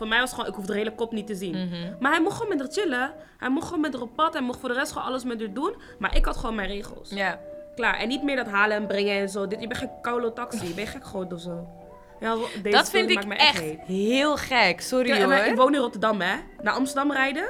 Voor 0.00 0.08
mij 0.08 0.18
was 0.20 0.30
het 0.30 0.38
gewoon, 0.38 0.50
ik 0.50 0.56
hoef 0.56 0.66
de 0.66 0.74
hele 0.74 0.94
kop 0.94 1.12
niet 1.12 1.26
te 1.26 1.34
zien. 1.34 1.50
Mhm. 1.66 1.94
Maar 2.00 2.12
hij 2.12 2.20
mocht 2.20 2.34
gewoon 2.36 2.48
met 2.56 2.60
haar 2.60 2.72
chillen. 2.72 3.12
Hij 3.38 3.50
mocht 3.50 3.66
gewoon 3.66 3.80
met 3.80 3.92
haar 3.92 4.02
op 4.02 4.14
pad. 4.16 4.32
Hij 4.32 4.42
mocht 4.42 4.60
voor 4.60 4.68
de 4.68 4.74
rest 4.74 4.92
gewoon 4.92 5.06
alles 5.08 5.24
met 5.24 5.40
haar 5.40 5.52
doen. 5.52 5.74
Maar 5.98 6.16
ik 6.16 6.24
had 6.24 6.36
gewoon 6.36 6.54
mijn 6.54 6.68
regels. 6.68 7.10
Ja. 7.10 7.38
Klaar. 7.74 7.98
En 7.98 8.08
niet 8.08 8.22
meer 8.22 8.36
dat 8.36 8.46
halen 8.46 8.76
en 8.76 8.86
brengen 8.86 9.18
en 9.20 9.28
zo. 9.28 9.46
Dit, 9.46 9.60
je 9.60 9.66
bent 9.66 9.78
geen 9.78 9.90
koude 10.02 10.32
taxi. 10.32 10.74
Ben 10.74 10.84
je 10.84 10.90
gek 10.90 11.04
geworden 11.04 11.36
of 11.38 11.42
zo? 11.42 11.66
Ja, 12.20 12.34
deze 12.62 12.76
Dat 12.76 12.90
vind 12.90 13.10
ik 13.10 13.32
echt 13.32 13.60
heet. 13.60 13.80
heel 13.80 14.36
gek. 14.36 14.80
Sorry 14.80 15.26
maar 15.26 15.38
ik 15.38 15.44
hoor. 15.46 15.56
woon 15.56 15.74
in 15.74 15.80
Rotterdam, 15.80 16.20
hè. 16.20 16.34
Naar 16.62 16.74
Amsterdam 16.74 17.12
rijden? 17.12 17.44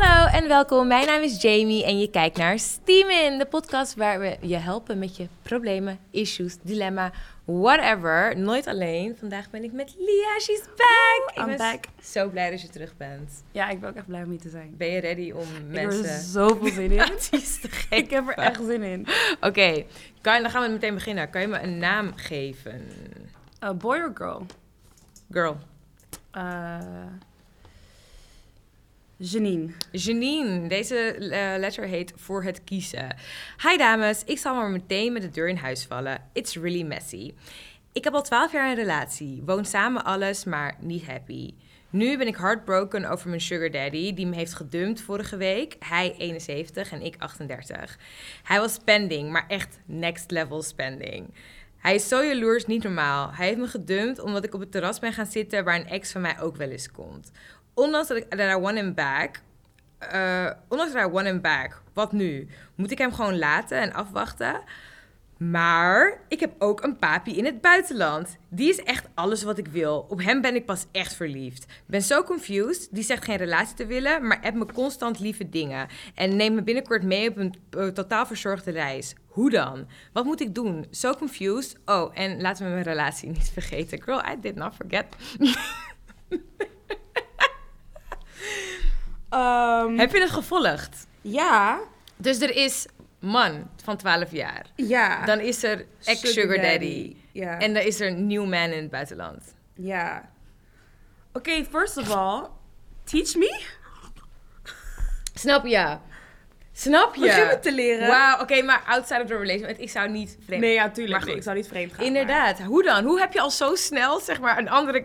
Hallo 0.00 0.26
en 0.26 0.48
welkom. 0.48 0.86
Mijn 0.86 1.06
naam 1.06 1.22
is 1.22 1.42
Jamie 1.42 1.84
en 1.84 1.98
je 1.98 2.10
kijkt 2.10 2.36
naar 2.36 2.58
Steamin, 2.58 3.38
de 3.38 3.46
podcast 3.46 3.94
waar 3.94 4.20
we 4.20 4.36
je 4.40 4.56
helpen 4.56 4.98
met 4.98 5.16
je 5.16 5.28
problemen, 5.42 5.98
issues, 6.10 6.56
dilemma, 6.62 7.12
whatever. 7.44 8.38
Nooit 8.38 8.66
alleen. 8.66 9.16
Vandaag 9.16 9.50
ben 9.50 9.64
ik 9.64 9.72
met 9.72 9.94
Lia. 9.98 10.38
She's 10.40 10.62
back. 10.64 11.32
I'm 11.34 11.50
ik 11.50 11.56
ben 11.56 11.56
back. 11.56 11.84
zo 12.02 12.28
blij 12.28 12.50
dat 12.50 12.60
je 12.60 12.68
terug 12.68 12.96
bent. 12.96 13.44
Ja, 13.52 13.68
ik 13.68 13.80
ben 13.80 13.88
ook 13.90 13.96
echt 13.96 14.06
blij 14.06 14.22
om 14.22 14.30
hier 14.30 14.40
te 14.40 14.48
zijn. 14.48 14.74
Ben 14.76 14.88
je 14.88 15.00
ready 15.00 15.30
om 15.30 15.42
Ik 15.42 15.48
heb 15.54 15.76
er 15.76 15.86
mensen 15.86 16.20
zoveel 16.20 16.72
zin 16.72 16.90
in. 16.90 17.02
ik 18.04 18.10
heb 18.10 18.28
er 18.28 18.34
echt 18.34 18.64
zin 18.64 18.82
in. 18.82 19.06
Oké, 19.40 19.84
dan 20.22 20.50
gaan 20.50 20.62
we 20.62 20.68
meteen 20.68 20.94
beginnen. 20.94 21.30
Kan 21.30 21.40
je 21.40 21.46
me 21.46 21.60
een 21.62 21.78
naam 21.78 22.12
geven? 22.16 22.88
Uh, 23.64 23.70
boy 23.70 23.96
or 23.96 24.10
girl? 24.14 24.46
Girl. 25.30 25.56
Uh, 26.32 26.78
Janine. 29.20 29.72
Janine, 29.92 30.68
deze 30.68 30.96
eh, 30.96 31.58
letter 31.58 31.84
heet 31.84 32.12
Voor 32.16 32.42
het 32.42 32.64
kiezen. 32.64 33.16
Hi 33.68 33.76
dames, 33.76 34.24
ik 34.24 34.38
zal 34.38 34.54
maar 34.54 34.70
meteen 34.70 35.12
met 35.12 35.22
de 35.22 35.30
deur 35.30 35.48
in 35.48 35.56
huis 35.56 35.84
vallen. 35.84 36.22
It's 36.32 36.56
really 36.56 36.82
messy. 36.82 37.34
Ik 37.92 38.04
heb 38.04 38.12
al 38.12 38.22
12 38.22 38.52
jaar 38.52 38.68
een 38.68 38.74
relatie, 38.74 39.42
woon 39.46 39.64
samen 39.64 40.04
alles, 40.04 40.44
maar 40.44 40.76
niet 40.80 41.06
happy. 41.06 41.54
Nu 41.90 42.18
ben 42.18 42.26
ik 42.26 42.36
heartbroken 42.36 43.04
over 43.04 43.28
mijn 43.28 43.40
sugar 43.40 43.70
daddy, 43.70 44.14
die 44.14 44.26
me 44.26 44.34
heeft 44.34 44.54
gedumpt 44.54 45.00
vorige 45.00 45.36
week. 45.36 45.76
Hij 45.78 46.14
71 46.18 46.92
en 46.92 47.02
ik 47.02 47.14
38. 47.18 47.98
Hij 48.42 48.60
was 48.60 48.74
spending, 48.74 49.30
maar 49.30 49.44
echt 49.48 49.78
next 49.86 50.30
level 50.30 50.62
spending. 50.62 51.34
Hij 51.78 51.94
is 51.94 52.08
zo 52.08 52.24
jaloers, 52.24 52.66
niet 52.66 52.82
normaal. 52.82 53.32
Hij 53.32 53.46
heeft 53.46 53.58
me 53.58 53.66
gedumpt 53.66 54.20
omdat 54.20 54.44
ik 54.44 54.54
op 54.54 54.60
het 54.60 54.72
terras 54.72 54.98
ben 54.98 55.12
gaan 55.12 55.26
zitten 55.26 55.64
waar 55.64 55.74
een 55.74 55.88
ex 55.88 56.12
van 56.12 56.20
mij 56.20 56.40
ook 56.40 56.56
wel 56.56 56.70
eens 56.70 56.90
komt. 56.90 57.30
Ondanks 57.78 58.08
dat 58.08 58.16
ik 58.16 58.30
that 58.30 58.58
I 58.58 58.60
want 58.60 58.76
him 58.76 58.94
back, 58.94 59.40
eh, 59.98 60.50
ondanks 60.68 60.92
dat 60.92 61.06
I 61.06 61.10
want 61.10 61.26
him 61.26 61.40
back, 61.40 61.82
wat 61.92 62.12
nu? 62.12 62.48
Moet 62.74 62.90
ik 62.90 62.98
hem 62.98 63.12
gewoon 63.12 63.38
laten 63.38 63.78
en 63.80 63.92
afwachten? 63.92 64.60
Maar 65.36 66.20
ik 66.28 66.40
heb 66.40 66.54
ook 66.58 66.82
een 66.82 66.96
papi 66.96 67.36
in 67.36 67.44
het 67.44 67.60
buitenland. 67.60 68.36
Die 68.48 68.68
is 68.68 68.82
echt 68.82 69.08
alles 69.14 69.42
wat 69.42 69.58
ik 69.58 69.66
wil. 69.66 70.06
Op 70.08 70.22
hem 70.22 70.40
ben 70.40 70.54
ik 70.54 70.66
pas 70.66 70.86
echt 70.92 71.14
verliefd. 71.14 71.66
Ben 71.86 72.02
zo 72.02 72.22
confused. 72.22 72.88
Die 72.90 73.04
zegt 73.04 73.24
geen 73.24 73.36
relatie 73.36 73.74
te 73.74 73.86
willen, 73.86 74.26
maar 74.26 74.40
appt 74.42 74.54
me 74.56 74.66
constant 74.72 75.18
lieve 75.18 75.48
dingen. 75.48 75.88
En 76.14 76.36
neemt 76.36 76.54
me 76.54 76.62
binnenkort 76.62 77.02
mee 77.02 77.28
op 77.28 77.36
een 77.36 77.54
eh, 77.70 77.86
totaal 77.86 78.26
verzorgde 78.26 78.70
reis. 78.70 79.14
Hoe 79.26 79.50
dan? 79.50 79.86
Wat 80.12 80.24
moet 80.24 80.40
ik 80.40 80.54
doen? 80.54 80.86
Zo 80.90 81.12
confused. 81.12 81.76
Oh, 81.84 82.10
en 82.18 82.40
laten 82.40 82.64
we 82.64 82.70
mijn 82.72 82.82
relatie 82.84 83.28
niet 83.28 83.50
vergeten. 83.58 84.02
Girl, 84.02 84.18
I 84.18 84.40
did 84.40 84.54
not 84.54 84.74
forget. 84.74 85.06
Um, 89.34 89.98
Heb 89.98 90.12
je 90.12 90.20
het 90.20 90.30
gevolgd? 90.30 91.06
Ja. 91.20 91.80
Dus 92.16 92.40
er 92.40 92.56
is 92.56 92.86
man 93.18 93.70
van 93.84 93.96
12 93.96 94.30
jaar. 94.32 94.66
Ja. 94.74 95.24
Dan 95.24 95.40
is 95.40 95.62
er 95.62 95.86
ex-sugar 96.04 96.60
daddy. 96.62 97.16
Ja. 97.32 97.58
En 97.58 97.74
dan 97.74 97.82
is 97.82 98.00
er 98.00 98.12
nieuw 98.12 98.44
man 98.44 98.70
in 98.70 98.82
het 98.82 98.90
buitenland. 98.90 99.54
Ja. 99.74 100.30
Oké, 101.32 101.64
first 101.70 101.96
of 101.96 102.10
all, 102.10 102.46
teach 103.04 103.34
me. 103.34 103.60
Snap 105.34 105.66
je? 105.66 105.96
Snap 106.72 107.14
je? 107.14 107.20
Begin 107.20 107.46
me 107.46 107.58
te 107.58 107.72
leren. 107.72 108.08
Wauw, 108.08 108.40
oké, 108.40 108.62
maar 108.62 108.82
outside 108.86 109.20
of 109.20 109.26
the 109.26 109.36
relationship. 109.36 109.78
Ik 109.78 109.90
zou 109.90 110.08
niet 110.10 110.36
vreemd... 110.44 110.60
Nee, 110.60 110.72
ja, 110.72 110.90
tuurlijk. 110.90 111.10
Maar 111.16 111.20
Nee, 111.20 111.28
goed. 111.28 111.36
ik 111.36 111.42
zou 111.42 111.56
niet 111.56 111.68
vreemd 111.68 111.92
gaan. 111.94 112.04
Inderdaad. 112.04 112.58
Hoe 112.62 112.82
dan? 112.82 113.04
Hoe 113.04 113.20
heb 113.20 113.32
je 113.32 113.40
al 113.40 113.50
zo 113.50 113.74
snel, 113.74 114.20
zeg 114.20 114.40
maar, 114.40 114.58
een 114.58 114.68
andere... 114.68 115.04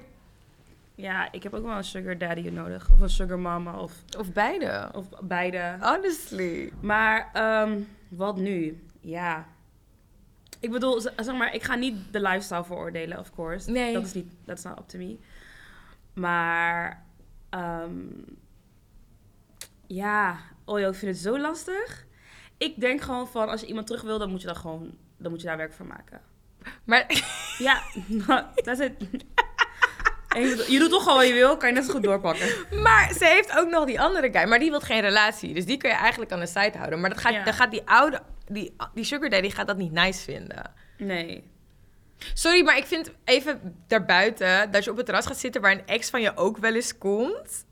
ja, 0.96 1.32
ik 1.32 1.44
heb 1.44 1.54
ook 1.54 1.64
wel 1.66 1.78
een 1.78 1.84
sugar 1.84 2.18
daddy 2.18 2.50
nodig. 2.50 2.90
Of 2.92 3.00
een 3.00 3.10
sugar 3.10 3.40
mama. 3.40 3.80
Of, 3.80 3.94
Of 4.18 4.34
beide. 4.34 4.90
of 4.94 5.06
beide. 5.22 5.78
Honestly. 5.80 6.72
Maar, 6.82 7.30
ehm, 7.34 7.80
wat 8.08 8.38
nu? 8.38 8.84
Ja. 9.00 9.46
Ik 10.60 10.72
bedoel, 10.72 11.02
zeg 11.02 11.34
maar, 11.36 11.54
ik 11.54 11.64
ga 11.64 11.76
niet 11.76 11.96
de 12.14 12.22
lifestyle 12.22 12.64
veroordelen, 12.64 13.20
of 13.20 13.32
course. 13.34 13.72
Nee. 13.72 13.94
Dat 13.94 14.04
is 14.06 14.14
niet, 14.14 14.32
dat 14.46 14.58
is 14.58 14.64
not 14.64 14.80
up 14.80 14.88
to 14.88 14.98
me. 14.98 15.18
Maar, 16.14 17.04
ehm, 17.50 17.92
ja, 19.88 20.38
oh 20.66 20.80
joh, 20.80 20.90
ik 20.90 20.96
vind 20.96 21.12
het 21.12 21.22
zo 21.24 21.40
lastig. 21.40 22.06
Ik 22.58 22.80
denk 22.80 23.02
gewoon 23.02 23.28
van, 23.28 23.50
als 23.50 23.62
je 23.62 23.68
iemand 23.68 23.88
terug 23.88 24.02
wil, 24.02 24.20
dan 24.20 24.30
moet 24.30 24.42
je 24.42 24.48
daar 24.48 24.56
gewoon, 24.56 24.98
dan 25.18 25.32
moet 25.32 25.42
je 25.42 25.48
daar 25.48 25.58
werk 25.58 25.74
van 25.74 25.88
maken. 25.88 26.22
Maar 26.84 27.24
Ja, 27.58 27.82
dat 28.64 28.68
is 28.68 28.78
het. 28.80 28.94
En 30.34 30.42
je 30.42 30.80
doet- 30.80 30.90
toch 30.90 31.04
gewoon 31.04 31.18
wat 31.18 31.28
je 31.28 31.34
wil, 31.34 31.58
kan 31.58 31.70
je 31.70 31.76
net 31.76 31.86
zo 31.86 31.92
goed 31.92 32.04
doorpakken. 32.04 32.48
Maar 32.82 33.14
ze 33.18 33.26
heeft 33.26 33.58
ook 33.58 33.70
nog 33.70 33.86
die 33.86 34.02
andere 34.02 34.30
guy, 34.32 34.48
maar 34.48 34.60
die 34.60 34.70
wil 34.70 34.80
geen 34.80 35.02
relatie. 35.02 35.54
Dus 35.54 35.66
die 35.66 35.78
kun 35.78 35.90
je 35.90 35.96
eigenlijk 35.96 36.32
aan 36.32 36.40
de 36.40 36.46
side 36.48 36.78
houden. 36.78 37.00
Maar 37.00 37.10
dat 37.10 37.20
gaat, 37.20 37.34
Ja. 37.34 37.44
dan 37.44 37.54
gaat 37.54 37.72
die 37.72 37.82
oude, 37.86 38.22
die, 38.46 38.76
die 38.94 39.04
sugar 39.04 39.30
daddy 39.30 39.50
gaat 39.50 39.68
dat 39.68 39.78
niet 39.78 39.92
nice 39.92 40.22
vinden. 40.24 40.72
Nee. 40.98 41.52
Sorry, 42.34 42.64
maar 42.64 42.78
ik 42.78 42.86
vind 42.86 43.12
even 43.26 43.76
daarbuiten 43.88 44.72
dat 44.72 44.84
je 44.84 44.92
op 44.92 44.98
het 44.98 45.06
terras 45.06 45.26
gaat 45.26 45.38
zitten 45.38 45.62
waar 45.62 45.72
een 45.72 45.86
ex 45.88 46.10
van 46.10 46.22
je 46.22 46.36
ook 46.38 46.58
wel 46.58 46.74
eens 46.76 46.98
komt. 46.98 47.66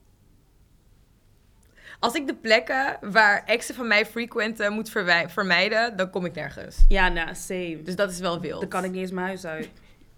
Als 1.99 2.13
ik 2.13 2.27
de 2.27 2.35
plekken 2.35 2.97
waar 3.01 3.43
exen 3.45 3.75
van 3.75 3.87
mij 3.87 4.05
frequenten 4.05 4.73
moet 4.73 4.91
vermijden, 5.27 5.95
dan 5.97 6.09
kom 6.09 6.25
ik 6.25 6.33
nergens. 6.33 6.77
Ja, 6.87 7.07
nou, 7.09 7.35
same. 7.35 7.81
Dus 7.83 7.95
dat 7.95 8.11
is 8.11 8.19
wel 8.19 8.39
wild. 8.39 8.59
Dan 8.59 8.69
kan 8.69 8.83
ik 8.83 8.91
niet 8.91 9.01
eens 9.01 9.11
mijn 9.11 9.25
huis 9.27 9.45
uit. 9.45 9.69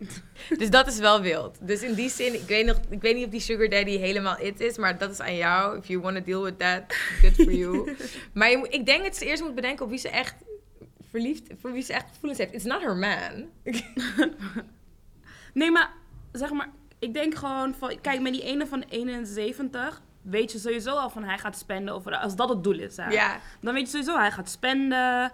Dus 0.58 0.70
dat 0.70 0.88
is 0.88 1.00
wel 1.00 1.22
wild. 1.22 1.58
Dus 1.62 1.82
in 1.82 1.94
die 1.94 2.10
zin, 2.10 2.34
ik 2.34 2.48
weet, 2.48 2.66
nog, 2.66 2.80
ik 2.90 3.02
weet 3.02 3.16
niet 3.16 3.26
of 3.26 3.32
die 3.32 3.40
sugar 3.40 3.70
daddy 3.70 3.98
helemaal 3.98 4.40
it 4.40 4.60
is, 4.60 4.78
maar 4.78 4.98
dat 4.98 5.12
is 5.12 5.20
aan 5.20 5.36
jou. 5.36 5.78
If 5.78 5.88
you 5.88 6.02
want 6.02 6.16
to 6.16 6.24
deal 6.24 6.44
with 6.44 6.60
that, 6.60 6.84
good 7.22 7.34
for 7.34 7.52
you. 7.52 7.96
maar 8.34 8.50
je 8.50 8.58
moet, 8.58 8.74
ik 8.74 8.86
denk 8.86 9.04
dat 9.04 9.16
ze 9.16 9.26
eerst 9.26 9.44
moet 9.44 9.56
bedenken 9.56 9.86
op 9.86 9.90
wie 9.92 10.00
ze 10.00 10.10
echt 10.10 10.36
verliefd, 11.10 11.48
voor 11.62 11.72
wie 11.72 11.84
ze 11.84 11.94
echt 11.94 12.06
gevoelens 12.14 12.40
heeft. 12.40 12.54
It's 12.54 12.64
not 12.64 12.82
her 12.82 12.96
man. 12.96 13.50
Nee, 15.54 15.72
maar 15.72 15.94
zeg 16.32 16.52
maar, 16.52 16.70
ik 17.00 17.14
denk 17.14 17.36
gewoon 17.36 17.76
van, 17.76 18.02
kijk, 18.02 18.22
met 18.22 18.34
die 18.34 18.44
ene 18.44 18.68
van 18.68 18.84
71 18.90 20.02
weet 20.22 20.52
je 20.52 20.60
sowieso 20.60 20.96
al 20.96 21.10
van 21.10 21.24
hij 21.24 21.38
gaat 21.38 21.58
spenden. 21.58 21.96
Of 21.96 22.08
als 22.08 22.36
dat 22.36 22.50
het 22.50 22.64
doel 22.64 22.80
is, 22.80 22.98
hè. 22.98 23.10
ja. 23.10 23.40
Dan 23.62 23.74
weet 23.74 23.84
je 23.84 23.90
sowieso, 23.90 24.18
hij 24.18 24.32
gaat 24.32 24.50
spenden. 24.50 25.32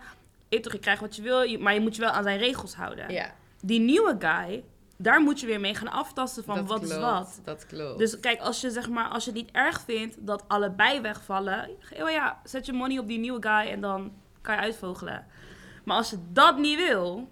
Je, 0.50 0.59
toch, 0.59 0.74
je 0.74 0.79
krijgt 0.79 1.02
wat 1.02 1.16
je 1.16 1.22
wil, 1.22 1.59
maar 1.59 1.74
je 1.74 1.79
moet 1.79 1.96
je 1.96 2.02
wel 2.02 2.12
aan 2.12 2.24
zijn 2.24 2.38
regels 2.38 2.75
houden. 2.75 3.13
ja. 3.13 3.38
Die 3.62 3.80
nieuwe 3.80 4.16
guy, 4.20 4.64
daar 4.97 5.22
moet 5.22 5.40
je 5.40 5.46
weer 5.46 5.59
mee 5.59 5.75
gaan 5.75 5.92
aftasten 5.92 6.44
van 6.44 6.56
dat 6.56 6.68
wat 6.68 6.80
klopt, 6.80 6.94
is 6.94 7.00
wat. 7.00 7.40
Dat 7.44 7.66
klopt. 7.66 7.97
Dus 7.97 8.20
kijk, 8.20 8.40
als 8.40 8.62
je 8.62 8.72
zeg 8.72 8.90
maar, 8.90 9.08
als 9.08 9.25
je 9.25 9.31
het 9.31 9.40
niet 9.40 9.52
erg 9.52 9.81
vindt 9.81 10.16
dat 10.20 10.44
allebei 10.47 11.02
wegvallen, 11.02 11.70
oh 12.02 12.09
ja, 12.09 12.42
zet 12.44 12.66
je 12.66 12.74
money 12.74 12.97
op 12.97 13.08
die 13.08 13.20
nieuwe 13.20 13.42
guy 13.42 13.72
en 13.72 13.81
dan 13.81 14.12
kan 14.42 14.56
je 14.56 14.62
uitvogelen. 14.62 15.25
Maar 15.84 15.97
als 15.97 16.09
je 16.09 16.18
dat 16.31 16.58
niet 16.58 16.78
wil, 16.78 17.30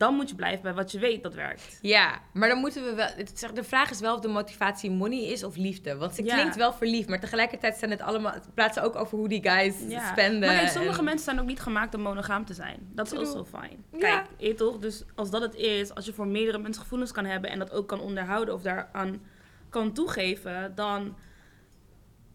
dan 0.00 0.14
moet 0.14 0.28
je 0.28 0.34
blijven 0.34 0.62
bij 0.62 0.74
wat 0.74 0.92
je 0.92 0.98
weet 0.98 1.22
dat 1.22 1.34
werkt. 1.34 1.78
Ja, 1.82 2.20
maar 2.32 2.48
dan 2.48 2.58
moeten 2.58 2.84
we 2.84 2.94
wel. 2.94 3.08
het 3.16 3.50
De 3.54 3.64
vraag 3.64 3.90
is 3.90 4.00
wel 4.00 4.14
of 4.14 4.20
de 4.20 4.28
motivatie 4.28 4.90
money 4.90 5.18
is 5.24 5.44
of 5.44 5.56
liefde. 5.56 5.96
Want 5.96 6.14
ze 6.14 6.24
Ja. 6.24 6.34
klinkt 6.34 6.56
wel 6.56 6.72
verliefd, 6.72 7.08
maar 7.08 7.20
tegelijkertijd 7.20 7.76
zijn 7.76 7.90
het 7.90 8.00
allemaal. 8.00 8.32
Het 8.32 8.54
praat 8.54 8.74
ze 8.74 8.80
ook 8.82 8.96
over 8.96 9.18
hoe 9.18 9.28
die 9.28 9.42
guys 9.50 9.74
Ja. 9.88 10.10
spenden. 10.12 10.48
Maar 10.48 10.58
kijk, 10.58 10.68
sommige 10.70 10.98
en- 10.98 11.04
mensen 11.04 11.24
zijn 11.24 11.40
ook 11.40 11.46
niet 11.46 11.60
gemaakt 11.60 11.94
om 11.94 12.00
monogaam 12.00 12.44
te 12.44 12.54
zijn. 12.54 12.78
Dat 12.94 13.06
is 13.06 13.12
True. 13.12 13.24
also 13.24 13.44
fijn. 13.44 13.84
Ja. 13.92 13.98
Kijk, 13.98 14.26
je 14.36 14.54
toch? 14.54 14.78
Dus 14.78 15.04
als 15.14 15.30
dat 15.30 15.42
het 15.42 15.54
is, 15.54 15.94
als 15.94 16.04
je 16.04 16.12
voor 16.12 16.26
meerdere 16.26 16.58
mensen 16.58 16.82
gevoelens 16.82 17.12
kan 17.12 17.24
hebben 17.24 17.50
en 17.50 17.58
dat 17.58 17.70
ook 17.72 17.88
kan 17.88 18.00
onderhouden 18.00 18.54
of 18.54 18.62
daaraan 18.62 19.20
kan 19.68 19.92
toegeven, 19.92 20.72
dan 20.74 21.16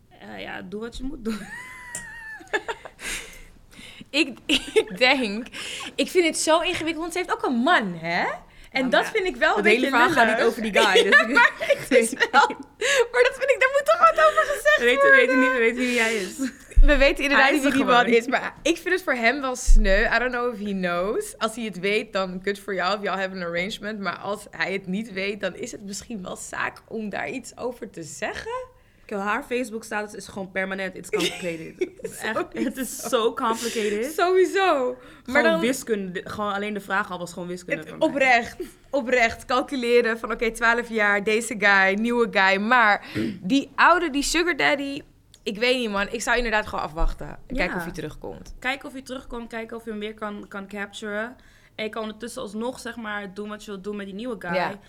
eh, 0.09 0.41
ja, 0.41 0.61
doe 0.61 0.79
wat 0.79 0.97
je 0.97 1.03
moet 1.03 1.25
doen. 1.25 1.39
Ik, 4.15 4.37
ik 4.73 4.97
denk. 4.97 5.47
Ik 5.95 6.09
vind 6.09 6.25
het 6.25 6.37
zo 6.37 6.59
ingewikkeld, 6.59 6.97
want 6.97 7.11
ze 7.11 7.17
heeft 7.17 7.31
ook 7.31 7.43
een 7.43 7.55
man, 7.55 7.93
hè? 7.93 8.25
En 8.71 8.89
dat 8.89 9.05
vind 9.05 9.25
ik 9.25 9.35
wel 9.35 9.49
een 9.49 9.55
Het 9.55 9.63
beetje 9.63 9.79
hele 9.79 9.89
verhaal 9.89 10.09
gaat 10.09 10.37
niet 10.37 10.45
over 10.45 10.61
die 10.61 10.73
guy. 10.79 11.03
Dus 11.03 11.11
Ja, 11.11 11.27
maar, 11.27 11.51
het 11.57 11.91
is 11.91 12.09
wel, 12.09 12.47
maar 13.11 13.23
dat 13.23 13.35
vind 13.37 13.49
ik, 13.49 13.57
daar 13.59 13.69
moet 13.71 13.85
toch 13.85 13.99
wat 13.99 14.25
over 14.27 14.43
gezegd 14.43 14.77
we, 14.77 14.83
weten, 14.83 15.09
we, 15.09 15.15
weten 15.15 15.39
niet, 15.39 15.51
we 15.51 15.57
weten 15.57 15.77
wie 15.77 15.99
hij 15.99 16.15
is. 16.15 16.37
We 16.81 16.97
weten 16.97 17.23
inderdaad 17.23 17.51
niet 17.51 17.61
wie 17.61 17.71
die 17.71 17.83
man 17.83 18.05
is, 18.05 18.27
maar 18.27 18.55
ik 18.61 18.77
vind 18.77 18.93
het 18.93 19.03
voor 19.03 19.13
hem 19.13 19.41
wel 19.41 19.55
sneu. 19.55 20.05
I 20.15 20.19
don't 20.19 20.31
know 20.31 20.53
if 20.53 20.59
he 20.59 20.71
knows. 20.71 21.37
Als 21.37 21.55
hij 21.55 21.65
het 21.65 21.79
weet, 21.79 22.13
dan 22.13 22.41
good 22.43 22.59
for 22.59 22.73
jou, 22.73 22.97
of 22.97 23.03
y'all 23.03 23.17
have 23.17 23.35
an 23.35 23.41
arrangement. 23.41 23.99
Maar 23.99 24.17
als 24.17 24.47
hij 24.51 24.73
het 24.73 24.87
niet 24.87 25.13
weet, 25.13 25.41
dan 25.41 25.55
is 25.55 25.71
het 25.71 25.81
misschien 25.81 26.23
wel 26.23 26.35
zaak 26.35 26.81
om 26.87 27.09
daar 27.09 27.29
iets 27.29 27.57
over 27.57 27.89
te 27.89 28.03
zeggen. 28.03 28.67
Haar 29.09 29.43
Facebook 29.43 29.83
status 29.83 30.13
is 30.13 30.27
gewoon 30.27 30.51
permanent. 30.51 30.95
It's 30.95 31.09
complicated. 31.17 31.73
het 32.01 32.11
is 32.11 32.17
echt, 32.17 32.45
het 32.53 32.77
is 32.77 32.97
zo 32.97 33.33
complicated. 33.33 34.13
Sowieso. 34.13 34.97
Maar 35.25 35.43
dan 35.43 35.59
wiskunde, 35.59 36.21
gewoon 36.23 36.53
alleen 36.53 36.73
de 36.73 36.79
vraag 36.79 37.11
al 37.11 37.19
was 37.19 37.33
gewoon 37.33 37.47
wiskunde. 37.47 37.83
Het- 37.91 38.01
oprecht, 38.01 38.55
oprecht. 38.89 39.45
Calculeren 39.45 40.19
van 40.19 40.31
oké, 40.31 40.51
12 40.51 40.89
jaar, 40.89 41.23
deze 41.23 41.55
guy, 41.57 41.93
nieuwe 41.93 42.27
guy. 42.31 42.57
Maar 42.61 43.05
die 43.41 43.71
oude, 43.75 44.09
die 44.09 44.23
sugar 44.23 44.55
daddy, 44.57 45.01
ik 45.43 45.57
weet 45.57 45.77
niet 45.77 45.89
man. 45.89 46.07
Ik 46.11 46.21
zou 46.21 46.37
inderdaad 46.37 46.67
gewoon 46.67 46.83
afwachten. 46.85 47.27
En 47.27 47.55
kijken 47.55 47.73
Ja. 47.73 47.75
of 47.77 47.83
hij 47.83 47.93
terugkomt. 47.93 48.55
Kijken 48.59 48.87
of 48.87 48.93
hij 48.93 49.01
terugkomt, 49.01 49.47
kijken 49.49 49.77
of 49.77 49.83
je 49.85 49.89
hem 49.89 49.99
weer 49.99 50.13
kan, 50.13 50.45
kan 50.47 50.67
capturen. 50.67 51.35
En 51.75 51.83
je 51.83 51.89
kan 51.89 52.01
ondertussen 52.01 52.41
alsnog 52.41 52.79
zeg 52.79 52.95
maar 52.95 53.33
doen 53.33 53.49
wat 53.49 53.63
je 53.63 53.71
wilt 53.71 53.83
doen 53.83 53.95
met 53.95 54.05
die 54.05 54.15
nieuwe 54.15 54.35
guy. 54.39 54.53
Ja. 54.53 54.79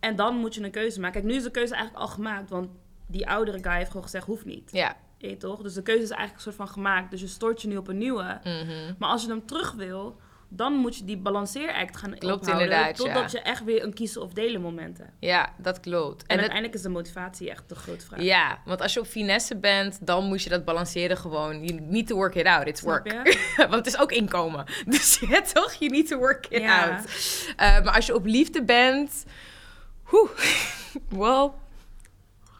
En 0.00 0.16
dan 0.16 0.36
moet 0.36 0.54
je 0.54 0.62
een 0.62 0.70
keuze 0.70 1.00
maken. 1.00 1.20
Kijk, 1.20 1.32
nu 1.32 1.38
is 1.38 1.44
de 1.44 1.50
keuze 1.50 1.74
eigenlijk 1.74 2.04
al 2.04 2.10
gemaakt, 2.10 2.50
want 2.50 2.68
die 3.12 3.28
oudere 3.28 3.58
guy 3.62 3.72
heeft 3.76 3.86
gewoon 3.86 4.02
gezegd 4.02 4.26
hoeft 4.26 4.44
niet. 4.44 4.70
Ja. 4.72 4.96
Je 5.18 5.36
toch? 5.36 5.62
Dus 5.62 5.74
de 5.74 5.82
keuze 5.82 6.02
is 6.02 6.10
eigenlijk 6.10 6.36
een 6.46 6.52
soort 6.52 6.56
van 6.68 6.68
gemaakt. 6.74 7.10
Dus 7.10 7.20
je 7.20 7.26
stort 7.26 7.62
je 7.62 7.68
nu 7.68 7.76
op 7.76 7.88
een 7.88 7.98
nieuwe. 7.98 8.40
Mhm. 8.44 8.94
Maar 8.98 9.08
als 9.08 9.22
je 9.22 9.28
hem 9.28 9.46
terug 9.46 9.72
wil, 9.72 10.16
dan 10.48 10.72
moet 10.72 10.96
je 10.96 11.04
die 11.04 11.16
balanceeract 11.16 11.96
gaan 11.96 12.18
Klopt 12.18 12.40
ophouden. 12.40 12.64
inderdaad, 12.70 12.96
Totdat 12.96 13.32
ja. 13.32 13.38
je 13.38 13.44
echt 13.44 13.64
weer 13.64 13.82
een 13.82 13.94
kiezen 13.94 14.22
of 14.22 14.32
delen 14.32 14.60
momenten. 14.60 15.14
Ja, 15.20 15.52
dat 15.58 15.80
klopt. 15.80 16.20
En, 16.22 16.26
En 16.28 16.30
het, 16.32 16.38
uiteindelijk 16.40 16.74
is 16.74 16.82
de 16.82 16.88
motivatie 16.88 17.50
echt 17.50 17.68
de 17.68 17.74
grote 17.74 18.06
vraag. 18.06 18.22
ja, 18.22 18.58
want 18.64 18.80
als 18.80 18.92
je 18.94 19.00
op 19.00 19.06
finesse 19.06 19.56
bent, 19.56 19.98
dan 20.06 20.24
moet 20.24 20.42
je 20.42 20.48
dat 20.50 20.64
balanceren 20.64 21.16
gewoon. 21.16 21.64
You 21.64 21.80
need 21.80 22.06
to 22.06 22.16
work 22.16 22.34
it 22.34 22.46
out. 22.46 22.66
It's 22.66 22.80
Snap 22.80 22.92
work. 23.12 23.26
je? 23.26 23.38
Want 23.70 23.74
het 23.74 23.86
is 23.86 23.98
ook 23.98 24.12
inkomen. 24.12 24.64
Dus 24.86 25.22
ja, 25.28 25.40
toch? 25.40 25.72
You 25.72 25.90
need 25.90 26.06
to 26.08 26.18
work 26.18 26.46
it 26.46 26.62
Ja. 26.62 26.88
out. 26.90 27.04
Eh, 27.56 27.84
maar 27.84 27.94
als 27.94 28.06
je 28.06 28.14
op 28.14 28.24
liefde 28.26 28.64
bent... 28.64 29.24
Well, 31.08 31.50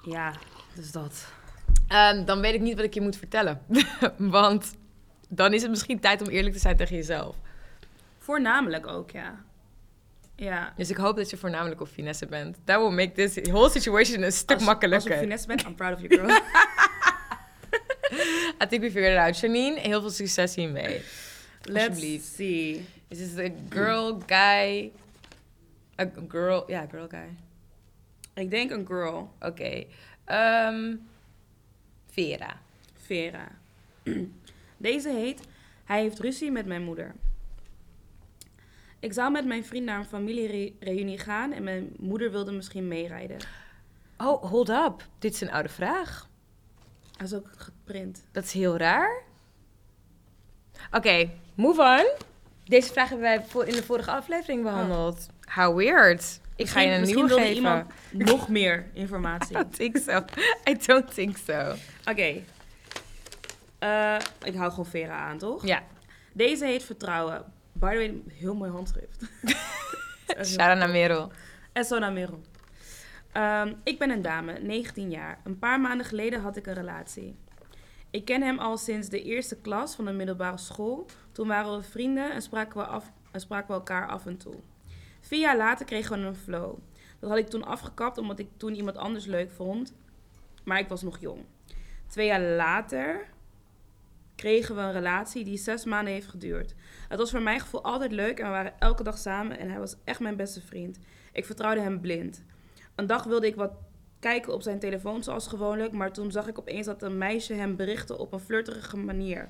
Ja, 0.03 0.35
dus 0.75 0.93
dat. 0.93 1.27
Ehm, 1.89 2.25
dan 2.25 2.41
weet 2.41 2.55
ik 2.55 2.61
niet 2.61 2.75
wat 2.75 2.85
ik 2.85 2.95
je 2.95 3.01
moet 3.01 3.17
vertellen. 3.17 3.61
Want 4.17 4.75
dan 5.29 5.53
is 5.53 5.63
het 5.63 5.71
misschien 5.71 6.01
tijd 6.01 6.23
om 6.23 6.29
eerlijk 6.29 6.55
te 6.55 6.61
zijn 6.61 6.77
tegen 6.77 6.97
jezelf. 6.97 7.37
Voornamelijk 8.19 8.87
ook, 8.87 9.11
ja. 9.11 9.45
Ja. 10.37 10.73
Dus 10.77 10.91
ik 10.91 10.97
hoop 10.97 11.17
dat 11.17 11.31
je 11.31 11.37
voornamelijk 11.37 11.81
op 11.81 11.89
finesse 11.89 12.27
bent. 12.27 12.59
That 12.65 12.81
will 12.81 12.91
make 12.91 13.13
this 13.13 13.35
whole 13.35 13.71
situation 13.71 14.23
een 14.23 14.33
stuk 14.33 14.57
Als, 14.57 14.65
makkelijker. 14.65 15.11
Als 15.11 15.19
je 15.19 15.25
finesse 15.25 15.47
bent, 15.47 15.63
I'm 15.63 15.75
proud 15.75 15.95
of 15.95 16.01
you, 16.01 16.15
girl. 16.15 16.31
I 18.63 18.67
think 18.69 18.83
we 18.83 18.91
figured 18.91 19.13
it 19.13 19.19
out. 19.19 19.39
Janine, 19.39 19.81
heel 19.81 20.01
veel 20.01 20.11
succes 20.11 20.55
hiermee. 20.55 21.03
Let's 21.63 22.35
see. 22.35 22.87
Is 23.09 23.19
this 23.19 23.39
a 23.39 23.51
girl, 23.69 24.23
guy? 24.27 24.93
A 26.01 26.07
girl, 26.29 26.65
ja, 26.67 26.87
girl, 26.91 27.09
guy. 27.09 27.37
Ik 28.35 28.51
denk 28.51 28.71
een 28.71 28.87
girl. 28.87 29.33
Oké. 29.41 29.85
Ehm, 30.25 30.97
Vera. 32.07 32.61
Vera. 32.97 33.49
Deze 34.77 35.09
heet... 35.09 35.41
Hij 35.85 36.01
heeft 36.01 36.19
ruzie 36.19 36.51
met 36.51 36.67
mijn 36.67 36.83
moeder. 36.83 37.15
Ik 39.01 39.13
zou 39.13 39.33
met 39.33 39.45
mijn 39.47 39.65
vriend 39.65 39.85
naar 39.85 39.99
een 39.99 40.05
familiereunie 40.05 41.19
gaan... 41.19 41.53
en 41.53 41.65
mijn 41.65 41.93
moeder 41.99 42.31
wilde 42.31 42.53
misschien 42.53 42.89
meerijden. 42.89 43.37
Oh, 44.19 44.43
hold 44.45 44.69
up. 44.69 45.07
Dit 45.19 45.35
is 45.35 45.41
een 45.41 45.51
oude 45.51 45.69
vraag. 45.69 46.29
Hij 47.17 47.27
is 47.27 47.35
ook 47.35 47.49
geprint. 47.57 48.25
Dat 48.33 48.45
is 48.45 48.53
heel 48.53 48.77
raar. 48.77 49.23
Oké, 50.91 51.31
move 51.55 51.83
on. 51.83 52.27
Deze 52.65 52.93
vraag 52.93 53.09
hebben 53.09 53.27
wij 53.27 53.67
in 53.67 53.75
de 53.75 53.83
vorige 53.83 54.11
aflevering 54.11 54.63
behandeld. 54.63 55.29
How 55.45 55.77
weird. 55.77 56.41
Ik 56.57 56.69
ga 56.69 56.81
je 56.81 56.91
een 56.91 57.03
nieuwe 57.03 57.29
geven. 57.29 57.55
iemand 57.55 57.87
nog 58.13 58.49
meer 58.49 58.87
informatie. 58.93 59.57
I 59.57 59.59
don't 59.63 59.77
think 59.77 59.97
so. 59.97 60.25
I 60.69 60.77
don't 60.87 61.15
think 61.15 61.37
so. 61.37 61.75
Oké. 62.11 62.43
Eh, 63.79 64.17
ik 64.43 64.55
hou 64.55 64.71
gewoon 64.71 64.87
Vera 64.87 65.19
aan, 65.19 65.39
toch? 65.39 65.67
Ja, 65.67 65.83
Deze 66.33 66.65
heet 66.65 66.85
Vertrouwen. 66.85 67.45
By 67.73 67.91
the 67.91 67.97
way, 67.97 68.23
heel 68.39 68.55
mooi 68.55 68.71
handschrift. 68.71 69.23
Merel. 70.93 71.33
Essona 71.73 72.11
Merel. 72.11 72.41
Ehm, 73.33 73.73
ik 73.85 73.99
ben 73.99 74.11
een 74.11 74.23
dame, 74.23 74.59
19 74.59 75.11
jaar. 75.11 75.39
Een 75.45 75.59
paar 75.59 75.81
maanden 75.81 76.07
geleden 76.07 76.41
had 76.41 76.57
ik 76.57 76.67
een 76.67 76.75
relatie. 76.75 77.37
Ik 78.11 78.25
ken 78.25 78.43
hem 78.43 78.59
al 78.59 78.79
sinds 78.79 79.09
de 79.09 79.23
eerste 79.23 79.57
klas 79.57 79.95
van 79.95 80.05
de 80.05 80.13
middelbare 80.13 80.59
school. 80.59 81.07
Toen 81.33 81.49
waren 81.49 81.77
we 81.77 81.83
vrienden 81.83 82.33
en 82.33 82.43
spraken 82.43 82.81
we, 82.81 82.87
af, 82.87 83.13
en 83.31 83.41
spraken 83.41 83.69
we 83.69 83.75
elkaar 83.75 84.09
af 84.09 84.27
en 84.27 84.37
toe. 84.37 84.55
Vier 85.33 85.41
jaar 85.41 85.57
later 85.57 85.87
kregen 85.87 86.21
we 86.21 86.27
een 86.27 86.35
flow. 86.35 86.79
Dat 87.19 87.31
had 87.31 87.39
ik 87.39 87.49
toen 87.49 87.65
afgekapt 87.65 88.19
omdat 88.19 88.39
ik 88.39 88.49
toen 88.57 88.75
iemand 88.75 88.97
anders 88.97 89.25
leuk 89.25 89.51
vond. 89.51 89.95
Maar 90.65 90.79
ik 90.79 90.89
was 90.89 91.03
nog 91.03 91.21
jong. 91.21 91.45
Twee 92.07 92.27
jaar 92.27 92.41
later 92.41 93.29
kregen 94.35 94.75
we 94.75 94.81
een 94.81 94.93
relatie 94.93 95.45
die 95.45 95.57
zes 95.57 95.85
maanden 95.85 96.13
heeft 96.13 96.27
geduurd. 96.27 96.75
Het 97.09 97.19
was 97.19 97.31
voor 97.31 97.43
mijn 97.43 97.61
gevoel 97.61 97.85
altijd 97.85 98.13
leuk 98.13 98.39
en 98.39 98.45
we 98.45 98.51
waren 98.51 98.81
elke 98.81 99.03
dag 99.03 99.19
samen 99.19 99.59
en 99.59 99.71
hij 99.71 99.79
was 99.79 99.97
echt 100.05 100.21
mijn 100.21 100.37
beste 100.37 100.61
vriend. 100.61 100.99
Ik 101.33 101.45
vertrouwde 101.45 101.81
hem 101.81 102.01
blind. 102.01 102.43
Een 102.95 103.07
dag 103.07 103.25
wilde 103.25 103.47
ik 103.47 103.55
wat 103.55 103.73
kijken 104.21 104.53
op 104.53 104.63
zijn 104.63 104.79
telefoon 104.79 105.23
zoals 105.23 105.47
gewoonlijk, 105.47 105.93
maar 105.93 106.13
toen 106.13 106.31
zag 106.31 106.49
ik 106.49 106.59
opeens 106.59 106.87
dat 106.87 107.03
een 107.03 107.19
meisje 107.19 107.55
hem 107.55 107.77
berichtte 107.77 108.19
op 108.19 108.33
een 108.33 108.41
flirterige 108.41 108.97
manier. 108.97 109.49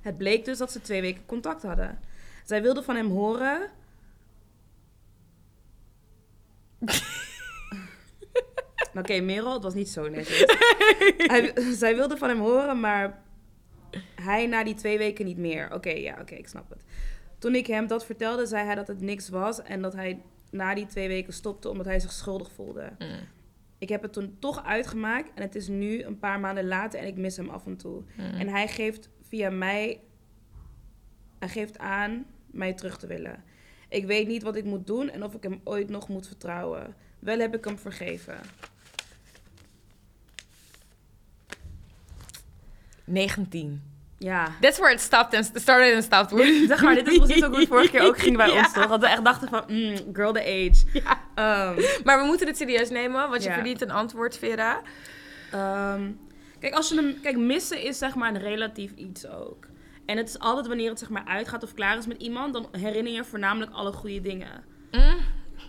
Het 0.00 0.18
bleek 0.18 0.44
dus 0.44 0.58
dat 0.58 0.72
ze 0.72 0.80
twee 0.80 1.00
weken 1.00 1.26
contact 1.26 1.62
hadden. 1.62 1.98
Zij 2.44 2.62
wilde 2.62 2.82
van 2.82 2.96
hem 2.96 3.10
horen. 3.10 3.70
Oké, 8.98 9.20
Merel, 9.20 9.52
het 9.52 9.62
was 9.62 9.74
niet 9.74 9.88
zo 9.88 10.08
netjes. 10.08 10.44
Hij- 11.32 11.52
zij 11.72 11.94
wilde 11.94 12.16
van 12.16 12.28
hem 12.28 12.40
horen, 12.40 12.80
maar 12.80 13.22
hij 14.20 14.46
na 14.46 14.64
die 14.64 14.74
twee 14.74 14.98
weken 14.98 15.24
niet 15.24 15.36
meer. 15.38 15.72
Oké, 15.74 15.90
ja, 15.90 16.16
oké, 16.20 16.34
ik 16.34 16.48
snap 16.48 16.70
het. 16.70 16.84
Toen 17.38 17.54
ik 17.54 17.66
hem 17.66 17.86
dat 17.86 18.04
vertelde, 18.06 18.46
zei 18.46 18.64
hij 18.64 18.74
dat 18.74 18.86
het 18.88 19.00
niks 19.00 19.28
was 19.28 19.62
en 19.62 19.82
dat 19.82 19.92
hij 19.92 20.22
na 20.50 20.74
die 20.74 20.86
twee 20.86 21.08
weken 21.08 21.32
stopte 21.32 21.68
omdat 21.68 21.86
hij 21.86 22.00
zich 22.00 22.12
schuldig 22.12 22.52
voelde. 22.52 22.92
Mm. 22.98 23.08
Ik 23.78 23.88
heb 23.88 24.02
het 24.02 24.12
toen 24.12 24.36
toch 24.38 24.64
uitgemaakt 24.64 25.30
en 25.34 25.42
het 25.42 25.54
is 25.54 25.68
nu 25.68 26.02
een 26.02 26.18
paar 26.18 26.40
maanden 26.40 26.66
later 26.66 27.00
en 27.00 27.06
ik 27.06 27.16
mis 27.16 27.36
hem 27.36 27.48
af 27.48 27.66
en 27.66 27.76
toe. 27.76 28.02
Mm. 28.16 28.24
En 28.24 28.48
hij 28.48 28.68
geeft 28.68 29.08
via 29.22 29.50
mij, 29.50 30.00
hij 31.38 31.48
geeft 31.48 31.78
aan 31.78 32.26
mij 32.46 32.72
terug 32.74 32.96
te 32.98 33.06
willen. 33.06 33.44
Ik 33.94 34.06
weet 34.06 34.26
niet 34.26 34.42
wat 34.42 34.56
ik 34.56 34.64
moet 34.64 34.86
doen 34.86 35.10
en 35.10 35.22
of 35.24 35.34
ik 35.34 35.42
hem 35.42 35.60
ooit 35.64 35.88
nog 35.88 36.08
moet 36.08 36.26
vertrouwen. 36.26 36.94
Wel 37.18 37.38
heb 37.38 37.54
ik 37.54 37.64
hem 37.64 37.78
vergeven. 37.78 38.38
19. 43.04 43.82
Ja. 44.18 44.48
That's 44.60 44.78
where 44.78 44.94
it 44.94 45.00
stopped 45.00 45.34
and 45.34 45.50
started 45.54 45.94
and 45.94 46.04
stopped. 46.04 46.30
with 46.32 46.68
Zeg 46.68 46.82
maar, 46.82 46.94
dit 46.94 47.06
is 47.08 47.18
precies 47.18 47.44
ook 47.44 47.50
hoe 47.50 47.58
het 47.60 47.68
vorige 47.68 47.90
keer 47.90 48.02
ook 48.02 48.18
ging 48.18 48.36
bij 48.36 48.48
Ja. 48.52 48.58
ons, 48.58 48.72
toch? 48.72 48.86
Dat 48.86 49.00
we 49.00 49.06
echt 49.08 49.24
dachten 49.24 49.48
van, 49.48 49.64
mm, 49.68 49.96
girl 50.12 50.32
the 50.32 50.40
age. 50.40 50.84
Ja. 50.92 51.20
Ehm, 51.34 51.82
Maar 52.04 52.20
we 52.20 52.24
moeten 52.26 52.46
het 52.46 52.56
serieus 52.56 52.90
nemen, 52.90 53.28
want 53.30 53.42
je 53.42 53.48
Ja. 53.48 53.54
verdient 53.54 53.80
een 53.82 53.90
antwoord, 53.90 54.38
Vera. 54.38 54.82
Ehm, 55.50 56.10
kijk, 56.58 56.74
als 56.74 56.88
je 56.88 56.94
hem, 56.96 57.20
kijk, 57.22 57.36
missen 57.36 57.82
is 57.82 57.98
zeg 57.98 58.14
maar 58.14 58.28
een 58.34 58.40
relatief 58.40 58.92
iets 58.96 59.26
ook. 59.28 59.66
En 60.06 60.16
het 60.16 60.28
is 60.28 60.38
altijd 60.38 60.66
wanneer 60.66 60.88
het 60.90 60.98
zeg 60.98 61.08
maar 61.08 61.24
uitgaat 61.24 61.62
of 61.62 61.74
klaar 61.74 61.98
is 61.98 62.06
met 62.06 62.22
iemand, 62.22 62.52
dan 62.52 62.68
herinner 62.72 63.12
je 63.12 63.24
voornamelijk 63.24 63.72
alle 63.72 63.92
goede 63.92 64.20
dingen. 64.20 64.64
Mm. 64.90 65.16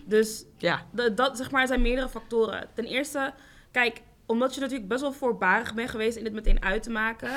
Dus 0.04 0.44
Ja. 0.58 0.86
dat 1.14 1.36
zeg 1.36 1.50
maar 1.50 1.60
er 1.60 1.66
zijn 1.66 1.82
meerdere 1.82 2.08
factoren. 2.08 2.68
Ten 2.74 2.84
eerste, 2.84 3.34
kijk, 3.70 4.02
omdat 4.26 4.54
je 4.54 4.60
natuurlijk 4.60 4.88
best 4.88 5.00
wel 5.00 5.12
voorbarig 5.12 5.74
bent 5.74 5.90
geweest 5.90 6.16
in 6.16 6.24
het 6.24 6.32
meteen 6.32 6.62
uit 6.62 6.82
te 6.82 6.90
maken, 6.90 7.30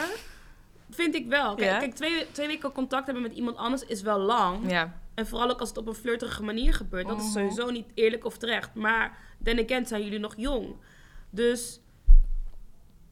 vind 0.90 1.16
ik 1.16 1.28
wel. 1.28 1.56
Kijk, 1.56 1.70
Ja. 1.72 1.80
kijk 1.80 1.96
twee, 1.96 2.32
twee 2.32 2.48
weken 2.48 2.72
contact 2.72 3.06
hebben 3.06 3.24
met 3.24 3.34
iemand 3.34 3.58
anders 3.58 3.86
is 3.86 4.02
wel 4.02 4.20
lang. 4.20 4.72
Ja. 4.72 5.00
En 5.14 5.28
vooral 5.28 5.50
ook 5.50 5.60
als 5.60 5.70
het 5.70 5.78
op 5.78 5.88
een 5.88 5.94
flirterige 5.96 6.44
manier 6.44 6.74
gebeurt. 6.74 7.08
Dat 7.08 7.18
is 7.18 7.24
Mhm. 7.24 7.32
sowieso 7.34 7.70
niet 7.70 7.92
eerlijk 7.94 8.26
of 8.26 8.38
terecht. 8.38 8.74
Maar 8.74 9.18
then 9.44 9.64
again 9.64 9.86
zijn 9.86 10.04
jullie 10.04 10.20
nog 10.20 10.34
jong. 10.38 10.76
Dus 11.30 11.80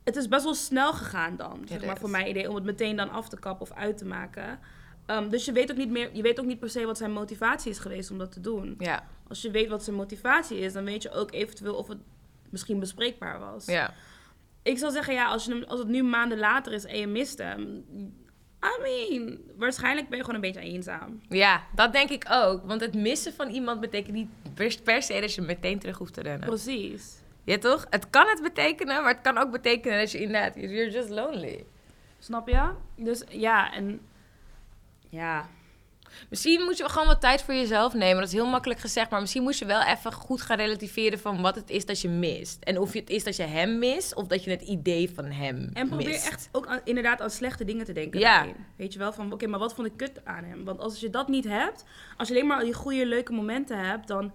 het 0.08 0.16
is 0.16 0.28
best 0.28 0.44
wel 0.44 0.54
snel 0.54 0.94
gegaan 0.94 1.36
dan. 1.36 1.62
Zeg 1.66 1.86
maar 1.86 1.98
voor 1.98 2.10
mijn 2.10 2.30
idee. 2.30 2.50
Om 2.50 2.56
het 2.56 2.64
meteen 2.64 2.96
dan 2.96 3.10
af 3.10 3.30
te 3.30 3.40
kappen 3.40 3.70
of 3.70 3.78
uit 3.78 3.98
te 3.98 4.06
maken. 4.06 4.60
Ehm, 5.06 5.30
dus 5.30 5.46
je 5.46 5.52
weet, 5.52 5.72
ook 5.72 5.78
niet 5.78 5.90
meer, 5.90 6.10
je 6.14 6.22
weet 6.22 6.40
ook 6.40 6.46
niet 6.46 6.60
per 6.60 6.70
se 6.70 6.86
wat 6.86 6.98
zijn 6.98 7.12
motivatie 7.12 7.72
is 7.72 7.80
geweest 7.80 8.12
om 8.12 8.18
dat 8.18 8.32
te 8.32 8.42
doen. 8.42 8.76
Ja. 8.78 9.04
Als 9.28 9.42
je 9.42 9.52
weet 9.52 9.70
wat 9.70 9.84
zijn 9.84 9.96
motivatie 9.96 10.58
is, 10.58 10.74
dan 10.74 10.84
weet 10.84 11.02
je 11.02 11.12
ook 11.12 11.32
eventueel 11.32 11.76
of 11.76 11.88
het 11.88 11.98
misschien 12.50 12.80
bespreekbaar 12.80 13.40
was. 13.40 13.66
Ja. 13.66 13.94
Ik 14.64 14.78
zou 14.78 14.92
zeggen, 14.92 15.14
ja, 15.14 15.28
als, 15.28 15.46
je 15.46 15.68
als 15.68 15.80
het 15.80 15.88
nu 15.88 16.04
maanden 16.04 16.38
later 16.38 16.74
is 16.74 16.86
en 16.86 17.00
je 17.00 17.08
mist 17.08 17.38
hem. 17.38 17.86
I 18.64 18.82
mean, 18.82 19.40
waarschijnlijk 19.58 20.10
ben 20.10 20.18
je 20.18 20.24
gewoon 20.24 20.44
een 20.44 20.54
beetje 20.54 20.70
eenzaam. 20.70 21.22
Ja, 21.30 21.64
dat 21.76 21.94
denk 21.94 22.10
ik 22.10 22.26
ook. 22.30 22.66
Want 22.66 22.82
het 22.82 22.94
missen 22.94 23.34
van 23.34 23.50
iemand 23.50 23.80
betekent 23.80 24.16
niet 24.16 24.30
per 24.84 25.02
se 25.04 25.20
dat 25.20 25.34
je 25.34 25.42
meteen 25.42 25.80
terug 25.80 25.98
hoeft 25.98 26.14
te 26.14 26.22
rennen. 26.22 26.48
Precies. 26.48 27.26
Ja, 27.48 27.58
toch? 27.58 27.86
Het 27.89 28.10
kan 28.10 28.27
het 28.27 28.42
betekenen, 28.42 29.01
maar 29.04 29.13
het 29.13 29.22
kan 29.22 29.38
ook 29.38 29.51
betekenen 29.51 29.98
dat 30.00 30.12
je 30.12 30.18
inderdaad... 30.22 30.56
You're 30.56 30.89
just 30.92 31.10
lonely. 31.10 31.66
Snap 32.20 32.48
je? 32.48 32.70
Dus 32.96 33.24
ja, 33.30 33.74
en 33.74 34.00
ja. 35.10 35.48
Misschien 36.30 36.62
moet 36.63 36.77
je 36.77 36.89
gewoon 36.89 37.08
wat 37.08 37.22
tijd 37.22 37.42
voor 37.44 37.54
jezelf 37.54 37.94
nemen. 37.94 38.16
Dat 38.16 38.27
is 38.27 38.34
heel 38.34 38.46
makkelijk 38.46 38.80
gezegd, 38.80 39.10
maar 39.10 39.20
misschien 39.22 39.44
moet 39.44 39.58
je 39.58 39.66
wel 39.66 39.82
even 39.84 40.13
goed 40.13 40.42
gaan 40.42 40.58
relativeren 40.58 41.20
van 41.20 41.42
wat 41.42 41.56
het 41.56 41.70
is 41.70 41.86
dat 41.86 42.01
je 42.01 42.10
mist. 42.10 42.63
En 42.63 42.80
of 42.80 42.94
het 42.94 43.10
is 43.10 43.24
dat 43.24 43.36
je 43.36 43.44
hem 43.44 43.80
mist 43.80 44.16
of 44.16 44.27
dat 44.27 44.44
je 44.44 44.50
het 44.51 44.62
idee 44.62 45.12
van 45.16 45.25
hem 45.25 45.70
En 45.74 45.88
probeer 45.88 46.08
mist. 46.08 46.27
echt 46.27 46.50
ook 46.51 46.68
aan- 46.68 46.82
inderdaad 46.84 47.22
aan 47.22 47.30
slechte 47.30 47.66
dingen 47.66 47.86
te 47.86 47.94
denken. 47.94 48.20
Ja. 48.20 48.36
daarin. 48.38 48.56
Weet 48.75 48.94
je 48.94 49.00
wel, 49.00 49.13
van 49.13 49.34
oké, 49.34 49.48
maar 49.48 49.60
wat 49.60 49.74
vond 49.74 49.88
ik 49.88 49.98
kut 49.98 50.25
aan 50.25 50.44
hem? 50.44 50.63
Want 50.66 50.80
als 50.80 51.00
je 51.00 51.10
dat 51.10 51.27
niet 51.27 51.46
hebt, 51.48 51.84
als 52.18 52.27
je 52.27 52.34
alleen 52.34 52.48
maar 52.48 52.63
die 52.63 52.74
goede, 52.74 53.06
leuke 53.06 53.32
momenten 53.34 53.80
hebt, 53.80 54.08
dan 54.08 54.34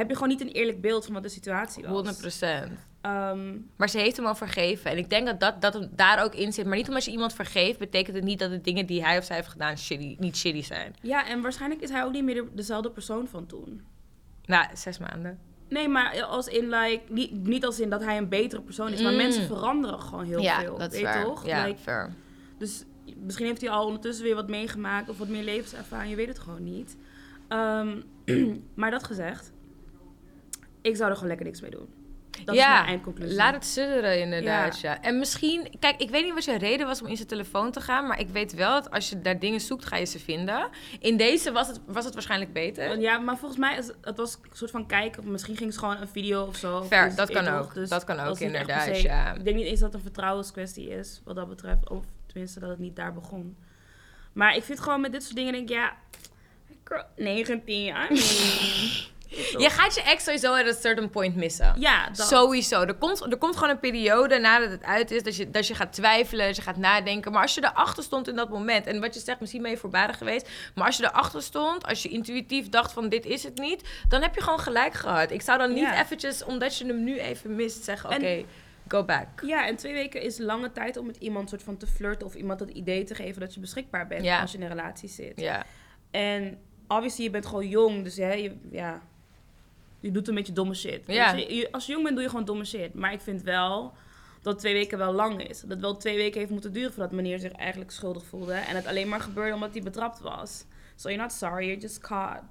heb 0.00 0.08
je 0.08 0.14
gewoon 0.14 0.28
niet 0.28 0.40
een 0.40 0.48
eerlijk 0.48 0.80
beeld 0.80 1.04
van 1.04 1.14
wat 1.14 1.22
de 1.22 1.28
situatie 1.28 1.86
was. 1.86 1.92
100%. 1.92 2.70
Ehm, 3.00 3.56
Maar 3.76 3.88
ze 3.88 3.98
heeft 3.98 4.16
hem 4.16 4.26
al 4.26 4.34
vergeven. 4.34 4.90
En 4.90 4.96
ik 4.98 5.10
denk 5.10 5.26
dat 5.26 5.40
dat, 5.40 5.60
dat 5.60 5.74
hem 5.74 5.88
daar 5.94 6.24
ook 6.24 6.34
in 6.34 6.52
zit. 6.52 6.66
Maar 6.66 6.76
niet 6.76 6.88
omdat 6.88 7.04
je 7.04 7.10
iemand 7.10 7.32
vergeeft, 7.32 7.78
betekent 7.78 8.16
het 8.16 8.24
niet 8.24 8.38
dat 8.38 8.50
de 8.50 8.60
dingen 8.60 8.86
die 8.86 9.04
hij 9.04 9.18
of 9.18 9.24
zij 9.24 9.36
heeft 9.36 9.48
gedaan 9.48 9.78
shitty, 9.78 10.16
niet 10.18 10.36
shitty 10.36 10.62
zijn. 10.62 10.94
ja, 11.02 11.26
en 11.28 11.40
waarschijnlijk 11.42 11.80
is 11.82 11.90
hij 11.90 12.04
ook 12.04 12.12
niet 12.12 12.24
meer 12.24 12.34
de- 12.34 12.48
dezelfde 12.54 12.90
persoon 12.90 13.28
van 13.28 13.46
toen. 13.46 13.82
Nou, 14.44 14.66
zes 14.74 14.98
maanden. 14.98 15.38
Nee, 15.68 15.88
maar 15.88 16.22
als 16.22 16.46
in, 16.46 16.68
like, 16.68 17.00
niet, 17.08 17.32
niet 17.46 17.64
als 17.64 17.80
in 17.80 17.90
dat 17.90 18.02
hij 18.04 18.16
een 18.16 18.28
betere 18.28 18.62
persoon 18.62 18.92
is, 18.92 19.02
maar 19.02 19.10
Mm. 19.12 19.16
mensen 19.18 19.46
veranderen 19.46 20.00
gewoon 20.00 20.24
heel 20.24 20.40
ja, 20.40 20.60
veel. 20.60 20.78
dat 20.78 20.92
is 20.92 21.00
weet 21.02 21.14
je 21.14 21.22
toch? 21.22 21.46
Ja, 21.46 21.64
Like, 21.66 21.78
fair. 21.78 22.12
Dus 22.58 22.84
misschien 23.16 23.46
heeft 23.46 23.60
hij 23.60 23.70
al 23.70 23.84
ondertussen 23.86 24.24
weer 24.24 24.34
wat 24.34 24.48
meegemaakt 24.48 25.08
of 25.08 25.18
wat 25.18 25.28
meer 25.28 25.42
levenservaring. 25.44 26.10
Je 26.10 26.16
weet 26.16 26.28
het 26.28 26.38
gewoon 26.38 26.62
niet. 26.64 26.96
Ehm, 27.48 27.96
maar 28.74 28.90
dat 28.90 29.04
gezegd, 29.04 29.51
ik 30.82 30.96
zou 30.96 31.08
er 31.08 31.14
gewoon 31.14 31.28
lekker 31.28 31.46
niks 31.46 31.60
mee 31.60 31.70
doen. 31.70 31.88
Dat 32.44 32.54
is 32.54 32.60
ja, 32.60 32.74
mijn 32.74 32.86
eindconclusie. 32.86 33.36
laat 33.36 33.54
het 33.54 33.64
sudderen 33.64 34.20
inderdaad, 34.20 34.80
ja. 34.80 35.02
En 35.02 35.18
misschien... 35.18 35.74
Kijk, 35.78 36.00
ik 36.00 36.10
weet 36.10 36.24
niet 36.24 36.34
wat 36.34 36.44
je 36.44 36.58
reden 36.58 36.86
was 36.86 37.02
om 37.02 37.06
in 37.06 37.16
zijn 37.16 37.28
telefoon 37.28 37.70
te 37.72 37.80
gaan... 37.80 38.06
maar 38.06 38.20
ik 38.20 38.28
weet 38.28 38.54
wel 38.54 38.82
dat 38.82 38.90
als 38.90 39.08
je 39.08 39.20
daar 39.20 39.38
dingen 39.38 39.60
zoekt, 39.60 39.84
ga 39.84 39.96
je 39.96 40.04
ze 40.04 40.18
vinden. 40.18 40.68
In 41.00 41.16
deze 41.16 41.52
was 41.52 41.68
het, 41.68 41.80
was 41.86 42.04
het 42.04 42.14
waarschijnlijk 42.14 42.52
beter. 42.52 43.00
Ja, 43.00 43.18
maar 43.18 43.38
volgens 43.38 43.60
mij 43.60 43.76
is 43.76 43.90
het, 44.00 44.16
was 44.16 44.38
een 44.42 44.56
soort 44.56 44.70
van 44.70 44.86
kijken. 44.86 45.22
of 45.22 45.28
Misschien 45.28 45.56
ging 45.56 45.70
het 45.70 45.78
gewoon 45.78 45.96
een 45.96 46.08
video 46.08 46.44
of 46.44 46.56
zo. 46.56 46.82
Fair, 46.82 47.04
Dus, 47.04 47.14
dat 47.14 47.28
weet 47.28 47.36
kan 47.36 47.54
ook. 47.54 47.74
Dus 47.74 47.88
Dat 47.88 48.04
kan 48.04 48.20
ook, 48.20 48.38
inderdaad, 48.38 49.00
ja. 49.00 49.34
Ik 49.34 49.44
denk 49.44 49.56
niet 49.56 49.66
eens 49.66 49.80
dat 49.80 49.88
het 49.88 49.94
een 49.94 50.06
vertrouwenskwestie 50.12 50.88
is, 50.88 51.20
wat 51.24 51.36
dat 51.36 51.48
betreft. 51.48 51.90
Of 51.90 52.04
tenminste, 52.26 52.60
dat 52.60 52.68
het 52.68 52.78
niet 52.78 52.96
daar 52.96 53.12
begon. 53.12 53.56
Maar 54.32 54.56
ik 54.56 54.62
vind 54.62 54.80
gewoon 54.80 55.00
met 55.00 55.12
dit 55.12 55.22
soort 55.22 55.36
dingen, 55.36 55.52
denk 55.52 55.68
ik, 55.68 55.74
ja... 55.74 55.96
girl, 56.84 57.04
19, 57.16 57.86
I 57.86 57.92
mean... 57.92 58.10
Je 59.58 59.70
gaat 59.70 59.94
je 59.94 60.02
ex 60.02 60.24
sowieso 60.24 60.52
at 60.54 60.66
a 60.66 60.72
certain 60.80 61.10
point 61.10 61.36
missen. 61.36 61.74
Ja, 61.78 62.06
dat. 62.10 62.26
Sowieso. 62.28 62.82
Er 62.82 62.94
komt, 62.94 63.20
er 63.20 63.36
komt 63.38 63.54
gewoon 63.56 63.70
een 63.70 63.80
periode 63.80 64.38
nadat 64.38 64.70
het 64.70 64.84
uit 64.84 65.10
is 65.10 65.22
dat 65.22 65.36
je, 65.36 65.50
dat 65.50 65.66
je 65.66 65.74
gaat 65.74 65.92
twijfelen, 65.92 66.46
dat 66.46 66.56
je 66.56 66.62
gaat 66.62 66.76
nadenken. 66.76 67.32
Maar 67.32 67.42
als 67.42 67.54
je 67.54 67.64
erachter 67.64 68.02
stond 68.02 68.28
in 68.28 68.36
dat 68.36 68.48
moment, 68.48 68.86
en 68.86 69.00
wat 69.00 69.14
je 69.14 69.20
zegt, 69.20 69.40
misschien 69.40 69.62
ben 69.62 69.70
je 69.70 69.76
voorbarig 69.76 70.18
geweest. 70.18 70.48
Maar 70.74 70.86
als 70.86 70.96
je 70.96 71.04
erachter 71.04 71.42
stond, 71.42 71.86
als 71.86 72.02
je 72.02 72.08
intuïtief 72.08 72.68
dacht 72.68 72.92
van 72.92 73.08
dit 73.08 73.26
is 73.26 73.42
het 73.42 73.58
niet, 73.58 73.88
dan 74.08 74.22
heb 74.22 74.34
je 74.34 74.42
gewoon 74.42 74.58
gelijk 74.60 74.94
gehad. 74.94 75.30
Ik 75.30 75.42
zou 75.42 75.58
dan 75.58 75.68
niet 75.72 75.78
Ja. 75.82 76.00
eventjes, 76.02 76.44
omdat 76.44 76.78
je 76.78 76.86
hem 76.86 77.04
nu 77.04 77.18
even 77.18 77.54
mist, 77.56 77.84
zeggen 77.84 78.10
oké, 78.10 78.44
go 78.88 79.04
back. 79.04 79.26
Ja, 79.46 79.66
en 79.66 79.76
twee 79.76 79.92
weken 79.92 80.22
is 80.22 80.38
lange 80.38 80.72
tijd 80.72 80.96
om 80.96 81.06
met 81.06 81.16
iemand 81.16 81.48
soort 81.48 81.62
van 81.62 81.76
te 81.76 81.86
flirten 81.86 82.26
of 82.26 82.34
iemand 82.34 82.60
het 82.60 82.70
idee 82.70 83.04
te 83.04 83.14
geven 83.14 83.40
dat 83.40 83.54
je 83.54 83.60
beschikbaar 83.60 84.06
bent 84.06 84.24
Ja. 84.24 84.40
als 84.40 84.50
je 84.52 84.56
in 84.58 84.62
een 84.62 84.68
relatie 84.70 85.08
zit. 85.08 85.40
Ja, 85.40 85.64
En 86.10 86.58
obviously, 86.88 87.24
je 87.24 87.30
bent 87.30 87.46
gewoon 87.46 87.68
jong, 87.68 88.04
dus 88.04 88.16
hè, 88.16 88.32
je, 88.32 88.56
ja, 88.70 89.00
je 90.02 90.10
doet 90.10 90.28
een 90.28 90.34
beetje 90.34 90.52
domme 90.52 90.74
shit. 90.74 91.02
Ja. 91.06 91.32
Je, 91.32 91.68
als 91.70 91.86
je 91.86 91.92
jong 91.92 92.04
bent, 92.04 92.14
doe 92.14 92.24
je 92.24 92.30
gewoon 92.30 92.44
domme 92.44 92.64
shit. 92.64 92.94
Maar 92.94 93.12
ik 93.12 93.20
vind 93.20 93.42
wel 93.42 93.92
dat 94.42 94.58
twee 94.58 94.72
weken 94.72 94.98
wel 94.98 95.12
lang 95.12 95.48
is. 95.48 95.60
Dat 95.60 95.70
het 95.70 95.80
wel 95.80 95.96
twee 95.96 96.16
weken 96.16 96.38
heeft 96.38 96.50
moeten 96.50 96.72
duren 96.72 96.92
voordat 96.92 97.12
meneer 97.12 97.38
zich 97.38 97.52
eigenlijk 97.52 97.90
schuldig 97.90 98.24
voelde. 98.24 98.54
En 98.54 98.76
het 98.76 98.86
alleen 98.86 99.08
maar 99.08 99.20
gebeurde 99.20 99.54
omdat 99.54 99.72
hij 99.72 99.82
betrapt 99.82 100.20
was. 100.20 100.64
So 100.96 101.08
you're 101.08 101.22
not 101.22 101.32
sorry, 101.32 101.66
you're 101.66 101.80
just 101.80 101.98
caught. 101.98 102.42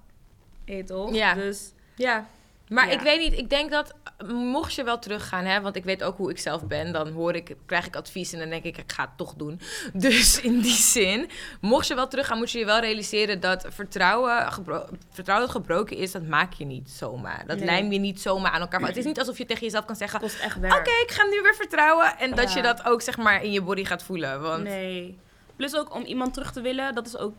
Je 0.65 0.84
toch? 0.84 1.13
Ja. 1.13 1.34
Dus 1.34 1.74
ja. 1.96 2.27
Maar 2.71 2.87
Ja. 2.87 2.93
ik 2.93 2.99
weet 2.99 3.19
niet, 3.19 3.37
ik 3.39 3.49
denk 3.49 3.71
dat 3.71 3.93
mocht 4.27 4.73
je 4.73 4.83
wel 4.83 4.99
teruggaan, 4.99 5.45
hè, 5.45 5.61
want 5.61 5.75
ik 5.75 5.83
weet 5.83 6.03
ook 6.03 6.17
hoe 6.17 6.29
ik 6.29 6.39
zelf 6.39 6.63
ben, 6.67 6.91
dan 6.93 7.11
hoor 7.11 7.35
ik, 7.35 7.55
krijg 7.65 7.85
ik 7.85 7.95
advies 7.95 8.33
en 8.33 8.39
dan 8.39 8.49
denk 8.49 8.63
ik, 8.63 8.77
ik 8.77 8.91
ga 8.91 9.01
het 9.03 9.17
toch 9.17 9.33
doen. 9.33 9.59
Dus 9.93 10.41
in 10.41 10.59
die 10.59 10.71
zin, 10.73 11.29
mocht 11.61 11.87
je 11.87 11.95
wel 11.95 12.07
teruggaan, 12.07 12.37
moet 12.37 12.51
je 12.51 12.59
je 12.59 12.65
wel 12.65 12.79
realiseren 12.79 13.39
dat 13.39 13.65
vertrouwen, 13.69 14.51
gebro- 14.51 14.87
vertrouwen 15.09 15.47
dat 15.47 15.55
gebroken 15.55 15.97
is, 15.97 16.11
dat 16.11 16.23
maak 16.27 16.53
je 16.53 16.65
niet 16.65 16.89
zomaar. 16.89 17.43
Dat 17.47 17.57
Nee. 17.57 17.65
lijm 17.65 17.91
je 17.91 17.99
niet 17.99 18.21
zomaar 18.21 18.51
aan 18.51 18.61
elkaar. 18.61 18.79
vast. 18.79 18.91
Het 18.91 19.01
is 19.01 19.05
niet 19.07 19.19
alsof 19.19 19.37
je 19.37 19.45
tegen 19.45 19.63
jezelf 19.63 19.85
kan 19.85 19.95
zeggen, 19.95 20.19
het 20.21 20.29
kost 20.31 20.43
echt 20.43 20.55
oké, 20.57 20.91
ik 21.03 21.11
ga 21.11 21.23
nu 21.23 21.41
weer 21.41 21.55
vertrouwen. 21.55 22.17
En 22.17 22.35
dat 22.35 22.49
Ja. 22.49 22.55
je 22.55 22.61
dat 22.63 22.85
ook 22.85 23.01
zeg 23.01 23.17
maar 23.17 23.43
in 23.43 23.51
je 23.51 23.61
body 23.61 23.85
gaat 23.85 24.03
voelen. 24.03 24.41
Want 24.41 24.63
Nee. 24.63 25.17
Plus 25.55 25.75
ook 25.75 25.95
om 25.95 26.03
iemand 26.03 26.33
terug 26.33 26.51
te 26.51 26.61
willen, 26.61 26.95
dat 26.95 27.07
is 27.07 27.17
ook... 27.17 27.33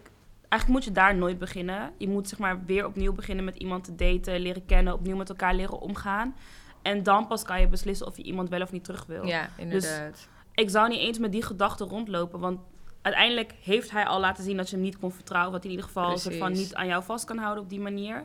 Eigenlijk 0.53 0.69
moet 0.69 0.85
je 0.85 1.01
daar 1.01 1.17
nooit 1.17 1.39
beginnen. 1.39 1.93
Je 1.97 2.09
moet 2.09 2.29
zeg 2.29 2.39
maar 2.39 2.65
weer 2.65 2.87
opnieuw 2.87 3.13
beginnen 3.13 3.45
met 3.45 3.57
iemand 3.57 3.85
te 3.85 3.95
daten, 3.95 4.41
leren 4.41 4.67
kennen, 4.67 4.93
opnieuw 4.93 5.17
met 5.17 5.29
elkaar 5.29 5.55
leren 5.55 5.81
omgaan. 5.81 6.35
En 6.83 7.03
dan 7.03 7.27
pas 7.27 7.43
kan 7.43 7.61
je 7.61 7.69
beslissen 7.69 8.07
of 8.07 8.17
je 8.17 8.23
iemand 8.23 8.49
wel 8.49 8.61
of 8.61 8.73
niet 8.73 8.85
terug 8.85 9.07
wil. 9.07 9.27
ja, 9.27 9.49
inderdaad. 9.57 10.29
Ik 10.55 10.71
zou 10.71 10.89
niet 10.89 10.99
eens 10.99 11.19
met 11.19 11.33
die 11.33 11.43
gedachte 11.43 11.85
rondlopen, 11.85 12.41
want 12.41 12.61
uiteindelijk 13.03 13.55
heeft 13.63 13.91
hij 13.91 14.07
al 14.07 14.21
laten 14.21 14.45
zien 14.45 14.57
dat 14.57 14.71
je 14.71 14.77
hem 14.77 14.85
niet 14.85 14.99
kon 14.99 15.13
vertrouwen. 15.13 15.53
Hij 15.53 15.63
in 15.63 15.71
ieder 15.71 15.87
geval 15.87 16.19
soort 16.19 16.37
van 16.37 16.53
niet 16.53 16.75
aan 16.75 16.87
jou 16.87 17.03
vast 17.03 17.25
kan 17.25 17.39
houden 17.39 17.63
op 17.63 17.71
die 17.71 17.81
manier. 17.81 18.25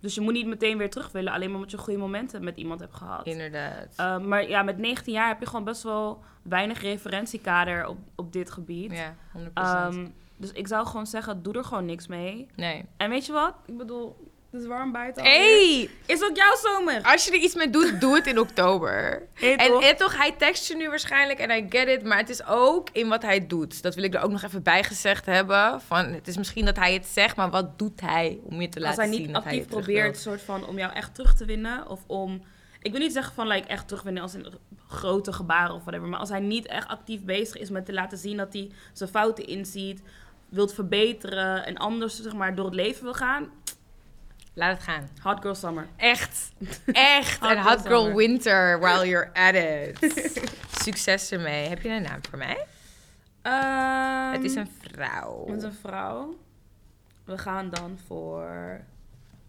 Dus 0.00 0.14
je 0.14 0.20
moet 0.20 0.32
niet 0.32 0.46
meteen 0.46 0.78
weer 0.78 0.90
terug 0.90 1.12
willen, 1.12 1.32
alleen 1.32 1.46
maar 1.46 1.56
omdat 1.56 1.70
je 1.70 1.78
goede 1.78 1.98
momenten 1.98 2.44
met 2.44 2.56
iemand 2.56 2.80
hebt 2.80 2.94
gehad. 2.94 3.26
inderdaad. 3.26 3.94
Uh, 4.00 4.18
maar 4.18 4.48
ja, 4.48 4.62
met 4.62 4.78
19 4.78 5.12
jaar 5.12 5.28
heb 5.28 5.40
je 5.40 5.46
gewoon 5.46 5.64
best 5.64 5.82
wel 5.82 6.22
weinig 6.42 6.80
referentiekader 6.80 7.86
op, 7.86 7.98
op 8.14 8.32
dit 8.32 8.50
gebied. 8.50 8.92
ja, 8.92 9.14
100%. 9.32 9.52
Ehm, 9.54 10.06
dus 10.36 10.52
ik 10.52 10.66
zou 10.68 10.86
gewoon 10.86 11.06
zeggen, 11.06 11.42
doe 11.42 11.54
er 11.54 11.64
gewoon 11.64 11.84
niks 11.84 12.06
mee. 12.06 12.46
nee. 12.56 12.84
En 12.96 13.10
weet 13.10 13.26
je 13.26 13.32
wat? 13.32 13.54
Ik 13.66 13.76
bedoel, 13.76 14.30
het 14.50 14.60
is 14.60 14.66
warm 14.66 14.92
buiten. 14.92 15.22
Hey! 15.22 15.90
Is 16.06 16.22
ook 16.22 16.36
jouw 16.36 16.56
zomer? 16.62 17.02
Als 17.02 17.24
je 17.24 17.30
er 17.30 17.38
iets 17.38 17.54
mee 17.54 17.70
doet, 17.70 17.94
doe 18.00 18.14
het 18.14 18.26
in 18.26 18.38
oktober. 18.38 19.28
Hey, 19.34 19.56
En, 19.56 19.66
toch? 19.66 19.82
en 19.82 19.96
toch, 19.96 20.16
hij 20.16 20.32
tekst 20.32 20.68
je 20.68 20.76
nu 20.76 20.88
waarschijnlijk 20.88 21.38
en 21.38 21.50
I 21.50 21.66
get 21.68 21.88
it, 21.88 22.02
maar 22.04 22.18
het 22.18 22.28
is 22.28 22.46
ook 22.46 22.88
in 22.92 23.08
wat 23.08 23.22
hij 23.22 23.46
doet. 23.46 23.82
Dat 23.82 23.94
wil 23.94 24.04
ik 24.04 24.14
er 24.14 24.20
ook 24.22 24.30
nog 24.30 24.42
even 24.42 24.62
bij 24.62 24.84
gezegd 24.84 25.26
hebben. 25.26 25.80
Van, 25.80 26.12
het 26.12 26.28
is 26.28 26.36
misschien 26.36 26.64
dat 26.64 26.76
hij 26.76 26.92
het 26.92 27.06
zegt, 27.06 27.36
maar 27.36 27.50
wat 27.50 27.78
doet 27.78 28.00
hij 28.00 28.38
om 28.42 28.60
je 28.60 28.68
te 28.68 28.78
Als 28.78 28.84
laten 28.88 29.02
hij 29.02 29.12
zien 29.12 29.22
niet 29.22 29.32
dat 29.34 29.42
hij 29.44 29.52
actief 29.52 29.60
het 29.60 29.70
terug 29.70 29.84
probeert, 29.84 30.12
wil? 30.12 30.32
soort 30.32 30.42
van, 30.42 30.66
om 30.66 30.78
jou 30.78 30.92
echt 30.92 31.14
terug 31.14 31.34
te 31.34 31.44
winnen. 31.44 31.88
Of 31.88 32.00
om... 32.06 32.42
Ik 32.80 32.90
wil 32.90 33.00
niet 33.00 33.12
zeggen 33.12 33.34
van 33.34 33.46
like, 33.46 33.68
echt 33.68 33.88
terugwinnen 33.88 34.22
als 34.22 34.34
in 34.34 34.46
grote 34.88 35.32
gebaren 35.32 35.74
of 35.74 35.80
whatever. 35.82 36.08
Maar 36.08 36.18
als 36.18 36.28
hij 36.28 36.40
niet 36.40 36.66
echt 36.66 36.88
actief 36.88 37.24
bezig 37.24 37.56
is 37.56 37.70
met 37.70 37.86
te 37.86 37.92
laten 37.92 38.18
zien 38.18 38.36
dat 38.36 38.52
hij 38.52 38.70
zijn 38.92 39.10
fouten 39.10 39.46
inziet, 39.46 40.02
wilt 40.52 40.74
verbeteren 40.74 41.66
en 41.66 41.76
anders 41.76 42.22
zeg 42.22 42.32
maar, 42.32 42.54
door 42.54 42.64
het 42.64 42.74
leven 42.74 43.02
wil 43.02 43.14
gaan. 43.14 43.50
Laat 44.54 44.74
het 44.74 44.82
gaan. 44.82 45.08
Hot 45.22 45.40
girl 45.40 45.54
summer. 45.54 45.86
Echt. 45.96 46.52
Echt. 47.16 47.40
Hot 47.40 47.50
En 47.50 47.62
hot 47.62 47.80
girl 47.80 48.14
winter 48.14 48.80
while 48.80 49.08
you're 49.08 49.30
at 49.32 49.54
it. 49.54 50.12
Succes 50.84 51.30
ermee. 51.30 51.68
Heb 51.68 51.82
je 51.82 51.88
een 51.88 52.02
naam 52.02 52.20
voor 52.28 52.38
mij? 52.38 52.66
het 54.32 54.44
is 54.44 54.54
een 54.54 54.70
vrouw. 54.80 55.46
Het 55.46 55.56
is 55.56 55.62
een 55.62 55.72
vrouw. 55.72 56.36
We 57.24 57.38
gaan 57.38 57.70
dan 57.70 57.98
voor 58.06 58.80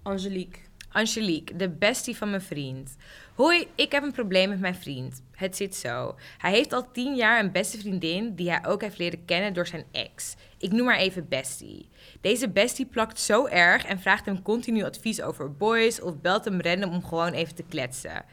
Angelique. 0.01 0.59
Angelique, 0.91 1.55
de 1.55 1.69
bestie 1.69 2.17
van 2.17 2.29
mijn 2.29 2.41
vriend. 2.41 2.95
Hoi, 3.35 3.67
ik 3.75 3.91
heb 3.91 4.03
een 4.03 4.11
probleem 4.11 4.49
met 4.49 4.59
mijn 4.59 4.75
vriend. 4.75 5.23
Het 5.31 5.55
zit 5.55 5.75
zo. 5.75 6.15
Hij 6.37 6.51
heeft 6.51 6.73
al 6.73 6.91
tien 6.91 7.15
jaar 7.15 7.39
een 7.39 7.51
beste 7.51 7.77
vriendin 7.77 8.35
die 8.35 8.49
hij 8.49 8.65
ook 8.65 8.81
heeft 8.81 8.97
leren 8.97 9.25
kennen 9.25 9.53
door 9.53 9.67
zijn 9.67 9.85
ex. 9.91 10.35
Ik 10.57 10.71
noem 10.71 10.87
haar 10.87 10.97
even 10.97 11.27
bestie. 11.27 11.89
Deze 12.21 12.49
bestie 12.49 12.85
plakt 12.85 13.19
zo 13.19 13.45
erg 13.45 13.85
en 13.85 13.99
vraagt 13.99 14.25
hem 14.25 14.41
continu 14.41 14.83
advies 14.83 15.21
over 15.21 15.55
boys 15.55 16.01
of 16.01 16.21
belt 16.21 16.45
hem 16.45 16.61
random 16.61 16.93
om 16.93 17.03
gewoon 17.03 17.31
even 17.31 17.55
te 17.55 17.63
kletsen. 17.63 18.25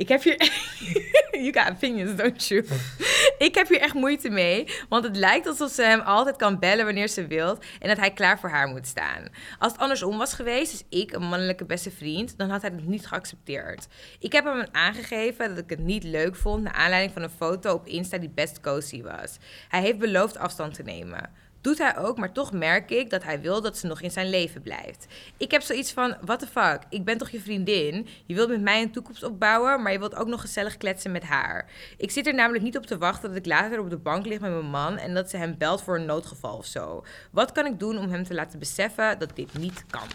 Ik 0.00 0.08
heb 0.08 0.22
hier... 0.22 0.36
you 1.44 1.52
got 1.52 1.70
opinions, 1.70 2.16
don't 2.16 2.46
you? 2.46 2.64
ik 3.38 3.54
heb 3.54 3.68
hier 3.68 3.80
echt 3.80 3.94
moeite 3.94 4.30
mee, 4.30 4.66
want 4.88 5.04
het 5.04 5.16
lijkt 5.16 5.46
alsof 5.46 5.70
ze 5.70 5.82
hem 5.82 6.00
altijd 6.00 6.36
kan 6.36 6.58
bellen 6.58 6.84
wanneer 6.84 7.08
ze 7.08 7.26
wilt 7.26 7.64
en 7.78 7.88
dat 7.88 7.96
hij 7.96 8.12
klaar 8.12 8.38
voor 8.38 8.48
haar 8.48 8.68
moet 8.68 8.86
staan. 8.86 9.28
Als 9.58 9.72
het 9.72 9.80
andersom 9.80 10.18
was 10.18 10.34
geweest, 10.34 10.70
dus 10.70 11.00
ik 11.00 11.12
een 11.12 11.22
mannelijke 11.22 11.64
beste 11.64 11.90
vriend, 11.90 12.38
dan 12.38 12.50
had 12.50 12.62
hij 12.62 12.70
het 12.70 12.86
niet 12.86 13.06
geaccepteerd. 13.06 13.86
Ik 14.18 14.32
heb 14.32 14.44
hem 14.44 14.66
aangegeven 14.72 15.48
dat 15.48 15.64
ik 15.64 15.70
het 15.70 15.78
niet 15.84 16.04
leuk 16.04 16.36
vond 16.36 16.62
naar 16.62 16.72
aanleiding 16.72 17.12
van 17.12 17.22
een 17.22 17.30
foto 17.30 17.74
op 17.74 17.86
Insta 17.86 18.18
die 18.18 18.30
best 18.34 18.60
cozy 18.60 19.02
was. 19.02 19.36
Hij 19.68 19.80
heeft 19.80 19.98
beloofd 19.98 20.38
afstand 20.38 20.74
te 20.74 20.82
nemen. 20.82 21.30
Doet 21.60 21.78
hij 21.78 21.98
ook, 21.98 22.18
maar 22.18 22.32
toch 22.32 22.52
merk 22.52 22.90
ik 22.90 23.10
dat 23.10 23.22
hij 23.22 23.40
wil 23.40 23.60
dat 23.60 23.78
ze 23.78 23.86
nog 23.86 24.00
in 24.00 24.10
zijn 24.10 24.30
leven 24.30 24.62
blijft. 24.62 25.06
Ik 25.36 25.50
heb 25.50 25.62
zoiets 25.62 25.92
van, 25.92 26.16
what 26.20 26.38
the 26.38 26.46
fuck, 26.46 26.82
ik 26.88 27.04
ben 27.04 27.18
toch 27.18 27.30
je 27.30 27.40
vriendin? 27.40 28.06
Je 28.26 28.34
wilt 28.34 28.48
met 28.48 28.60
mij 28.60 28.82
een 28.82 28.92
toekomst 28.92 29.22
opbouwen, 29.22 29.82
maar 29.82 29.92
je 29.92 29.98
wilt 29.98 30.14
ook 30.14 30.26
nog 30.26 30.40
gezellig 30.40 30.76
kletsen 30.76 31.12
met 31.12 31.22
haar. 31.22 31.70
Ik 31.96 32.10
zit 32.10 32.26
er 32.26 32.34
namelijk 32.34 32.64
niet 32.64 32.76
op 32.76 32.86
te 32.86 32.98
wachten 32.98 33.28
dat 33.28 33.38
ik 33.38 33.46
later 33.46 33.80
op 33.80 33.90
de 33.90 33.96
bank 33.96 34.26
lig 34.26 34.40
met 34.40 34.50
mijn 34.50 34.70
man 34.70 34.96
en 34.96 35.14
dat 35.14 35.30
ze 35.30 35.36
hem 35.36 35.54
belt 35.58 35.82
voor 35.82 35.96
een 35.96 36.06
noodgeval 36.06 36.56
of 36.56 36.66
zo. 36.66 37.04
Wat 37.30 37.52
kan 37.52 37.66
ik 37.66 37.78
doen 37.78 37.98
om 37.98 38.10
hem 38.10 38.24
te 38.24 38.34
laten 38.34 38.58
beseffen 38.58 39.18
dat 39.18 39.30
dit 39.36 39.58
niet 39.58 39.84
kan? 39.90 40.08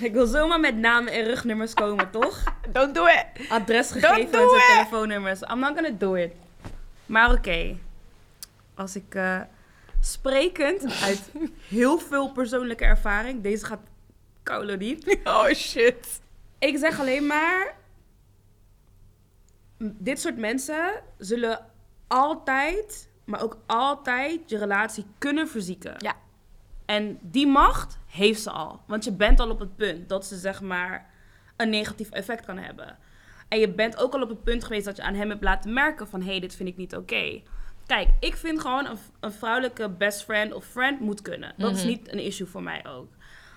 Ik 0.00 0.12
wil 0.12 0.26
zomaar 0.26 0.60
met 0.60 0.76
namen 0.76 1.12
en 1.12 1.24
rugnummers 1.24 1.74
komen, 1.74 2.10
toch? 2.10 2.42
Don't 2.72 2.94
do 2.94 3.06
it! 3.06 3.48
Adresgegevens 3.48 4.30
do 4.30 4.54
en 4.54 4.60
telefoonnummers. 4.66 5.40
I'm 5.40 5.58
not 5.58 5.74
gonna 5.74 5.94
do 5.98 6.14
it. 6.14 6.32
Maar 7.08 7.32
oké. 7.32 7.76
Als 8.74 8.96
ik... 8.96 9.14
eh, 9.14 9.40
sprekend 10.00 11.02
uit 11.02 11.30
heel 11.68 11.98
veel 11.98 12.32
persoonlijke 12.32 12.84
ervaring. 12.84 13.42
Deze 13.42 13.64
gaat 13.66 13.80
koude 14.42 14.76
diep. 14.76 15.16
Oh 15.24 15.46
shit. 15.54 16.20
Ik 16.58 16.78
zeg 16.78 17.00
alleen 17.00 17.26
maar... 17.26 17.76
Dit 19.78 20.20
soort 20.20 20.36
mensen 20.36 21.02
zullen 21.18 21.66
altijd, 22.06 23.08
maar 23.24 23.42
ook 23.42 23.58
altijd 23.66 24.50
je 24.50 24.58
relatie 24.58 25.04
kunnen 25.18 25.48
verzieken. 25.48 25.94
Ja. 25.98 26.14
En 26.86 27.18
die 27.22 27.46
macht 27.46 27.98
heeft 28.06 28.42
ze 28.42 28.50
al. 28.50 28.80
Want 28.86 29.04
je 29.04 29.12
bent 29.12 29.40
al 29.40 29.50
op 29.50 29.58
het 29.60 29.76
punt 29.76 30.08
dat 30.08 30.26
ze 30.26 30.36
zeg 30.36 30.60
maar 30.60 31.10
een 31.56 31.70
negatief 31.70 32.10
effect 32.10 32.44
kan 32.44 32.58
hebben. 32.58 32.98
En 33.48 33.58
je 33.58 33.68
bent 33.72 33.96
ook 33.98 34.14
al 34.14 34.22
op 34.22 34.28
het 34.28 34.42
punt 34.44 34.64
geweest 34.64 34.84
dat 34.84 34.96
je 34.96 35.02
aan 35.02 35.14
hem 35.14 35.28
hebt 35.30 35.42
laten 35.42 35.72
merken 35.72 36.08
van... 36.08 36.20
hé, 36.20 36.26
hey, 36.30 36.40
dit 36.40 36.54
vind 36.56 36.68
ik 36.68 36.76
niet 36.76 36.96
oké. 36.96 37.42
Kijk, 37.86 38.08
ik 38.20 38.36
vind 38.36 38.60
gewoon 38.60 38.86
een, 38.86 38.98
een 39.20 39.32
vrouwelijke 39.32 39.88
best 39.90 40.24
friend 40.24 40.52
of 40.52 40.64
friend 40.64 41.00
moet 41.00 41.22
kunnen. 41.22 41.54
Dat 41.56 41.74
is 41.74 41.78
Mhm. 41.80 41.88
niet 41.88 42.12
een 42.12 42.18
issue 42.24 42.46
voor 42.46 42.62
mij 42.62 42.86
ook. 42.86 43.08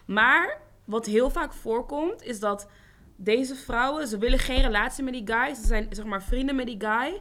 Maar 0.06 0.58
wat 0.86 1.06
heel 1.06 1.30
vaak 1.30 1.54
voorkomt, 1.54 2.24
is 2.24 2.40
dat 2.40 2.68
deze 3.16 3.56
vrouwen... 3.56 4.08
ze 4.08 4.18
willen 4.18 4.40
geen 4.40 4.62
relatie 4.62 5.04
met 5.04 5.14
die 5.14 5.28
guy. 5.28 5.54
Ze 5.54 5.66
zijn 5.66 5.88
zeg 5.90 6.06
maar 6.06 6.24
vrienden 6.24 6.56
met 6.56 6.66
die 6.66 6.80
guy. 6.80 7.20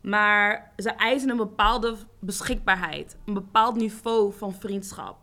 Maar 0.00 0.72
ze 0.76 0.90
eisen 0.90 1.30
een 1.30 1.36
bepaalde 1.36 1.96
beschikbaarheid. 2.20 3.16
Een 3.26 3.34
bepaald 3.34 3.74
niveau 3.76 4.32
van 4.32 4.54
vriendschap. 4.54 5.16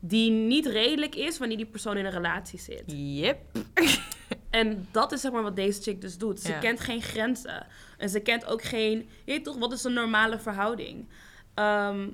Die 0.00 0.30
niet 0.30 0.66
redelijk 0.66 1.14
is 1.14 1.38
wanneer 1.38 1.56
die 1.56 1.66
persoon 1.66 1.96
in 1.96 2.04
een 2.04 2.10
relatie 2.12 2.58
zit. 2.58 2.82
Yep. 2.86 3.38
En 4.50 4.88
dat 4.90 5.12
is 5.12 5.20
zeg 5.20 5.32
maar 5.32 5.42
wat 5.42 5.56
deze 5.56 5.82
chick 5.82 6.00
dus 6.00 6.18
doet. 6.18 6.40
Ze 6.40 6.48
Ja. 6.52 6.58
kent 6.58 6.80
geen 6.80 7.02
grenzen. 7.02 7.66
En 7.98 8.08
ze 8.08 8.20
kent 8.20 8.44
ook 8.46 8.62
geen... 8.62 8.98
Je 8.98 9.32
weet 9.32 9.44
toch, 9.44 9.58
wat 9.58 9.72
is 9.72 9.84
een 9.84 9.92
normale 9.92 10.38
verhouding? 10.38 11.08
Ehm, 11.54 12.08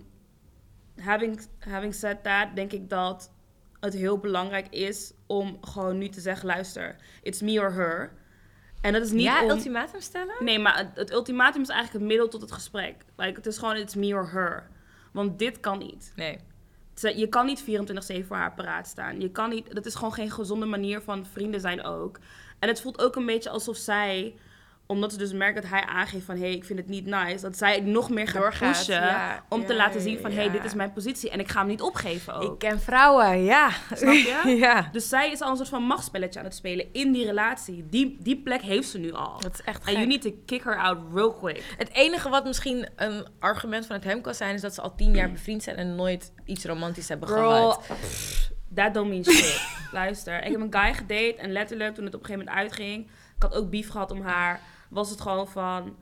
having, 1.00 1.40
having 1.58 1.94
said 1.94 2.22
that, 2.24 2.48
denk 2.54 2.72
ik 2.72 2.88
dat 2.88 3.32
het 3.80 3.94
heel 3.94 4.18
belangrijk 4.18 4.68
is 4.68 5.12
om 5.26 5.58
gewoon 5.60 5.98
nu 5.98 6.08
te 6.08 6.20
zeggen... 6.20 6.46
luister, 6.46 6.96
it's 7.22 7.40
me 7.40 7.60
or 7.60 7.72
her. 7.72 8.12
En 8.80 8.92
dat 8.92 9.02
is 9.02 9.10
niet 9.10 9.22
ja, 9.22 9.42
om... 9.42 9.50
ultimatum 9.50 10.00
stellen? 10.00 10.34
Nee, 10.44 10.58
maar 10.58 10.78
het, 10.78 10.96
het 10.96 11.12
ultimatum 11.12 11.62
is 11.62 11.68
eigenlijk 11.68 11.98
het 12.00 12.08
middel 12.08 12.28
tot 12.28 12.40
het 12.40 12.52
gesprek. 12.52 13.04
Like, 13.16 13.36
het 13.36 13.46
is 13.46 13.58
gewoon 13.58 13.76
it's 13.76 13.94
me 13.94 14.14
or 14.14 14.30
her. 14.30 14.70
Want 15.12 15.38
dit 15.38 15.60
kan 15.60 15.78
niet. 15.78 16.12
Nee. 16.16 16.38
Je 17.00 17.28
kan 17.28 17.46
niet 17.46 17.64
24-7 18.22 18.26
voor 18.26 18.36
haar 18.36 18.54
paraat 18.54 18.86
staan. 18.86 19.20
Je 19.20 19.30
kan 19.30 19.50
niet, 19.50 19.74
dat 19.74 19.86
is 19.86 19.94
gewoon 19.94 20.12
geen 20.12 20.30
gezonde 20.30 20.66
manier 20.66 21.00
van 21.00 21.26
vrienden 21.26 21.60
zijn 21.60 21.84
ook. 21.84 22.18
En 22.58 22.68
het 22.68 22.80
voelt 22.80 23.02
ook 23.02 23.16
een 23.16 23.26
beetje 23.26 23.50
alsof 23.50 23.76
zij, 23.76 24.34
omdat 24.86 25.12
ze 25.12 25.18
dus 25.18 25.32
merkt 25.32 25.62
dat 25.62 25.70
hij 25.70 25.84
aangeeft 25.84 26.24
van... 26.24 26.34
hé, 26.34 26.40
hey, 26.40 26.52
ik 26.52 26.64
vind 26.64 26.78
het 26.78 26.88
niet 26.88 27.06
nice, 27.06 27.40
dat 27.40 27.56
zij 27.56 27.80
nog 27.80 28.10
meer 28.10 28.28
gaat 28.28 28.42
Doorgaat, 28.42 28.76
pushen... 28.76 28.94
ja. 28.94 29.44
om 29.48 29.66
te 29.66 29.74
laten 29.74 30.00
zien 30.00 30.18
van, 30.20 30.30
hé, 30.30 30.36
hey, 30.36 30.50
dit 30.50 30.64
is 30.64 30.74
mijn 30.74 30.92
positie 30.92 31.30
en 31.30 31.40
ik 31.40 31.48
ga 31.48 31.58
hem 31.58 31.68
niet 31.68 31.82
opgeven 31.82 32.34
ook. 32.34 32.52
Ik 32.52 32.58
ken 32.58 32.80
vrouwen, 32.80 33.44
ja. 33.44 33.70
Snap 33.94 34.12
je? 34.12 34.54
ja. 34.66 34.88
Dus 34.92 35.08
zij 35.08 35.30
is 35.30 35.40
al 35.40 35.50
een 35.50 35.56
soort 35.56 35.68
van 35.68 35.82
machtsspelletje 35.82 36.38
aan 36.38 36.44
het 36.44 36.54
spelen 36.54 36.86
in 36.92 37.12
die 37.12 37.26
relatie. 37.26 37.86
Die, 37.88 38.16
die 38.20 38.36
plek 38.36 38.62
heeft 38.62 38.88
ze 38.88 38.98
nu 38.98 39.12
al. 39.12 39.40
Dat 39.40 39.52
is 39.52 39.62
echt 39.62 39.86
And 39.86 39.96
you 39.96 40.06
need 40.06 40.22
to 40.22 40.30
kick 40.46 40.64
her 40.64 40.78
out 40.78 40.98
real 41.14 41.32
quick. 41.32 41.74
Het 41.76 41.92
enige 41.92 42.28
wat 42.28 42.44
misschien 42.44 42.88
een 42.96 43.26
argument 43.38 43.86
van 43.86 43.96
het 43.96 44.04
hem 44.04 44.20
kan 44.20 44.34
zijn... 44.34 44.54
is 44.54 44.60
dat 44.60 44.74
ze 44.74 44.80
al 44.80 44.94
tien 44.94 45.14
jaar 45.14 45.30
bevriend 45.30 45.62
zijn 45.62 45.76
en 45.76 45.94
nooit 45.94 46.32
iets 46.44 46.64
romantisch 46.64 47.08
hebben 47.08 47.28
Girl, 47.28 47.70
gehad. 47.70 47.82
pff, 47.86 48.50
that 48.74 48.94
don't 48.94 49.08
mean 49.08 49.24
shit. 49.24 49.66
Luister, 49.92 50.44
ik 50.44 50.52
heb 50.52 50.60
een 50.60 50.74
guy 50.80 50.94
gedate 50.94 51.34
en 51.36 51.52
letterlijk 51.52 51.94
toen 51.94 52.04
het 52.04 52.14
op 52.14 52.20
een 52.20 52.26
gegeven 52.26 52.46
moment 52.46 52.64
uitging, 52.64 53.06
ik 53.36 53.42
had 53.42 53.54
ook 53.54 53.70
beef 53.70 53.88
gehad 53.88 54.10
om 54.10 54.22
haar, 54.22 54.60
was 54.88 55.10
het 55.10 55.20
gewoon 55.20 55.48
van, 55.48 55.96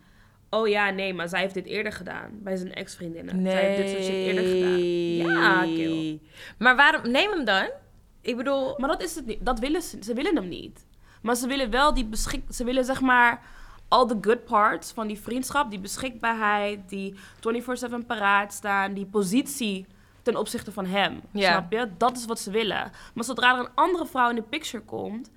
oh 0.51 0.69
ja, 0.69 0.91
nee, 0.91 1.15
maar 1.15 1.29
zij 1.29 1.41
heeft 1.41 1.55
dit 1.55 1.67
eerder 1.67 1.93
gedaan 1.93 2.31
bij 2.33 2.57
zijn 2.57 2.75
ex-vriendinnen. 2.75 3.43
Zij 3.43 3.65
heeft 3.65 3.77
dit 3.77 3.91
soort 3.91 4.03
shit 4.03 4.15
eerder 4.15 4.45
gedaan. 4.45 4.79
Ja, 5.33 5.61
kill. 5.61 6.21
Maar 6.59 6.77
waarom... 6.77 7.11
Neem 7.11 7.31
hem 7.31 7.45
dan. 7.45 7.69
Ik 8.21 8.37
bedoel... 8.37 8.75
Maar 8.79 8.89
dat 8.89 9.03
is 9.03 9.15
het 9.15 9.27
niet. 9.27 9.45
Dat 9.45 9.59
willen 9.59 9.83
ze. 9.83 9.99
Ze 10.03 10.15
willen 10.15 10.37
hem 10.37 10.49
niet. 10.49 10.87
Maar 11.23 11.35
ze 11.35 11.47
willen 11.47 11.71
wel 11.71 11.95
die 11.95 12.05
beschik... 12.05 12.43
Ze 12.51 12.65
willen 12.65 12.85
zeg 12.85 13.01
maar 13.01 13.43
al 13.89 14.07
de 14.07 14.19
good 14.21 14.45
parts 14.45 14.93
van 14.93 15.07
die 15.07 15.21
vriendschap, 15.21 15.71
die 15.71 15.81
beschikbaarheid, 15.81 16.89
die 16.89 17.15
24/7 17.15 18.07
paraat 18.07 18.53
staan, 18.53 18.95
die 18.95 19.07
positie 19.07 19.87
ten 20.23 20.37
opzichte 20.37 20.73
van 20.73 20.87
hem. 20.87 21.21
Snap 21.35 21.73
je? 21.73 21.89
Dat 21.97 22.17
is 22.17 22.25
wat 22.25 22.41
ze 22.41 22.51
willen. 22.51 22.91
Maar 23.15 23.25
zodra 23.25 23.55
er 23.55 23.61
een 23.61 23.75
andere 23.75 24.07
vrouw 24.07 24.29
in 24.29 24.35
de 24.35 24.43
picture 24.43 24.85
komt, 24.85 25.31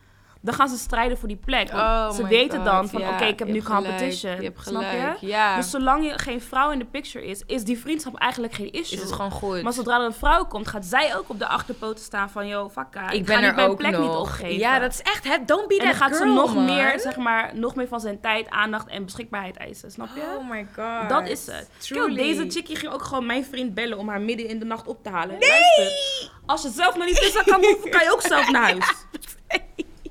dan 0.46 0.53
gaan 0.53 0.70
ze 0.70 0.77
strijden 0.77 1.18
voor 1.18 1.27
die 1.27 1.40
plek. 1.46 1.72
Want 1.72 1.84
Oh 1.84 2.12
ze 2.16 2.27
weten 2.27 2.58
God, 2.58 2.66
dan 2.66 2.90
van, 2.90 3.01
ja, 3.01 3.10
oké, 3.10 3.24
ik 3.24 3.40
heb 3.40 3.48
nu 3.48 3.53
hebt 3.53 3.66
gelijk, 3.66 3.86
competition. 3.86 4.36
je 4.36 4.44
hebt 4.44 4.62
snap 4.62 4.84
gelijk, 4.84 5.18
je? 5.20 5.27
ja. 5.27 5.55
Dus 5.55 5.70
zolang 5.70 6.05
je 6.05 6.20
geen 6.20 6.42
vrouw 6.42 6.72
in 6.72 6.79
de 6.79 6.86
picture 6.86 7.25
is, 7.25 7.44
is 7.46 7.64
die 7.64 7.79
vriendschap 7.79 8.16
eigenlijk 8.16 8.53
geen 8.53 8.72
issue. 8.72 8.98
Is 8.98 9.03
het 9.03 9.12
gewoon 9.12 9.31
goed. 9.31 9.62
Maar 9.62 9.74
zodra 9.74 10.00
er 10.00 10.05
een 10.05 10.14
vrouw 10.14 10.46
komt, 10.46 10.68
gaat 10.68 10.86
zij 10.86 11.16
ook 11.16 11.29
op 11.29 11.40
de 11.40 11.48
achterpoten 11.48 12.03
staan 12.03 12.29
van... 12.29 12.48
Yo, 12.48 12.70
fakka, 12.70 13.10
ik, 13.10 13.14
ik 13.14 13.25
ben 13.25 13.38
ga 13.38 13.44
er 13.44 13.55
mijn 13.55 13.75
plek 13.75 13.92
nog. 13.92 14.01
niet 14.01 14.10
opgeven. 14.18 14.58
Ja, 14.58 14.79
dat 14.79 14.94
is 14.94 15.01
echt... 15.01 15.27
Het, 15.27 15.48
don't 15.48 15.68
be 15.68 15.77
en 15.77 15.86
dan 15.86 15.88
that 15.88 16.01
gaat 16.01 16.16
ze 16.16 16.24
girl, 16.24 16.34
nog 16.34 16.53
man. 16.53 16.66
meer, 16.66 17.00
zeg 17.00 17.16
maar, 17.16 17.51
nog 17.53 17.75
meer 17.75 17.88
van 17.88 18.00
zijn 18.00 18.20
tijd, 18.20 18.50
aandacht 18.50 18.88
en 18.88 19.05
beschikbaarheid 19.05 19.58
eisen. 19.58 19.92
Snap 19.92 20.10
je? 20.16 20.22
Oh 20.22 20.50
my 20.50 20.68
god. 20.75 21.10
dat 21.10 21.27
is 21.27 21.46
het. 21.46 21.70
Kijk, 21.88 22.16
deze 22.16 22.46
chickie 22.50 22.75
ging 22.75 22.94
ook 22.94 23.03
gewoon 23.03 23.25
mijn 23.25 23.46
vriend 23.46 23.74
bellen 23.74 23.98
om 23.98 24.10
haar 24.10 24.22
midden 24.22 24.48
in 24.48 24.60
de 24.60 24.66
nacht 24.66 24.88
op 24.88 25.03
te 25.03 25.10
halen. 25.10 25.38
Luister, 25.40 26.29
als 26.46 26.62
je 26.62 26.70
zelf 26.70 26.96
nog 26.96 27.05
niet 27.05 27.16
tussen 27.16 27.44
kan 27.44 27.62
kan 27.96 28.03
je 28.03 28.10
ook 28.12 28.22
zelf 28.22 28.51
naar 28.51 28.62
huis. 28.64 28.94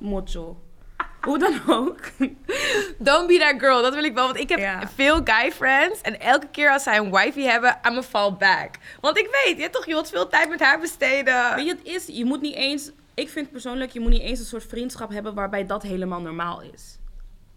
Mocho. 0.05 0.59
Hoe 1.21 1.39
dan 1.39 1.53
ook. 1.67 1.99
Don't 2.97 3.27
be 3.27 3.37
that 3.39 3.53
girl, 3.59 3.81
dat 3.81 3.93
wil 3.93 4.03
ik 4.03 4.13
wel. 4.13 4.25
Want 4.25 4.37
ik 4.39 4.49
heb 4.49 4.59
Ja. 4.59 4.89
veel 4.95 5.21
guy 5.23 5.51
friends. 5.51 6.01
En 6.01 6.19
elke 6.19 6.47
keer 6.51 6.71
als 6.71 6.83
zij 6.83 6.97
een 6.97 7.11
wifey 7.11 7.43
hebben, 7.43 7.77
I'm 7.89 7.97
a 7.97 8.03
fall 8.03 8.33
back. 8.33 8.69
Want 9.01 9.17
ik 9.17 9.27
weet, 9.43 9.55
je, 9.55 9.61
hebt 9.61 9.73
toch, 9.73 9.85
je 9.85 9.91
wilt 9.93 10.09
veel 10.09 10.27
tijd 10.27 10.49
met 10.49 10.59
haar 10.59 10.79
besteden. 10.79 11.55
Weet 11.55 11.65
je, 11.65 11.71
het 11.71 11.83
is, 11.83 12.05
je 12.07 12.25
moet 12.25 12.41
niet 12.41 12.55
eens... 12.55 12.91
Ik 13.13 13.29
vind 13.29 13.51
persoonlijk, 13.51 13.91
je 13.91 13.99
moet 13.99 14.11
niet 14.11 14.21
eens 14.21 14.39
een 14.39 14.45
soort 14.45 14.65
vriendschap 14.65 15.11
hebben 15.11 15.33
waarbij 15.33 15.65
dat 15.65 15.83
helemaal 15.83 16.21
normaal 16.21 16.61
is. 16.61 16.97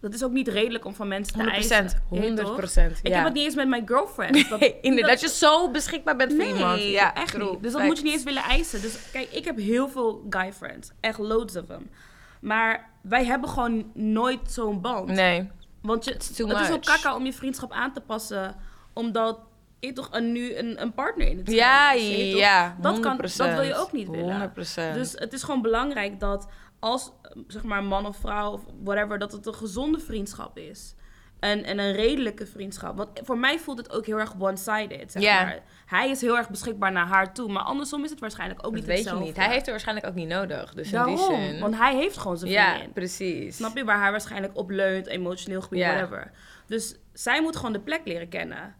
Dat 0.01 0.15
is 0.15 0.25
ook 0.25 0.33
niet 0.33 0.49
redelijk 0.49 0.85
om 0.85 0.95
van 0.95 1.09
mensen 1.09 1.35
te 1.39 1.45
100%. 1.45 1.47
eisen. 1.47 1.87
100%. 1.87 1.93
Je 2.11 2.21
weet 2.21 2.37
toch? 2.37 2.71
ja. 2.77 2.89
Ik 3.03 3.13
heb 3.13 3.25
het 3.25 3.33
niet 3.33 3.45
eens 3.45 3.55
met 3.55 3.69
mijn 3.69 3.87
girlfriends. 3.87 4.49
Dat, 4.49 4.61
dat 5.07 5.21
je 5.21 5.29
zo 5.29 5.71
beschikbaar 5.71 6.17
bent 6.17 6.31
voor 6.33 6.41
nee, 6.45 6.53
iemand. 6.53 6.83
Ja, 6.83 7.15
echt 7.15 7.33
true. 7.33 7.51
niet. 7.51 7.63
Dus 7.63 7.73
dat 7.73 7.81
Facts. 7.81 7.87
moet 7.87 7.97
je 7.99 8.05
niet 8.05 8.13
eens 8.13 8.23
willen 8.23 8.43
eisen. 8.43 8.81
Dus 8.83 9.11
kijk, 9.13 9.31
ik 9.31 9.45
heb 9.45 9.57
heel 9.57 9.89
veel 9.89 10.27
guy 10.31 10.53
friends. 10.53 10.91
Echt 11.01 11.19
loads 11.19 11.57
of 11.57 11.67
them. 11.67 11.91
Maar 12.40 12.90
wij 13.03 13.24
hebben 13.24 13.48
gewoon 13.48 13.90
nooit 13.94 14.51
zo'n 14.51 14.81
band. 14.81 15.09
Nee. 15.09 15.51
Want 15.83 16.05
je, 16.05 16.11
het 16.11 16.31
is 16.31 16.70
ook 16.70 16.85
kakka 16.85 17.14
om 17.14 17.24
je 17.24 17.33
vriendschap 17.33 17.72
aan 17.72 17.92
te 17.92 18.01
passen. 18.01 18.57
Omdat 18.92 19.38
je 19.81 19.92
toch 19.92 20.09
een, 20.12 20.33
nu 20.33 20.57
een, 20.57 20.83
een 20.83 20.92
partner 20.92 21.27
in 21.29 21.38
het 21.38 21.51
Ja, 21.51 21.92
is, 21.92 22.31
toch? 22.31 22.40
ja. 22.40 22.77
Dat, 22.81 23.01
kan, 23.01 23.16
100%. 23.16 23.37
dat 23.37 23.51
wil 23.53 23.62
je 23.62 23.74
ook 23.74 23.92
niet 23.92 24.09
willen. 24.09 24.51
100%. 24.51 24.55
Dus 24.94 25.12
het 25.12 25.33
is 25.33 25.42
gewoon 25.42 25.62
belangrijk 25.62 26.20
dat 26.20 26.48
als, 26.79 27.12
zeg 27.46 27.62
maar, 27.62 27.85
man 27.85 28.07
of 28.07 28.16
vrouw 28.16 28.53
of 28.53 28.61
whatever, 28.83 29.18
dat 29.18 29.33
het 29.33 29.46
een 29.46 29.55
gezonde 29.55 29.98
vriendschap 29.98 30.59
is. 30.59 30.94
En, 31.40 31.64
en 31.64 31.79
een 31.79 31.92
redelijke 31.92 32.46
vriendschap. 32.46 32.96
Want 32.96 33.09
voor 33.24 33.38
mij 33.38 33.59
voelt 33.59 33.79
het 33.79 33.92
ook 33.92 34.07
heel 34.07 34.18
erg 34.18 34.33
one-sided, 34.38 35.12
zeg 35.12 35.22
Ja. 35.22 35.42
maar. 35.44 35.59
Hij 35.87 36.11
is 36.11 36.20
heel 36.20 36.37
erg 36.37 36.48
beschikbaar 36.51 36.92
naar 36.92 37.07
haar 37.07 37.35
toe, 37.35 37.53
maar 37.53 37.62
andersom 37.62 38.05
is 38.05 38.11
het 38.11 38.20
waarschijnlijk 38.20 38.59
ook 38.66 38.72
dat 38.72 38.74
niet 38.74 38.85
weet 38.85 38.96
je 38.96 39.03
hetzelfde. 39.03 39.27
niet. 39.27 39.37
Hij 39.37 39.48
heeft 39.53 39.64
er 39.64 39.70
waarschijnlijk 39.70 40.07
ook 40.07 40.14
niet 40.14 40.29
nodig. 40.29 40.74
Dus 40.74 40.92
in 40.92 41.05
die 41.05 41.16
Daarom, 41.16 41.40
zin... 41.40 41.61
want 41.61 41.77
hij 41.77 41.94
heeft 41.96 42.16
gewoon 42.18 42.38
zijn 42.38 42.51
ja, 42.51 42.68
vriendin. 42.70 42.92
precies. 42.92 43.57
Snap 43.57 43.77
je? 43.77 43.85
Waar 43.85 44.01
hij 44.01 44.11
waarschijnlijk 44.11 44.57
op 44.57 44.70
leunt, 44.70 45.07
emotioneel 45.07 45.61
gebied, 45.62 45.79
Ja. 45.79 45.92
whatever. 45.94 46.31
Dus 46.66 46.94
zij 47.12 47.42
moet 47.42 47.57
gewoon 47.57 47.72
de 47.72 47.81
plek 47.81 48.01
leren 48.05 48.29
kennen. 48.29 48.74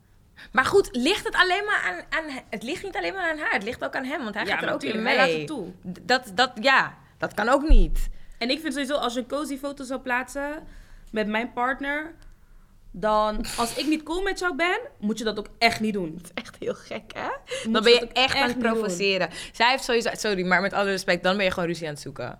Maar 0.53 0.65
goed, 0.65 0.89
ligt 0.97 1.25
het 1.25 1.35
alleen 1.35 1.65
maar 1.65 1.83
aan, 1.85 2.19
aan... 2.25 2.43
Het 2.51 2.63
ligt 2.63 2.83
niet 2.85 2.97
alleen 2.97 3.15
maar 3.15 3.31
aan 3.31 3.39
haar. 3.39 3.53
Het 3.53 3.63
ligt 3.65 3.85
ook 3.85 3.95
aan 3.97 4.05
hem, 4.05 4.23
want 4.23 4.35
hij 4.35 4.45
Ja, 4.45 4.55
gaat 4.57 4.63
er 4.69 4.73
ook 4.73 4.83
in 4.83 5.03
mee. 5.03 5.17
hij 5.17 5.27
laat 5.29 5.39
het 5.39 5.47
toe. 5.47 5.67
Dat, 6.03 6.33
dat, 6.35 6.53
ja, 6.61 6.95
dat 7.19 7.35
kan 7.35 7.49
ook 7.49 7.69
niet. 7.69 8.09
En 8.39 8.51
ik 8.51 8.61
vind 8.61 8.73
sowieso, 8.73 8.95
als 8.95 9.15
je 9.15 9.21
een 9.21 9.27
cozy 9.27 9.59
foto 9.59 9.85
zou 9.85 10.01
plaatsen 10.01 10.67
met 11.11 11.27
mijn 11.27 11.53
partner, 11.53 12.15
dan 13.01 13.45
als 13.57 13.75
ik 13.75 13.87
niet 13.87 14.03
cool 14.03 14.23
met 14.23 14.39
jou 14.39 14.57
ben, 14.57 14.81
moet 14.99 15.19
je 15.19 15.25
dat 15.25 15.39
ook 15.39 15.49
echt 15.59 15.81
niet 15.81 15.93
doen. 15.93 16.13
Dat 16.15 16.25
is 16.25 16.31
echt 16.35 16.57
heel 16.59 16.75
gek, 16.75 17.13
hè? 17.15 17.29
Moet 17.65 17.75
Dan 17.75 17.83
ben 17.83 17.93
je 17.93 18.09
echt 18.13 18.37
aan 18.37 18.49
het 18.49 18.59
provoceren. 18.59 19.29
Zij 19.53 19.71
heeft 19.71 19.85
sowieso... 19.85 20.11
Sorry, 20.13 20.47
maar 20.47 20.61
met 20.61 20.73
alle 20.73 20.91
respect, 20.91 21.23
dan 21.23 21.37
ben 21.37 21.45
je 21.45 21.51
gewoon 21.51 21.69
ruzie 21.69 21.87
aan 21.87 21.93
het 21.93 22.03
zoeken. 22.03 22.39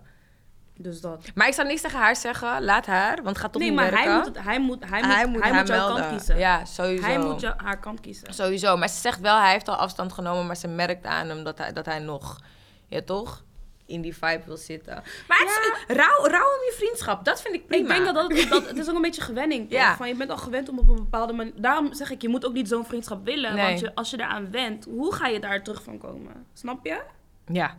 Dus 0.81 1.01
dat. 1.01 1.25
Maar 1.35 1.47
ik 1.47 1.53
zou 1.53 1.67
niks 1.67 1.81
tegen 1.81 1.99
haar 1.99 2.15
zeggen. 2.15 2.63
Laat 2.63 2.85
haar, 2.85 3.15
want 3.15 3.27
het 3.27 3.37
gaat 3.37 3.51
toch 3.51 3.61
nee, 3.61 3.71
niet 3.71 3.79
maar 3.79 3.91
werken. 3.91 4.09
hij 4.09 4.17
moet, 4.17 4.25
het, 4.25 4.43
hij 4.43 4.59
moet, 4.59 4.89
hij 4.89 5.01
moet, 5.01 5.11
hij 5.11 5.27
moet 5.27 5.41
hij 5.43 5.53
moet 5.53 5.67
jouw 5.67 5.77
melden. 5.77 6.03
kant 6.03 6.17
kiezen. 6.17 6.37
Ja, 6.37 6.65
sowieso. 6.65 7.03
Hij 7.05 7.19
moet 7.19 7.41
jou, 7.41 7.53
haar 7.57 7.79
kant 7.79 7.99
kiezen. 7.99 8.33
Sowieso. 8.33 8.77
Maar 8.77 8.89
ze 8.89 8.99
zegt 8.99 9.19
wel, 9.19 9.39
hij 9.39 9.51
heeft 9.51 9.67
al 9.67 9.75
afstand 9.75 10.13
genomen, 10.13 10.45
maar 10.47 10.55
ze 10.55 10.67
merkt 10.67 11.05
aan 11.05 11.29
hem 11.29 11.43
dat 11.43 11.57
hij, 11.57 11.73
dat 11.73 11.85
hij 11.85 11.99
nog... 11.99 12.39
Ja, 12.87 13.01
toch? 13.01 13.43
In 13.89 14.01
die 14.01 14.15
vibe 14.15 14.41
wil 14.45 14.57
zitten. 14.57 15.03
Maar 15.27 15.37
het 15.39 15.47
is, 15.49 15.95
rouw, 15.95 16.27
rouw 16.27 16.55
om 16.57 16.63
je 16.65 16.73
vriendschap, 16.77 17.25
dat 17.25 17.41
vind 17.41 17.55
ik 17.55 17.67
prima. 17.67 17.95
Ik 17.95 18.03
denk 18.03 18.15
dat, 18.15 18.29
dat, 18.29 18.49
dat 18.49 18.67
het 18.67 18.77
is 18.77 18.89
ook 18.89 18.95
een 18.95 19.01
beetje 19.01 19.21
gewenning. 19.21 19.71
Ja. 19.71 19.95
Van, 19.95 20.07
je 20.07 20.15
bent 20.15 20.29
al 20.29 20.37
gewend 20.37 20.69
om 20.69 20.79
op 20.79 20.89
een 20.89 20.95
bepaalde 20.95 21.33
manier... 21.33 21.53
Daarom 21.55 21.93
zeg 21.93 22.11
ik, 22.11 22.21
je 22.21 22.29
moet 22.29 22.45
ook 22.45 22.53
niet 22.53 22.67
zo'n 22.67 22.85
vriendschap 22.85 23.25
willen. 23.25 23.55
Nee. 23.55 23.65
Want 23.65 23.79
je, 23.79 23.95
als 23.95 24.09
je 24.09 24.17
eraan 24.19 24.51
went, 24.51 24.85
hoe 24.85 25.13
ga 25.13 25.27
je 25.27 25.39
daar 25.39 25.63
terug 25.63 25.83
van 25.83 25.97
komen? 25.97 26.45
Snap 26.53 26.85
je? 26.85 27.01
Ja. 27.47 27.77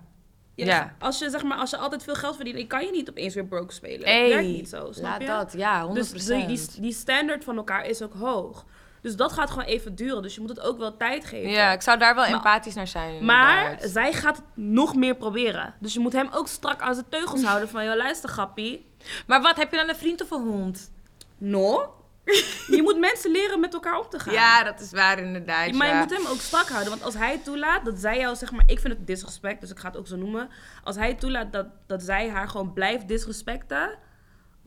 Ja. 0.54 0.96
Als, 0.98 1.18
je, 1.18 1.30
zeg 1.30 1.42
maar, 1.42 1.58
als 1.58 1.70
je 1.70 1.76
altijd 1.76 2.02
veel 2.02 2.14
geld 2.14 2.36
verdient, 2.36 2.66
kan 2.66 2.84
je 2.84 2.90
niet 2.90 3.10
opeens 3.10 3.34
weer 3.34 3.44
broke 3.44 3.72
spelen. 3.72 4.08
Hey, 4.08 4.20
dat 4.22 4.30
werkt 4.30 4.48
niet 4.48 4.68
zo, 4.68 4.92
snap 4.92 5.04
laat 5.04 5.20
je? 5.20 5.26
dat. 5.26 5.52
Ja, 5.52 5.88
100%. 5.88 5.92
Dus 5.92 6.10
die, 6.10 6.46
die, 6.46 6.60
die 6.80 6.92
standaard 6.92 7.44
van 7.44 7.56
elkaar 7.56 7.86
is 7.86 8.02
ook 8.02 8.14
hoog. 8.14 8.64
Dus 9.00 9.16
dat 9.16 9.32
gaat 9.32 9.50
gewoon 9.50 9.64
even 9.64 9.94
duren. 9.94 10.22
Dus 10.22 10.34
je 10.34 10.40
moet 10.40 10.50
het 10.50 10.60
ook 10.60 10.78
wel 10.78 10.96
tijd 10.96 11.24
geven. 11.24 11.50
Ja, 11.50 11.72
ik 11.72 11.82
zou 11.82 11.98
daar 11.98 12.14
wel 12.14 12.24
Maar- 12.24 12.34
empathisch 12.34 12.74
naar 12.74 12.86
zijn. 12.86 13.24
Maar 13.24 13.78
zij 13.80 14.12
gaat 14.12 14.36
het 14.36 14.44
nog 14.54 14.94
meer 14.94 15.14
proberen. 15.16 15.74
Dus 15.78 15.92
je 15.94 16.00
moet 16.00 16.12
hem 16.12 16.28
ook 16.32 16.48
strak 16.48 16.80
aan 16.80 16.94
zijn 16.94 17.06
teugels 17.08 17.44
houden 17.44 17.68
van... 17.68 17.84
joh, 17.84 17.96
luister, 17.96 18.28
grappie. 18.28 18.92
Maar 19.26 19.42
wat, 19.42 19.56
heb 19.56 19.70
je 19.70 19.76
dan 19.76 19.88
een 19.88 19.96
vriend 19.96 20.22
of 20.22 20.30
een 20.30 20.42
hond? 20.42 20.90
No. 21.38 21.94
je 22.76 22.82
moet 22.82 22.98
mensen 22.98 23.30
leren 23.30 23.60
met 23.60 23.74
elkaar 23.74 23.98
om 23.98 24.08
te 24.08 24.18
gaan. 24.18 24.34
Ja, 24.34 24.64
dat 24.64 24.80
is 24.80 24.90
waar 24.90 25.18
inderdaad. 25.18 25.72
Maar 25.72 25.86
je 25.86 25.92
ja. 25.92 25.98
moet 26.00 26.16
hem 26.16 26.26
ook 26.26 26.40
strak 26.40 26.68
houden. 26.68 26.90
Want 26.90 27.04
als 27.04 27.14
hij 27.14 27.38
toelaat 27.38 27.84
dat 27.84 27.98
zij 27.98 28.18
jou, 28.18 28.36
zeg 28.36 28.52
maar... 28.52 28.64
Ik 28.66 28.80
vind 28.80 28.92
het 28.92 29.06
disrespect, 29.06 29.60
dus 29.60 29.70
ik 29.70 29.78
ga 29.78 29.88
het 29.88 29.96
ook 29.96 30.06
zo 30.06 30.16
noemen. 30.16 30.48
Als 30.84 30.96
hij 30.96 31.14
toelaat 31.14 31.52
dat, 31.52 31.66
dat 31.86 32.02
zij 32.02 32.30
haar 32.30 32.48
gewoon 32.48 32.72
blijft 32.72 33.08
disrespecten... 33.08 33.98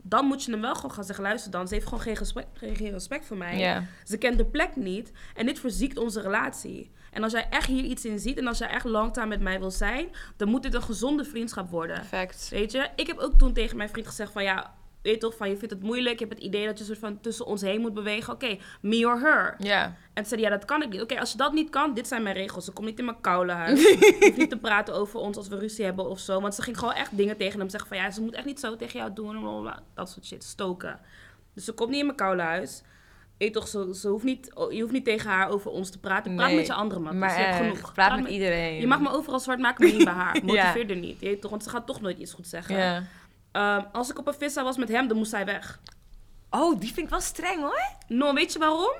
Dan 0.06 0.26
moet 0.26 0.44
je 0.44 0.50
hem 0.50 0.60
wel 0.60 0.74
gewoon 0.74 0.90
gaan 0.90 1.04
zeggen... 1.04 1.24
Luister 1.24 1.50
dan, 1.50 1.68
ze 1.68 1.74
heeft 1.74 1.86
gewoon 1.86 2.00
geen 2.00 2.14
respect, 2.14 2.48
geen, 2.58 2.90
respect 2.90 3.26
voor 3.26 3.36
mij. 3.36 3.86
Ze 4.04 4.18
kent 4.18 4.38
de 4.38 4.44
plek 4.44 4.76
niet. 4.76 5.12
En 5.34 5.46
dit 5.46 5.58
verziekt 5.58 5.98
onze 5.98 6.20
relatie. 6.20 6.90
En 7.10 7.22
als 7.22 7.32
jij 7.32 7.46
echt 7.50 7.66
hier 7.66 7.84
iets 7.84 8.04
in 8.04 8.18
ziet... 8.18 8.38
En 8.38 8.46
als 8.46 8.58
jij 8.58 8.68
echt 8.68 8.84
langzaam 8.84 9.28
met 9.28 9.40
mij 9.40 9.58
wil 9.58 9.70
zijn... 9.70 10.08
Dan 10.36 10.48
moet 10.48 10.62
dit 10.62 10.74
een 10.74 10.82
gezonde 10.82 11.24
vriendschap 11.24 11.70
worden. 11.70 11.96
Perfect. 11.96 12.48
Weet 12.48 12.72
je? 12.72 12.88
Ik 12.96 13.06
heb 13.06 13.18
ook 13.18 13.38
toen 13.38 13.52
tegen 13.52 13.76
mijn 13.76 13.88
vriend 13.88 14.06
gezegd 14.06 14.32
van... 14.32 14.42
Ja, 14.42 14.74
weet 15.10 15.20
toch, 15.20 15.36
van 15.36 15.48
je 15.48 15.56
vindt 15.56 15.74
het 15.74 15.82
moeilijk. 15.82 16.18
Je 16.18 16.24
hebt 16.24 16.36
het 16.36 16.46
idee 16.46 16.66
dat 16.66 16.78
je 16.78 16.84
soort 16.84 16.98
van 16.98 17.20
tussen 17.20 17.46
ons 17.46 17.60
heen 17.60 17.80
moet 17.80 17.94
bewegen. 17.94 18.32
Oké, 18.32 18.58
me 18.80 19.06
or 19.06 19.20
her. 19.20 19.54
Ja. 19.58 19.84
En 19.84 19.94
toen 20.14 20.26
zei 20.26 20.40
ja, 20.40 20.50
dat 20.50 20.64
kan 20.64 20.82
ik 20.82 20.88
niet. 20.88 21.02
Oké, 21.02 21.20
als 21.20 21.32
je 21.32 21.36
dat 21.36 21.52
niet 21.52 21.70
kan, 21.70 21.94
dit 21.94 22.08
zijn 22.08 22.22
mijn 22.22 22.34
regels. 22.34 22.64
Ze 22.64 22.72
komt 22.72 22.86
niet 22.86 22.98
in 22.98 23.04
mijn 23.04 23.20
koude 23.20 23.52
huis. 23.52 23.96
Hoeft 24.20 24.36
niet 24.36 24.50
te 24.50 24.58
praten 24.58 24.94
over 24.94 25.20
ons 25.20 25.36
als 25.36 25.48
we 25.48 25.58
ruzie 25.58 25.84
hebben 25.84 26.08
of 26.08 26.18
zo. 26.18 26.40
Want 26.40 26.54
ze 26.54 26.62
ging 26.62 26.78
gewoon 26.78 26.94
echt 26.94 27.16
dingen 27.16 27.36
tegen 27.36 27.58
hem 27.58 27.68
zeggen 27.68 27.88
van... 27.88 27.98
Ja, 27.98 28.10
ze 28.10 28.20
moet 28.20 28.34
echt 28.34 28.46
niet 28.46 28.60
zo 28.60 28.76
tegen 28.76 28.98
jou 28.98 29.12
doen. 29.12 29.68
Dat 29.94 30.10
soort 30.10 30.26
shit, 30.26 30.44
stoken. 30.44 31.00
Dus 31.54 31.64
ze 31.64 31.72
komt 31.72 31.90
niet 31.90 32.00
in 32.00 32.06
mijn 32.06 32.18
koude 32.18 32.42
huis. 32.42 32.82
Weet 33.38 33.48
je 33.48 33.54
toch, 33.54 33.68
ze, 33.68 33.94
ze 33.94 34.08
hoeft 34.08 34.24
niet, 34.24 34.50
je 34.70 34.80
hoeft 34.80 34.92
niet 34.92 35.04
tegen 35.04 35.30
haar 35.30 35.48
over 35.48 35.70
ons 35.70 35.90
te 35.90 35.98
praten. 35.98 36.34
Praat 36.34 36.46
Nee, 36.46 36.56
met 36.56 36.66
je 36.66 36.72
andere 36.72 37.00
man. 37.00 37.18
Maar 37.18 37.30
je 37.30 37.44
hebt 37.44 37.48
echt, 37.48 37.58
genoeg. 37.58 37.92
praat 37.92 38.20
met 38.20 38.30
iedereen. 38.30 38.80
Je 38.80 38.86
mag 38.86 39.00
me 39.00 39.10
overal 39.10 39.40
zwart 39.40 39.58
maken, 39.58 39.84
maar 39.84 39.94
niet 39.94 40.04
bij 40.04 40.14
haar. 40.14 40.34
Ja. 40.44 40.44
Motiveer 40.44 40.90
er 40.90 40.96
niet. 40.96 41.20
Je 41.20 41.26
weet 41.26 41.40
toch, 41.40 41.50
want 41.50 41.62
ze 41.62 41.70
gaat 41.70 41.86
toch 41.86 42.00
nooit 42.00 42.18
iets 42.18 42.32
goed 42.32 42.46
zeggen. 42.46 42.76
Ja. 42.76 43.02
Ehm, 43.54 43.82
als 43.92 44.10
ik 44.10 44.18
op 44.18 44.26
een 44.26 44.34
vissa 44.34 44.62
was 44.62 44.76
met 44.76 44.88
hem, 44.88 45.08
dan 45.08 45.16
moest 45.16 45.30
zij 45.30 45.44
weg. 45.44 45.80
Oh, 46.50 46.80
die 46.80 46.92
vind 46.92 47.06
ik 47.06 47.08
wel 47.12 47.20
streng 47.20 47.60
hoor. 47.60 47.80
No, 48.08 48.32
weet 48.34 48.52
je 48.52 48.58
waarom? 48.58 48.92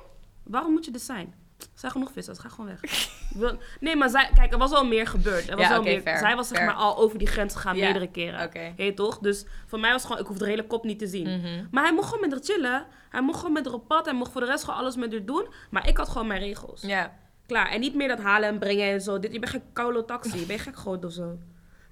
Waarom 0.44 0.72
moet 0.72 0.84
je 0.84 0.90
dit 0.90 1.02
zijn? 1.02 1.34
Er 1.58 1.66
zijn 1.74 1.92
genoeg 1.92 2.12
vissers, 2.12 2.38
ga 2.38 2.48
gewoon 2.48 2.66
weg. 2.66 2.80
Nee, 3.80 3.96
maar 3.96 4.08
zij, 4.10 4.30
kijk, 4.34 4.52
er 4.52 4.58
was 4.58 4.72
al 4.72 4.86
meer 4.86 5.06
gebeurd. 5.06 5.48
Er 5.48 5.56
was 5.56 5.66
Ja, 5.68 5.76
al 5.76 5.82
meer, 5.82 6.00
fair, 6.00 6.18
zij 6.18 6.36
was 6.36 6.48
zeg 6.48 6.64
maar 6.64 6.74
al 6.74 6.96
over 6.96 7.18
die 7.18 7.26
grens 7.26 7.54
gegaan 7.54 7.76
meerdere 7.76 8.06
keren. 8.10 8.40
Weet 8.76 8.86
je 8.86 8.94
toch? 8.94 9.18
Dus 9.18 9.44
voor 9.66 9.80
mij 9.80 9.90
was 9.92 10.02
gewoon, 10.02 10.18
ik 10.18 10.26
hoef 10.26 10.38
de 10.38 10.46
hele 10.46 10.66
kop 10.66 10.84
niet 10.84 10.98
te 10.98 11.06
zien. 11.06 11.40
Mhm. 11.40 11.64
Maar 11.70 11.82
hij 11.84 11.92
mocht 11.92 12.08
gewoon 12.08 12.20
met 12.28 12.30
haar 12.32 12.40
chillen. 12.56 12.86
Hij 13.10 13.22
mocht 13.22 13.38
gewoon 13.38 13.52
met 13.52 13.64
haar 13.64 13.74
op 13.74 13.88
pad. 13.88 14.04
Hij 14.04 14.14
mocht 14.14 14.32
voor 14.32 14.40
de 14.40 14.46
rest 14.46 14.64
gewoon 14.64 14.78
alles 14.80 14.96
met 14.96 15.12
haar 15.12 15.24
doen. 15.24 15.46
Maar 15.70 15.88
ik 15.88 15.96
had 15.96 16.08
gewoon 16.08 16.26
mijn 16.26 16.40
regels. 16.40 16.80
Ja. 16.82 17.12
Klaar. 17.46 17.68
En 17.70 17.80
niet 17.80 17.94
meer 17.94 18.08
dat 18.08 18.18
halen 18.20 18.48
en 18.48 18.58
brengen 18.58 18.92
en 18.92 19.00
zo. 19.00 19.18
Dit, 19.18 19.32
je 19.32 19.38
bent 19.38 19.52
geen 19.52 19.62
koude 19.72 20.04
taxi. 20.04 20.46
Ben 20.46 20.56
je 20.56 20.62
gek 20.62 20.76
geworden 20.76 21.08
of 21.08 21.14
zo? 21.14 21.38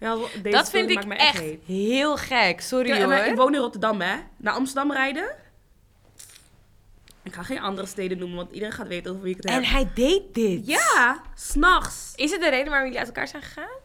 Ja, 0.03 0.17
deze 0.43 0.57
Dat 0.57 0.71
vind 0.71 0.91
ik 0.91 1.07
me 1.07 1.15
echt 1.15 1.43
heel 1.67 2.17
gek. 2.17 2.61
Sorry 2.61 2.89
Ja, 2.89 3.07
wij- 3.07 3.21
ik 3.21 3.27
hoor. 3.27 3.37
woon 3.37 3.55
in 3.55 3.61
Rotterdam, 3.61 4.01
hè. 4.01 4.17
Naar 4.37 4.55
Amsterdam 4.55 4.93
rijden. 4.93 5.31
Ik 7.23 7.35
ga 7.35 7.43
geen 7.43 7.61
andere 7.61 7.87
steden 7.87 8.19
noemen, 8.19 8.37
want 8.37 8.53
iedereen 8.53 8.75
gaat 8.75 8.89
weten 8.89 9.11
over 9.11 9.23
wie 9.23 9.31
ik 9.35 9.43
het 9.43 9.53
heb. 9.53 9.63
En 9.63 9.69
hij 9.69 9.91
deed 9.95 10.35
dit. 10.35 10.67
Ja, 10.67 11.23
s'nachts. 11.35 12.13
Is 12.17 12.31
het 12.31 12.41
de 12.41 12.51
reden 12.51 12.67
waarom 12.69 12.85
jullie 12.85 12.99
uit 12.99 13.09
elkaar 13.09 13.29
zijn 13.29 13.43
gegaan? 13.43 13.81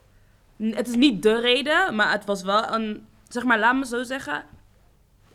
Het 0.75 0.87
is 0.87 0.95
niet 0.95 1.23
de 1.23 1.39
reden, 1.39 1.95
maar 1.95 2.11
het 2.11 2.25
was 2.25 2.43
wel 2.43 2.73
een... 2.73 3.07
Zeg 3.27 3.43
maar, 3.43 3.59
laat 3.59 3.75
me 3.75 3.85
zo 3.85 4.03
zeggen. 4.03 4.45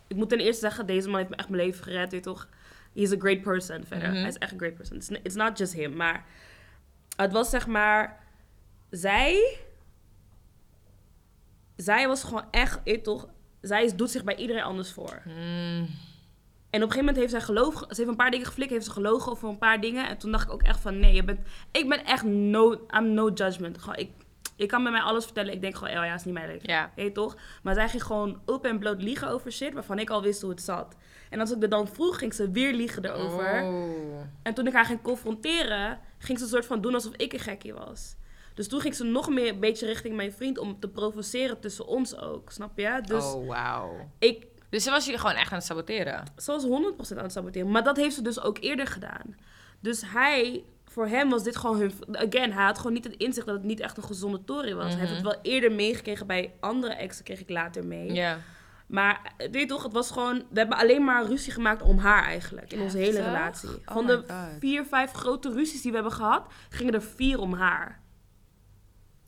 Ik 0.07 0.17
moet 0.17 0.29
ten 0.29 0.39
eerste 0.41 0.61
zeggen, 0.61 0.87
deze 0.87 1.09
man 1.09 1.17
heeft 1.19 1.31
me 1.31 1.37
echt 1.37 1.49
mijn 1.49 1.63
leven 1.63 1.85
gered, 1.85 2.13
weet 2.13 2.23
toch? 2.23 2.49
He 2.95 3.01
is 3.01 3.13
a 3.13 3.17
great 3.19 3.43
person 3.43 3.85
verder. 3.87 4.09
Mhm. 4.09 4.19
Hij 4.19 4.29
is 4.29 4.39
echt 4.39 4.53
een 4.53 4.59
great 4.59 4.75
person. 4.75 5.21
It's 5.23 5.35
not 5.35 5.59
just 5.59 5.73
him, 5.73 5.97
maar... 5.97 6.25
Het 7.17 7.33
was 7.33 7.51
zeg 7.51 7.67
maar... 7.67 8.19
Zij... 8.91 9.59
Zij 11.77 12.09
was 12.09 12.25
gewoon 12.25 12.45
echt, 12.51 12.81
je 12.85 13.01
toch... 13.01 13.29
Zij 13.61 13.85
is, 13.85 13.95
doet 13.95 14.11
zich 14.11 14.25
bij 14.25 14.37
iedereen 14.37 14.63
anders 14.63 14.93
voor. 14.93 15.23
Hmm. 15.25 15.89
En 16.71 16.83
op 16.83 16.89
een 16.89 16.93
gegeven 16.93 16.99
moment 16.99 17.17
heeft 17.17 17.31
zij 17.31 17.41
geloof... 17.41 17.75
Ze 17.75 17.97
heeft 17.97 18.09
een 18.09 18.17
paar 18.17 18.31
dingen 18.31 18.47
geflikt, 18.47 18.71
heeft 18.71 18.85
ze 18.85 18.91
gelogen 18.91 19.33
over 19.33 19.49
een 19.49 19.59
paar 19.59 19.81
dingen. 19.81 20.09
En 20.09 20.19
toen 20.19 20.31
dacht 20.31 20.45
ik 20.45 20.53
ook 20.53 20.63
echt 20.63 20.81
van, 20.81 21.01
nee, 21.01 21.15
je 21.15 21.25
bent... 21.25 21.41
Ik 21.73 21.89
ben 21.89 22.05
echt 22.05 22.25
no... 22.25 22.73
I'm 22.73 23.15
no 23.15 23.31
judgment. 23.31 23.79
Gewoon, 23.79 23.97
ik, 23.97 24.11
je 24.57 24.67
kan 24.67 24.83
bij 24.83 24.93
mij 24.93 25.01
alles 25.01 25.25
vertellen. 25.25 25.53
Ik 25.53 25.61
denk 25.61 25.77
gewoon, 25.77 25.99
oh 25.99 26.05
ja, 26.05 26.15
is 26.15 26.25
niet 26.25 26.35
mijn 26.35 26.47
leven. 26.47 26.69
Ja. 26.69 26.91
Weet 26.97 27.15
toch? 27.15 27.37
Maar 27.63 27.75
zij 27.75 27.89
ging 27.89 28.03
gewoon 28.03 28.41
open 28.45 28.71
en 28.71 28.79
bloot 28.79 29.03
liegen 29.03 29.29
over 29.29 29.53
shit 29.53 29.75
waarvan 29.75 29.99
ik 29.99 30.11
al 30.11 30.23
wist 30.23 30.41
hoe 30.41 30.51
het 30.51 30.63
zat. 30.63 30.97
En 31.31 31.41
als 31.41 31.53
ik 31.53 31.63
er 31.63 31.69
dan 31.69 31.89
vroeg, 31.89 32.19
ging 32.19 32.35
ze 32.35 32.51
weer 32.51 32.75
liegen 32.75 33.05
erover. 33.05 33.63
Oh. 33.63 34.21
En 34.43 34.55
toen 34.55 34.67
ik 34.67 34.73
haar 34.73 34.85
ging 34.85 35.03
confronteren, 35.03 35.99
ging 36.19 36.39
ze 36.39 36.45
een 36.45 36.51
soort 36.51 36.67
van 36.67 36.81
doen 36.81 36.95
alsof 36.95 37.13
ik 37.17 37.33
een 37.33 37.39
gekkie 37.39 37.75
was. 37.75 38.17
Dus 38.55 38.69
toen 38.69 38.81
ging 38.81 38.95
ze 38.95 39.05
nog 39.05 39.29
meer 39.29 39.49
een 39.49 39.61
beetje 39.61 39.87
richting 39.87 40.17
mijn 40.17 40.33
vriend 40.33 40.59
om 40.59 40.81
te 40.81 40.89
provoceren 40.89 41.61
tussen 41.61 41.87
ons 41.87 42.17
ook. 42.17 42.51
Snap 42.53 42.79
je? 42.79 43.01
Dus 43.05 43.25
oh, 43.25 43.47
wauw. 43.47 44.11
ik, 44.19 44.47
Dus 44.71 44.83
ze 44.83 44.91
was 44.91 45.05
jullie 45.05 45.21
gewoon 45.21 45.35
echt 45.37 45.51
aan 45.53 45.59
het 45.59 45.67
saboteren? 45.67 46.25
ze 46.37 46.53
was 46.53 46.65
100% 46.65 47.17
aan 47.17 47.23
het 47.23 47.33
saboteren. 47.33 47.71
Maar 47.71 47.85
dat 47.85 47.97
heeft 47.97 48.15
ze 48.15 48.23
dus 48.23 48.41
ook 48.41 48.59
eerder 48.61 48.87
gedaan. 48.87 49.37
Dus 49.81 50.03
hij, 50.07 50.65
voor 50.85 51.07
hem 51.07 51.31
was 51.31 51.43
dit 51.43 51.57
gewoon 51.57 51.79
hun... 51.79 51.93
Again, 52.13 52.53
hij 52.53 52.65
had 52.65 52.77
gewoon 52.77 52.93
niet 52.93 53.05
het 53.05 53.17
inzicht 53.17 53.47
dat 53.47 53.57
het 53.57 53.65
niet 53.65 53.81
echt 53.81 53.97
een 53.97 54.03
gezonde 54.03 54.45
tory 54.45 54.75
was. 54.75 54.91
Hij 54.91 55.01
heeft 55.01 55.13
het 55.13 55.23
wel 55.23 55.39
eerder 55.43 55.73
meegekregen 55.73 56.27
bij 56.27 56.53
andere 56.61 56.93
exen, 56.95 57.25
kreeg 57.25 57.41
ik 57.41 57.51
later 57.51 57.87
mee. 57.87 58.13
Ja. 58.13 58.39
Maar 58.87 59.33
eh, 59.37 59.51
weet 59.51 59.61
je 59.63 59.67
toch, 59.67 59.83
het 59.83 59.93
was 59.93 60.11
gewoon... 60.11 60.37
We 60.51 60.59
hebben 60.59 60.79
alleen 60.79 61.05
maar 61.05 61.27
ruzie 61.27 61.53
gemaakt 61.53 61.83
om 61.83 61.99
haar 61.99 62.25
eigenlijk. 62.25 62.73
In 62.73 62.81
onze 62.81 62.99
hele 62.99 63.23
relatie. 63.23 63.69
Oh 63.69 63.93
Van 63.93 64.07
de 64.07 64.17
God. 64.17 64.33
vier, 64.59 64.85
vijf 64.85 65.13
grote 65.13 65.53
ruzies 65.53 65.83
die 65.83 65.91
we 65.91 65.97
hebben 65.97 66.17
gehad... 66.17 66.47
gingen 66.69 66.95
er 66.95 67.03
vier 67.03 67.39
om 67.39 67.53
haar. 67.55 68.02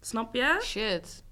Snap 0.07 0.35
je? 0.35 0.59
Shit. 0.63 1.23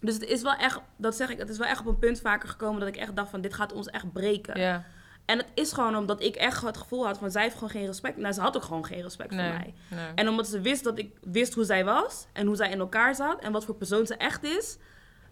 Dus 0.00 0.14
het 0.14 0.24
is 0.24 0.42
wel 0.42 0.54
echt... 0.54 0.80
Dat 0.96 1.16
zeg 1.16 1.28
ik, 1.30 1.38
het 1.38 1.48
is 1.48 1.58
wel 1.58 1.68
echt 1.68 1.80
op 1.80 1.86
een 1.86 1.98
punt 1.98 2.20
vaker 2.20 2.48
gekomen... 2.48 2.80
dat 2.80 2.88
ik 2.88 2.96
echt 2.96 3.16
dacht 3.16 3.30
van, 3.30 3.40
dit 3.40 3.54
gaat 3.54 3.72
ons 3.72 3.86
echt 3.86 4.12
breken. 4.12 4.60
Ja. 4.60 4.84
En 5.24 5.38
het 5.38 5.46
is 5.54 5.72
gewoon 5.72 5.96
omdat 5.96 6.22
ik 6.22 6.34
echt 6.36 6.62
het 6.62 6.76
gevoel 6.76 7.06
had 7.06 7.18
van... 7.18 7.30
zij 7.30 7.42
heeft 7.42 7.54
gewoon 7.54 7.70
geen 7.70 7.86
respect. 7.86 8.16
Nou, 8.16 8.32
ze 8.34 8.40
had 8.40 8.56
ook 8.56 8.62
gewoon 8.62 8.84
geen 8.84 9.02
respect 9.02 9.30
Nee. 9.30 9.48
voor 9.50 9.58
mij. 9.58 9.74
nee. 9.88 10.14
En 10.14 10.28
omdat 10.28 10.48
ze 10.48 10.60
wist 10.60 10.84
dat 10.84 10.98
ik 10.98 11.16
wist 11.22 11.54
hoe 11.54 11.64
zij 11.64 11.84
was... 11.84 12.26
en 12.32 12.46
hoe 12.46 12.56
zij 12.56 12.70
in 12.70 12.78
elkaar 12.78 13.14
zat... 13.14 13.40
en 13.40 13.52
wat 13.52 13.64
voor 13.64 13.74
persoon 13.74 14.06
ze 14.06 14.16
echt 14.16 14.44
is... 14.44 14.76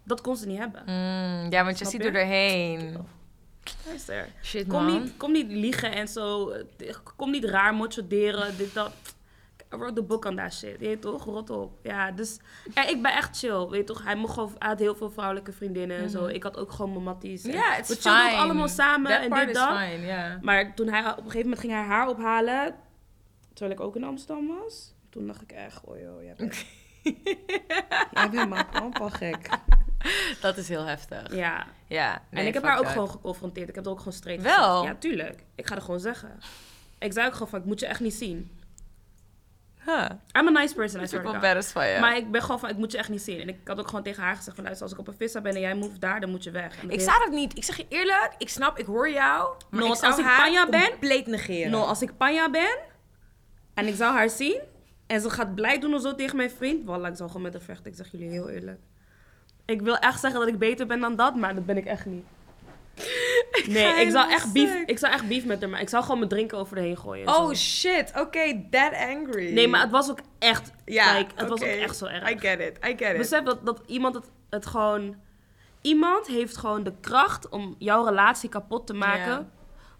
dat 0.03 0.21
kon 0.21 0.35
ze 0.35 0.47
niet 0.47 0.57
hebben. 0.57 0.81
Mm, 0.85 1.51
ja, 1.51 1.63
want 1.63 1.79
je 1.79 1.85
ziet 1.85 2.05
er 2.05 2.11
doorheen. 2.13 2.97
Luister. 3.85 4.27
Shit, 4.43 4.67
Kom 4.67 4.85
man. 4.85 5.01
niet, 5.01 5.17
kom 5.17 5.31
niet 5.31 5.51
liegen 5.51 5.91
en 5.91 6.07
zo. 6.07 6.53
Kom 7.15 7.31
niet 7.31 7.43
raar 7.43 7.73
mochoderen, 7.73 8.57
dit, 8.57 8.73
dat. 8.73 8.91
I 9.73 9.77
wrote 9.77 9.93
the 9.93 10.03
book 10.03 10.25
on 10.25 10.35
that 10.35 10.53
shit. 10.53 10.79
Je 10.79 10.87
weet 10.87 11.01
toch? 11.01 11.23
Rot 11.23 11.49
op. 11.49 11.79
Ja, 11.83 12.11
dus... 12.11 12.39
Ja, 12.73 12.87
ik 12.87 13.01
ben 13.01 13.13
echt 13.13 13.37
chill. 13.37 13.67
Weet 13.67 13.79
je 13.79 13.83
toch? 13.83 14.03
Hij, 14.03 14.15
mocht 14.15 14.33
gewoon, 14.33 14.55
hij 14.59 14.69
had 14.69 14.79
heel 14.79 14.95
veel 14.95 15.09
vrouwelijke 15.09 15.51
vriendinnen 15.51 15.97
en 15.97 16.09
zo. 16.09 16.25
Ik 16.25 16.43
had 16.43 16.57
ook 16.57 16.71
gewoon 16.71 16.91
mijn 16.91 17.03
matties. 17.03 17.43
Mhm. 17.43 17.55
Ja, 17.55 17.73
het 17.73 17.87
We 17.87 17.93
is 17.93 18.01
chillden 18.01 18.37
allemaal 18.37 18.67
samen 18.67 19.11
That 19.11 19.39
en 19.39 19.47
dit, 19.47 19.57
fine, 19.57 20.05
ja. 20.05 20.39
Maar 20.41 20.75
toen 20.75 20.87
hij 20.87 21.01
op 21.01 21.17
een 21.17 21.23
gegeven 21.23 21.41
moment 21.41 21.59
ging 21.59 21.73
hij 21.73 21.83
haar 21.83 22.07
ophalen... 22.07 22.75
Terwijl 23.53 23.79
ik 23.79 23.85
ook 23.85 23.95
in 23.95 24.03
Amsterdam 24.03 24.47
was. 24.47 24.93
Toen 25.09 25.27
dacht 25.27 25.41
ik 25.41 25.51
echt, 25.51 25.83
oh 25.83 25.99
joh, 25.99 26.23
jij 26.23 26.35
bent... 26.35 26.65
jij 28.13 28.29
bent 28.29 28.49
maar 28.49 28.65
pampa 28.65 29.09
gek. 29.09 29.49
Dat 30.41 30.57
is 30.57 30.67
heel 30.67 30.85
heftig. 30.85 31.35
Ja. 31.35 31.67
Ja. 31.87 32.21
en 32.29 32.47
ik 32.47 32.53
heb 32.53 32.63
haar 32.63 32.79
ook 32.79 32.87
gewoon 32.87 33.09
geconfronteerd. 33.09 33.69
Ik 33.69 33.75
heb 33.75 33.85
er 33.85 33.91
ook 33.91 33.97
gewoon 33.97 34.13
straight 34.13 34.43
Wel? 34.43 34.79
gezegd. 34.79 34.93
Ja, 34.93 34.99
tuurlijk. 34.99 35.43
Ik 35.55 35.67
ga 35.67 35.75
er 35.75 35.81
gewoon 35.81 35.99
zeggen. 35.99 36.39
Ik 36.99 37.13
zei 37.13 37.27
ook 37.27 37.33
gewoon 37.33 37.47
van, 37.47 37.59
ik 37.59 37.65
moet 37.65 37.79
je 37.79 37.85
echt 37.85 37.99
niet 37.99 38.13
zien. 38.13 38.59
Huh. 39.85 40.05
I'm 40.37 40.47
a 40.47 40.51
nice 40.61 40.73
person, 40.75 41.01
I 41.01 41.07
swear 41.07 41.23
to 41.23 41.31
wel 41.39 41.53
God. 41.55 41.65
van 41.65 41.87
je. 41.87 41.99
Maar 41.99 42.17
ik 42.17 42.31
ben 42.31 42.41
gewoon 42.41 42.59
van, 42.59 42.69
ik 42.69 42.77
moet 42.77 42.91
je 42.91 42.97
echt 42.97 43.09
niet 43.09 43.21
zien. 43.21 43.39
En 43.39 43.49
ik 43.49 43.57
had 43.65 43.79
ook 43.79 43.87
gewoon 43.87 44.03
tegen 44.03 44.23
haar 44.23 44.35
gezegd 44.35 44.55
van, 44.55 44.63
luister, 44.63 44.85
als 44.85 44.93
ik 44.95 44.99
op 45.01 45.07
een 45.07 45.15
vissa 45.17 45.41
ben 45.41 45.53
en 45.55 45.59
jij 45.61 45.75
move 45.75 45.99
daar, 45.99 46.19
dan 46.19 46.29
moet 46.29 46.43
je 46.43 46.51
weg. 46.51 46.83
Ik 46.87 47.01
sta 47.01 47.19
dat 47.19 47.29
niet. 47.29 47.57
Ik 47.57 47.63
zeg 47.63 47.77
je 47.77 47.85
eerlijk, 47.89 48.31
ik 48.37 48.49
snap, 48.49 48.77
ik 48.77 48.85
hoor 48.85 49.09
jou. 49.09 49.53
Maar 49.69 49.79
No, 49.79 49.87
ik 49.87 49.95
zou 49.95 50.11
als 50.11 50.17
ik 50.21 50.25
haar 50.25 50.41
Panja 50.41 50.69
ben- 50.69 50.89
compleet 50.89 51.27
negeren. 51.27 51.71
No, 51.71 51.81
als 51.83 52.01
ik 52.01 52.17
panja 52.17 52.49
ben 52.49 52.77
en 53.73 53.87
ik 53.87 53.95
zou 53.95 54.13
haar 54.13 54.29
zien 54.29 54.61
en 55.07 55.21
ze 55.21 55.29
gaat 55.29 55.55
blij 55.55 55.79
doen 55.79 55.93
of 55.93 56.01
zo 56.01 56.15
tegen 56.15 56.35
mijn 56.37 56.51
vriend, 56.51 56.85
wallah, 56.85 57.09
ik 57.09 57.15
zou 57.17 57.27
gewoon 57.29 57.43
met 57.43 57.53
haar 57.53 57.61
vechten. 57.61 57.91
Ik 57.91 57.97
zeg 57.97 58.11
jullie 58.11 58.29
heel 58.29 58.49
eerlijk. 58.49 58.79
Ik 59.65 59.81
wil 59.81 59.97
echt 59.97 60.19
zeggen 60.19 60.39
dat 60.39 60.49
ik 60.49 60.57
beter 60.59 60.87
ben 60.87 60.99
dan 60.99 61.15
dat, 61.15 61.35
maar 61.35 61.55
dat 61.55 61.65
ben 61.65 61.77
ik 61.77 61.85
echt 61.85 62.05
niet. 62.05 62.25
Nee, 63.67 64.05
ik 64.05 64.11
zou, 64.11 64.31
echt 64.31 64.53
beef, 64.53 64.83
ik 64.85 64.97
zou 64.99 65.13
echt 65.13 65.27
beef 65.27 65.45
met 65.45 65.61
haar, 65.61 65.69
maar 65.69 65.81
ik 65.81 65.89
zou 65.89 66.03
gewoon 66.03 66.17
mijn 66.17 66.29
drinken 66.29 66.57
over 66.57 66.75
de 66.75 66.81
heen 66.81 66.97
gooien. 66.97 67.25
en 67.25 67.33
Oh 67.33 67.47
zo. 67.47 67.53
shit, 67.53 68.11
oké, 68.15 68.67
that 68.69 68.93
angry. 68.93 69.53
Nee, 69.53 69.67
maar 69.67 69.81
het 69.81 69.91
was 69.91 70.09
ook 70.09 70.19
echt, 70.39 70.71
ja, 70.85 71.17
like, 71.17 71.31
het 71.35 71.49
was 71.49 71.61
ook 71.61 71.67
echt 71.67 71.97
zo 71.97 72.05
erg. 72.05 72.31
I 72.31 72.39
get 72.39 72.59
it, 72.59 72.77
I 72.85 72.95
get 72.97 73.11
it. 73.11 73.17
Besef 73.17 73.43
dat, 73.43 73.65
dat 73.65 73.81
iemand 73.85 74.15
het, 74.15 74.29
het 74.49 74.65
gewoon... 74.65 75.15
Iemand 75.81 76.27
heeft 76.27 76.57
gewoon 76.57 76.83
de 76.83 76.93
kracht 77.01 77.49
om 77.49 77.75
jouw 77.77 78.05
relatie 78.05 78.49
kapot 78.49 78.87
te 78.87 78.93
maken... 78.93 79.51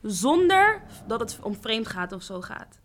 Zonder 0.01 0.81
dat 1.07 1.19
het 1.19 1.39
om 1.41 1.55
vreemd 1.61 1.87
gaat 1.87 2.11
of 2.11 2.23
zo 2.23 2.41
gaat. 2.41 2.80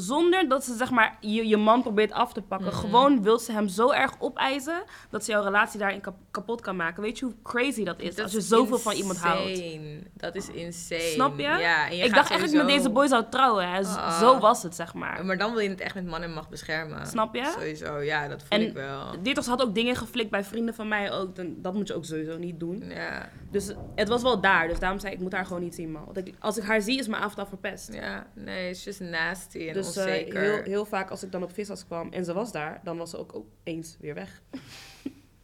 Zonder 0.00 0.48
dat 0.48 0.64
ze 0.64 0.74
zeg 0.76 0.90
maar 0.90 1.16
je, 1.20 1.48
je 1.48 1.56
man 1.56 1.82
probeert 1.82 2.12
af 2.12 2.32
te 2.32 2.42
pakken. 2.42 2.66
Mhm. 2.68 2.76
Gewoon 2.76 3.22
wil 3.22 3.38
ze 3.38 3.52
hem 3.52 3.68
zo 3.68 3.90
erg 3.90 4.12
opeisen 4.18 4.82
dat 5.10 5.24
ze 5.24 5.30
jouw 5.30 5.42
relatie 5.42 5.78
daarin 5.78 6.00
kap- 6.00 6.16
kapot 6.30 6.60
kan 6.60 6.76
maken. 6.76 7.02
Weet 7.02 7.18
je 7.18 7.24
hoe 7.24 7.34
crazy 7.42 7.84
dat 7.84 8.00
is? 8.00 8.14
Dat 8.14 8.24
als 8.24 8.32
je 8.32 8.40
zoveel 8.40 8.78
van 8.78 8.92
iemand 8.92 9.18
houdt. 9.18 9.48
insane. 9.48 10.00
Dat 10.14 10.34
is 10.34 10.48
insane. 10.48 11.00
Snap 11.00 11.36
je? 11.38 11.42
Ja, 11.42 11.88
en 11.88 11.96
je 11.96 12.04
Ik 12.04 12.14
dacht 12.14 12.30
eigenlijk 12.30 12.40
met 12.40 12.50
sowieso- 12.50 12.76
deze 12.76 12.90
boy 12.90 13.06
zou 13.06 13.24
trouwen. 13.30 13.68
Hè. 13.70 13.80
Ah. 13.80 14.20
Zo 14.20 14.38
was 14.38 14.62
het, 14.62 14.74
zeg 14.74 14.94
maar. 14.94 15.24
Maar 15.24 15.38
dan 15.38 15.50
wil 15.50 15.60
je 15.60 15.68
het 15.68 15.80
echt 15.80 15.94
met 15.94 16.06
man 16.06 16.22
en 16.22 16.32
macht 16.32 16.48
beschermen. 16.48 17.06
Snap 17.06 17.34
je? 17.34 17.50
Sowieso, 17.54 17.98
ja, 17.98 18.28
dat 18.28 18.42
En 18.48 18.60
ik 18.62 18.72
wel. 18.72 19.22
Dit 19.22 19.46
had 19.46 19.62
ook 19.62 19.74
dingen 19.74 19.96
geflikt 19.96 20.30
bij 20.30 20.44
vrienden 20.44 20.74
van 20.74 20.88
mij 20.88 21.12
ook. 21.12 21.36
Dan- 21.36 21.54
Dat 21.58 21.74
moet 21.74 21.88
je 21.88 21.94
ook 21.94 22.04
sowieso 22.04 22.36
niet 22.38 22.60
doen. 22.60 22.84
Ja, 22.88 23.28
Dus 23.50 23.72
het 23.94 24.08
was 24.08 24.22
wel 24.22 24.40
daar. 24.40 24.68
Dus 24.68 24.78
daarom 24.78 24.98
zei 24.98 25.12
ik, 25.12 25.18
ik 25.18 25.24
moet 25.24 25.32
haar 25.32 25.46
gewoon 25.46 25.62
niet 25.62 25.74
zien, 25.74 25.92
man. 25.92 26.04
Want 26.04 26.16
ik, 26.16 26.34
als 26.40 26.56
ik 26.56 26.64
haar 26.64 26.80
zie, 26.80 26.98
is 26.98 27.06
mijn 27.08 27.22
avond 27.22 27.38
al 27.38 27.46
verpest. 27.46 27.92
ja, 27.92 28.26
nee, 28.34 28.66
het 28.66 28.76
is 28.76 28.84
just 28.84 29.00
nasty 29.00 29.58
en 29.68 29.74
Dus 29.74 29.85
eh, 29.96 30.02
onzeker. 30.02 30.40
heel, 30.40 30.62
heel 30.62 30.84
vaak 30.84 31.10
als 31.10 31.22
ik 31.22 31.32
dan 31.32 31.42
op 31.42 31.52
visas 31.52 31.86
kwam 31.86 32.12
en 32.12 32.24
ze 32.24 32.32
was 32.32 32.52
daar, 32.52 32.80
dan 32.84 32.96
was 32.96 33.10
ze 33.10 33.18
ook 33.18 33.34
opeens 33.34 33.96
weer 34.00 34.14
weg. 34.14 34.42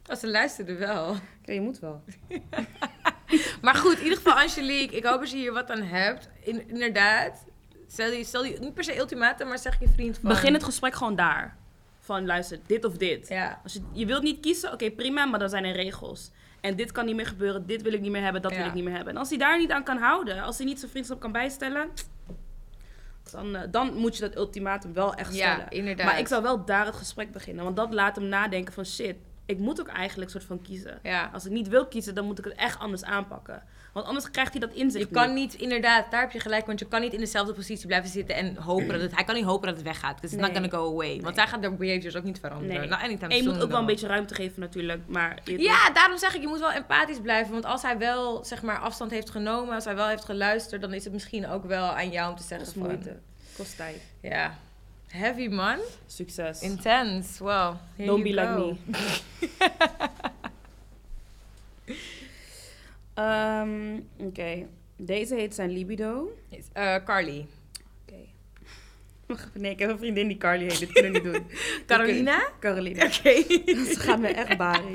Als 0.07 0.21
ze 0.25 0.29
luisterde 0.29 0.75
wel. 0.75 1.09
Oké, 1.41 1.53
je 1.53 1.61
moet 1.61 1.79
wel. 1.79 2.03
Maar 3.63 3.75
goed, 3.75 3.97
in 3.97 4.03
ieder 4.03 4.17
geval 4.17 4.35
Angelique, 4.35 4.97
ik 4.97 5.05
hoop 5.05 5.21
dat 5.21 5.31
je 5.31 5.37
hier 5.37 5.53
wat 5.53 5.71
aan 5.71 5.83
hebt. 5.83 6.29
In, 6.41 6.69
inderdaad, 6.69 7.45
stel 7.87 8.11
je, 8.11 8.25
stel 8.25 8.45
je 8.45 8.59
niet 8.59 8.75
per 8.75 8.85
se 8.85 8.99
ultimatum, 8.99 9.49
maar 9.49 9.59
zeg 9.59 9.81
je 9.81 9.89
vriend 9.89 10.19
van... 10.19 10.29
Begin 10.29 10.53
het 10.53 10.65
gesprek 10.65 10.95
gewoon 10.95 11.17
daar. 11.17 11.57
Van 12.01 12.27
luister, 12.27 12.59
dit 12.67 12.85
of 12.85 12.97
dit. 12.97 13.29
Ja, 13.29 13.61
Als 13.63 13.73
je, 13.73 13.83
je 13.93 14.07
wilt 14.07 14.23
niet 14.23 14.41
kiezen, 14.41 14.73
oké 14.73 14.91
prima, 14.91 15.25
maar 15.25 15.39
dan 15.39 15.49
zijn 15.49 15.65
er 15.65 15.75
regels. 15.75 16.31
En 16.61 16.77
dit 16.77 16.93
kan 16.93 17.07
niet 17.07 17.17
meer 17.17 17.27
gebeuren, 17.27 17.67
dit 17.67 17.83
wil 17.83 17.93
ik 17.93 18.01
niet 18.01 18.11
meer 18.11 18.23
hebben, 18.23 18.43
dat 18.43 18.57
wil 18.57 18.67
ik 18.67 18.75
niet 18.75 18.85
meer 18.85 18.95
hebben. 18.95 19.13
En 19.13 19.19
als 19.19 19.29
hij 19.29 19.39
daar 19.39 19.59
niet 19.59 19.71
aan 19.71 19.85
kan 19.85 19.99
houden, 19.99 20.43
als 20.43 20.57
hij 20.57 20.67
niet 20.67 20.79
zijn 20.79 20.91
vriendschap 20.91 21.21
kan 21.21 21.33
bijstellen, 21.33 21.89
dan, 23.31 23.57
eh, 23.57 23.69
dan 23.71 23.95
moet 23.95 24.17
je 24.17 24.21
dat 24.21 24.37
ultimatum 24.37 24.93
wel 24.93 25.15
echt 25.15 25.35
stellen. 25.35 25.59
ja 25.59 25.71
inderdaad. 25.71 26.07
Maar 26.07 26.19
ik 26.19 26.29
zou 26.29 26.43
wel 26.43 26.65
daar 26.65 26.87
het 26.87 26.95
gesprek 26.95 27.33
beginnen, 27.33 27.65
want 27.65 27.77
dat 27.77 27.93
laat 27.93 28.17
hem 28.17 28.25
nadenken 28.25 28.73
van 28.73 28.85
shit, 28.87 29.17
ik 29.47 29.59
moet 29.59 29.81
ook 29.81 29.89
eigenlijk 29.89 30.31
soort 30.31 30.45
van 30.45 30.63
kiezen. 30.63 30.99
Ja. 31.03 31.31
Als 31.33 31.47
ik 31.47 31.53
niet 31.53 31.69
wil 31.69 31.87
kiezen, 31.87 32.15
dan 32.15 32.25
moet 32.25 32.39
ik 32.39 32.45
het 32.45 32.55
echt 32.55 32.79
anders 32.79 33.05
aanpakken. 33.05 33.63
Want 33.93 34.07
anders 34.07 34.31
krijgt 34.31 34.51
hij 34.53 34.61
dat 34.61 34.73
inzicht 34.73 35.09
Je 35.09 35.15
kan 35.15 35.35
niet. 35.35 35.53
niet, 35.53 35.61
inderdaad, 35.61 36.11
daar 36.11 36.21
heb 36.21 36.31
je 36.33 36.41
gelijk, 36.41 36.67
want 36.67 36.79
je 36.79 36.87
kan 36.87 37.01
niet 37.01 37.13
in 37.13 37.19
dezelfde 37.21 37.53
positie 37.53 37.87
blijven 37.87 38.11
zitten 38.11 38.35
en 38.37 38.57
hopen 38.57 38.89
dat 38.89 39.01
het... 39.01 39.15
Hij 39.15 39.25
kan 39.25 39.35
niet 39.35 39.45
hopen 39.45 39.67
dat 39.67 39.77
het 39.77 39.85
weggaat, 39.85 40.15
because 40.21 40.35
it's 40.37 40.47
not 40.47 40.53
gonna 40.57 40.69
go 40.69 40.93
away. 40.93 41.13
Want 41.21 41.23
Nee. 41.37 41.45
hij 41.45 41.47
gaat 41.47 41.63
de 41.63 41.71
behaviors 41.71 42.17
ook 42.17 42.23
niet 42.25 42.39
veranderen. 42.41 42.81
Nee. 42.81 42.89
Nou, 42.89 43.03
anytime 43.03 43.31
En 43.33 43.37
je 43.37 43.43
moet 43.43 43.53
ook 43.53 43.59
wel 43.59 43.67
een 43.69 43.75
dan. 43.77 43.87
beetje 43.87 44.07
ruimte 44.07 44.35
geven 44.35 44.61
natuurlijk, 44.61 45.01
maar... 45.07 45.39
Ja, 45.45 45.91
daarom 45.91 46.19
zeg 46.19 46.35
ik, 46.35 46.41
je 46.41 46.47
moet 46.49 46.59
wel 46.61 46.73
empathisch 46.73 47.21
blijven. 47.21 47.53
Want 47.53 47.65
als 47.65 47.83
hij 47.83 47.99
wel, 47.99 48.45
zeg 48.45 48.63
maar, 48.63 48.79
afstand 48.79 49.11
heeft 49.11 49.31
genomen, 49.31 49.75
als 49.75 49.85
hij 49.85 49.95
wel 49.95 50.07
heeft 50.09 50.25
geluisterd, 50.25 50.81
dan 50.81 50.93
is 50.93 51.05
het 51.05 51.13
misschien 51.13 51.49
ook 51.49 51.65
wel 51.65 51.85
aan 51.85 52.11
jou 52.11 52.31
om 52.31 52.37
te 52.37 52.43
zeggen 52.43 52.67
kost 52.67 52.79
van... 52.79 52.87
moeite, 52.89 53.17
kost 53.57 53.77
tijd. 53.77 54.03
Ja. 54.21 54.59
Heavy, 55.09 55.49
man. 55.49 55.79
Succes. 56.07 56.61
Intense. 56.61 57.45
Well, 57.45 57.73
here 57.97 58.07
Don't 58.07 58.27
you 58.27 58.35
be 58.37 58.43
go. 58.43 58.67
like 58.69 58.77
me. 58.87 59.71
Ehm, 63.15 64.01
Oké, 64.17 64.67
deze 64.97 65.35
heet 65.35 65.55
zijn 65.55 65.71
libido. 65.71 66.37
Is, 66.49 66.65
eh, 66.73 66.97
Carly. 67.05 67.47
Oké. 68.03 68.21
Even, 69.27 69.51
Nee, 69.55 69.71
ik 69.71 69.79
heb 69.79 69.91
een 69.91 69.99
vriendin 69.99 70.29
die 70.29 70.37
Carly 70.37 70.63
heet. 70.65 70.79
Dit 70.79 70.93
kunnen 70.93 71.13
we 71.13 71.19
niet 71.19 71.33
doen. 71.33 71.47
Carolina? 71.87 72.49
Carolina. 72.61 73.05
Oké. 73.07 73.35
Ze 73.85 73.95
gaat 73.99 74.21
me 74.21 74.29
echt 74.29 74.57
baren. 74.57 74.91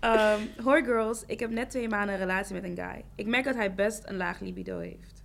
Ehm, 0.00 0.40
hoi 0.62 0.84
girls, 0.84 1.22
ik 1.26 1.40
heb 1.40 1.50
net 1.50 1.70
twee 1.70 1.88
maanden 1.88 2.14
een 2.14 2.20
relatie 2.20 2.54
met 2.54 2.64
een 2.64 2.76
guy. 2.76 3.04
Ik 3.14 3.26
merk 3.26 3.44
dat 3.44 3.54
hij 3.54 3.74
best 3.74 4.02
een 4.04 4.16
laag 4.16 4.40
libido 4.40 4.78
heeft. 4.78 5.22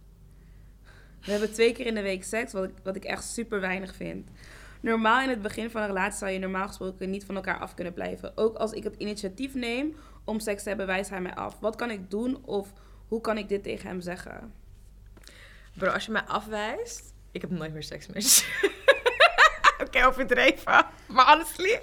We 1.21 1.31
hebben 1.31 1.53
twee 1.53 1.71
keer 1.73 1.85
in 1.85 1.95
de 1.95 2.01
week 2.01 2.23
seks, 2.23 2.53
wat 2.53 2.63
ik, 2.63 2.71
wat 2.83 2.95
ik 2.95 3.03
echt 3.03 3.23
super 3.23 3.59
weinig 3.61 3.95
vind. 3.95 4.27
Normaal 4.81 5.21
in 5.21 5.29
het 5.29 5.41
begin 5.41 5.69
van 5.69 5.81
een 5.81 5.87
relatie 5.87 6.17
zou 6.17 6.31
je 6.31 6.39
normaal 6.39 6.67
gesproken 6.67 7.09
niet 7.09 7.25
van 7.25 7.35
elkaar 7.35 7.59
af 7.59 7.73
kunnen 7.73 7.93
blijven. 7.93 8.31
Ook 8.37 8.55
als 8.55 8.71
ik 8.71 8.83
het 8.83 8.95
initiatief 8.97 9.53
neem 9.53 9.95
om 10.27 10.39
seks 10.39 10.63
te 10.63 10.69
hebben, 10.69 10.87
wijst 10.87 11.09
hij 11.09 11.21
mij 11.21 11.35
af. 11.35 11.59
Wat 11.59 11.75
kan 11.75 11.91
ik 11.91 12.09
doen 12.09 12.45
of 12.45 12.73
hoe 13.07 13.21
kan 13.21 13.37
ik 13.37 13.49
dit 13.49 13.63
tegen 13.63 13.87
hem 13.87 14.01
zeggen? 14.01 14.53
Bro, 15.73 15.89
als 15.89 16.05
je 16.05 16.11
mij 16.11 16.21
afwijst, 16.21 17.13
ik 17.31 17.41
heb 17.41 17.49
nooit 17.49 17.73
meer 17.73 17.83
seks 17.83 18.07
met 18.07 18.35
je. 18.35 18.71
Oké, 19.85 20.05
overdreven. 20.05 20.85
Maar 21.07 21.25
honestly, 21.31 21.81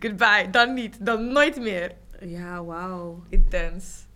goodbye. 0.00 0.48
Dan 0.50 0.74
niet. 0.74 1.06
Dan 1.06 1.32
nooit 1.32 1.56
meer. 1.56 1.94
Ja, 2.20 2.64
wauw. 2.64 3.24
Intens. 3.28 4.06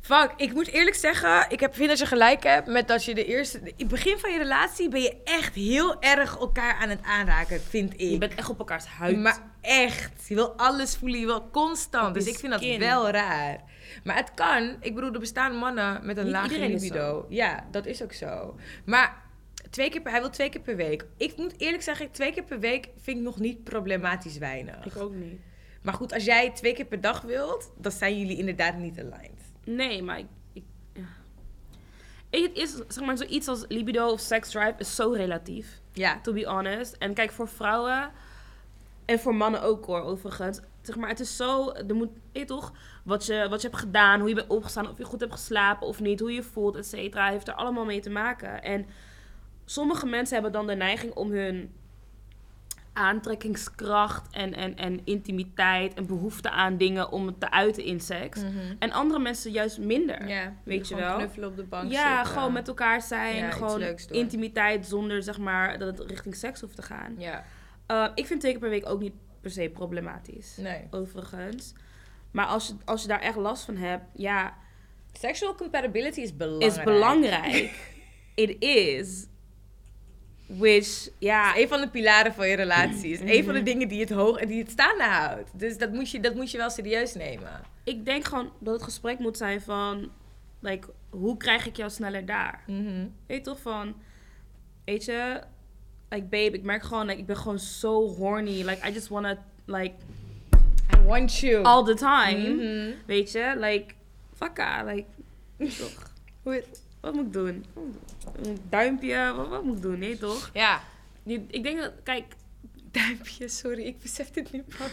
Fuck, 0.00 0.32
ik 0.36 0.52
moet 0.52 0.66
eerlijk 0.66 0.96
zeggen, 0.96 1.46
ik 1.48 1.60
heb, 1.60 1.74
vind 1.74 1.88
dat 1.88 1.98
je 1.98 2.06
gelijk 2.06 2.42
hebt 2.42 2.66
met 2.66 2.88
dat 2.88 3.04
je 3.04 3.14
de 3.14 3.24
eerste... 3.24 3.58
In 3.58 3.72
het 3.76 3.88
begin 3.88 4.18
van 4.18 4.32
je 4.32 4.38
relatie 4.38 4.88
ben 4.88 5.02
je 5.02 5.16
echt 5.24 5.54
heel 5.54 6.00
erg 6.00 6.38
elkaar 6.38 6.74
aan 6.74 6.88
het 6.88 7.02
aanraken, 7.02 7.60
vind 7.60 7.92
ik. 7.92 8.00
Je 8.00 8.18
bent 8.18 8.34
echt 8.34 8.48
op 8.48 8.58
elkaars 8.58 8.84
huid. 8.84 9.18
Maar 9.18 9.53
echt, 9.64 10.28
je 10.28 10.34
wil 10.34 10.52
alles 10.52 10.96
voelen, 10.96 11.20
je 11.20 11.26
wil 11.26 11.50
constant. 11.50 12.14
Dus 12.14 12.26
ik 12.26 12.38
vind 12.38 12.52
dat 12.52 12.76
wel 12.78 13.10
raar. 13.10 13.60
Maar 14.04 14.16
het 14.16 14.34
kan. 14.34 14.76
Ik 14.80 14.94
bedoel, 14.94 15.12
er 15.12 15.20
bestaan 15.20 15.56
mannen 15.56 16.06
met 16.06 16.16
een 16.16 16.30
lage 16.30 16.58
libido. 16.58 17.26
Ja, 17.28 17.66
dat 17.70 17.86
is 17.86 18.02
ook 18.02 18.12
zo. 18.12 18.56
Maar 18.84 19.22
twee 19.70 19.90
keer 19.90 20.00
per, 20.00 20.10
hij 20.10 20.20
wil 20.20 20.30
twee 20.30 20.48
keer 20.48 20.60
per 20.60 20.76
week. 20.76 21.06
Ik 21.16 21.36
moet 21.36 21.60
eerlijk 21.60 21.82
zeggen, 21.82 22.10
twee 22.10 22.32
keer 22.32 22.44
per 22.44 22.60
week 22.60 22.88
vind 23.00 23.16
ik 23.16 23.22
nog 23.22 23.38
niet 23.38 23.64
problematisch 23.64 24.38
weinig. 24.38 24.84
Ik 24.84 24.96
ook 24.96 25.14
niet. 25.14 25.40
Maar 25.82 25.94
goed, 25.94 26.12
als 26.12 26.24
jij 26.24 26.50
twee 26.50 26.74
keer 26.74 26.84
per 26.84 27.00
dag 27.00 27.20
wilt, 27.20 27.70
dan 27.78 27.92
zijn 27.92 28.18
jullie 28.18 28.36
inderdaad 28.36 28.76
niet 28.76 28.98
aligned. 28.98 29.52
Nee, 29.64 30.02
maar 30.02 30.18
ik... 30.18 30.26
ik 30.52 30.64
ja. 30.92 31.06
Het 32.30 32.56
is, 32.56 32.74
zeg 32.88 33.04
maar, 33.04 33.16
zoiets 33.16 33.48
als 33.48 33.64
libido 33.68 34.08
of 34.08 34.20
sex 34.20 34.50
drive 34.50 34.74
is 34.78 34.94
zo 34.94 35.10
relatief. 35.12 35.80
Ja. 35.92 36.20
To 36.20 36.32
be 36.32 36.46
honest. 36.46 36.96
En 36.98 37.14
kijk, 37.14 37.32
voor 37.32 37.48
vrouwen... 37.48 38.10
En 39.04 39.18
voor 39.18 39.34
mannen 39.34 39.62
ook 39.62 39.84
hoor, 39.86 40.00
overigens. 40.02 40.60
Zeg 40.82 40.96
maar, 40.96 41.08
het 41.08 41.20
is 41.20 41.36
zo... 41.36 41.72
Er 41.72 41.94
moet, 41.94 42.08
weet 42.32 42.42
je 42.42 42.44
toch? 42.44 42.72
Wat 43.04 43.26
je, 43.26 43.46
wat 43.50 43.60
je 43.62 43.68
hebt 43.68 43.80
gedaan, 43.80 44.20
hoe 44.20 44.28
je 44.28 44.34
bent 44.34 44.48
opgestaan, 44.48 44.88
of 44.88 44.98
je 44.98 45.04
goed 45.04 45.20
hebt 45.20 45.32
geslapen 45.32 45.86
of 45.86 46.00
niet, 46.00 46.20
hoe 46.20 46.32
je 46.32 46.42
voelt, 46.42 46.76
et 46.76 46.86
cetera, 46.86 47.28
heeft 47.30 47.48
er 47.48 47.54
allemaal 47.54 47.84
mee 47.84 48.00
te 48.00 48.10
maken. 48.10 48.62
En 48.62 48.86
sommige 49.64 50.06
mensen 50.06 50.34
hebben 50.34 50.52
dan 50.52 50.66
de 50.66 50.74
neiging 50.74 51.14
om 51.14 51.30
hun 51.30 51.72
aantrekkingskracht 52.92 54.32
en, 54.32 54.54
en, 54.54 54.76
en 54.76 55.00
intimiteit 55.04 55.94
en 55.94 56.06
behoefte 56.06 56.50
aan 56.50 56.76
dingen 56.76 57.10
om 57.12 57.26
het 57.26 57.40
te 57.40 57.50
uiten 57.50 57.84
in 57.84 58.00
seks. 58.00 58.40
En 58.78 58.92
andere 58.92 59.20
mensen 59.20 59.50
juist 59.50 59.78
minder. 59.78 60.28
Ja, 60.28 60.52
Weet 60.64 60.88
je 60.88 60.94
wel? 60.94 61.16
knuffelen 61.16 61.48
op 61.48 61.56
de 61.56 61.64
bank 61.64 61.90
Ja, 61.92 62.16
zitten. 62.16 62.32
gewoon 62.38 62.52
met 62.52 62.68
elkaar 62.68 63.02
zijn. 63.02 63.36
Ja, 63.36 63.50
gewoon 63.50 63.82
intimiteit 64.10 64.86
zonder 64.86 65.22
zeg 65.22 65.38
maar 65.38 65.78
dat 65.78 65.98
het 65.98 66.10
richting 66.10 66.34
seks 66.34 66.60
hoeft 66.60 66.76
te 66.76 66.82
gaan. 66.82 67.14
Ja, 67.18 67.44
Uh, 67.88 68.08
ik 68.14 68.26
vind 68.26 68.40
twee 68.40 68.52
keer 68.52 68.60
per 68.60 68.70
week 68.70 68.88
ook 68.88 69.00
niet 69.00 69.14
per 69.40 69.50
se 69.50 69.68
problematisch. 69.68 70.56
nee. 70.56 70.86
Overigens. 70.90 71.72
Maar 72.30 72.46
als 72.46 72.66
je, 72.66 72.74
als 72.84 73.02
je 73.02 73.08
daar 73.08 73.20
echt 73.20 73.36
last 73.36 73.64
van 73.64 73.76
hebt, 73.76 74.04
ja, 74.14 74.54
Sexual 75.18 75.54
compatibility 75.54 76.20
is 76.20 76.36
belangrijk. 76.36 76.76
is 76.76 76.82
belangrijk. 76.82 77.92
It 78.34 78.62
is. 78.62 79.26
Which, 80.46 81.08
ja, 81.18 81.56
een 81.56 81.68
van 81.68 81.80
de 81.80 81.88
pilaren 81.88 82.34
van 82.34 82.48
je 82.48 82.56
relatie. 82.56 83.12
Is 83.12 83.20
een 83.20 83.44
van 83.44 83.54
de 83.54 83.62
dingen 83.62 83.88
die 83.88 84.00
het 84.00 84.10
hoog 84.10 84.38
en 84.38 84.48
die 84.48 84.58
het 84.62 84.70
staande 84.70 85.04
houdt. 85.04 85.58
Dus 85.58 85.78
dat 85.78 85.92
moet 85.92 86.10
je, 86.10 86.20
dat 86.20 86.34
moet 86.34 86.50
je 86.50 86.58
wel 86.58 86.70
serieus 86.70 87.14
nemen. 87.14 87.60
ik 87.84 88.04
denk 88.04 88.24
gewoon 88.24 88.52
dat 88.60 88.74
het 88.74 88.82
gesprek 88.82 89.18
moet 89.18 89.36
zijn 89.36 89.60
van, 89.60 90.10
like, 90.60 90.88
hoe 91.10 91.36
krijg 91.36 91.66
ik 91.66 91.76
jou 91.76 91.90
sneller 91.90 92.26
daar? 92.26 92.62
Mhm. 92.66 93.06
Weet 93.26 93.36
je 93.38 93.40
toch 93.40 93.60
van, 93.60 93.94
weet 94.84 95.04
je, 95.04 95.42
like 96.10 96.24
babe, 96.26 96.50
ik 96.56 96.62
merk 96.62 96.82
gewoon, 96.82 97.06
like, 97.06 97.18
ik 97.20 97.26
ben 97.26 97.36
gewoon 97.36 97.58
zo 97.58 98.08
horny. 98.08 98.62
Like, 98.62 98.88
I 98.88 98.92
just 98.92 99.08
wanna, 99.08 99.38
like, 99.64 99.94
I 100.96 101.02
want 101.06 101.34
you. 101.38 101.62
all 101.64 101.84
the 101.84 101.94
time. 101.94 102.48
Mhm. 102.54 102.90
Weet 103.06 103.32
je, 103.32 103.54
like, 103.58 103.94
fakka, 104.36 104.84
like, 104.84 105.04
toch. 105.58 106.10
Hoe- 106.42 106.64
Wat 107.00 107.14
moet 107.14 107.26
ik 107.26 107.32
doen? 107.32 107.64
Een 108.42 108.58
duimpje, 108.68 109.32
wat, 109.36 109.48
wat 109.48 109.64
moet 109.64 109.76
ik 109.76 109.82
doen? 109.82 109.98
Nee, 109.98 110.18
toch? 110.18 110.50
Ja. 110.52 110.80
Ik 111.24 111.62
denk 111.62 111.80
dat, 111.80 111.92
kijk, 112.02 112.24
Duimpje, 112.94 113.48
sorry, 113.48 113.82
ik 113.82 113.98
besef 114.00 114.30
dit 114.30 114.52
niet 114.52 114.66
pas. 114.78 114.90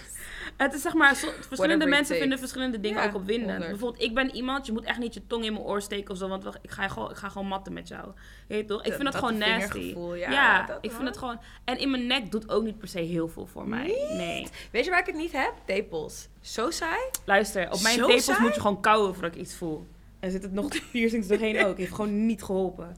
het 0.58 0.74
is 0.74 0.82
zeg 0.82 0.94
maar, 0.94 1.16
zo- 1.16 1.32
verschillende 1.42 1.86
mensen 1.86 2.06
takes. 2.06 2.20
vinden 2.20 2.40
verschillende 2.40 2.80
dingen 2.80 3.02
Ja, 3.02 3.08
ook 3.10 3.16
opwindend. 3.16 3.60
Bijvoorbeeld, 3.60 4.02
ik 4.04 4.14
ben 4.14 4.36
iemand, 4.36 4.66
je 4.66 4.72
moet 4.72 4.84
echt 4.84 5.00
niet 5.00 5.14
je 5.14 5.28
tong 5.28 5.44
in 5.46 5.54
mijn 5.54 5.66
oor 5.66 5.82
steken 5.82 6.12
of 6.12 6.18
zo, 6.18 6.28
want 6.28 6.44
wacht, 6.44 6.58
ik 6.62 6.72
ga, 6.72 6.88
gewoon, 6.88 7.10
ik 7.10 7.16
ga 7.16 7.30
gewoon 7.30 7.48
matten 7.48 7.74
met 7.74 7.88
jou. 7.88 8.12
Weet 8.48 8.60
je 8.60 8.66
toch? 8.66 8.78
Ik 8.80 8.84
Dat- 8.86 8.94
vind 8.94 9.04
dat, 9.04 9.14
dat 9.14 9.24
gewoon 9.24 9.38
nasty. 9.38 9.96
ja, 10.20 10.32
Ja, 10.32 10.66
dat 10.66 10.78
ik 10.82 10.92
vind 10.92 11.08
het 11.08 11.18
gewoon... 11.18 11.40
En 11.64 11.78
in 11.80 11.92
mijn 11.92 12.08
nek 12.08 12.32
doet 12.32 12.50
ook 12.50 12.64
niet 12.64 12.78
per 12.78 12.88
se 12.88 13.00
heel 13.00 13.28
veel 13.28 13.46
voor 13.46 13.68
mij. 13.68 13.86
Nee. 14.18 14.48
Weet 14.72 14.84
je 14.86 14.90
waar 14.90 15.00
ik 15.00 15.06
het 15.06 15.16
niet 15.16 15.32
heb? 15.32 15.54
Tepels. 15.66 16.28
Zo 16.42 16.70
saai? 16.70 17.02
Luister, 17.26 17.72
op 17.72 17.82
mijn 17.82 17.98
Zo 17.98 18.06
tepels 18.08 18.26
saai? 18.26 18.42
moet 18.42 18.56
je 18.56 18.62
gewoon 18.62 18.82
kauwen 18.82 19.14
voordat 19.14 19.36
ik 19.36 19.42
iets 19.42 19.56
voel. 19.56 19.88
En 20.20 20.32
zit 20.32 20.44
het 20.44 20.52
nog 20.54 20.68
piercings 20.92 21.28
doorheen 21.28 21.66
ook. 21.66 21.78
Heeft 21.78 21.94
gewoon 21.96 22.26
niet 22.26 22.44
geholpen. 22.44 22.96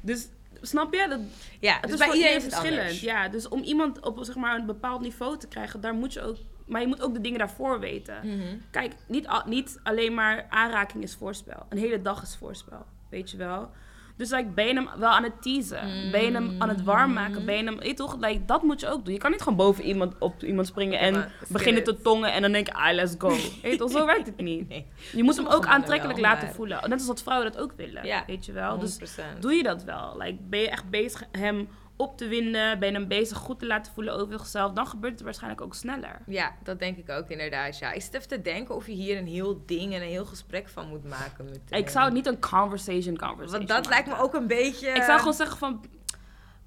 Dus, 0.00 0.28
snap 0.66 0.94
je? 0.94 1.06
Dat, 1.08 1.20
Ja, 1.60 1.72
Het 1.72 1.82
dus 1.82 1.92
is 1.92 1.98
bij 2.06 2.14
iedereen 2.16 2.40
verschillend. 2.42 2.78
anders. 2.80 3.00
Ja, 3.00 3.28
dus 3.28 3.48
om 3.48 3.62
iemand 3.62 4.00
op 4.00 4.18
zeg 4.24 4.34
maar, 4.34 4.58
een 4.58 4.66
bepaald 4.66 5.00
niveau 5.00 5.38
te 5.38 5.48
krijgen, 5.48 5.80
daar 5.80 5.94
moet 5.94 6.12
je 6.12 6.20
ook. 6.22 6.36
Maar 6.66 6.80
je 6.80 6.86
moet 6.86 7.02
ook 7.02 7.14
de 7.14 7.20
dingen 7.20 7.38
daarvoor 7.38 7.80
weten. 7.80 8.16
Mhm. 8.22 8.56
Kijk, 8.70 8.92
niet, 9.08 9.26
al- 9.28 9.42
niet 9.46 9.80
alleen 9.82 10.14
maar 10.14 10.46
aanraking 10.48 11.02
is 11.02 11.14
voorspel. 11.14 11.66
Een 11.68 11.78
hele 11.78 12.02
dag 12.02 12.22
is 12.22 12.36
voorspel. 12.36 12.86
Weet 13.10 13.30
je 13.30 13.36
wel? 13.36 13.70
Dus 14.16 14.30
like, 14.30 14.48
ben 14.48 14.66
je 14.66 14.74
hem 14.74 14.88
wel 14.98 15.08
aan 15.10 15.22
het 15.22 15.42
teasen? 15.42 16.10
Ben 16.10 16.22
je 16.24 16.30
hem 16.32 16.54
aan 16.58 16.68
het 16.68 16.82
warm 16.82 17.12
maken? 17.12 17.44
Ben 17.44 17.56
je 17.56 17.64
hem... 17.64 17.94
toch, 17.94 18.16
like, 18.20 18.44
dat 18.44 18.62
moet 18.62 18.80
je 18.80 18.88
ook 18.88 19.04
doen. 19.04 19.14
Je 19.14 19.20
kan 19.20 19.30
niet 19.30 19.42
gewoon 19.42 19.56
boven 19.58 19.84
iemand 19.84 20.14
op 20.18 20.42
iemand 20.42 20.66
springen 20.66 20.98
en 20.98 21.28
beginnen 21.48 21.84
te 21.84 22.00
tongen 22.00 22.32
en 22.32 22.42
dan 22.42 22.52
denk 22.52 22.66
je, 22.66 22.74
ah, 22.74 22.94
let's 22.94 23.14
go. 23.18 23.36
Weet 23.62 23.78
toch, 23.78 23.90
zo 23.90 24.06
werkt 24.06 24.26
het 24.26 24.40
niet. 24.40 24.54
Nee. 24.68 24.86
Je 25.12 25.22
moet 25.22 25.36
hem 25.36 25.46
ook 25.46 25.66
aantrekkelijk 25.66 26.18
wel, 26.18 26.28
laten 26.30 26.44
maar- 26.46 26.54
voelen. 26.54 26.80
Net 26.82 26.92
als 26.92 27.06
dat 27.06 27.22
vrouwen 27.22 27.52
dat 27.52 27.60
ook 27.62 27.72
willen, 27.76 28.06
Ja, 28.06 28.24
weet 28.26 28.46
je 28.46 28.52
wel. 28.52 28.78
Dus 28.78 28.98
100%. 28.98 29.38
doe 29.40 29.52
je 29.52 29.62
dat 29.62 29.84
wel? 29.84 30.14
Like, 30.18 30.36
ben 30.40 30.60
je 30.60 30.70
echt 30.70 30.90
bezig 30.90 31.22
hem 31.32 31.68
op 31.96 32.18
te 32.18 32.28
winden? 32.28 32.78
Ben 32.78 32.88
je 32.88 32.94
hem 32.94 33.08
bezig 33.08 33.38
goed 33.38 33.58
te 33.58 33.66
laten 33.66 33.92
voelen 33.92 34.14
over 34.14 34.38
zichzelf? 34.38 34.72
Dan 34.72 34.86
gebeurt 34.86 35.12
het 35.12 35.22
waarschijnlijk 35.22 35.62
ook 35.62 35.74
sneller. 35.74 36.18
Ja, 36.26 36.52
dat 36.62 36.78
denk 36.78 36.96
ik 36.96 37.10
ook 37.10 37.28
inderdaad. 37.28 37.78
Ja. 37.78 37.92
Ik 37.92 38.02
zit 38.02 38.14
even 38.14 38.28
te 38.28 38.42
denken 38.42 38.74
of 38.74 38.86
je 38.86 38.92
hier 38.92 39.18
een 39.18 39.26
heel 39.26 39.62
ding 39.66 39.94
en 39.94 40.02
een 40.02 40.08
heel 40.08 40.24
gesprek 40.24 40.68
van 40.68 40.88
moet 40.88 41.04
maken. 41.04 41.44
Met, 41.44 41.60
Ik 41.68 41.88
zou 41.88 42.04
het 42.04 42.14
niet 42.14 42.26
een 42.26 42.40
conversation 42.40 43.16
conversation 43.16 43.58
Want 43.58 43.68
dat 43.68 43.88
lijkt 43.88 44.08
me 44.08 44.18
ook 44.18 44.34
een 44.34 44.46
beetje... 44.46 44.88
Ik 44.88 45.02
zou 45.02 45.18
gewoon 45.18 45.34
zeggen 45.34 45.58
van... 45.58 45.84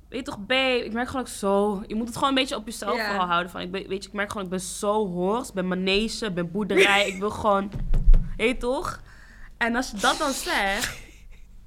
Weet 0.09 0.19
je 0.19 0.25
toch, 0.25 0.39
babe, 0.39 0.85
ik 0.85 0.93
merk 0.93 1.07
gewoon 1.07 1.21
ook 1.21 1.27
zo... 1.27 1.83
Je 1.87 1.95
moet 1.95 2.07
het 2.07 2.15
gewoon 2.15 2.29
een 2.29 2.35
beetje 2.35 2.55
op 2.55 2.65
jezelf 2.65 3.05
vooral 3.05 3.27
houden. 3.27 3.51
Van, 3.51 3.61
ik 3.61 3.71
ben, 3.71 3.87
weet 3.87 4.03
je, 4.03 4.09
ik 4.09 4.15
merk 4.15 4.29
gewoon, 4.29 4.43
ik 4.43 4.49
ben 4.49 4.59
zo 4.59 5.07
hors. 5.07 5.47
Ik 5.47 5.53
ben 5.53 5.67
manege, 5.67 6.25
ik 6.25 6.33
ben 6.33 6.51
boerderij. 6.51 7.07
ik 7.11 7.19
wil 7.19 7.29
gewoon... 7.29 7.71
Weet 8.37 8.59
toch? 8.59 9.01
En 9.57 9.75
als 9.75 9.91
je 9.91 9.97
dat 9.97 10.17
dan 10.17 10.31
zegt... 10.31 10.99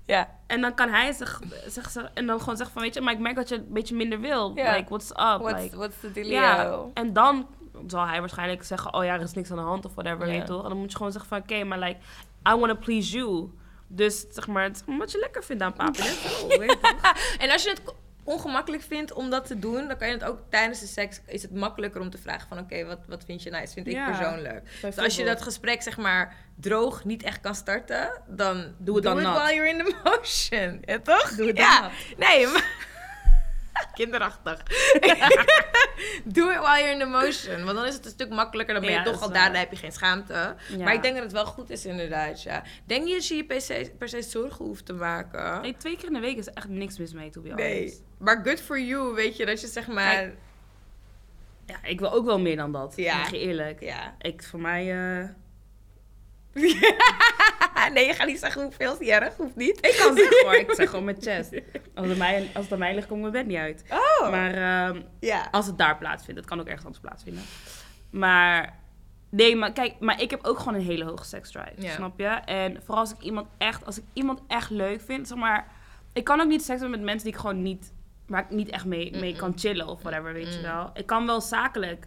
Ja. 0.07 0.41
En 0.53 0.61
dan 0.61 0.75
kan 0.75 0.89
hij 0.89 1.13
zich, 1.13 1.41
zich, 1.67 1.91
zich- 1.91 2.11
en 2.15 2.27
dan 2.27 2.39
gewoon 2.41 2.57
zeggen 2.57 2.75
van, 2.75 2.83
weet 2.83 2.95
je, 2.95 3.01
maar 3.01 3.13
ik 3.13 3.19
merk 3.19 3.37
dat 3.37 3.49
je 3.49 3.55
een 3.55 3.67
beetje 3.69 3.95
minder 3.95 4.21
wil. 4.21 4.53
Like, 4.77 4.89
what's 4.89 5.11
up? 5.11 5.17
What's, 5.17 5.63
like, 5.63 5.77
what's 5.77 6.01
the 6.01 6.13
dealio? 6.13 6.31
ja. 6.41 6.85
En 6.95 7.13
dan 7.13 7.47
zal 7.87 8.07
hij 8.07 8.21
waarschijnlijk 8.21 8.65
zeggen, 8.65 8.95
oh 8.95 9.05
ja, 9.05 9.15
er 9.15 9.21
is 9.21 9.33
niks 9.33 9.51
aan 9.51 9.57
de 9.57 9.63
hand 9.63 9.85
of 9.85 9.95
whatever, 9.95 10.27
weet 10.27 10.47
toch? 10.47 10.63
En 10.63 10.69
dan 10.69 10.79
moet 10.79 10.91
je 10.91 10.97
gewoon 10.97 11.13
zeggen 11.13 11.31
van, 11.31 11.39
oké, 11.41 11.65
maar 11.65 11.79
like, 11.79 11.97
I 12.49 12.55
want 12.55 12.67
to 12.69 12.75
please 12.75 13.17
you. 13.17 13.51
Dus 13.87 14.25
zeg 14.31 14.47
maar, 14.47 14.63
het 14.63 14.85
wat 14.99 15.13
je 15.13 15.19
lekker 15.19 15.45
vindt 15.45 15.63
aan 15.63 15.73
toch? 15.77 15.97
En 17.39 17.51
als 17.51 17.63
je 17.63 17.69
het 17.71 17.83
ongemakkelijk 18.25 18.83
vindt 18.83 19.13
om 19.13 19.31
dat 19.31 19.47
te 19.47 19.59
doen, 19.59 19.89
dan 19.89 19.97
kan 19.97 20.09
je 20.09 20.15
het 20.15 20.25
ook 20.25 20.39
tijdens 20.49 20.81
de 20.81 20.87
seks 20.87 21.21
is 21.27 21.43
het 21.43 21.55
makkelijker 21.55 22.01
om 22.01 22.11
te 22.11 22.19
vragen 22.19 22.49
van 22.49 22.59
oké, 22.59 22.85
wat, 22.85 22.99
wat 23.07 23.25
vind 23.25 23.43
je 23.43 23.51
nice? 23.51 23.73
Vind 23.73 23.87
ik 23.87 24.05
persoonlijk. 24.05 24.69
Dus 24.83 24.99
als 24.99 25.17
je 25.17 25.25
dat 25.25 25.43
gesprek 25.43 25.83
zeg 25.83 25.97
maar 25.97 26.37
droog 26.61 27.05
niet 27.05 27.23
echt 27.23 27.41
kan 27.41 27.55
starten, 27.55 28.23
dan 28.27 28.75
Doe 28.79 28.95
het 28.95 29.05
dan 29.05 29.17
it 29.17 29.23
nat. 29.23 29.37
while 29.37 29.55
you're 29.55 29.69
in 29.69 29.85
the 29.85 29.95
motion. 30.05 30.83
Ja, 30.85 30.99
toch? 30.99 31.31
Doe 31.35 31.47
het 31.47 31.57
dan. 31.57 31.91
Nee, 32.17 32.47
maar... 32.47 32.91
Kinderachtig. 33.95 34.63
Doe 36.25 36.53
it 36.53 36.59
while 36.59 36.79
you're 36.79 36.91
in 36.91 36.99
the 36.99 37.05
motion. 37.07 37.65
Want 37.65 37.77
dan 37.77 37.87
is 37.87 37.95
het 37.95 38.05
een 38.05 38.11
stuk 38.11 38.29
makkelijker. 38.31 38.75
Dan 38.75 38.83
ben 38.83 38.93
je 38.93 38.99
Ja, 38.99 39.05
toch 39.05 39.23
al 39.23 39.33
daar, 39.33 39.51
dan 39.51 39.61
heb 39.61 39.71
je 39.71 39.77
geen 39.77 39.93
schaamte. 39.93 40.55
Maar 40.79 40.95
ik 40.95 41.03
denk 41.03 41.15
dat 41.15 41.23
het 41.23 41.33
wel 41.33 41.47
goed 41.47 41.71
is 41.71 41.87
inderdaad, 41.87 42.43
ja. 42.43 42.63
Denk 42.85 43.07
je 43.07 43.15
dat 43.15 43.27
je 43.27 43.37
je 43.37 43.45
per 43.45 43.61
se, 43.61 43.93
per 43.99 44.09
se 44.09 44.23
zorgen 44.23 44.65
hoeft 44.65 44.87
te 44.87 44.93
maken? 44.93 45.61
Nee, 45.61 45.77
twee 45.77 45.97
keer 45.97 46.07
in 46.07 46.13
de 46.15 46.21
week 46.21 46.37
is 46.37 46.49
echt 46.51 46.69
niks 46.69 46.99
mis 46.99 47.13
mee, 47.13 47.31
to 47.31 47.41
be 47.41 47.49
Nee. 47.49 48.01
Maar 48.23 48.41
good 48.45 48.61
for 48.61 48.81
you, 48.81 49.15
weet 49.15 49.37
je, 49.37 49.47
dat 49.47 49.61
je 49.61 49.67
zeg 49.67 49.87
maar... 49.89 50.15
Kijk, 50.15 50.35
Ja, 51.67 51.77
ik 51.83 52.01
wil 52.01 52.13
ook 52.13 52.25
wel 52.25 52.41
meer 52.41 52.57
dan 52.57 52.73
dat. 52.73 52.93
Ja. 52.97 53.19
Ja. 53.19 53.31
eerlijk. 53.31 53.81
Ja. 53.81 54.15
Ik, 54.19 54.43
voor 54.43 54.61
mij... 54.61 54.91
eh, 54.91 55.29
nee, 57.93 58.07
je 58.07 58.13
gaat 58.15 58.27
niet 58.27 58.39
zeggen 58.39 58.63
hoeveel, 58.63 58.99
is 58.99 59.09
erg, 59.09 59.37
hoeft 59.37 59.57
niet. 59.57 59.87
Ik 59.87 59.97
kan 60.05 60.17
zeggen 60.17 60.45
hoor, 60.45 60.55
ik 60.55 60.73
zeg 60.75 60.89
gewoon 60.91 61.05
mijn 61.05 61.23
chest. 61.27 61.53
Als 61.95 62.07
het, 62.09 62.19
mij, 62.19 62.51
als 62.55 62.65
het 62.65 62.73
aan 62.73 62.79
mij 62.79 62.95
ligt, 62.95 63.07
komt 63.07 63.21
mijn 63.21 63.33
bed 63.33 63.47
niet 63.47 63.57
uit. 63.57 63.85
Oh. 63.91 64.31
Maar 64.31 64.55
ehm, 64.55 65.03
ja. 65.21 65.49
als 65.51 65.67
het 65.67 65.79
daar 65.79 65.99
plaatsvindt, 65.99 66.41
het 66.41 66.49
kan 66.49 66.61
ook 66.61 66.67
ergens 66.67 66.85
anders 66.85 67.03
plaatsvinden. 67.05 67.43
Maar 68.11 68.77
nee, 69.29 69.57
maar 69.57 69.73
kijk, 69.73 70.01
maar 70.01 70.21
ik 70.21 70.31
heb 70.31 70.45
ook 70.45 70.59
gewoon 70.59 70.75
een 70.75 70.81
hele 70.87 71.05
hoge 71.05 71.25
seksdrive, 71.25 71.73
Ja. 71.77 71.95
snap 71.95 72.19
je? 72.19 72.27
En 72.27 72.77
vooral 72.83 72.99
als 72.99 73.13
ik 73.13 73.21
iemand 73.21 73.49
echt, 73.59 73.87
als 73.87 73.99
ik 73.99 74.05
iemand 74.13 74.41
echt 74.47 74.71
leuk 74.71 75.01
vind, 75.01 75.29
zeg 75.29 75.39
maar, 75.39 75.67
ik 76.13 76.25
kan 76.25 76.41
ook 76.41 76.49
niet 76.49 76.65
seks 76.65 76.81
hebben 76.81 76.99
met 76.99 77.07
mensen 77.09 77.25
die 77.25 77.33
ik 77.35 77.41
gewoon 77.41 77.63
niet, 77.63 77.93
waar 78.33 78.43
ik 78.43 78.51
niet 78.51 78.69
echt 78.69 78.85
mee, 78.85 79.17
mee 79.21 79.37
kan 79.37 79.53
chillen 79.59 79.87
of 79.87 80.03
whatever, 80.03 80.33
weet 80.33 80.55
je 80.55 80.61
wel. 80.61 80.91
Ik 80.95 81.07
kan 81.07 81.27
wel 81.27 81.41
zakelijk, 81.41 82.07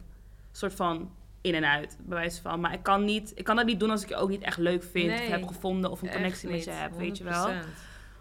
soort 0.52 0.74
van 0.74 1.12
in 1.42 1.54
en 1.56 1.66
uit, 1.66 1.98
bij 2.02 2.18
wijze 2.18 2.42
van, 2.42 2.60
maar 2.60 2.74
ik 2.74 2.84
kan 2.84 3.06
niet, 3.06 3.32
ik 3.36 3.44
kan 3.44 3.56
dat 3.56 3.66
niet 3.66 3.80
doen 3.80 3.90
als 3.90 4.04
ik 4.04 4.10
je 4.10 4.16
ook 4.16 4.30
niet 4.30 4.42
echt 4.42 4.58
leuk 4.58 4.84
vind, 4.84 5.08
Nee. 5.08 5.22
of 5.26 5.28
heb 5.32 5.48
gevonden 5.48 5.92
of 5.92 6.02
een 6.02 6.12
connectie 6.12 6.50
met 6.50 6.64
je 6.64 6.72
heb, 6.72 6.94
weet 6.98 7.18
je 7.18 7.24
wel. 7.24 7.48
100%. 7.54 7.68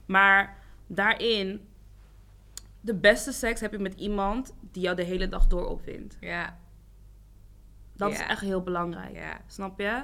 Maar 0.06 0.56
daarin, 0.86 1.68
de 2.80 2.94
beste 2.94 3.32
seks 3.32 3.60
heb 3.60 3.72
je 3.72 3.78
met 3.78 3.94
iemand 3.94 4.54
die 4.60 4.82
jou 4.82 4.96
de 4.96 5.02
hele 5.02 5.28
dag 5.28 5.46
door 5.46 5.66
opwindt. 5.68 6.16
Ja, 6.20 6.58
Dat 7.96 8.10
Ja. 8.12 8.14
is 8.22 8.26
echt 8.26 8.40
heel 8.40 8.62
belangrijk. 8.62 9.14
ja. 9.14 9.40
Snap 9.46 9.78
je? 9.78 10.02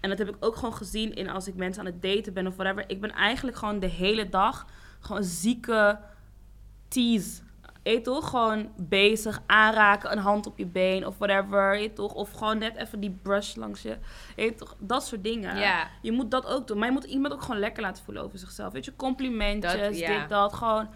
En 0.00 0.08
dat 0.08 0.18
heb 0.18 0.28
ik 0.28 0.36
ook 0.40 0.54
gewoon 0.56 0.74
gezien 0.74 1.14
in 1.14 1.28
als 1.28 1.48
ik 1.48 1.54
mensen 1.54 1.86
aan 1.86 1.92
het 1.92 2.02
daten 2.02 2.32
ben 2.32 2.46
of 2.46 2.56
whatever. 2.56 2.84
Ik 2.86 3.00
ben 3.00 3.10
eigenlijk 3.10 3.56
gewoon 3.56 3.78
de 3.78 3.86
hele 3.86 4.28
dag 4.28 4.66
gewoon 5.00 5.24
zieke 5.24 5.98
tease. 6.90 7.40
Weet 7.82 7.94
je 7.94 8.00
toch? 8.00 8.28
Gewoon 8.30 8.68
bezig, 8.76 9.42
aanraken, 9.46 10.12
een 10.12 10.18
hand 10.18 10.46
op 10.46 10.58
je 10.58 10.66
been 10.66 11.06
of 11.06 11.18
whatever. 11.18 11.70
Weet 11.70 11.82
je 11.82 11.92
toch? 11.92 12.14
Of 12.14 12.30
gewoon 12.32 12.58
net 12.58 12.76
even 12.76 13.00
die 13.00 13.18
brush 13.22 13.54
langs 13.54 13.82
je. 13.82 13.96
Weet 14.36 14.48
je 14.48 14.54
toch? 14.54 14.76
Dat 14.78 15.06
soort 15.06 15.24
dingen. 15.24 15.56
Ja. 15.56 15.88
Je 16.02 16.12
moet 16.12 16.30
dat 16.30 16.46
ook 16.46 16.66
doen. 16.66 16.78
Maar 16.78 16.86
je 16.86 16.92
moet 16.92 17.04
iemand 17.04 17.34
ook 17.34 17.42
gewoon 17.42 17.60
lekker 17.60 17.82
laten 17.82 18.04
voelen 18.04 18.22
over 18.22 18.38
zichzelf. 18.38 18.72
Weet 18.72 18.84
je, 18.84 18.96
complimentjes, 18.96 19.72
Dat- 19.72 19.98
ja. 19.98 20.20
dit, 20.20 20.28
dat. 20.28 20.52
Gewoon, 20.52 20.88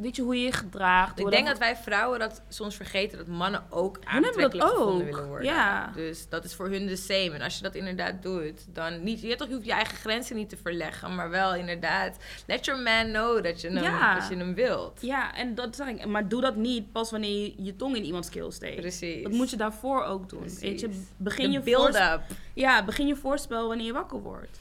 weet 0.00 0.16
je, 0.16 0.22
hoe 0.22 0.36
je 0.36 0.44
je 0.44 0.52
gedraagt. 0.52 1.18
Ik 1.18 1.30
denk 1.30 1.36
dat- 1.46 1.46
dat 1.46 1.58
wij 1.58 1.76
vrouwen 1.76 2.18
dat 2.18 2.42
soms 2.48 2.76
vergeten 2.76 3.18
dat 3.18 3.26
mannen 3.26 3.62
ook 3.70 3.98
hebben 4.04 4.22
dat 4.22 4.30
aantrekkelijk 4.30 4.68
gevonden 4.70 4.96
ook, 5.06 5.10
willen 5.12 5.26
worden. 5.28 5.46
ja. 5.46 5.90
Dus 5.94 6.28
dat 6.28 6.44
is 6.44 6.54
voor 6.54 6.68
hun 6.68 6.86
de 6.86 6.96
same. 6.96 7.30
En 7.30 7.40
als 7.42 7.56
je 7.56 7.62
dat 7.62 7.74
inderdaad 7.74 8.22
doet, 8.22 8.66
dan 8.74 9.02
niet. 9.02 9.20
Je, 9.20 9.36
toch, 9.36 9.48
je 9.48 9.54
hoeft 9.54 9.66
je 9.66 9.72
eigen 9.72 9.96
grenzen 9.96 10.36
niet 10.36 10.48
te 10.48 10.56
verleggen, 10.56 11.14
maar 11.14 11.30
wel 11.30 11.54
inderdaad. 11.54 12.16
Let 12.46 12.64
your 12.64 12.82
man 12.82 13.06
know 13.06 13.44
dat 13.44 13.60
je 13.60 13.68
hem, 13.70 13.82
Ja. 13.82 14.14
dat 14.18 14.28
je 14.28 14.36
hem 14.36 14.54
wilt. 14.54 14.98
Ja, 15.02 15.34
en 15.34 15.54
dat 15.54 15.76
zeg 15.76 15.88
ik. 15.88 16.06
Maar 16.06 16.28
doe 16.28 16.40
dat 16.40 16.56
niet 16.56 16.92
pas 16.92 17.10
wanneer 17.10 17.42
je 17.42 17.54
je 17.64 17.76
tong 17.76 17.96
in 17.96 18.04
iemands 18.04 18.28
keel 18.28 18.50
steekt. 18.50 18.80
Precies. 18.80 19.22
Dat 19.22 19.32
moet 19.32 19.50
je 19.50 19.56
daarvoor 19.56 20.04
ook 20.04 20.28
doen. 20.28 20.48
Weet 20.60 20.80
je, 20.80 21.02
begin 21.16 21.52
je, 21.52 21.60
build-up. 21.60 22.20
ja, 22.54 22.84
begin 22.84 23.06
je 23.06 23.16
voorspel 23.16 23.68
wanneer 23.68 23.86
je 23.86 23.92
wakker 23.92 24.20
wordt. 24.22 24.58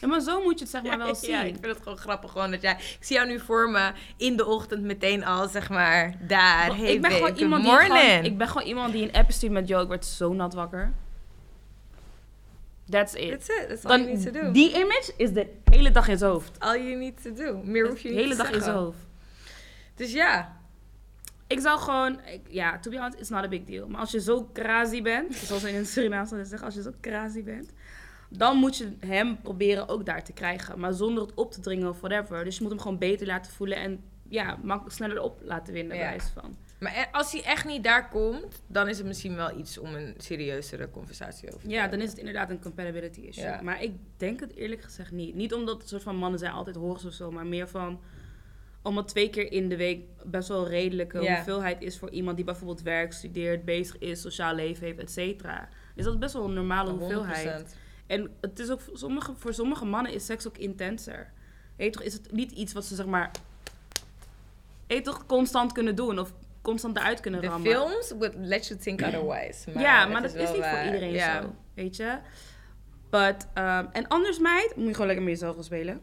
Ja, 0.00 0.06
maar 0.08 0.20
zo 0.20 0.42
moet 0.42 0.54
je 0.58 0.64
het 0.64 0.68
zeg 0.72 0.82
maar 0.82 0.98
wel 0.98 1.14
zien. 1.24 1.30
Ja, 1.30 1.42
ik 1.42 1.52
vind 1.60 1.66
het 1.66 1.78
gewoon 1.82 1.98
grappig 1.98 2.30
gewoon 2.30 2.50
dat 2.50 2.62
jij... 2.62 2.72
Ik 2.72 2.96
zie 3.00 3.16
jou 3.16 3.28
nu 3.28 3.40
voor 3.40 3.70
me 3.70 3.92
in 4.16 4.36
de 4.36 4.44
ochtend 4.46 4.82
meteen 4.82 5.24
al, 5.24 5.48
zeg 5.48 5.68
maar, 5.68 6.14
daar. 6.28 6.76
Hey, 6.76 6.92
ik 6.94 7.00
ben 7.00 7.10
babe, 7.10 7.14
gewoon 7.14 7.36
iemand 7.38 7.62
die 7.62 7.70
morning. 7.72 7.94
gewoon, 7.98 8.24
ik 8.24 8.38
ben 8.38 8.48
gewoon 8.48 8.66
iemand 8.66 8.92
die 8.92 9.02
een 9.02 9.12
app 9.12 9.30
stuurt 9.32 9.52
met 9.52 9.68
yo, 9.68 9.80
ik 9.82 9.88
werd 9.88 10.04
zo 10.06 10.32
nat 10.32 10.54
wakker. 10.54 10.92
That's 12.90 13.14
it. 13.14 13.30
That's 13.30 13.48
it. 13.48 13.68
That's 13.68 13.84
all 13.84 13.98
you 13.98 14.06
need 14.12 14.22
to 14.22 14.30
do. 14.30 14.50
Die 14.52 14.70
image 14.74 15.12
is 15.16 15.32
de 15.32 15.46
hele 15.70 15.90
dag 15.90 16.08
in 16.08 16.18
zijn 16.18 16.30
hoofd. 16.30 16.58
All 16.60 16.78
you 16.82 16.94
need 16.98 17.22
to 17.22 17.32
do. 17.32 17.60
Meer 17.64 17.88
hoef 17.88 18.00
je 18.00 18.08
De 18.08 18.14
niet 18.14 18.22
hele 18.22 18.36
te 18.36 18.42
dag 18.42 18.52
in 18.52 18.60
zijn 18.62 18.76
hoofd. 18.76 18.98
Dus 19.94 20.12
ja. 20.12 20.54
Ik 21.46 21.60
zou 21.60 21.78
gewoon, 21.80 22.20
ik- 22.32 22.40
ja, 22.48 22.78
to 22.78 22.90
be 22.90 22.96
honest, 22.98 23.18
it's 23.18 23.28
not 23.28 23.44
a 23.44 23.48
big 23.48 23.64
deal. 23.64 23.88
Maar 23.88 24.00
als 24.00 24.10
je 24.10 24.20
zo 24.20 24.50
crazy 24.52 25.02
bent, 25.02 25.34
zoals 25.34 25.64
in 25.64 25.74
het 25.74 25.88
Surinaams 25.88 26.28
zouden 26.28 26.48
zeggen, 26.48 26.66
als 26.66 26.76
je 26.76 26.82
zo 26.82 26.92
crazy 27.00 27.42
bent, 27.42 27.70
dan 28.30 28.56
moet 28.56 28.76
je 28.76 28.92
hem 29.00 29.40
proberen 29.42 29.88
ook 29.88 30.06
daar 30.06 30.24
te 30.24 30.32
krijgen. 30.32 30.78
Maar 30.80 30.92
zonder 30.92 31.22
het 31.22 31.34
op 31.34 31.52
te 31.52 31.60
dringen 31.60 31.88
of 31.88 32.00
whatever. 32.00 32.44
Dus 32.44 32.56
je 32.56 32.62
moet 32.62 32.70
hem 32.72 32.80
gewoon 32.80 32.98
beter 32.98 33.26
laten 33.26 33.52
voelen 33.52 33.76
en 33.76 34.00
ja, 34.28 34.58
sneller 34.86 35.20
op 35.22 35.40
laten 35.42 35.72
winnen, 35.72 35.96
Ja. 35.96 36.18
van. 36.34 36.56
Maar 36.80 36.96
e- 36.96 37.08
als 37.12 37.32
hij 37.32 37.42
echt 37.42 37.64
niet 37.64 37.84
daar 37.84 38.08
komt, 38.08 38.62
dan 38.66 38.88
is 38.88 38.98
het 38.98 39.06
misschien 39.06 39.36
wel 39.36 39.58
iets 39.58 39.78
om 39.78 39.94
een 39.94 40.14
serieuzere 40.18 40.90
conversatie 40.90 41.48
over 41.48 41.60
te 41.60 41.68
Ja, 41.68 41.80
hebben. 41.80 41.98
dan 41.98 42.06
is 42.06 42.10
het 42.12 42.18
inderdaad 42.20 42.50
een 42.50 42.60
compatibility 42.60 43.20
issue. 43.20 43.44
Ja. 43.44 43.60
Maar 43.62 43.82
ik 43.82 43.92
denk 44.16 44.40
het 44.40 44.54
eerlijk 44.54 44.82
gezegd 44.82 45.10
niet. 45.12 45.34
Niet 45.34 45.54
omdat 45.54 45.78
het 45.80 45.88
soort 45.88 46.02
van 46.02 46.16
mannen 46.16 46.38
zijn 46.38 46.52
altijd 46.52 46.76
horens 46.76 47.04
of 47.04 47.12
zo, 47.12 47.30
maar 47.30 47.46
meer 47.46 47.68
van 47.68 48.00
omdat 48.82 49.08
twee 49.08 49.30
keer 49.30 49.52
in 49.52 49.68
de 49.68 49.76
week 49.76 50.04
best 50.24 50.48
wel 50.48 50.62
een 50.62 50.68
redelijke 50.70 51.20
Ja. 51.20 51.34
hoeveelheid 51.34 51.82
is 51.82 51.98
voor 51.98 52.10
iemand 52.10 52.36
die 52.36 52.44
bijvoorbeeld 52.44 52.82
werkt, 52.82 53.14
studeert, 53.14 53.64
bezig 53.64 53.98
is, 53.98 54.20
sociaal 54.20 54.54
leven 54.54 54.86
heeft, 54.86 54.98
et 54.98 55.10
cetera. 55.10 55.68
Is 55.94 56.04
dat 56.04 56.18
best 56.18 56.32
wel 56.34 56.44
een 56.44 56.52
normale 56.54 56.90
hoeveelheid. 56.90 57.76
100%. 58.06 58.10
En 58.10 58.30
het 58.40 58.58
is 58.58 58.70
ook 58.70 58.80
voor 58.80 58.98
sommige, 58.98 59.32
voor 59.36 59.54
sommige 59.54 59.84
mannen 59.84 60.12
is 60.12 60.24
seks 60.26 60.46
ook 60.48 60.58
intenser. 60.58 61.32
Weet 61.76 61.86
je 61.86 61.92
toch, 61.92 62.02
is 62.02 62.12
het 62.12 62.32
niet 62.32 62.52
iets 62.52 62.72
wat 62.72 62.84
ze 62.84 62.94
zeg 62.94 63.06
maar. 63.06 63.30
Weet 64.86 64.98
je 64.98 65.04
toch, 65.04 65.26
constant 65.26 65.72
kunnen 65.72 65.94
doen 65.96 66.18
of 66.18 66.32
constant 66.62 66.96
eruit 66.96 67.20
kunnen 67.20 67.40
De 67.40 67.46
rammen. 67.46 67.72
films 67.72 68.10
would 68.18 68.34
let 68.38 68.66
you 68.66 68.80
think 68.80 69.00
otherwise. 69.00 69.70
Maar 69.70 69.82
ja, 69.82 70.06
maar 70.06 70.22
dat 70.22 70.34
is 70.34 70.50
niet 70.50 70.64
voor 70.64 70.84
iedereen 70.84 71.20
zo. 71.20 71.54
Weet 71.74 71.96
je? 71.96 72.18
But, 73.10 73.46
um, 73.54 73.88
en 73.92 74.08
anders, 74.08 74.38
meid, 74.38 74.72
moet 74.76 74.86
je 74.86 74.92
gewoon 74.92 75.06
lekker 75.06 75.24
met 75.24 75.34
jezelf 75.34 75.54
gaan 75.54 75.64
spelen. 75.64 76.00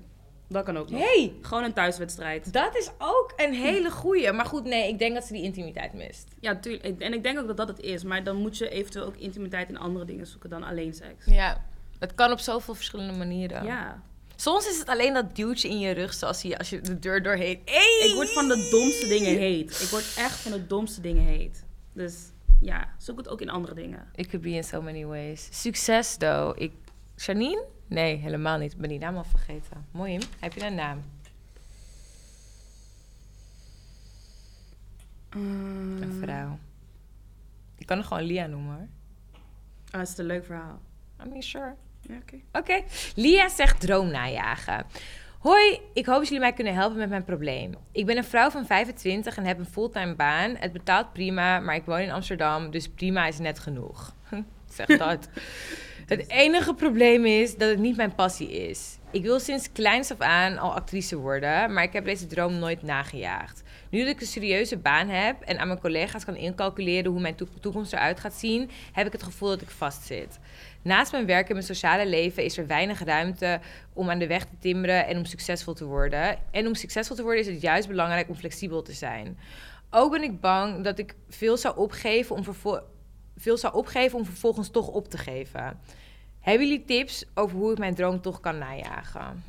Dat 0.47 0.63
kan 0.65 0.77
ook 0.77 0.89
nog. 0.89 0.99
Hey, 0.99 1.33
Gewoon 1.41 1.63
een 1.63 1.73
thuiswedstrijd. 1.73 2.53
dat 2.53 2.75
is 2.75 2.91
ook 2.97 3.33
een 3.35 3.53
hele 3.53 3.91
goeie. 3.91 4.31
Maar 4.31 4.45
goed, 4.45 4.63
nee, 4.63 4.87
ik 4.87 4.99
denk 4.99 5.13
dat 5.13 5.23
ze 5.23 5.33
die 5.33 5.43
intimiteit 5.43 5.93
mist. 5.93 6.27
Ja, 6.39 6.55
tuurlijk. 6.59 7.01
En 7.01 7.13
ik 7.13 7.23
denk 7.23 7.39
ook 7.39 7.47
dat 7.47 7.57
dat 7.57 7.67
het 7.67 7.79
is. 7.79 8.03
Maar 8.03 8.23
dan 8.23 8.35
moet 8.35 8.57
je 8.57 8.69
eventueel 8.69 9.05
ook 9.05 9.17
intimiteit 9.17 9.69
in 9.69 9.77
andere 9.77 10.05
dingen 10.05 10.27
zoeken 10.27 10.49
dan 10.49 10.63
alleen 10.63 10.93
seks. 10.93 11.25
Ja, 11.25 11.65
het 12.03 12.15
kan 12.15 12.31
op 12.31 12.39
zoveel 12.39 12.75
verschillende 12.75 13.13
manieren. 13.13 13.65
Ja. 13.65 14.01
Soms 14.35 14.67
is 14.67 14.79
het 14.79 14.87
alleen 14.87 15.13
dat 15.13 15.35
duwtje 15.35 15.69
in 15.69 15.79
je 15.79 15.91
rug, 15.91 16.13
zoals 16.13 16.41
je, 16.41 16.57
als 16.57 16.69
je 16.69 16.81
de 16.81 16.99
deur 16.99 17.23
doorheet. 17.23 17.59
Ik 18.03 18.11
word 18.15 18.33
van 18.33 18.47
de 18.47 18.67
domste 18.71 19.07
dingen 19.07 19.37
heet. 19.37 19.81
Ik 19.81 19.87
word 19.87 20.13
echt 20.17 20.39
van 20.39 20.51
de 20.51 20.67
domste 20.67 21.01
dingen 21.01 21.23
heet. 21.23 21.65
Dus 21.93 22.15
ja, 22.61 22.95
zoek 22.97 23.17
het 23.17 23.27
ook 23.27 23.41
in 23.41 23.49
andere 23.49 23.73
dingen. 23.73 24.07
It 24.15 24.27
could 24.27 24.41
be 24.41 24.49
in 24.49 24.63
so 24.63 24.81
many 24.81 25.05
ways. 25.05 25.47
Succes, 25.51 26.15
though. 26.15 26.61
Ik, 26.61 26.71
Janine? 27.15 27.63
Nee, 27.87 28.15
helemaal 28.15 28.57
niet. 28.57 28.71
Ik 28.71 28.77
ben 28.77 28.89
die 28.89 28.99
naam 28.99 29.17
al 29.17 29.23
vergeten. 29.23 29.85
Mooi, 29.91 30.19
heb 30.39 30.53
je 30.53 30.65
een 30.65 30.75
naam? 30.75 31.03
Een 35.29 35.99
ehm. 36.01 36.19
vrouw. 36.19 36.59
Ik 37.77 37.85
kan 37.85 37.97
nog 37.97 38.07
gewoon 38.07 38.23
Lia 38.23 38.47
noemen 38.47 38.75
hoor. 38.75 38.87
Ah, 39.85 39.93
oh, 39.93 39.99
het 39.99 40.09
is 40.09 40.17
een 40.17 40.25
leuk 40.25 40.45
verhaal. 40.45 40.79
I'm 41.23 41.33
not 41.33 41.43
sure. 41.43 41.75
Ja, 42.07 42.15
oké. 42.51 42.83
Lia 43.15 43.49
zegt 43.49 43.79
droom 43.79 44.11
najagen. 44.11 44.85
Hoi, 45.39 45.79
ik 45.93 46.05
hoop 46.05 46.17
dat 46.17 46.25
jullie 46.27 46.39
mij 46.39 46.53
kunnen 46.53 46.73
helpen 46.73 46.97
met 46.97 47.09
mijn 47.09 47.23
probleem. 47.23 47.73
Ik 47.91 48.05
ben 48.05 48.17
een 48.17 48.23
vrouw 48.23 48.49
van 48.49 48.65
25 48.65 49.37
en 49.37 49.45
heb 49.45 49.59
een 49.59 49.65
fulltime 49.65 50.15
baan. 50.15 50.55
Het 50.55 50.71
betaalt 50.71 51.13
prima, 51.13 51.59
maar 51.59 51.75
ik 51.75 51.85
woon 51.85 51.99
in 51.99 52.11
Amsterdam, 52.11 52.71
dus 52.71 52.89
prima 52.89 53.27
is 53.27 53.39
net 53.39 53.59
genoeg. 53.59 54.15
zeg 54.75 54.97
dat. 54.97 55.27
Het 56.05 56.29
enige 56.29 56.73
probleem 56.73 57.25
is 57.25 57.55
dat 57.57 57.69
het 57.69 57.79
niet 57.79 57.95
mijn 57.95 58.15
passie 58.15 58.51
is. 58.51 58.97
Ik 59.11 59.23
wil 59.23 59.39
sinds 59.39 59.71
kleins 59.71 60.11
af 60.11 60.19
aan 60.19 60.57
al 60.57 60.73
actrice 60.73 61.17
worden, 61.17 61.73
maar 61.73 61.83
ik 61.83 61.93
heb 61.93 62.05
deze 62.05 62.27
droom 62.27 62.53
nooit 62.59 62.81
nagejaagd. 62.81 63.63
Nu 63.89 63.99
dat 63.99 64.07
ik 64.07 64.21
een 64.21 64.27
serieuze 64.27 64.77
baan 64.77 65.07
heb 65.07 65.41
en 65.41 65.59
aan 65.59 65.67
mijn 65.67 65.79
collega's 65.79 66.25
kan 66.25 66.35
incalculeren 66.35 67.11
hoe 67.11 67.21
mijn 67.21 67.35
toekomst 67.59 67.93
eruit 67.93 68.19
gaat 68.19 68.33
zien, 68.33 68.69
heb 68.91 69.05
ik 69.05 69.11
het 69.11 69.23
gevoel 69.23 69.49
dat 69.49 69.61
ik 69.61 69.69
vastzit. 69.69 70.39
Naast 70.83 71.11
mijn 71.11 71.25
werk 71.25 71.47
en 71.47 71.53
mijn 71.53 71.65
sociale 71.65 72.07
leven 72.07 72.43
is 72.43 72.57
er 72.57 72.67
weinig 72.67 73.03
ruimte 73.03 73.59
om 73.93 74.09
aan 74.09 74.19
de 74.19 74.27
weg 74.27 74.45
te 74.45 74.57
timmeren 74.59 75.07
en 75.07 75.17
om 75.17 75.25
succesvol 75.25 75.73
te 75.73 75.85
worden. 75.85 76.37
En 76.51 76.67
om 76.67 76.75
succesvol 76.75 77.15
te 77.15 77.23
worden 77.23 77.41
is 77.41 77.47
het 77.47 77.61
juist 77.61 77.87
belangrijk 77.87 78.29
om 78.29 78.35
flexibel 78.35 78.81
te 78.81 78.93
zijn. 78.93 79.37
Ook 79.89 80.11
ben 80.11 80.23
ik 80.23 80.39
bang 80.39 80.83
dat 80.83 80.99
ik 80.99 81.15
veel 81.29 81.57
zou 81.57 81.77
opgeven 81.77 82.35
om, 82.35 82.43
veel 83.37 83.57
zou 83.57 83.73
opgeven 83.73 84.17
om 84.17 84.25
vervolgens 84.25 84.69
toch 84.69 84.87
op 84.87 85.07
te 85.07 85.17
geven. 85.17 85.79
Hebben 86.39 86.67
jullie 86.67 86.85
tips 86.85 87.25
over 87.33 87.57
hoe 87.57 87.71
ik 87.71 87.77
mijn 87.77 87.95
droom 87.95 88.21
toch 88.21 88.39
kan 88.39 88.57
najagen? 88.57 89.43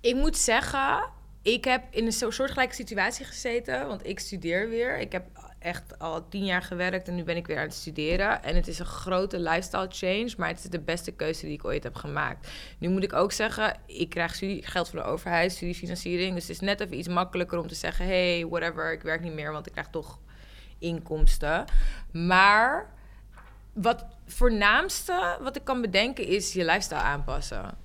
Ik 0.00 0.14
moet 0.14 0.36
zeggen, 0.36 1.10
ik 1.42 1.64
heb 1.64 1.82
in 1.90 2.06
een 2.06 2.12
soortgelijke 2.12 2.74
situatie 2.74 3.24
gezeten, 3.24 3.86
want 3.86 4.06
ik 4.06 4.18
studeer 4.18 4.68
weer. 4.68 4.98
Ik 4.98 5.12
heb 5.12 5.24
echt 5.58 5.98
al 5.98 6.28
tien 6.28 6.44
jaar 6.44 6.62
gewerkt 6.62 7.08
en 7.08 7.14
nu 7.14 7.22
ben 7.22 7.36
ik 7.36 7.46
weer 7.46 7.56
aan 7.56 7.62
het 7.62 7.74
studeren. 7.74 8.42
En 8.42 8.54
het 8.54 8.68
is 8.68 8.78
een 8.78 8.86
grote 8.86 9.38
lifestyle 9.38 9.88
change, 9.90 10.34
maar 10.36 10.48
het 10.48 10.58
is 10.58 10.64
de 10.64 10.80
beste 10.80 11.12
keuze 11.12 11.44
die 11.46 11.54
ik 11.54 11.64
ooit 11.64 11.82
heb 11.82 11.94
gemaakt. 11.94 12.48
Nu 12.78 12.88
moet 12.88 13.02
ik 13.02 13.12
ook 13.12 13.32
zeggen, 13.32 13.76
ik 13.86 14.08
krijg 14.08 14.38
geld 14.60 14.88
van 14.88 14.98
de 14.98 15.04
overheid, 15.04 15.52
studiefinanciering. 15.52 16.34
Dus 16.34 16.42
het 16.42 16.50
is 16.50 16.60
net 16.60 16.80
even 16.80 16.98
iets 16.98 17.08
makkelijker 17.08 17.58
om 17.58 17.66
te 17.66 17.74
zeggen, 17.74 18.06
hey, 18.06 18.46
whatever, 18.48 18.92
ik 18.92 19.02
werk 19.02 19.20
niet 19.20 19.34
meer, 19.34 19.52
want 19.52 19.66
ik 19.66 19.72
krijg 19.72 19.88
toch 19.88 20.18
inkomsten. 20.78 21.64
Maar 22.12 22.90
wat 23.72 24.04
voornaamste 24.26 25.38
wat 25.40 25.56
ik 25.56 25.64
kan 25.64 25.80
bedenken 25.80 26.26
is 26.26 26.52
je 26.52 26.64
lifestyle 26.64 27.00
aanpassen. 27.00 27.78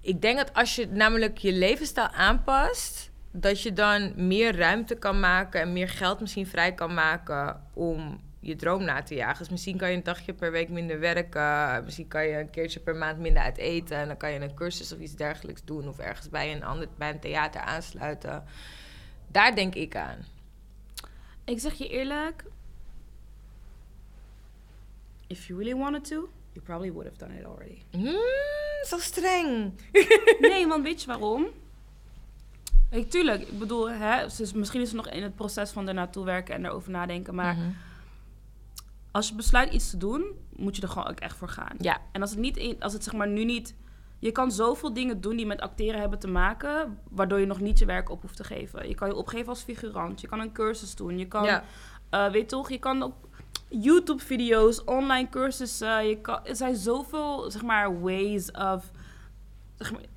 Ik 0.00 0.22
denk 0.22 0.36
dat 0.36 0.54
als 0.54 0.74
je 0.74 0.86
namelijk 0.86 1.38
je 1.38 1.52
levensstijl 1.52 2.08
aanpast, 2.08 3.07
dat 3.40 3.62
je 3.62 3.72
dan 3.72 4.12
meer 4.26 4.56
ruimte 4.56 4.94
kan 4.94 5.20
maken 5.20 5.60
en 5.60 5.72
meer 5.72 5.88
geld 5.88 6.20
misschien 6.20 6.46
vrij 6.46 6.74
kan 6.74 6.94
maken 6.94 7.62
om 7.72 8.20
je 8.40 8.56
droom 8.56 8.84
na 8.84 9.02
te 9.02 9.14
jagen. 9.14 9.38
Dus 9.38 9.48
misschien 9.48 9.76
kan 9.76 9.90
je 9.90 9.96
een 9.96 10.02
dagje 10.02 10.32
per 10.32 10.50
week 10.50 10.68
minder 10.68 11.00
werken, 11.00 11.84
misschien 11.84 12.08
kan 12.08 12.26
je 12.26 12.38
een 12.38 12.50
keertje 12.50 12.80
per 12.80 12.96
maand 12.96 13.18
minder 13.18 13.42
uit 13.42 13.56
eten 13.56 13.96
en 13.96 14.06
dan 14.06 14.16
kan 14.16 14.32
je 14.32 14.40
een 14.40 14.54
cursus 14.54 14.92
of 14.92 14.98
iets 14.98 15.14
dergelijks 15.14 15.64
doen 15.64 15.88
of 15.88 15.98
ergens 15.98 16.28
bij 16.28 16.52
een 16.52 16.64
ander 16.64 16.88
bij 16.96 17.10
een 17.10 17.20
theater 17.20 17.60
aansluiten. 17.60 18.44
Daar 19.26 19.54
denk 19.54 19.74
ik 19.74 19.96
aan. 19.96 20.18
Ik 21.44 21.60
zeg 21.60 21.74
je 21.74 21.88
eerlijk. 21.88 22.44
If 25.26 25.46
you 25.46 25.58
really 25.58 25.78
wanted 25.78 26.04
to, 26.04 26.28
you 26.52 26.64
probably 26.64 26.92
would 26.92 27.08
have 27.08 27.18
done 27.18 27.38
it 27.38 27.44
already. 27.44 27.82
Hmm, 27.90 28.86
zo 28.86 28.98
streng. 28.98 29.72
Nee, 30.40 30.66
want 30.66 30.82
weet 30.84 31.00
je 31.00 31.06
waarom? 31.06 31.48
Ik, 32.90 33.10
tuurlijk, 33.10 33.42
ik 33.42 33.58
bedoel, 33.58 33.90
hè, 33.90 34.24
misschien 34.54 34.80
is 34.80 34.90
ze 34.90 34.96
nog 34.96 35.08
in 35.08 35.22
het 35.22 35.34
proces 35.34 35.70
van 35.70 35.88
er 35.88 35.94
naartoe 35.94 36.24
werken 36.24 36.54
en 36.54 36.64
erover 36.64 36.90
nadenken. 36.90 37.34
Maar 37.34 37.54
Mhm. 37.54 37.68
als 39.10 39.28
je 39.28 39.34
besluit 39.34 39.72
iets 39.72 39.90
te 39.90 39.96
doen, 39.96 40.24
moet 40.56 40.76
je 40.76 40.82
er 40.82 40.88
gewoon 40.88 41.08
ook 41.08 41.20
echt 41.20 41.36
voor 41.36 41.48
gaan. 41.48 41.76
Ja, 41.78 41.98
En 42.12 42.20
als 42.20 42.30
het, 42.30 42.38
niet 42.40 42.56
in, 42.56 42.76
als 42.82 42.92
het 42.92 43.04
zeg 43.04 43.14
maar 43.14 43.28
nu 43.28 43.44
niet... 43.44 43.74
Je 44.20 44.32
kan 44.32 44.50
zoveel 44.52 44.92
dingen 44.92 45.20
doen 45.20 45.36
die 45.36 45.46
met 45.46 45.60
acteren 45.60 46.00
hebben 46.00 46.18
te 46.18 46.28
maken... 46.28 46.98
waardoor 47.10 47.40
je 47.40 47.46
nog 47.46 47.60
niet 47.60 47.78
je 47.78 47.84
werk 47.86 48.10
op 48.10 48.22
hoeft 48.22 48.36
te 48.36 48.44
geven. 48.44 48.88
Je 48.88 48.94
kan 48.94 49.08
je 49.08 49.14
opgeven 49.14 49.48
als 49.48 49.62
figurant. 49.62 50.20
Je 50.20 50.26
kan 50.26 50.40
een 50.40 50.52
cursus 50.52 50.94
doen. 50.94 51.18
Je 51.18 51.26
kan, 51.28 51.44
ja. 51.44 51.64
eh, 52.10 52.30
weet 52.30 52.48
toch, 52.48 52.70
je 52.70 52.78
kan 52.78 53.02
op 53.02 53.14
YouTube-video's, 53.68 54.84
online 54.84 55.28
cursussen... 55.28 56.06
Je 56.08 56.20
kan, 56.20 56.46
er 56.46 56.56
zijn 56.56 56.76
zoveel, 56.76 57.50
zeg 57.50 57.62
maar, 57.62 58.00
ways 58.00 58.50
of... 58.50 58.90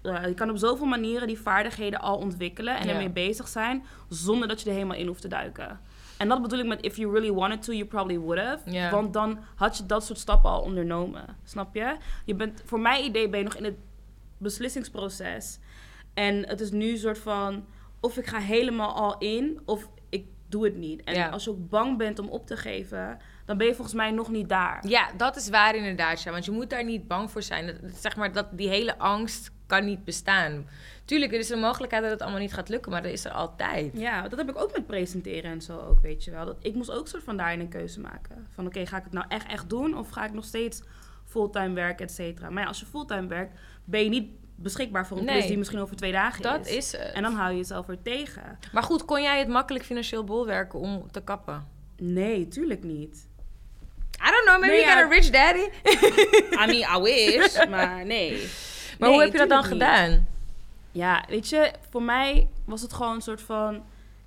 Je 0.02 0.34
kan 0.36 0.50
op 0.50 0.58
zoveel 0.58 0.86
manieren 0.86 1.28
die 1.28 1.40
vaardigheden 1.40 2.00
al 2.00 2.18
ontwikkelen... 2.18 2.78
en 2.78 2.90
ermee 2.90 3.10
bezig 3.10 3.48
zijn... 3.48 3.86
zonder 4.10 4.48
dat 4.48 4.62
je 4.62 4.68
er 4.70 4.76
helemaal 4.76 4.98
in 4.98 5.08
hoeft 5.08 5.22
te 5.22 5.28
duiken. 5.28 5.80
En 6.18 6.28
dat 6.28 6.42
bedoel 6.42 6.60
ik 6.60 6.66
met 6.66 6.82
if 6.82 6.98
you 6.98 7.12
really 7.12 7.32
wanted 7.32 7.64
to, 7.64 7.74
you 7.74 7.86
probably 7.86 8.20
would 8.20 8.40
have. 8.40 8.90
Want 8.92 9.14
dan 9.14 9.40
had 9.56 9.78
je 9.78 9.86
dat 9.86 10.06
soort 10.06 10.20
stappen 10.20 10.50
al 10.50 10.62
ondernomen. 10.62 11.38
Snap 11.44 11.76
je? 11.76 11.98
Je 12.26 12.36
bent, 12.36 12.62
voor 12.66 12.80
mijn 12.80 13.04
idee 13.04 13.30
ben 13.30 13.40
je 13.40 13.46
nog 13.46 13.56
in 13.56 13.64
het 13.64 13.78
beslissingsproces. 14.38 15.60
En 16.14 16.48
het 16.48 16.62
is 16.62 16.72
nu 16.72 16.92
een 16.92 16.98
soort 16.98 17.20
van... 17.20 17.66
of 18.00 18.18
ik 18.18 18.26
ga 18.26 18.40
helemaal 18.40 18.94
al 18.94 19.18
in, 19.18 19.62
of 19.66 19.90
ik 20.10 20.26
doe 20.48 20.64
het 20.64 20.76
niet. 20.76 21.04
En 21.04 21.32
als 21.32 21.44
je 21.44 21.50
ook 21.50 21.70
bang 21.70 21.98
bent 21.98 22.20
om 22.20 22.28
op 22.28 22.48
te 22.48 22.58
geven... 22.58 23.20
dan 23.46 23.58
ben 23.58 23.68
je 23.68 23.74
volgens 23.74 23.96
mij 23.96 24.12
nog 24.12 24.30
niet 24.30 24.50
daar. 24.50 24.88
Ja, 24.88 25.10
dat 25.18 25.36
is 25.36 25.50
waar 25.50 25.76
inderdaad. 25.76 26.24
Ja. 26.24 26.32
Want 26.32 26.46
je 26.46 26.52
moet 26.52 26.70
daar 26.70 26.84
niet 26.84 27.08
bang 27.08 27.32
voor 27.32 27.42
zijn. 27.44 27.66
Dat, 27.66 27.76
zeg 27.96 28.16
maar, 28.16 28.32
dat, 28.34 28.48
die 28.52 28.70
hele 28.70 28.98
angst 28.98 29.52
kan 29.68 29.86
niet 29.86 30.04
bestaan. 30.04 30.68
Tuurlijk, 31.06 31.34
er 31.34 31.40
is 31.40 31.50
een 31.50 31.60
mogelijkheid 31.60 32.04
dat 32.04 32.12
het 32.12 32.22
allemaal 32.22 32.40
niet 32.40 32.54
gaat 32.54 32.70
lukken, 32.70 32.92
maar 32.92 33.02
dat 33.02 33.12
is 33.12 33.26
er 33.26 33.32
altijd. 33.32 33.92
Ja, 33.98 34.28
dat 34.28 34.40
heb 34.40 34.50
ik 34.50 34.58
ook 34.62 34.72
met 34.74 34.88
presenteren 34.88 35.52
en 35.52 35.62
zo 35.62 35.80
ook, 35.80 36.02
weet 36.02 36.24
je 36.24 36.32
wel. 36.32 36.46
Dat, 36.46 36.58
ik 36.62 36.76
moest 36.76 36.92
ook 36.92 37.08
soort 37.08 37.24
van 37.24 37.38
daarin 37.38 37.60
een 37.60 37.70
keuze 37.70 38.00
maken. 38.00 38.48
Van 38.54 38.66
oké, 38.66 38.86
ga 38.86 38.98
ik 38.98 39.04
het 39.04 39.14
nou 39.14 39.26
echt 39.30 39.48
echt 39.48 39.70
doen... 39.70 39.98
of 39.98 40.10
ga 40.10 40.26
ik 40.26 40.34
nog 40.34 40.46
steeds 40.46 40.82
fulltime 41.26 41.74
werken, 41.74 42.06
et 42.06 42.12
cetera. 42.12 42.50
Maar 42.50 42.62
ja, 42.62 42.68
als 42.68 42.80
je 42.80 42.86
fulltime 42.86 43.28
werkt, 43.28 43.60
ben 43.84 44.04
je 44.04 44.10
niet 44.10 44.30
beschikbaar 44.56 45.08
voor 45.08 45.18
een 45.18 45.26
Nee. 45.26 45.48
die 45.48 45.58
misschien 45.58 45.80
over 45.80 45.96
twee 45.96 46.12
dagen 46.12 46.42
Dat 46.42 46.68
is. 46.68 46.76
is 46.76 46.92
het. 46.92 47.12
En 47.14 47.24
dan 47.24 47.34
hou 47.34 47.52
je 47.52 47.58
jezelf 47.58 47.88
er 47.88 48.02
tegen. 48.02 48.58
Maar 48.72 48.84
goed, 48.84 49.06
kon 49.06 49.22
jij 49.22 49.40
het 49.40 49.48
makkelijk 49.48 49.86
financieel 49.86 50.24
bolwerken 50.24 50.80
om 50.80 51.12
te 51.12 51.22
kappen? 51.24 51.68
Nee, 51.98 52.48
tuurlijk 52.48 52.84
niet. 52.84 53.28
Know, 54.58 54.60
maybe 54.70 54.76
Nee, 54.76 54.86
you 54.86 54.96
got 55.02 55.06
a 55.06 55.16
rich 55.16 55.30
daddy. 55.30 55.70
I 56.64 56.66
mean, 56.68 56.98
I 56.98 57.02
wish, 57.02 57.66
maar 57.70 58.06
nee. 58.06 58.32
Maar 59.00 59.10
Nee, 59.10 59.18
hoe 59.18 59.22
heb 59.22 59.32
je 59.32 59.38
dat 59.38 59.50
dan 59.50 59.60
niet. 59.60 59.68
gedaan? 59.72 60.28
Ja, 60.92 61.26
weet 61.28 61.50
je, 61.50 61.72
voor 61.90 62.04
mij 62.04 62.48
was 62.66 62.82
het 62.82 62.94
gewoon 62.94 63.16
een 63.16 63.22
soort 63.22 63.42
van... 63.42 63.84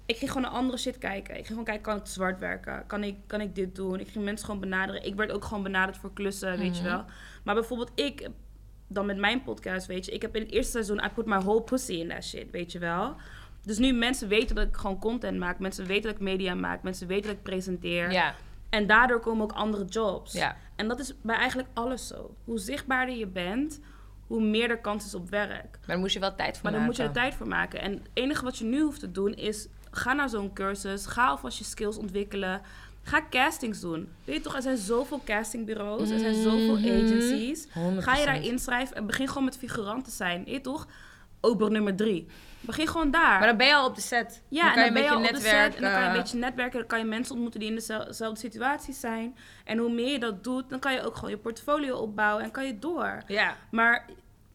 Ik 0.07 0.17
ging 0.17 0.31
gewoon 0.31 0.47
naar 0.51 0.59
andere 0.61 0.79
shit 0.79 0.99
kijken. 0.99 1.31
Ik 1.31 1.35
ging 1.37 1.47
gewoon 1.49 1.65
kijken, 1.65 1.83
kan 1.83 1.97
ik 1.97 2.07
zwart 2.07 2.39
werken? 2.39 2.85
Kan 2.87 3.05
ik, 3.05 3.15
kan 3.27 3.41
ik 3.41 3.55
dit 3.55 3.75
doen? 3.75 4.01
Ik 4.01 4.09
ging 4.09 4.25
mensen 4.25 4.47
gewoon 4.47 4.61
benaderen. 4.61 5.05
Ik 5.05 5.15
werd 5.15 5.33
ook 5.33 5.45
gewoon 5.45 5.63
benaderd 5.63 5.97
voor 5.97 6.13
klussen, 6.13 6.59
weet 6.59 6.77
je 6.77 6.83
Mhm. 6.83 6.91
wel. 6.93 7.05
Maar 7.43 7.55
bijvoorbeeld 7.55 7.91
ik, 7.95 8.29
dan 8.89 9.07
met 9.07 9.17
mijn 9.17 9.43
podcast, 9.43 9.87
weet 9.87 10.05
je... 10.07 10.13
Ik 10.13 10.23
heb 10.23 10.37
in 10.37 10.43
het 10.43 10.53
eerste 10.53 10.71
seizoen, 10.71 11.05
I 11.05 11.09
put 11.15 11.27
my 11.27 11.39
whole 11.39 11.63
pussy 11.63 11.93
in 11.93 12.09
that 12.09 12.25
shit, 12.25 12.51
weet 12.51 12.73
je 12.73 12.79
wel. 12.79 13.15
Dus 13.63 13.79
nu 13.79 13.93
mensen 13.93 14.29
weten 14.29 14.55
dat 14.57 14.67
ik 14.69 14.77
gewoon 14.77 14.99
content 14.99 15.39
maak. 15.39 15.59
Mensen 15.59 15.87
weten 15.87 16.03
dat 16.03 16.15
ik 16.15 16.21
media 16.21 16.55
maak. 16.55 16.83
Mensen 16.83 17.07
weten 17.07 17.27
dat 17.27 17.37
ik 17.37 17.43
presenteer. 17.43 18.13
Ja, 18.13 18.35
En 18.75 18.87
daardoor 18.87 19.21
komen 19.21 19.43
ook 19.43 19.53
andere 19.53 19.85
jobs. 19.85 20.33
ja. 20.33 20.57
En 20.77 20.89
dat 20.89 20.99
is 20.99 21.15
bij 21.23 21.37
eigenlijk 21.37 21.69
alles 21.75 22.07
zo. 22.07 22.35
Hoe 22.45 22.59
zichtbaarder 22.59 23.17
je 23.17 23.27
bent, 23.27 23.81
hoe 24.27 24.43
meer 24.43 24.71
er 24.71 24.79
kans 24.79 25.07
is 25.07 25.15
op 25.15 25.31
werk. 25.31 25.51
Maar 25.71 25.81
daar 25.87 25.99
moest 25.99 26.15
je 26.15 26.21
wel 26.21 26.35
tijd 26.35 26.55
voor 26.55 26.63
Maar 26.65 26.73
dan 26.73 26.83
moet 26.85 26.97
je 26.97 27.03
er 27.03 27.09
maken. 27.09 27.23
tijd 27.23 27.35
voor 27.35 27.49
maken. 27.49 27.81
En 27.81 27.93
het 27.93 28.09
enige 28.13 28.45
wat 28.45 28.59
je 28.59 28.65
nu 28.65 28.81
hoeft 28.83 29.01
te 29.01 29.11
doen 29.11 29.35
is... 29.35 29.67
ga 29.91 30.13
naar 30.13 30.29
zo'n 30.29 30.53
cursus. 30.53 31.07
Ga 31.07 31.27
alvast 31.27 31.59
je 31.59 31.65
skills 31.65 31.97
ontwikkelen. 31.97 32.61
Ga 33.03 33.21
castings 33.31 33.81
doen. 33.81 34.09
Weet 34.25 34.37
je 34.37 34.43
toch, 34.43 34.55
er 34.55 34.63
zijn 34.63 34.77
zoveel 34.77 35.21
castingbureaus. 35.25 36.11
Er 36.11 36.19
zijn 36.19 36.35
zoveel 36.43 36.77
Mhm. 36.79 36.89
agencies. 36.89 37.67
100%. 37.73 38.03
Ga 38.05 38.17
je 38.17 38.25
daar 38.25 38.43
inschrijven 38.43 38.97
en 38.97 39.07
begin 39.07 39.29
gewoon 39.29 39.45
met 39.45 39.57
figuranten 39.59 40.13
zijn. 40.13 40.45
Weet 40.45 40.55
je 40.55 40.61
toch? 40.61 40.87
Ober 41.41 41.71
nummer 41.71 41.97
drie. 41.97 42.27
Begin 42.67 42.87
gewoon 42.89 43.11
daar. 43.11 43.39
Maar 43.39 43.47
dan 43.49 43.57
ben 43.57 43.67
je 43.67 43.75
al 43.75 43.87
op 43.87 43.95
de 43.95 44.01
set. 44.01 44.43
Ja, 44.49 44.63
dan 44.65 44.73
kan 44.75 44.83
je 44.83 44.89
en 44.89 44.95
dan 44.95 45.03
een 45.03 45.03
ben 45.03 45.03
je 45.03 45.09
beetje 45.09 45.15
al 45.15 45.37
op 45.37 45.43
de 45.43 45.49
set 45.49 45.53
netwerken. 45.53 45.77
en 45.77 45.83
dan 45.83 45.93
kan 45.93 46.03
je 46.03 46.09
een 46.17 46.23
beetje 46.23 46.39
netwerken. 46.39 46.79
Dan 46.79 46.89
kan 46.89 46.99
je 46.99 47.05
mensen 47.05 47.33
ontmoeten 47.33 47.61
die 47.61 47.69
in 47.69 47.75
dezel- 47.75 48.05
dezelfde 48.05 48.41
situatie 48.41 48.95
zijn. 48.95 49.37
En 49.65 49.79
hoe 49.79 49.93
meer 49.93 50.13
je 50.13 50.19
dat 50.19 50.45
doet, 50.45 50.71
dan 50.71 50.79
kan 50.79 50.93
je 50.93 51.03
ook 51.03 51.15
gewoon 51.15 51.31
je 51.31 51.37
portfolio 51.39 51.97
opbouwen 51.97 52.45
en 52.45 52.51
kan 52.51 52.67
je 52.67 52.79
door. 52.79 53.23
Ja, 53.27 53.57
Maar 53.71 54.07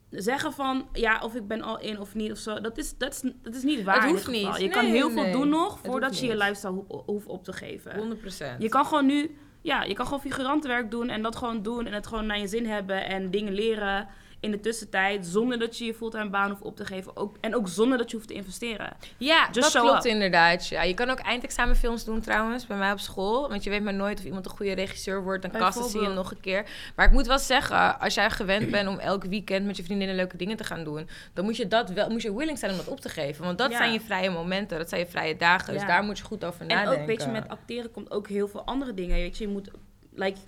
zeggen 0.10 0.54
van, 0.54 0.88
ja, 0.94 1.20
of 1.24 1.36
ik 1.36 1.48
ben 1.48 1.62
al 1.62 1.80
in 1.80 2.00
of 2.00 2.16
niet 2.16 2.32
of 2.32 2.38
zo, 2.38 2.62
dat 2.62 2.78
is, 2.78 2.98
dat 2.98 3.14
is, 3.14 3.32
dat 3.44 3.56
is 3.56 3.64
niet 3.64 3.84
waar. 3.84 4.02
Het 4.02 4.10
hoeft 4.12 4.28
niet. 4.28 4.58
Je 4.58 4.70
kan 4.70 4.84
Nee, 4.84 4.92
heel 4.94 5.10
veel 5.12 5.32
doen 5.32 5.50
nog 5.50 5.80
voordat 5.84 6.20
je 6.20 6.26
je 6.28 6.38
lifestyle 6.38 6.84
ho- 6.88 7.04
hoeft 7.06 7.28
op 7.28 7.44
te 7.44 7.54
geven. 7.54 7.96
100%. 7.96 8.62
Je 8.62 8.70
kan 8.70 8.86
gewoon 8.86 9.06
nu, 9.06 9.38
ja, 9.62 9.84
je 9.84 9.94
kan 9.94 10.06
gewoon 10.06 10.22
figurantenwerk 10.22 10.92
doen 10.92 11.10
en 11.10 11.22
dat 11.22 11.36
gewoon 11.36 11.62
doen 11.62 11.86
en 11.86 11.94
het 11.94 12.08
gewoon 12.08 12.26
naar 12.26 12.40
je 12.40 12.48
zin 12.48 12.66
hebben 12.66 13.06
en 13.06 13.32
dingen 13.32 13.54
leren 13.54 14.08
in 14.42 14.52
de 14.52 14.60
tussentijd, 14.60 15.26
zonder 15.26 15.60
dat 15.60 15.78
je 15.78 15.86
je 15.86 15.94
fulltime 15.94 16.30
baan 16.30 16.50
hoeft 16.50 16.62
op 16.62 16.76
te 16.76 16.86
geven. 16.86 17.18
Ook, 17.18 17.36
en 17.42 17.56
ook 17.56 17.68
zonder 17.68 17.98
dat 17.98 18.10
je 18.10 18.16
hoeft 18.16 18.28
te 18.28 18.34
investeren. 18.34 18.96
Ja, 19.18 19.50
Just 19.52 19.74
dat 19.74 19.82
klopt 19.84 20.06
up. 20.06 20.12
inderdaad. 20.12 20.68
Ja, 20.68 20.84
je 20.84 20.94
kan 20.94 21.10
ook 21.10 21.20
eindexamenfilms 21.20 22.04
doen 22.06 22.22
trouwens, 22.22 22.68
bij 22.68 22.78
mij 22.78 22.92
op 22.92 23.00
school. 23.00 23.50
Want 23.50 23.64
je 23.64 23.70
weet 23.70 23.84
maar 23.84 23.94
nooit 23.94 24.20
of 24.20 24.26
iemand 24.26 24.46
een 24.46 24.52
goede 24.52 24.72
regisseur 24.74 25.24
wordt. 25.24 25.42
Dan 25.42 25.52
kasten 25.52 25.90
ze 25.90 26.00
je 26.00 26.08
nog 26.08 26.32
een 26.32 26.40
keer. 26.40 26.66
Maar 26.96 27.06
ik 27.06 27.12
moet 27.12 27.28
wel 27.28 27.40
zeggen, 27.40 28.00
als 28.00 28.14
jij 28.14 28.30
gewend 28.30 28.72
bent 28.72 28.88
om 28.90 29.00
elk 29.00 29.24
weekend 29.24 29.66
met 29.66 29.78
je 29.78 29.84
vriendinnen 29.84 30.16
leuke 30.16 30.38
dingen 30.38 30.58
te 30.58 30.64
gaan 30.64 30.84
doen... 30.84 31.10
dan 31.34 31.46
moet 31.46 31.58
je 31.58 31.68
dat 31.68 31.90
wel, 31.90 32.10
moet 32.10 32.22
je 32.22 32.36
willing 32.36 32.60
zijn 32.60 32.72
om 32.72 32.78
dat 32.78 32.88
op 32.88 33.00
te 33.00 33.10
geven. 33.10 33.46
Want 33.46 33.58
dat 33.58 33.72
Ja. 33.72 33.78
zijn 33.78 33.94
je 33.94 34.02
vrije 34.02 34.30
momenten, 34.30 34.78
dat 34.78 34.90
zijn 34.90 35.02
je 35.02 35.08
vrije 35.08 35.38
dagen. 35.38 35.74
Dus 35.74 35.86
daar 35.86 36.04
moet 36.04 36.18
je 36.18 36.24
goed 36.24 36.46
over 36.46 36.62
En 36.62 36.68
nadenken. 36.68 37.02
ook, 37.02 37.08
weet 37.08 37.22
je, 37.24 37.28
met 37.30 37.48
acteren 37.48 37.92
komt 37.92 38.12
ook 38.12 38.28
heel 38.28 38.48
veel 38.48 38.64
andere 38.66 38.94
dingen. 38.94 39.16
Weet 39.16 39.38
je, 39.38 39.44
je 39.48 39.52
moet, 39.54 39.70
like, 40.14 40.40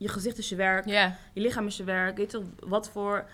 je 0.00 0.08
gezicht 0.08 0.38
is 0.38 0.48
je 0.48 0.56
werk, 0.56 0.86
je 1.32 1.40
lichaam 1.40 1.66
is 1.66 1.76
je 1.76 1.84
werk. 1.84 2.16
Weet 2.16 2.30
je, 2.32 2.42
wat 2.66 2.90
voor, 2.90 3.24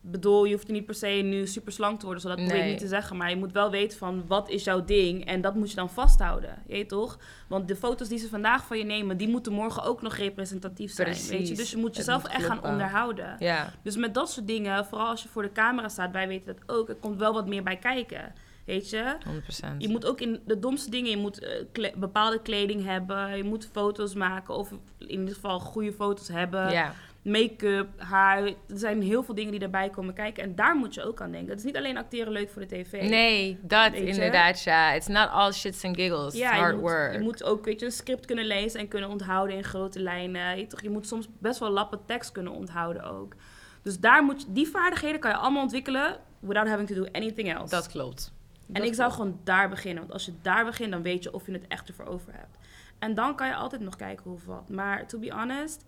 bedoel, 0.00 0.44
je 0.44 0.52
hoeft 0.54 0.68
niet 0.68 0.86
per 0.86 0.94
se 0.94 1.06
nu 1.06 1.46
super 1.46 1.72
slank 1.72 1.98
te 1.98 2.04
worden, 2.04 2.22
zodat 2.22 2.36
probeer 2.36 2.54
ik 2.56 2.62
Nee. 2.62 2.70
niet 2.70 2.80
te 2.80 2.88
zeggen. 2.88 3.16
Maar 3.16 3.30
je 3.30 3.36
moet 3.36 3.52
wel 3.52 3.70
weten 3.70 3.98
van, 3.98 4.24
wat 4.26 4.48
is 4.48 4.64
jouw 4.64 4.84
ding? 4.84 5.24
En 5.26 5.40
dat 5.40 5.54
moet 5.54 5.70
je 5.70 5.76
dan 5.76 5.90
vasthouden, 5.90 6.62
je 6.66 6.72
weet 6.72 6.88
toch? 6.88 7.18
Want 7.48 7.68
de 7.68 7.76
foto's 7.76 8.08
die 8.08 8.18
ze 8.18 8.28
vandaag 8.28 8.66
van 8.66 8.78
je 8.78 8.84
nemen, 8.84 9.16
die 9.16 9.28
moeten 9.28 9.52
morgen 9.52 9.82
ook 9.82 10.02
nog 10.02 10.14
representatief 10.16 10.92
zijn, 10.92 11.08
weet 11.28 11.48
je? 11.48 11.54
Dus 11.54 11.70
je 11.70 11.76
moet 11.76 11.96
jezelf 11.96 12.22
moet 12.22 12.30
echt 12.32 12.44
gaan 12.44 12.64
onderhouden. 12.64 13.36
ja. 13.38 13.72
Dus 13.82 13.96
met 13.96 14.14
dat 14.14 14.30
soort 14.30 14.46
dingen, 14.46 14.84
vooral 14.86 15.08
als 15.08 15.22
je 15.22 15.28
voor 15.28 15.42
de 15.42 15.52
camera 15.52 15.88
staat, 15.88 16.12
wij 16.12 16.28
weten 16.28 16.56
dat 16.56 16.76
ook, 16.76 16.88
er 16.88 16.94
komt 16.94 17.18
wel 17.18 17.32
wat 17.32 17.46
meer 17.48 17.62
bij 17.62 17.76
kijken. 17.76 18.32
Weet 18.64 18.90
je? 18.90 19.16
100%. 19.28 19.76
Je 19.78 19.88
moet 19.88 20.06
ook 20.06 20.20
in 20.20 20.40
de 20.46 20.58
domste 20.58 20.90
dingen, 20.90 21.10
je 21.10 21.16
moet 21.16 21.38
eh, 21.38 21.64
kle- 21.72 21.92
bepaalde 21.96 22.42
kleding 22.42 22.84
hebben, 22.84 23.36
je 23.36 23.44
moet 23.44 23.68
foto's 23.72 24.14
maken 24.14 24.54
of 24.54 24.70
in 24.98 25.10
ieder 25.20 25.34
geval 25.34 25.60
goede 25.60 25.92
foto's 25.92 26.28
hebben. 26.28 26.70
ja. 26.72 26.94
Make-up, 27.22 27.88
haar, 27.96 28.42
er 28.46 28.54
zijn 28.66 29.02
heel 29.02 29.22
veel 29.22 29.34
dingen 29.34 29.50
die 29.50 29.60
daarbij 29.60 29.90
komen 29.90 30.14
kijken 30.14 30.42
en 30.42 30.54
daar 30.54 30.76
moet 30.76 30.94
je 30.94 31.02
ook 31.04 31.20
aan 31.20 31.30
denken. 31.30 31.48
Het 31.50 31.58
is 31.58 31.64
niet 31.64 31.76
alleen 31.76 31.96
acteren 31.96 32.32
leuk 32.32 32.50
voor 32.50 32.62
de 32.62 32.68
tv. 32.68 33.08
Nee, 33.08 33.58
dat 33.62 33.92
inderdaad, 33.92 34.62
ja. 34.62 34.92
It's 34.92 35.06
not 35.06 35.28
all 35.30 35.52
shits 35.52 35.84
and 35.84 35.96
giggles. 35.96 36.34
It's 36.34 36.44
hard 36.44 36.66
je 36.66 36.72
moet, 36.72 36.80
work. 36.80 37.12
je 37.12 37.18
moet 37.20 37.44
ook 37.44 37.64
weet 37.64 37.80
je, 37.80 37.86
een 37.86 37.92
script 37.92 38.26
kunnen 38.26 38.44
lezen 38.46 38.80
en 38.80 38.88
kunnen 38.88 39.10
onthouden 39.10 39.56
in 39.56 39.64
grote 39.64 40.00
lijnen. 40.00 40.58
Je, 40.58 40.66
toch, 40.66 40.82
je 40.82 40.90
moet 40.90 41.06
soms 41.06 41.28
best 41.38 41.58
wel 41.58 41.70
lappen 41.70 42.00
tekst 42.06 42.32
kunnen 42.32 42.52
onthouden 42.52 43.02
ook. 43.02 43.34
Dus 43.82 43.98
daar 44.00 44.24
moet 44.24 44.40
je, 44.40 44.46
die 44.52 44.68
vaardigheden 44.68 45.20
kan 45.20 45.30
je 45.30 45.36
allemaal 45.36 45.62
ontwikkelen 45.62 46.16
without 46.40 46.68
having 46.68 46.88
to 46.88 46.94
do 46.94 47.06
anything 47.12 47.54
else. 47.54 47.70
Dat 47.74 47.88
klopt. 47.88 48.32
En 48.72 48.84
ik 48.84 48.94
zou 48.94 49.12
gewoon 49.12 49.40
daar 49.44 49.68
beginnen. 49.68 50.00
Want 50.02 50.12
als 50.12 50.24
je 50.24 50.32
daar 50.42 50.64
begint, 50.64 50.92
dan 50.92 51.02
weet 51.02 51.22
je 51.22 51.34
of 51.34 51.46
je 51.46 51.52
het 51.52 51.66
echt 51.68 51.88
ervoor 51.88 52.06
over 52.06 52.32
hebt. 52.32 52.58
En 52.98 53.14
dan 53.14 53.36
kan 53.36 53.46
je 53.46 53.54
altijd 53.54 53.82
nog 53.82 53.96
kijken 53.96 54.24
hoe 54.24 54.34
of 54.34 54.44
wat. 54.44 54.68
Maar 54.68 55.06
to 55.06 55.18
be 55.18 55.32
honest, 55.32 55.84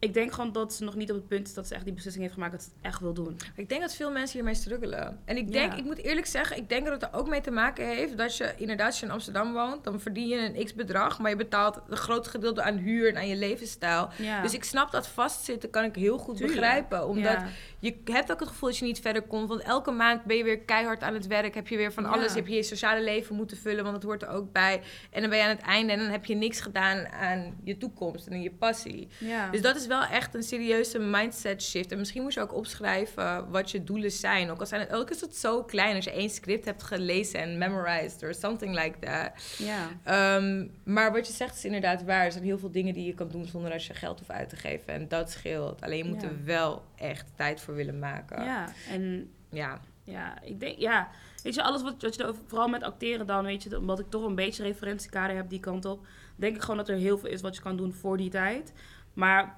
ik 0.00 0.14
denk 0.14 0.32
gewoon 0.32 0.52
dat 0.52 0.72
ze 0.74 0.84
nog 0.84 0.94
niet 0.94 1.10
op 1.10 1.16
het 1.16 1.28
punt 1.28 1.46
is 1.46 1.54
dat 1.54 1.66
ze 1.66 1.74
echt 1.74 1.84
die 1.84 1.92
beslissing 1.92 2.22
heeft 2.24 2.34
gemaakt 2.36 2.52
dat 2.52 2.62
ze 2.62 2.68
het 2.76 2.78
echt 2.86 3.00
wil 3.00 3.12
doen. 3.12 3.36
Ik 3.54 3.68
denk 3.68 3.80
dat 3.80 3.94
veel 3.94 4.10
mensen 4.10 4.34
hiermee 4.36 4.54
struggelen. 4.54 5.20
En 5.24 5.36
ik 5.36 5.52
denk, 5.52 5.72
Ja. 5.72 5.78
ik 5.78 5.84
moet 5.84 5.98
eerlijk 5.98 6.26
zeggen, 6.26 6.56
ik 6.56 6.68
denk 6.68 6.84
dat 6.84 6.92
het 7.02 7.02
er 7.12 7.18
ook 7.18 7.28
mee 7.28 7.40
te 7.40 7.50
maken 7.50 7.86
heeft 7.86 8.16
dat 8.18 8.36
je 8.36 8.52
inderdaad, 8.56 8.86
als 8.86 9.00
je 9.00 9.06
in 9.06 9.12
Amsterdam 9.12 9.52
woont, 9.52 9.84
dan 9.84 10.00
verdien 10.00 10.28
je 10.28 10.36
een 10.54 10.64
x 10.64 10.74
bedrag, 10.74 11.18
maar 11.18 11.30
je 11.30 11.36
betaalt 11.36 11.80
een 11.88 11.96
groot 11.96 12.28
gedeelte 12.28 12.62
aan 12.62 12.76
huur 12.76 13.08
en 13.08 13.16
aan 13.16 13.28
je 13.28 13.36
levensstijl. 13.36 14.08
Ja. 14.16 14.42
Dus 14.42 14.54
ik 14.54 14.64
snap 14.64 14.90
dat 14.90 15.08
vastzitten, 15.08 15.70
kan 15.70 15.84
ik 15.84 15.94
heel 15.94 16.18
goed 16.18 16.36
Tuurlijk. 16.36 16.60
begrijpen. 16.60 17.08
Omdat 17.08 17.32
Ja. 17.32 17.46
je 17.78 17.94
hebt 18.04 18.32
ook 18.32 18.40
het 18.40 18.48
gevoel 18.48 18.68
dat 18.68 18.78
je 18.78 18.84
niet 18.84 19.00
verder 19.00 19.22
komt. 19.22 19.48
Want 19.48 19.60
elke 19.62 19.90
maand 19.90 20.24
ben 20.24 20.36
je 20.36 20.44
weer 20.44 20.58
keihard 20.58 21.02
aan 21.02 21.14
het 21.14 21.26
werk. 21.26 21.54
Heb 21.54 21.68
je 21.68 21.76
weer 21.76 21.92
van 21.92 22.04
alles. 22.04 22.34
Heb 22.34 22.46
je 22.46 22.54
je 22.54 22.62
sociale 22.62 23.02
leven 23.02 23.36
moeten 23.36 23.56
vullen, 23.56 23.82
want 23.84 23.94
dat 23.94 24.04
hoort 24.04 24.22
er 24.22 24.28
ook 24.28 24.52
bij. 24.52 24.80
En 25.10 25.20
dan 25.20 25.30
ben 25.30 25.38
je 25.38 25.44
aan 25.44 25.56
het 25.56 25.60
einde 25.64 25.92
en 25.92 25.98
dan 25.98 26.08
heb 26.08 26.24
je 26.24 26.34
niks 26.34 26.60
gedaan 26.60 27.06
aan 27.08 27.56
je 27.64 27.76
toekomst 27.78 28.26
en 28.26 28.32
aan 28.32 28.42
je 28.42 28.50
passie. 28.50 29.08
Dus 29.50 29.60
dat 29.62 29.76
is 29.76 29.86
wel 29.88 30.02
echt 30.04 30.34
een 30.34 30.42
serieuze 30.42 30.98
mindset 30.98 31.62
shift. 31.62 31.92
En 31.92 31.98
misschien 31.98 32.22
moet 32.22 32.34
je 32.34 32.40
ook 32.40 32.54
opschrijven 32.54 33.50
wat 33.50 33.70
je 33.70 33.84
doelen 33.84 34.10
zijn. 34.10 34.50
Ook 34.50 34.60
al, 34.60 34.66
zijn 34.66 34.80
het, 34.80 34.92
ook 34.92 35.10
is 35.10 35.20
het 35.20 35.36
zo 35.36 35.62
klein 35.64 35.96
als 35.96 36.04
je 36.04 36.10
één 36.12 36.30
script 36.30 36.64
hebt 36.64 36.82
gelezen 36.82 37.40
en 37.40 37.58
memorized 37.58 38.22
or 38.22 38.34
something 38.34 38.74
like 38.84 38.98
that. 38.98 39.56
ja. 39.58 39.88
Ehm, 40.04 40.66
maar 40.84 41.12
wat 41.12 41.26
je 41.26 41.32
zegt 41.32 41.56
is 41.56 41.64
inderdaad 41.64 42.04
waar. 42.04 42.24
Er 42.24 42.32
zijn 42.32 42.44
heel 42.44 42.58
veel 42.58 42.70
dingen 42.70 42.94
die 42.94 43.06
je 43.06 43.14
kan 43.14 43.28
doen 43.28 43.44
zonder 43.46 43.70
dat 43.70 43.84
je 43.84 43.94
geld 43.94 44.18
hoeft 44.18 44.30
uit 44.30 44.48
te 44.48 44.56
geven. 44.56 44.92
En 44.94 45.08
dat 45.08 45.30
scheelt. 45.30 45.82
Alleen 45.82 45.98
je 45.98 46.04
moet 46.04 46.22
Ja. 46.22 46.28
er 46.28 46.44
wel 46.44 46.84
echt 46.96 47.26
tijd 47.36 47.60
voor 47.60 47.74
willen 47.74 47.98
maken. 47.98 48.44
ja. 48.44 48.68
En 48.90 49.30
Ja. 49.50 49.80
ja, 50.04 50.42
ik 50.42 50.60
denk, 50.60 50.78
ja. 50.78 51.08
Weet 51.42 51.54
je, 51.54 51.62
alles 51.62 51.82
wat, 51.82 51.94
wat 52.02 52.14
je 52.14 52.22
erover, 52.22 52.42
vooral 52.46 52.68
met 52.68 52.82
acteren 52.82 53.26
dan, 53.26 53.44
weet 53.44 53.62
je, 53.62 53.78
omdat 53.78 53.98
ik 53.98 54.06
toch 54.10 54.24
een 54.24 54.34
beetje 54.34 54.62
referentiekader 54.62 55.36
heb 55.36 55.48
die 55.48 55.60
kant 55.60 55.84
op, 55.84 56.06
denk 56.36 56.54
ik 56.56 56.60
gewoon 56.60 56.76
dat 56.76 56.88
er 56.88 56.96
heel 56.96 57.18
veel 57.18 57.28
is 57.30 57.40
wat 57.40 57.56
je 57.56 57.62
kan 57.62 57.76
doen 57.76 57.92
voor 57.92 58.16
die 58.16 58.30
tijd. 58.30 58.72
Maar 59.12 59.56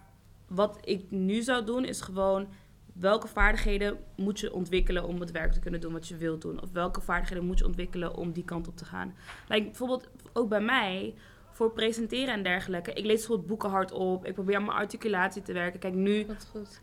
wat 0.50 0.78
ik 0.84 1.10
nu 1.10 1.42
zou 1.42 1.64
doen, 1.64 1.84
is 1.84 2.00
gewoon 2.00 2.48
welke 2.92 3.28
vaardigheden 3.28 3.98
moet 4.16 4.40
je 4.40 4.54
ontwikkelen 4.54 5.04
om 5.04 5.20
het 5.20 5.30
werk 5.30 5.52
te 5.52 5.60
kunnen 5.60 5.80
doen 5.80 5.92
wat 5.92 6.08
je 6.08 6.16
wilt 6.16 6.42
doen? 6.42 6.62
Of 6.62 6.70
welke 6.72 7.00
vaardigheden 7.00 7.44
moet 7.44 7.58
je 7.58 7.66
ontwikkelen 7.66 8.14
om 8.14 8.32
die 8.32 8.44
kant 8.44 8.68
op 8.68 8.76
te 8.76 8.84
gaan? 8.84 9.14
Like, 9.48 9.64
bijvoorbeeld 9.64 10.08
ook 10.32 10.48
bij 10.48 10.60
mij, 10.60 11.14
voor 11.60 11.72
presenteren 11.72 12.34
en 12.34 12.42
dergelijke. 12.42 12.92
Ik 12.92 13.04
lees 13.04 13.18
bijvoorbeeld 13.18 13.48
boeken 13.48 13.70
hardop. 13.70 14.26
Ik 14.26 14.34
probeer 14.34 14.56
aan 14.56 14.64
mijn 14.64 14.76
articulatie 14.76 15.42
te 15.42 15.52
werken. 15.52 15.80
Kijk, 15.80 15.94
nu 15.94 16.26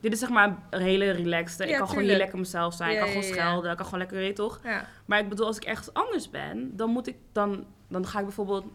dit 0.01 0.13
is 0.13 0.19
zeg 0.19 0.29
maar 0.29 0.57
een 0.69 0.81
hele 0.81 1.11
relaxed. 1.11 1.69
ik 1.69 1.77
kan 1.77 1.87
gewoon 1.87 2.03
hier 2.03 2.17
lekker 2.17 2.39
mezelf 2.39 2.73
zijn. 2.73 2.91
ik 2.91 2.97
kan 2.97 3.07
gewoon 3.07 3.23
ja, 3.23 3.33
schelden. 3.33 3.71
Ik 3.71 3.77
kan 3.77 3.85
gewoon 3.85 3.99
lekker, 3.99 4.17
weet 4.17 4.27
je 4.27 4.33
toch? 4.33 4.61
Maar 5.05 5.19
ik 5.19 5.29
bedoel, 5.29 5.45
als 5.45 5.57
ik 5.57 5.63
ergens 5.63 5.93
anders 5.93 6.29
ben, 6.29 6.75
dan 6.75 6.89
moet 6.89 7.07
ik 7.07 7.15
dan, 7.31 7.65
dan 7.89 8.07
ga 8.07 8.19
ik 8.19 8.25
bijvoorbeeld. 8.25 8.65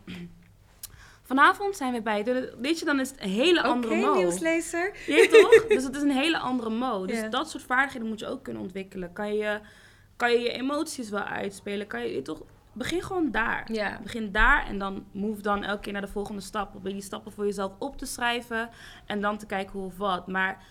Vanavond 1.23 1.77
zijn 1.77 1.93
we 1.93 2.03
bij. 2.03 2.25
Weet 2.61 2.79
je, 2.79 2.85
dan 2.85 3.01
is 3.01 3.11
het 3.11 3.21
een 3.21 3.29
hele 3.29 3.63
andere 3.63 3.97
mode. 3.97 4.19
nieuwslezer. 4.19 4.93
Je 5.07 5.29
toch? 5.29 5.67
Dus 5.77 5.85
het 5.85 5.97
is 5.97 6.03
een 6.03 6.11
hele 6.11 6.39
andere 6.39 6.71
mode. 6.71 7.07
Dus 7.07 7.31
dat 7.31 7.51
soort 7.51 7.63
vaardigheden 7.63 8.09
moet 8.09 8.19
je 8.21 8.27
ook 8.27 8.43
kunnen 8.43 8.63
ontwikkelen. 8.63 9.13
Kan 9.13 9.35
je 9.35 9.61
kan 10.17 10.33
je, 10.33 10.39
je 10.39 10.53
emoties 10.53 11.11
wel 11.11 11.23
uitspelen? 11.23 11.87
Kan 11.87 12.07
je, 12.07 12.23
toch? 12.23 12.43
Begin 12.73 13.03
gewoon 13.03 13.31
daar. 13.31 13.69
Begin 14.03 14.33
daar 14.33 14.67
en 14.67 14.79
dan 14.79 15.07
move 15.13 15.43
dan 15.43 15.65
elke 15.65 15.81
keer 15.81 15.93
naar 15.93 16.03
de 16.03 16.09
volgende 16.09 16.41
stap. 16.41 16.71
Probeer 16.71 16.93
die 16.93 17.03
stappen 17.03 17.33
voor 17.33 17.45
jezelf 17.45 17.73
op 17.79 17.99
te 17.99 18.07
schrijven 18.07 18.69
en 19.07 19.21
dan 19.21 19.39
te 19.39 19.47
kijken 19.47 19.73
hoe 19.73 19.87
of 19.87 19.97
wat. 19.97 20.27
Maar 20.27 20.65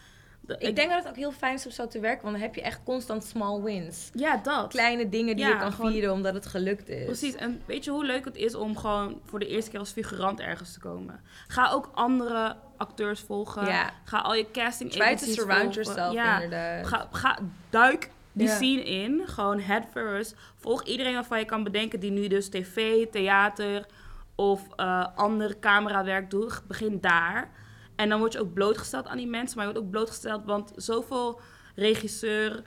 Ik 0.60 0.76
denk 0.76 0.90
dat 0.90 1.00
het 1.00 1.08
ook 1.08 1.16
heel 1.16 1.32
fijn 1.32 1.54
is 1.54 1.66
om 1.66 1.72
zo 1.72 1.88
te 1.88 2.00
werken, 2.00 2.22
want 2.22 2.34
dan 2.34 2.44
heb 2.44 2.56
je 2.56 2.62
echt 2.62 2.80
constant 2.84 3.24
small 3.24 3.62
wins. 3.62 4.10
ja, 4.14 4.38
dat. 4.38 4.68
Kleine 4.70 5.10
dingen 5.10 5.36
die 5.36 5.46
Ja, 5.46 5.52
je 5.52 5.58
kan 5.60 5.72
gewoon- 5.72 5.92
vieren 5.92 6.12
omdat 6.14 6.34
het 6.34 6.46
gelukt 6.46 6.90
is. 6.90 7.06
Precies, 7.06 7.36
en 7.36 7.62
weet 7.66 7.84
je 7.84 7.92
hoe 7.92 8.06
leuk 8.06 8.26
het 8.26 8.36
is 8.36 8.56
om 8.56 8.78
gewoon 8.78 9.20
voor 9.26 9.40
de 9.40 9.48
eerste 9.48 9.70
keer 9.72 9.80
als 9.80 9.92
figurant 9.92 10.40
ergens 10.40 10.74
te 10.74 10.80
komen? 10.80 11.20
Ga 11.48 11.70
ook 11.70 11.92
andere 11.94 12.56
acteurs 12.78 13.20
volgen. 13.20 13.66
Ja. 13.66 13.90
Ga 14.06 14.18
al 14.20 14.36
je 14.36 14.52
casting 14.52 14.92
Try 14.92 15.16
to 15.16 15.26
surround 15.26 15.62
volgen. 15.74 15.82
yourself 15.84 16.14
ja. 16.14 16.42
inderdaad. 16.42 16.88
Ga, 16.88 17.08
ga, 17.12 17.38
duik 17.70 18.10
die 18.34 18.48
scene 18.48 18.84
in, 18.84 19.22
gewoon 19.26 19.60
head 19.60 19.84
first. 19.92 20.36
Volg 20.56 20.84
iedereen 20.84 21.14
waarvan 21.14 21.40
je 21.40 21.46
kan 21.46 21.64
bedenken 21.64 22.00
die 22.00 22.12
nu 22.12 22.28
dus 22.28 22.50
tv, 22.50 23.06
theater 23.12 23.86
of 24.36 24.62
eh 24.76 25.06
ander 25.16 25.60
camerawerk 25.60 26.30
doet. 26.30 26.62
Begin 26.68 26.98
daar. 27.02 27.50
En 28.02 28.10
dan 28.10 28.20
word 28.20 28.34
je 28.34 28.40
ook 28.40 28.54
blootgesteld 28.54 29.08
aan 29.08 29.18
die 29.18 29.28
mensen, 29.28 29.58
maar 29.58 29.68
je 29.68 29.72
wordt 29.72 29.86
ook 29.86 29.92
blootgesteld, 29.92 30.46
want 30.46 30.72
zoveel 30.76 31.40
regisseur, 31.76 32.64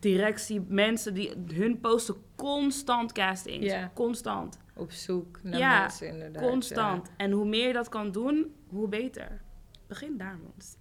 directie, 0.00 0.64
mensen 0.68 1.14
die 1.14 1.32
hun 1.54 1.80
posten 1.80 2.16
constant 2.36 3.12
castings. 3.12 3.66
Ja. 3.66 3.90
Constant. 3.94 4.58
Op 4.76 4.92
zoek 4.92 5.42
naar 5.42 5.58
Ja, 5.58 5.80
mensen 5.80 6.08
inderdaad. 6.08 6.42
Constant. 6.42 7.10
En 7.16 7.30
hoe 7.30 7.46
meer 7.46 7.66
je 7.66 7.72
dat 7.72 7.88
kan 7.88 8.12
doen, 8.12 8.54
hoe 8.68 8.88
beter. 8.88 9.40
Begin 9.86 10.16
daar, 10.16 10.38
man. 10.42 10.52
Ja. 10.56 10.78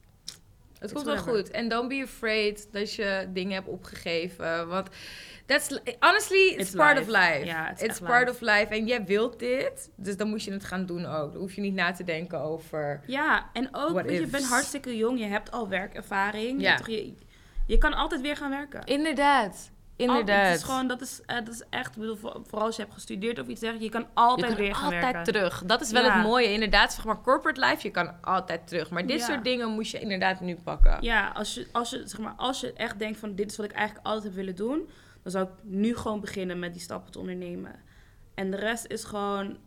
Het 0.79 0.93
komt 0.93 1.05
wel 1.05 1.17
goed. 1.17 1.51
En 1.51 1.69
don't 1.69 1.87
be 1.87 2.01
afraid 2.03 2.67
dat 2.71 2.93
je 2.93 3.29
dingen 3.33 3.53
hebt 3.53 3.67
opgegeven. 3.67 4.67
Want 4.67 4.89
that's, 5.49 5.79
honestly, 5.99 6.47
it's, 6.47 6.57
It's 6.57 6.75
part 6.75 6.97
life. 6.97 7.09
of 7.11 7.17
life. 7.17 7.45
Ja, 7.45 7.65
het 7.65 7.81
is 7.81 7.87
it's 7.87 7.99
part 7.99 8.27
life. 8.27 8.31
of 8.31 8.41
life. 8.41 8.67
En 8.67 8.85
jij 8.87 9.05
wilt 9.05 9.39
dit, 9.39 9.89
dus 9.95 10.17
dan 10.17 10.29
moet 10.29 10.43
je 10.43 10.51
het 10.51 10.65
gaan 10.65 10.85
doen 10.85 11.05
ook. 11.05 11.31
Dan 11.31 11.41
hoef 11.41 11.53
je 11.53 11.61
niet 11.61 11.73
na 11.73 11.91
te 11.91 12.03
denken 12.03 12.39
over... 12.41 13.01
Ja, 13.07 13.49
en 13.53 13.69
ook, 13.71 14.09
je, 14.09 14.27
bent 14.27 14.45
hartstikke 14.45 14.97
jong, 14.97 15.19
je 15.19 15.25
hebt 15.25 15.51
al 15.51 15.67
werkervaring. 15.69 16.61
Ja. 16.61 16.79
Je, 16.85 16.91
je, 17.05 17.13
je 17.67 17.77
kan 17.77 17.93
altijd 17.93 18.21
weer 18.21 18.35
gaan 18.37 18.49
werken. 18.49 18.83
Inderdaad. 18.85 19.71
Inderdaad. 19.95 20.47
het 20.47 20.55
is 20.57 20.63
gewoon, 20.63 20.87
dat 20.87 21.01
is, 21.01 21.21
eh, 21.25 21.35
dat 21.35 21.53
is 21.53 21.63
echt, 21.69 21.97
bedoel, 21.97 22.15
voor- 22.15 22.41
vooral 22.47 22.65
als 22.65 22.75
je 22.75 22.81
hebt 22.81 22.93
gestudeerd 22.93 23.39
of 23.39 23.47
iets 23.47 23.59
dergelijks, 23.59 23.93
je 23.95 24.01
kan 24.01 24.09
altijd 24.13 24.47
je 24.49 24.55
kan 24.55 24.63
weer 24.65 24.75
gaan 24.75 24.83
altijd 24.93 25.03
werken. 25.13 25.33
terug. 25.33 25.63
Dat 25.65 25.81
is 25.81 25.91
wel 25.91 26.03
Ja. 26.03 26.13
het 26.17 26.23
mooie. 26.25 26.51
Inderdaad, 26.53 26.93
zeg 26.93 27.05
maar 27.05 27.21
corporate 27.21 27.59
life, 27.59 27.77
je 27.81 27.91
kan 27.91 28.21
altijd 28.21 28.67
terug. 28.67 28.89
Maar 28.89 29.05
dit 29.05 29.19
Ja. 29.19 29.25
soort 29.25 29.43
dingen 29.43 29.69
moet 29.69 29.89
je 29.89 29.99
inderdaad 29.99 30.39
nu 30.41 30.55
pakken. 30.63 30.97
Ja, 31.01 31.27
als 31.35 31.53
je, 31.53 31.67
als, 31.71 31.89
je, 31.89 32.01
zeg 32.05 32.19
maar, 32.19 32.33
als 32.37 32.59
je 32.59 32.73
echt 32.73 32.99
denkt 32.99 33.19
van 33.19 33.35
dit 33.35 33.51
is 33.51 33.57
wat 33.57 33.65
ik 33.65 33.71
eigenlijk 33.71 34.05
altijd 34.07 34.25
heb 34.25 34.33
willen 34.33 34.55
doen, 34.55 34.89
dan 35.23 35.31
zou 35.31 35.45
ik 35.45 35.51
nu 35.63 35.95
gewoon 35.95 36.19
beginnen 36.19 36.59
met 36.59 36.73
die 36.73 36.81
stappen 36.81 37.11
te 37.11 37.19
ondernemen. 37.19 37.75
En 38.33 38.51
de 38.51 38.57
rest 38.57 38.85
is 38.87 39.03
gewoon, 39.03 39.57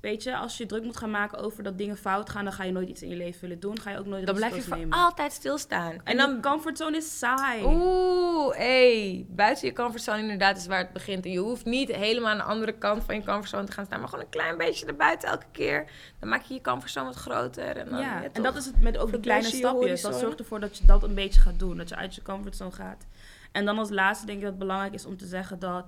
weet 0.00 0.22
je, 0.22 0.36
als 0.36 0.56
je 0.56 0.66
druk 0.66 0.82
moet 0.82 0.96
gaan 0.96 1.10
maken 1.10 1.38
over 1.38 1.62
dat 1.62 1.78
dingen 1.78 1.96
fout 1.96 2.30
gaan, 2.30 2.44
dan 2.44 2.52
ga 2.52 2.64
je 2.64 2.72
nooit 2.72 2.88
iets 2.88 3.02
in 3.02 3.08
je 3.08 3.16
leven 3.16 3.40
willen 3.40 3.60
doen. 3.60 3.80
Ga 3.80 3.90
je 3.90 3.98
ook 3.98 4.06
nooit 4.06 4.26
Dan 4.26 4.34
blijf 4.34 4.54
je 4.54 4.62
voor 4.62 4.76
nemen. 4.76 4.98
altijd 4.98 5.32
stilstaan. 5.32 5.92
En 5.92 6.00
En 6.04 6.16
dan 6.16 6.40
comfortzone 6.42 6.96
is 6.96 7.18
saai. 7.18 7.64
Oeh, 7.64 8.56
hé. 8.56 9.24
Buiten 9.28 9.66
je 9.66 9.72
comfortzone 9.74 10.18
inderdaad 10.20 10.56
is 10.56 10.66
waar 10.66 10.78
het 10.78 10.92
begint. 10.92 11.24
En 11.24 11.30
je 11.30 11.38
hoeft 11.38 11.64
niet 11.64 11.92
helemaal 11.94 12.30
aan 12.30 12.36
de 12.36 12.42
andere 12.42 12.72
kant 12.72 13.04
van 13.04 13.14
je 13.14 13.24
comfortzone 13.24 13.64
te 13.64 13.72
gaan 13.72 13.84
staan. 13.84 14.00
Maar 14.00 14.08
gewoon 14.08 14.24
een 14.24 14.30
klein 14.30 14.56
beetje 14.56 14.86
erbuiten 14.86 15.28
elke 15.28 15.46
keer. 15.52 15.90
Dan 16.20 16.28
maak 16.28 16.42
je 16.42 16.54
je 16.54 16.60
comfortzone 16.60 17.06
wat 17.06 17.16
groter. 17.16 17.76
En 17.76 17.88
dan, 17.90 18.00
ja, 18.00 18.20
ja, 18.22 18.28
en 18.32 18.42
dat 18.42 18.56
is 18.56 18.66
het 18.66 18.80
met 18.80 18.98
ook 18.98 19.10
die 19.10 19.20
kleine 19.20 19.48
stapjes. 19.48 20.02
Dat 20.02 20.18
zorgt 20.18 20.38
ervoor 20.38 20.60
dat 20.60 20.78
je 20.78 20.86
dat 20.86 21.02
een 21.02 21.14
beetje 21.14 21.40
gaat 21.40 21.58
doen. 21.58 21.76
Dat 21.76 21.88
je 21.88 21.96
uit 21.96 22.14
je 22.14 22.22
comfortzone 22.22 22.72
gaat. 22.72 23.06
En 23.54 23.64
dan 23.64 23.78
als 23.78 23.90
laatste 23.90 24.26
denk 24.26 24.38
ik 24.38 24.44
dat 24.44 24.52
het 24.52 24.62
belangrijk 24.62 24.94
is 24.94 25.06
om 25.06 25.16
te 25.16 25.26
zeggen 25.26 25.58
dat 25.58 25.86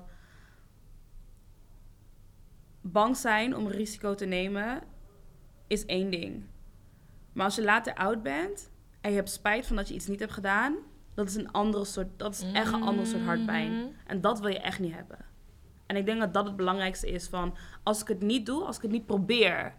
bang 2.80 3.16
zijn 3.16 3.56
om 3.56 3.66
een 3.66 3.72
risico 3.72 4.14
te 4.14 4.24
nemen 4.24 4.82
is 5.66 5.84
één 5.84 6.10
ding. 6.10 6.44
Maar 7.32 7.44
als 7.44 7.54
je 7.54 7.64
later 7.64 7.94
oud 7.94 8.22
bent 8.22 8.70
en 9.00 9.10
je 9.10 9.16
hebt 9.16 9.30
spijt 9.30 9.66
van 9.66 9.76
dat 9.76 9.88
je 9.88 9.94
iets 9.94 10.06
niet 10.06 10.20
hebt 10.20 10.32
gedaan, 10.32 10.76
dat 11.14 11.28
is 11.28 11.34
een 11.34 11.52
andere 11.52 11.84
soort, 11.84 12.18
dat 12.18 12.34
is 12.34 12.52
echt 12.52 12.72
een 12.72 12.82
ander 12.82 13.06
soort 13.06 13.24
hartpijn. 13.24 13.72
Mhm. 13.72 13.86
En 14.06 14.20
dat 14.20 14.40
wil 14.40 14.50
je 14.50 14.60
echt 14.60 14.78
niet 14.78 14.94
hebben. 14.94 15.24
En 15.86 15.96
ik 15.96 16.06
denk 16.06 16.20
dat 16.20 16.34
dat 16.34 16.46
het 16.46 16.56
belangrijkste 16.56 17.10
is 17.10 17.28
van 17.28 17.56
als 17.82 18.00
ik 18.00 18.08
het 18.08 18.22
niet 18.22 18.46
doe, 18.46 18.64
als 18.64 18.76
ik 18.76 18.82
het 18.82 18.90
niet 18.90 19.06
probeer, 19.06 19.74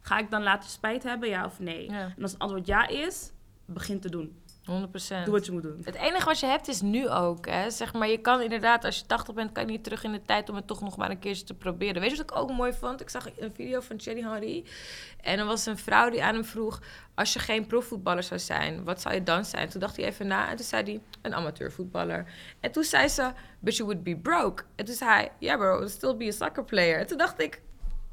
ga 0.00 0.18
ik 0.18 0.30
dan 0.30 0.42
later 0.42 0.70
spijt 0.70 1.02
hebben, 1.02 1.28
ja 1.28 1.44
of 1.44 1.60
nee? 1.60 1.90
Ja. 1.90 2.12
En 2.16 2.22
als 2.22 2.32
het 2.32 2.40
antwoord 2.40 2.66
ja 2.66 2.86
is, 2.86 3.32
begin 3.66 4.00
te 4.00 4.10
doen. 4.10 4.41
100%. 4.62 4.64
Doe 4.64 5.32
wat 5.32 5.46
je 5.46 5.52
moet 5.52 5.62
doen. 5.62 5.80
Het 5.84 5.94
enige 5.94 6.24
wat 6.24 6.40
je 6.40 6.46
hebt 6.46 6.68
is 6.68 6.80
nu 6.80 7.08
ook. 7.08 7.46
Hè? 7.46 7.70
Zeg 7.70 7.92
maar, 7.92 8.08
je 8.08 8.18
kan 8.18 8.40
inderdaad, 8.40 8.84
als 8.84 8.98
je 8.98 9.06
80 9.06 9.34
bent, 9.34 9.52
kan 9.52 9.66
je 9.66 9.70
niet 9.70 9.84
terug 9.84 10.04
in 10.04 10.12
de 10.12 10.22
tijd 10.22 10.48
om 10.48 10.56
het 10.56 10.66
toch 10.66 10.80
nog 10.80 10.96
maar 10.96 11.10
een 11.10 11.18
keertje 11.18 11.44
te 11.44 11.54
proberen. 11.54 12.00
Weet 12.00 12.10
je 12.10 12.16
wat 12.16 12.30
ik 12.30 12.36
ook 12.36 12.52
mooi 12.52 12.72
vond? 12.72 13.00
Ik 13.00 13.08
zag 13.08 13.26
een 13.38 13.54
video 13.54 13.80
van 13.80 13.96
Thierry 13.96 14.22
Henry. 14.22 14.64
En 15.20 15.38
er 15.38 15.44
was 15.44 15.66
een 15.66 15.78
vrouw 15.78 16.10
die 16.10 16.24
aan 16.24 16.34
hem 16.34 16.44
vroeg: 16.44 16.80
Als 17.14 17.32
je 17.32 17.38
geen 17.38 17.66
profvoetballer 17.66 18.22
zou 18.22 18.40
zijn, 18.40 18.84
wat 18.84 19.00
zou 19.00 19.14
je 19.14 19.22
dan 19.22 19.44
zijn? 19.44 19.68
Toen 19.68 19.80
dacht 19.80 19.96
hij 19.96 20.04
even 20.04 20.26
na 20.26 20.50
en 20.50 20.56
toen 20.56 20.66
zei 20.66 20.82
hij: 20.82 21.00
Een 21.22 21.34
amateurvoetballer. 21.34 22.32
En 22.60 22.72
toen 22.72 22.84
zei 22.84 23.08
ze: 23.08 23.32
But 23.58 23.76
you 23.76 23.88
would 23.88 24.04
be 24.04 24.16
broke. 24.16 24.62
En 24.76 24.84
toen 24.84 24.94
zei 24.94 25.10
hij: 25.10 25.32
Yeah, 25.38 25.58
bro, 25.58 25.76
would 25.76 25.90
still 25.90 26.16
be 26.16 26.26
a 26.26 26.30
soccer 26.30 26.64
player. 26.64 26.98
En 26.98 27.06
toen 27.06 27.18
dacht 27.18 27.40
ik: 27.40 27.60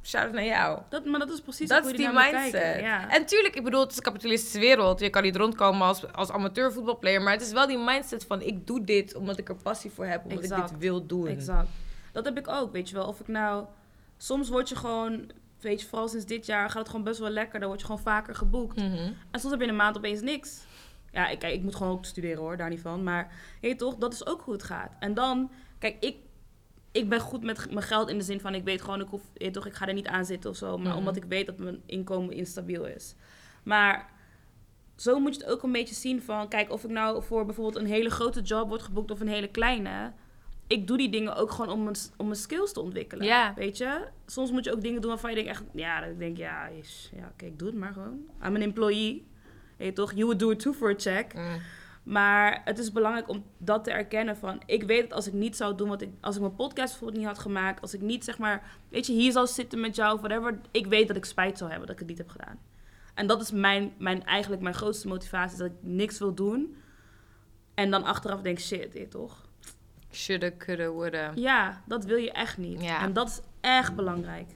Shout 0.04 0.24
out 0.24 0.34
naar 0.34 0.46
jou. 0.46 0.80
Dat, 0.90 1.06
maar 1.06 1.20
dat 1.20 1.30
is 1.30 1.42
precies 1.42 1.70
Dat 1.70 1.82
hoe 1.84 1.92
is 1.92 1.98
je 1.98 2.04
die 2.04 2.14
mindset. 2.14 2.52
kijken. 2.52 2.82
Ja. 2.82 3.10
En 3.10 3.26
tuurlijk, 3.26 3.56
ik 3.56 3.64
bedoel, 3.64 3.80
het 3.82 3.92
is 3.92 3.98
een 3.98 4.04
kapitalistische 4.04 4.60
wereld. 4.60 5.00
Je 5.00 5.10
kan 5.10 5.24
niet 5.24 5.36
rondkomen 5.36 5.88
als, 5.88 6.14
als 6.14 6.32
amateurvoetbalplayer. 6.32 7.22
Maar 7.22 7.34
het 7.34 7.42
is 7.42 7.52
wel 7.52 7.68
die 7.68 7.78
mindset 7.78 8.26
van, 8.26 8.42
ik 8.42 8.68
doe 8.68 8.84
dit 8.84 9.16
omdat 9.16 9.38
ik 9.38 9.50
er 9.50 9.56
passie 9.56 9.92
voor 9.92 10.06
heb. 10.06 10.24
Omdat 10.24 10.44
ik 10.44 10.56
dit 10.56 10.78
wil 10.78 11.06
doen. 11.06 11.28
Exact. 11.28 11.68
Dat 12.12 12.26
heb 12.26 12.38
ik 12.38 12.48
ook, 12.48 12.72
weet 12.72 12.90
je 12.90 12.96
wel. 12.96 13.08
Of 13.08 13.20
ik 13.20 13.28
nou... 13.28 13.66
Soms 14.18 14.50
word 14.50 14.70
je 14.70 14.76
gewoon... 14.76 15.32
Weet 15.60 15.82
je, 15.82 15.88
vooral 15.88 16.08
sinds 16.08 16.26
dit 16.26 16.46
jaar 16.46 16.70
gaat 16.70 16.80
het 16.80 16.90
gewoon 16.90 17.04
best 17.04 17.20
wel 17.20 17.30
lekker. 17.30 17.60
Dan 17.60 17.68
word 17.68 17.80
je 17.80 17.86
gewoon 17.86 18.02
vaker 18.02 18.36
geboekt. 18.36 18.76
Mhm. 18.76 19.12
En 19.32 19.40
soms 19.40 19.50
heb 19.52 19.60
je 19.60 19.64
in 19.64 19.70
een 19.72 19.76
maand 19.76 19.98
opeens 19.98 20.22
niks. 20.22 20.60
Ja, 21.12 21.28
ik, 21.28 21.44
ik 21.44 21.62
moet 21.62 21.76
gewoon 21.76 21.92
ook 21.92 22.06
studeren 22.06 22.38
hoor, 22.38 22.58
daar 22.58 22.70
niet 22.70 22.82
van. 22.82 23.04
Maar 23.04 23.32
je 23.62 23.76
toch, 23.76 23.96
dat 23.96 24.14
is 24.14 24.26
ook 24.26 24.42
hoe 24.42 24.54
het 24.54 24.64
gaat. 24.64 24.92
En 25.00 25.14
dan, 25.14 25.52
kijk, 25.80 25.96
ik, 26.00 26.16
ik 26.92 27.10
ben 27.10 27.20
goed 27.20 27.44
met 27.44 27.72
mijn 27.72 27.86
geld 27.86 28.10
in 28.10 28.18
de 28.18 28.24
zin 28.24 28.40
van... 28.40 28.56
Ik 28.56 28.64
weet 28.64 28.82
gewoon, 28.82 29.02
ik, 29.02 29.08
hoef, 29.08 29.22
toch, 29.52 29.66
ik 29.66 29.74
ga 29.74 29.88
er 29.88 29.94
niet 29.94 30.08
aan 30.08 30.26
zitten 30.26 30.50
of 30.50 30.56
zo. 30.56 30.78
Maar 30.78 30.88
Mhm. 30.88 30.98
omdat 30.98 31.16
ik 31.16 31.24
weet 31.28 31.46
dat 31.46 31.58
mijn 31.58 31.82
inkomen 31.86 32.34
instabiel 32.36 32.86
is. 32.86 33.16
Maar 33.64 34.10
zo 34.96 35.20
moet 35.20 35.36
je 35.36 35.42
het 35.42 35.52
ook 35.52 35.64
een 35.64 35.72
beetje 35.72 35.96
zien 35.96 36.22
van... 36.22 36.48
Kijk, 36.48 36.72
of 36.72 36.84
ik 36.84 36.90
nou 36.90 37.24
voor 37.24 37.46
bijvoorbeeld 37.46 37.84
een 37.84 37.90
hele 37.92 38.10
grote 38.10 38.42
job 38.42 38.68
word 38.70 38.82
geboekt 38.82 39.12
of 39.12 39.20
een 39.20 39.28
hele 39.28 39.48
kleine... 39.48 40.12
Ik 40.68 40.88
doe 40.88 40.98
die 40.98 41.10
dingen 41.10 41.36
ook 41.36 41.52
gewoon 41.52 41.72
om 41.72 41.84
mijn, 41.84 41.96
om 42.18 42.26
mijn 42.26 42.40
skills 42.40 42.74
te 42.74 42.82
ontwikkelen. 42.82 43.26
Ja. 43.26 43.54
Weet 43.56 43.78
je? 43.78 44.08
Soms 44.26 44.52
moet 44.52 44.64
je 44.66 44.72
ook 44.74 44.82
dingen 44.82 45.02
doen 45.02 45.10
waarvan 45.10 45.30
je 45.30 45.36
denkt 45.36 45.50
echt... 45.52 45.64
Ja, 45.74 46.00
dat 46.02 46.10
ik 46.10 46.20
denk, 46.20 46.38
ja, 46.38 46.68
is, 46.68 47.12
ja 47.16 47.30
oké, 47.32 47.46
ik 47.46 47.60
doe 47.60 47.68
het 47.68 47.78
maar 47.78 47.94
gewoon. 47.94 48.20
I'm 48.46 48.56
an 48.56 48.62
employee. 48.62 49.26
Je 49.78 49.94
toch? 49.94 50.12
You 50.12 50.24
would 50.24 50.40
do 50.40 50.50
it 50.50 50.60
too 50.60 50.74
for 50.74 50.90
a 50.90 50.94
check. 50.98 51.34
Mm. 51.34 51.62
Maar 52.10 52.62
het 52.66 52.80
is 52.80 52.92
belangrijk 52.92 53.30
om 53.30 53.44
dat 53.58 53.84
te 53.84 53.92
erkennen 53.92 54.38
van... 54.38 54.62
Ik 54.66 54.84
weet 54.84 55.02
dat 55.02 55.14
als 55.14 55.28
ik 55.28 55.34
niet 55.34 55.56
zou 55.56 55.76
doen 55.76 55.88
wat 55.90 56.02
ik... 56.02 56.10
Als 56.22 56.36
ik 56.36 56.42
mijn 56.42 56.56
podcast 56.56 56.90
bijvoorbeeld 56.90 57.18
niet 57.20 57.28
had 57.28 57.40
gemaakt... 57.40 57.82
Als 57.82 57.94
ik 57.94 58.02
niet, 58.02 58.24
zeg 58.24 58.38
maar... 58.38 58.64
Weet 58.90 59.06
je, 59.06 59.14
hier 59.14 59.32
zou 59.32 59.48
zitten 59.48 59.80
met 59.80 59.96
jou 59.96 60.14
of 60.14 60.20
whatever... 60.20 60.60
Ik 60.72 60.86
weet 60.86 61.08
dat 61.08 61.18
ik 61.18 61.26
spijt 61.26 61.58
zou 61.58 61.70
hebben 61.70 61.88
dat 61.88 61.96
ik 61.96 62.08
het 62.08 62.18
niet 62.18 62.28
heb 62.28 62.30
gedaan. 62.30 62.60
En 63.14 63.28
dat 63.28 63.42
is 63.42 63.52
mijn, 63.52 63.94
mijn, 63.98 64.26
eigenlijk 64.26 64.62
mijn 64.62 64.76
grootste 64.76 65.08
motivatie. 65.08 65.58
Dat 65.58 65.68
ik 65.68 65.78
niks 65.82 66.20
wil 66.20 66.34
doen. 66.34 66.76
En 67.74 67.92
dan 67.92 68.04
achteraf 68.04 68.42
denk, 68.42 68.60
shit, 68.60 68.94
je 68.94 69.08
toch? 69.08 69.46
Shoulda, 70.12 70.52
coulda, 70.58 70.90
woulda. 70.90 71.32
Ja, 71.36 71.82
dat 71.86 72.06
wil 72.06 72.18
je 72.18 72.32
echt 72.32 72.58
niet. 72.58 72.82
Ja. 72.82 73.02
En 73.02 73.14
dat 73.14 73.28
is 73.28 73.42
echt 73.62 73.96
belangrijk. 73.96 74.50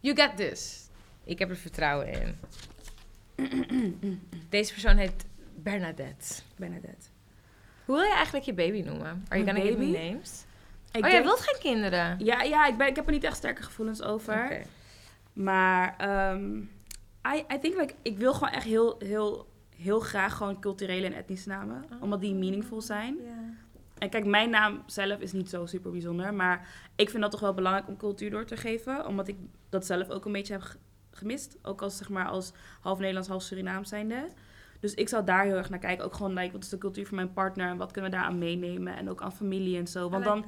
You 0.00 0.16
got 0.20 0.36
this. 0.36 0.88
Ik 1.24 1.38
heb 1.38 1.50
er 1.50 1.56
vertrouwen 1.56 2.12
in. 2.12 2.38
Deze 4.48 4.72
persoon 4.72 4.96
heet 4.96 5.30
Bernadette. 5.62 6.42
Bernadette. 6.56 7.06
Hoe 7.84 7.96
wil 7.96 8.04
je 8.04 8.14
eigenlijk 8.14 8.44
je 8.44 8.54
baby 8.54 8.80
noemen? 8.82 9.24
Are 9.28 9.42
you 9.42 9.44
gonna 9.44 9.60
give 9.60 9.78
me 9.78 10.10
names? 10.10 10.44
Ik 10.92 11.04
oh, 11.04 11.10
jij 11.10 11.22
wilt 11.22 11.40
geen 11.40 11.60
kinderen? 11.60 12.24
Ja, 12.24 12.42
ja 12.42 12.66
ik, 12.66 12.76
ben, 12.76 12.86
ik 12.86 12.96
heb 12.96 13.06
er 13.06 13.12
niet 13.12 13.24
echt 13.24 13.36
sterke 13.36 13.62
gevoelens 13.62 14.02
over. 14.02 14.44
Oké. 14.44 14.62
Maar 15.32 15.94
ehm 15.98 16.58
I, 17.36 17.44
I 17.54 17.58
think 17.60 17.76
like, 17.76 17.94
ik 18.02 18.18
wil 18.18 18.34
gewoon 18.34 18.52
echt 18.52 18.64
heel, 18.64 18.96
heel, 18.98 19.48
heel 19.76 20.00
graag 20.00 20.36
gewoon 20.36 20.60
culturele 20.60 21.06
en 21.06 21.12
etnische 21.12 21.48
namen. 21.48 21.84
Oh. 21.92 22.02
Omdat 22.02 22.20
die 22.20 22.34
meaningful 22.34 22.80
zijn. 22.80 23.16
Ja. 23.24 23.54
En 23.98 24.10
kijk, 24.10 24.24
mijn 24.24 24.50
naam 24.50 24.82
zelf 24.86 25.20
is 25.20 25.32
niet 25.32 25.48
zo 25.48 25.66
super 25.66 25.90
bijzonder. 25.90 26.34
Maar 26.34 26.68
ik 26.96 27.10
vind 27.10 27.22
dat 27.22 27.30
toch 27.30 27.40
wel 27.40 27.54
belangrijk 27.54 27.88
om 27.88 27.96
cultuur 27.96 28.30
door 28.30 28.44
te 28.44 28.56
geven. 28.56 29.06
Omdat 29.06 29.28
ik 29.28 29.36
dat 29.68 29.86
zelf 29.86 30.10
ook 30.10 30.24
een 30.24 30.32
beetje 30.32 30.52
heb 30.52 30.62
ge- 30.62 30.76
gemist. 31.10 31.56
Ook 31.62 31.82
als, 31.82 31.96
zeg 31.96 32.08
maar, 32.08 32.26
als 32.26 32.52
half 32.80 32.98
Nederlands, 32.98 33.28
half 33.28 33.42
Surinaam 33.42 33.84
zijnde. 33.84 34.28
Dus 34.82 34.94
ik 34.94 35.08
zou 35.08 35.24
daar 35.24 35.44
heel 35.44 35.56
erg 35.56 35.70
naar 35.70 35.78
kijken. 35.78 36.04
Ook 36.04 36.14
gewoon, 36.14 36.32
like, 36.34 36.52
wat 36.52 36.62
is 36.62 36.68
de 36.68 36.78
cultuur 36.78 37.06
van 37.06 37.16
mijn 37.16 37.32
partner? 37.32 37.68
En 37.68 37.76
wat 37.76 37.92
kunnen 37.92 38.10
we 38.10 38.16
daaraan 38.16 38.38
meenemen? 38.38 38.96
En 38.96 39.10
ook 39.10 39.22
aan 39.22 39.32
familie 39.32 39.78
en 39.78 39.86
zo. 39.86 40.08
Want 40.10 40.24
dan 40.24 40.44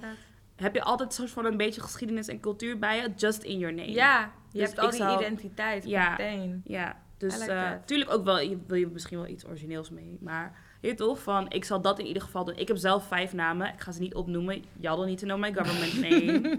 heb 0.57 0.75
je 0.75 0.83
altijd 0.83 1.15
soort 1.15 1.31
van 1.31 1.45
een 1.45 1.57
beetje 1.57 1.81
geschiedenis 1.81 2.29
en 2.29 2.41
cultuur 2.41 2.79
bij 2.79 2.97
je. 2.97 3.09
Just 3.17 3.43
in 3.43 3.59
your 3.59 3.75
name. 3.75 3.91
Ja, 3.93 4.31
je 4.51 4.59
Dus 4.59 4.69
hebt 4.69 4.79
al 4.79 4.91
die 4.91 5.01
identiteit 5.27 5.85
Ja. 5.85 6.11
meteen. 6.11 6.63
Ja, 6.65 6.97
dus 7.19 7.39
like 7.39 7.53
eh 7.53 8.09
ook 8.09 8.25
wel, 8.25 8.41
je 8.41 8.59
wil 8.67 8.77
je 8.77 8.87
misschien 8.87 9.19
wel 9.19 9.27
iets 9.27 9.47
origineels 9.47 9.91
mee. 9.91 10.19
Maar 10.21 10.59
je 10.87 10.95
toch, 10.95 11.23
van 11.23 11.51
ik 11.51 11.65
zal 11.65 11.81
dat 11.81 11.99
in 11.99 12.07
ieder 12.07 12.23
geval 12.23 12.45
doen. 12.45 12.57
Ik 12.57 12.69
heb 12.69 12.77
zelf 12.77 13.07
vijf 13.07 13.33
namen, 13.33 13.73
ik 13.73 13.81
ga 13.81 13.93
ze 13.93 14.01
niet 14.01 14.15
opnoemen. 14.15 14.65
Y'all 14.81 15.05
need 15.07 15.19
to 15.19 15.27
know 15.27 15.39
my 15.39 15.53
government 15.53 16.01
name. 16.11 16.59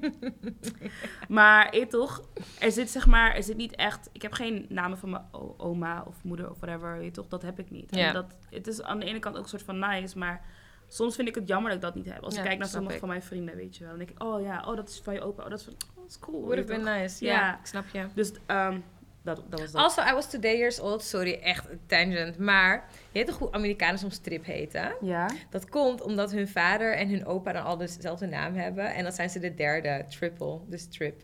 maar 1.28 1.76
je 1.76 1.88
toch, 1.88 2.22
er 2.60 2.72
zit 2.72 2.90
zeg 2.90 3.08
maar, 3.08 3.36
er 3.36 3.44
zit 3.44 3.58
niet 3.58 3.76
echt, 3.76 4.10
ik 4.12 4.22
heb 4.22 4.34
geen 4.34 4.66
namen 4.70 4.98
van 4.98 5.10
mijn 5.10 5.24
oma 5.58 6.04
of 6.08 6.24
moeder 6.24 6.50
of 6.50 6.60
whatever, 6.60 7.04
je 7.04 7.12
toch, 7.12 7.28
dat 7.28 7.42
heb 7.42 7.60
ik 7.60 7.72
niet. 7.72 7.96
Ja. 7.96 8.08
En 8.08 8.14
dat, 8.14 8.38
het 8.50 8.68
is 8.68 8.82
aan 8.82 9.00
de 9.00 9.06
ene 9.06 9.20
kant 9.20 9.36
ook 9.38 9.44
een 9.44 9.50
soort 9.50 9.64
van 9.64 9.80
nice, 9.80 10.18
maar 10.18 10.46
soms 10.88 11.16
vind 11.16 11.28
ik 11.28 11.36
het 11.36 11.48
jammer 11.48 11.70
dat 11.70 11.78
ik 11.78 11.86
dat 11.86 11.96
niet 11.96 12.14
heb. 12.14 12.24
Als 12.24 12.34
Ja, 12.34 12.40
ik 12.40 12.46
kijk 12.48 12.60
naar 12.60 12.68
sommige 12.68 12.94
ik. 12.94 13.00
van 13.00 13.10
mijn 13.10 13.24
vrienden, 13.24 13.56
weet 13.56 13.76
je 13.78 13.80
wel, 13.80 13.90
dan 13.90 13.98
denk 13.98 14.10
ik, 14.12 14.24
oh 14.24 14.42
ja, 14.42 14.64
oh 14.68 14.76
dat 14.76 14.90
is 14.90 15.00
van 15.04 15.14
je 15.14 15.22
opa, 15.22 15.44
oh 15.44 15.50
dat 15.50 15.60
is, 15.60 15.66
van, 15.66 15.74
oh, 15.74 15.96
dat 15.96 16.10
is 16.10 16.20
cool. 16.20 16.42
Would 16.42 16.58
have 16.58 16.82
been 16.82 17.00
nice. 17.00 17.26
Ja. 17.26 17.60
Ik 17.60 17.66
snap 17.66 17.86
je. 17.92 18.06
Dus 18.14 18.32
ehm, 18.46 18.80
dat, 19.26 19.42
dat 19.50 19.60
was 19.60 19.72
dat. 19.72 19.82
Also, 19.82 20.02
I 20.02 20.14
was 20.14 20.30
today 20.30 20.58
years 20.58 20.80
old. 20.80 21.04
Sorry, 21.04 21.34
echt 21.44 21.70
een 21.70 21.80
tangent. 21.88 22.38
Maar 22.38 22.90
je 22.92 23.20
weet 23.20 23.28
toch 23.28 23.38
hoe 23.38 23.52
Amerikanen 23.52 24.00
soms 24.00 24.16
strip 24.16 24.46
heten? 24.46 24.96
ja. 25.02 25.30
Dat 25.50 25.70
komt 25.70 26.02
omdat 26.02 26.32
hun 26.32 26.48
vader 26.48 26.96
en 26.96 27.10
hun 27.10 27.26
opa 27.26 27.52
dan 27.52 27.64
al 27.64 27.78
dezelfde 27.78 28.28
naam 28.28 28.56
hebben. 28.56 28.94
En 28.94 29.04
dan 29.04 29.12
zijn 29.12 29.30
ze 29.30 29.40
de 29.40 29.54
derde, 29.54 30.06
triple, 30.10 30.60
dus 30.68 30.88
trip. 30.90 31.22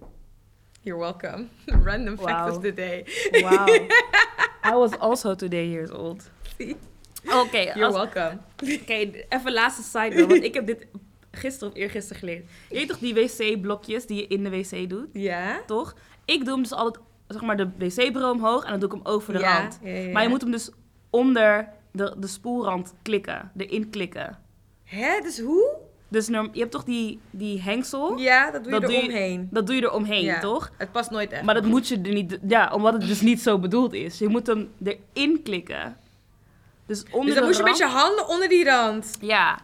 You're 0.82 1.00
welcome. 1.00 1.46
Random 1.90 2.18
fact 2.18 2.56
of 2.58 2.64
the 2.64 2.74
day. 2.74 3.06
Wow. 3.32 3.70
I 4.72 4.74
was 4.74 4.98
also 4.98 5.36
today 5.36 5.68
years 5.70 5.92
old. 5.92 6.30
Oké, 7.26 7.58
You're 7.58 7.86
als- 7.86 7.96
welcome. 7.96 8.38
oké, 8.82 8.94
even 9.30 9.54
laatste 9.54 9.82
side 9.84 10.16
note, 10.16 10.28
want 10.28 10.44
ik 10.44 10.54
heb 10.54 10.66
dit 10.68 10.88
gisteren 11.32 11.70
of 11.74 11.80
eergisteren 11.80 12.20
geleerd. 12.20 12.46
Je 12.70 12.76
weet 12.76 12.88
toch 12.88 12.98
die 12.98 13.14
wc-blokjes 13.14 14.06
die 14.06 14.18
je 14.18 14.28
in 14.28 14.44
de 14.44 14.50
wc 14.50 14.90
doet, 14.90 15.08
Ja? 15.14 15.62
toch? 15.66 15.96
Ik 16.26 16.40
doe 16.46 16.54
hem 16.54 16.62
dus 16.62 16.72
altijd, 16.72 17.04
zeg 17.32 17.42
maar, 17.42 17.58
de 17.58 17.70
wc-bureau 17.78 18.34
omhoog 18.36 18.64
en 18.64 18.70
dan 18.70 18.80
doe 18.80 18.90
ik 18.90 18.96
hem 19.04 19.14
over 19.14 19.34
de 19.34 19.40
ja, 19.40 19.58
rand. 19.60 19.80
ja, 19.84 20.12
Maar 20.12 20.24
je 20.24 20.30
moet 20.30 20.42
hem 20.42 20.52
dus 20.52 20.70
onder 21.10 21.68
de, 21.92 22.16
de 22.18 22.28
spoelrand 22.28 22.94
klikken, 23.02 23.52
erin 23.58 23.90
klikken. 23.90 24.38
Hè, 24.84 25.20
dus 25.22 25.40
hoe? 25.40 25.76
Dus 26.08 26.28
je 26.28 26.50
hebt 26.54 26.72
toch 26.72 26.84
die, 26.84 27.20
die 27.30 27.62
hengsel, 27.62 28.18
Ja, 28.18 28.52
dat 28.52 28.64
doe 28.64 28.74
je 28.74 28.80
Dat 28.80 28.90
doe 28.90 29.00
je- 29.00 29.04
eromheen. 29.08 29.48
dat 29.52 29.66
doe 29.68 29.76
je 29.76 29.82
er 29.82 29.92
omheen, 29.92 30.24
Ja. 30.24 30.40
toch? 30.40 30.72
Het 30.78 30.92
past 30.92 31.12
nooit 31.12 31.32
echt. 31.32 31.44
Maar 31.44 31.54
dat 31.54 31.66
moet 31.66 31.88
je 31.88 32.02
er 32.02 32.14
niet... 32.14 32.40
Ja, 32.48 32.72
omdat 32.74 32.94
het 32.94 33.02
dus 33.08 33.22
niet 33.22 33.42
zo 33.42 33.60
bedoeld 33.60 33.94
is. 33.94 34.18
Je 34.18 34.28
moet 34.28 34.48
hem 34.48 34.70
erin 34.84 35.42
klikken. 35.44 35.98
Dus 36.86 37.04
onder 37.12 37.26
dus 37.26 37.34
dan 37.34 37.42
de 37.44 37.48
moet 37.50 37.58
je 37.58 37.64
met 37.64 37.80
rand- 37.80 37.92
je 37.92 37.98
handen 38.00 38.28
onder 38.28 38.50
die 38.50 38.64
rand. 38.66 39.18
Ja. 39.22 39.60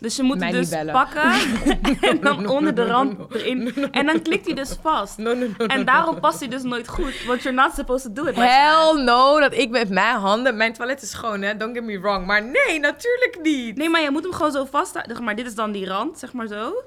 Dus 0.00 0.16
je 0.16 0.22
moet 0.22 0.38
Mij 0.38 0.48
hem 0.48 0.58
niet 0.58 0.70
dus 0.70 0.78
bellen. 0.78 0.92
pakken 0.92 1.32
en 2.10 2.20
dan 2.20 2.46
onder 2.46 2.74
de 2.74 2.86
rand 2.86 3.34
erin. 3.34 3.74
En 3.92 4.06
dan 4.06 4.22
klikt 4.22 4.46
hij 4.46 4.54
dus 4.54 4.76
vast. 4.82 5.18
En 5.18 5.84
daarom 5.84 6.20
past 6.20 6.38
hij 6.38 6.48
dus 6.48 6.62
nooit 6.62 6.88
goed. 6.88 7.24
Want 7.24 7.42
you're 7.42 7.60
not 7.62 7.74
supposed 7.74 8.14
to 8.14 8.22
do 8.22 8.28
it. 8.28 8.36
Hell 8.36 9.02
no, 9.02 9.40
dat 9.40 9.54
ik 9.54 9.70
met 9.70 9.88
mijn 9.88 10.16
handen... 10.16 10.56
Mijn 10.56 10.72
toilet 10.72 11.02
is 11.02 11.10
schoon, 11.10 11.42
hè? 11.42 11.56
Don't 11.56 11.74
get 11.74 11.84
me 11.84 12.00
wrong. 12.00 12.26
Maar 12.26 12.42
nee, 12.42 12.80
natuurlijk 12.80 13.38
niet. 13.42 13.76
Nee, 13.76 13.88
maar 13.88 14.00
je 14.00 14.10
moet 14.10 14.22
hem 14.22 14.32
gewoon 14.32 14.52
zo 14.52 14.64
vasthouden. 14.64 15.16
Zeg 15.16 15.24
maar, 15.24 15.36
dit 15.36 15.46
is 15.46 15.54
dan 15.54 15.72
die 15.72 15.86
rand, 15.86 16.18
zeg 16.18 16.32
maar 16.32 16.46
zo. 16.46 16.82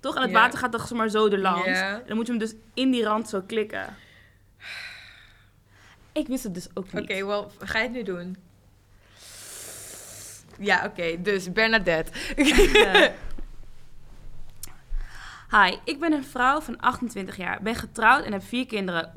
Toch? 0.00 0.16
En 0.16 0.22
het 0.22 0.32
water 0.32 0.58
gaat 0.58 0.72
dan 0.72 0.80
zeg 0.80 0.98
maar 0.98 1.08
zo 1.08 1.28
langs. 1.38 1.66
Ja. 1.66 1.94
En 1.94 2.02
dan 2.06 2.16
moet 2.16 2.26
je 2.26 2.32
hem 2.32 2.40
dus 2.40 2.54
in 2.74 2.90
die 2.90 3.04
rand 3.04 3.28
zo 3.28 3.42
klikken. 3.46 3.96
Ik 6.12 6.26
wist 6.26 6.42
het 6.44 6.54
dus 6.54 6.68
ook 6.74 6.92
niet. 6.92 7.02
Oké, 7.02 7.26
wel, 7.26 7.50
ga 7.58 7.78
je 7.78 7.84
het 7.84 7.92
nu 7.92 8.02
doen? 8.02 8.36
Ja, 10.60 10.84
oké. 10.84 11.22
dus 11.22 11.52
Bernadette. 11.52 12.12
Ja. 12.36 13.12
Hi, 15.64 15.76
ik 15.84 16.00
ben 16.00 16.12
een 16.12 16.24
vrouw 16.24 16.60
van 16.60 16.80
28 16.80 17.36
jaar. 17.36 17.62
Ben 17.62 17.74
getrouwd 17.74 18.24
en 18.24 18.32
heb 18.32 18.42
vier 18.42 18.66
kinderen. 18.66 19.12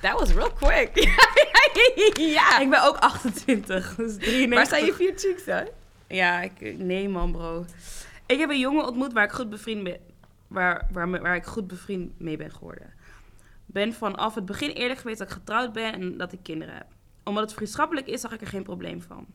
That 0.00 0.18
was 0.18 0.32
real 0.32 0.52
quick. 0.52 0.90
ja. 2.36 2.60
Ik 2.60 2.70
ben 2.70 2.82
ook 2.82 2.96
28, 2.96 3.94
dus 3.94 4.16
93. 4.16 4.54
Waar 4.54 4.66
zijn 4.66 4.84
je 4.84 4.92
vier 4.92 5.12
chicks 5.16 5.44
dan? 5.44 5.68
Ja, 6.06 6.40
ik, 6.40 6.78
nee 6.78 7.08
man 7.08 7.32
bro. 7.32 7.64
Ik 8.26 8.38
heb 8.38 8.50
een 8.50 8.58
jongen 8.58 8.86
ontmoet 8.86 9.12
waar 9.12 9.24
ik 9.24 9.30
goed 9.30 9.50
bevriend 9.50 9.84
ben, 9.84 9.98
waar, 10.46 10.86
waar, 10.92 11.10
waar 11.10 11.36
ik 11.36 11.44
goed 11.44 11.66
bevriend 11.66 12.20
mee 12.20 12.36
ben 12.36 12.52
geworden. 12.52 12.92
Ben 13.66 13.92
vanaf 13.92 14.34
het 14.34 14.44
begin 14.44 14.70
eerlijk 14.70 15.00
geweest 15.00 15.18
dat 15.18 15.28
ik 15.28 15.34
getrouwd 15.34 15.72
ben 15.72 15.92
en 15.92 16.16
dat 16.16 16.32
ik 16.32 16.38
kinderen 16.42 16.74
heb. 16.74 16.86
Omdat 17.24 17.42
het 17.42 17.52
vriendschappelijk 17.52 18.06
is, 18.06 18.20
zag 18.20 18.32
ik 18.32 18.40
er 18.40 18.46
geen 18.46 18.62
probleem 18.62 19.02
van. 19.02 19.26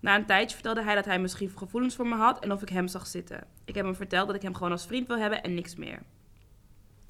Na 0.00 0.16
een 0.16 0.26
tijdje 0.26 0.54
vertelde 0.54 0.82
hij 0.82 0.94
dat 0.94 1.04
hij 1.04 1.18
misschien 1.18 1.52
gevoelens 1.56 1.96
voor 1.96 2.06
me 2.06 2.14
had 2.14 2.38
en 2.38 2.52
of 2.52 2.62
ik 2.62 2.68
hem 2.68 2.88
zag 2.88 3.06
zitten. 3.06 3.44
Ik 3.64 3.74
heb 3.74 3.84
hem 3.84 3.94
verteld 3.94 4.26
dat 4.26 4.36
ik 4.36 4.42
hem 4.42 4.54
gewoon 4.54 4.72
als 4.72 4.86
vriend 4.86 5.06
wil 5.06 5.18
hebben 5.18 5.42
en 5.42 5.54
niks 5.54 5.76
meer. 5.76 6.02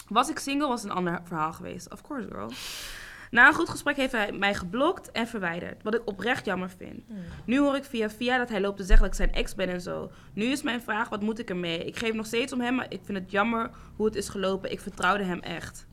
Was 0.08 0.28
ik 0.28 0.38
single, 0.38 0.68
was 0.68 0.84
een 0.84 0.90
ander 0.90 1.20
verhaal 1.24 1.52
geweest. 1.52 1.92
Of 1.92 2.02
course, 2.02 2.28
girl. 2.28 2.50
Na 3.30 3.46
een 3.46 3.54
goed 3.54 3.68
gesprek 3.68 3.96
heeft 3.96 4.12
hij 4.12 4.32
mij 4.32 4.54
geblokt 4.54 5.10
en 5.12 5.26
verwijderd. 5.26 5.82
Wat 5.82 5.94
ik 5.94 6.02
oprecht 6.04 6.44
jammer 6.44 6.70
vind. 6.70 7.04
Nu 7.44 7.58
hoor 7.58 7.76
ik 7.76 7.84
via 7.84 8.10
via 8.10 8.38
dat 8.38 8.48
hij 8.48 8.60
loopt 8.60 8.76
te 8.76 8.84
zeggen 8.84 9.04
dat 9.08 9.18
ik 9.18 9.24
zijn 9.24 9.42
ex 9.42 9.54
ben 9.54 9.68
en 9.68 9.80
zo. 9.80 10.10
Nu 10.32 10.44
is 10.44 10.62
mijn 10.62 10.80
vraag, 10.80 11.08
wat 11.08 11.22
moet 11.22 11.38
ik 11.38 11.50
ermee? 11.50 11.84
Ik 11.84 11.96
geef 11.96 12.14
nog 12.14 12.26
steeds 12.26 12.52
om 12.52 12.60
hem, 12.60 12.74
maar 12.74 12.86
ik 12.88 13.00
vind 13.04 13.18
het 13.18 13.30
jammer 13.30 13.70
hoe 13.96 14.06
het 14.06 14.14
is 14.14 14.28
gelopen. 14.28 14.70
Ik 14.70 14.80
vertrouwde 14.80 15.24
hem 15.24 15.40
echt. 15.40 15.86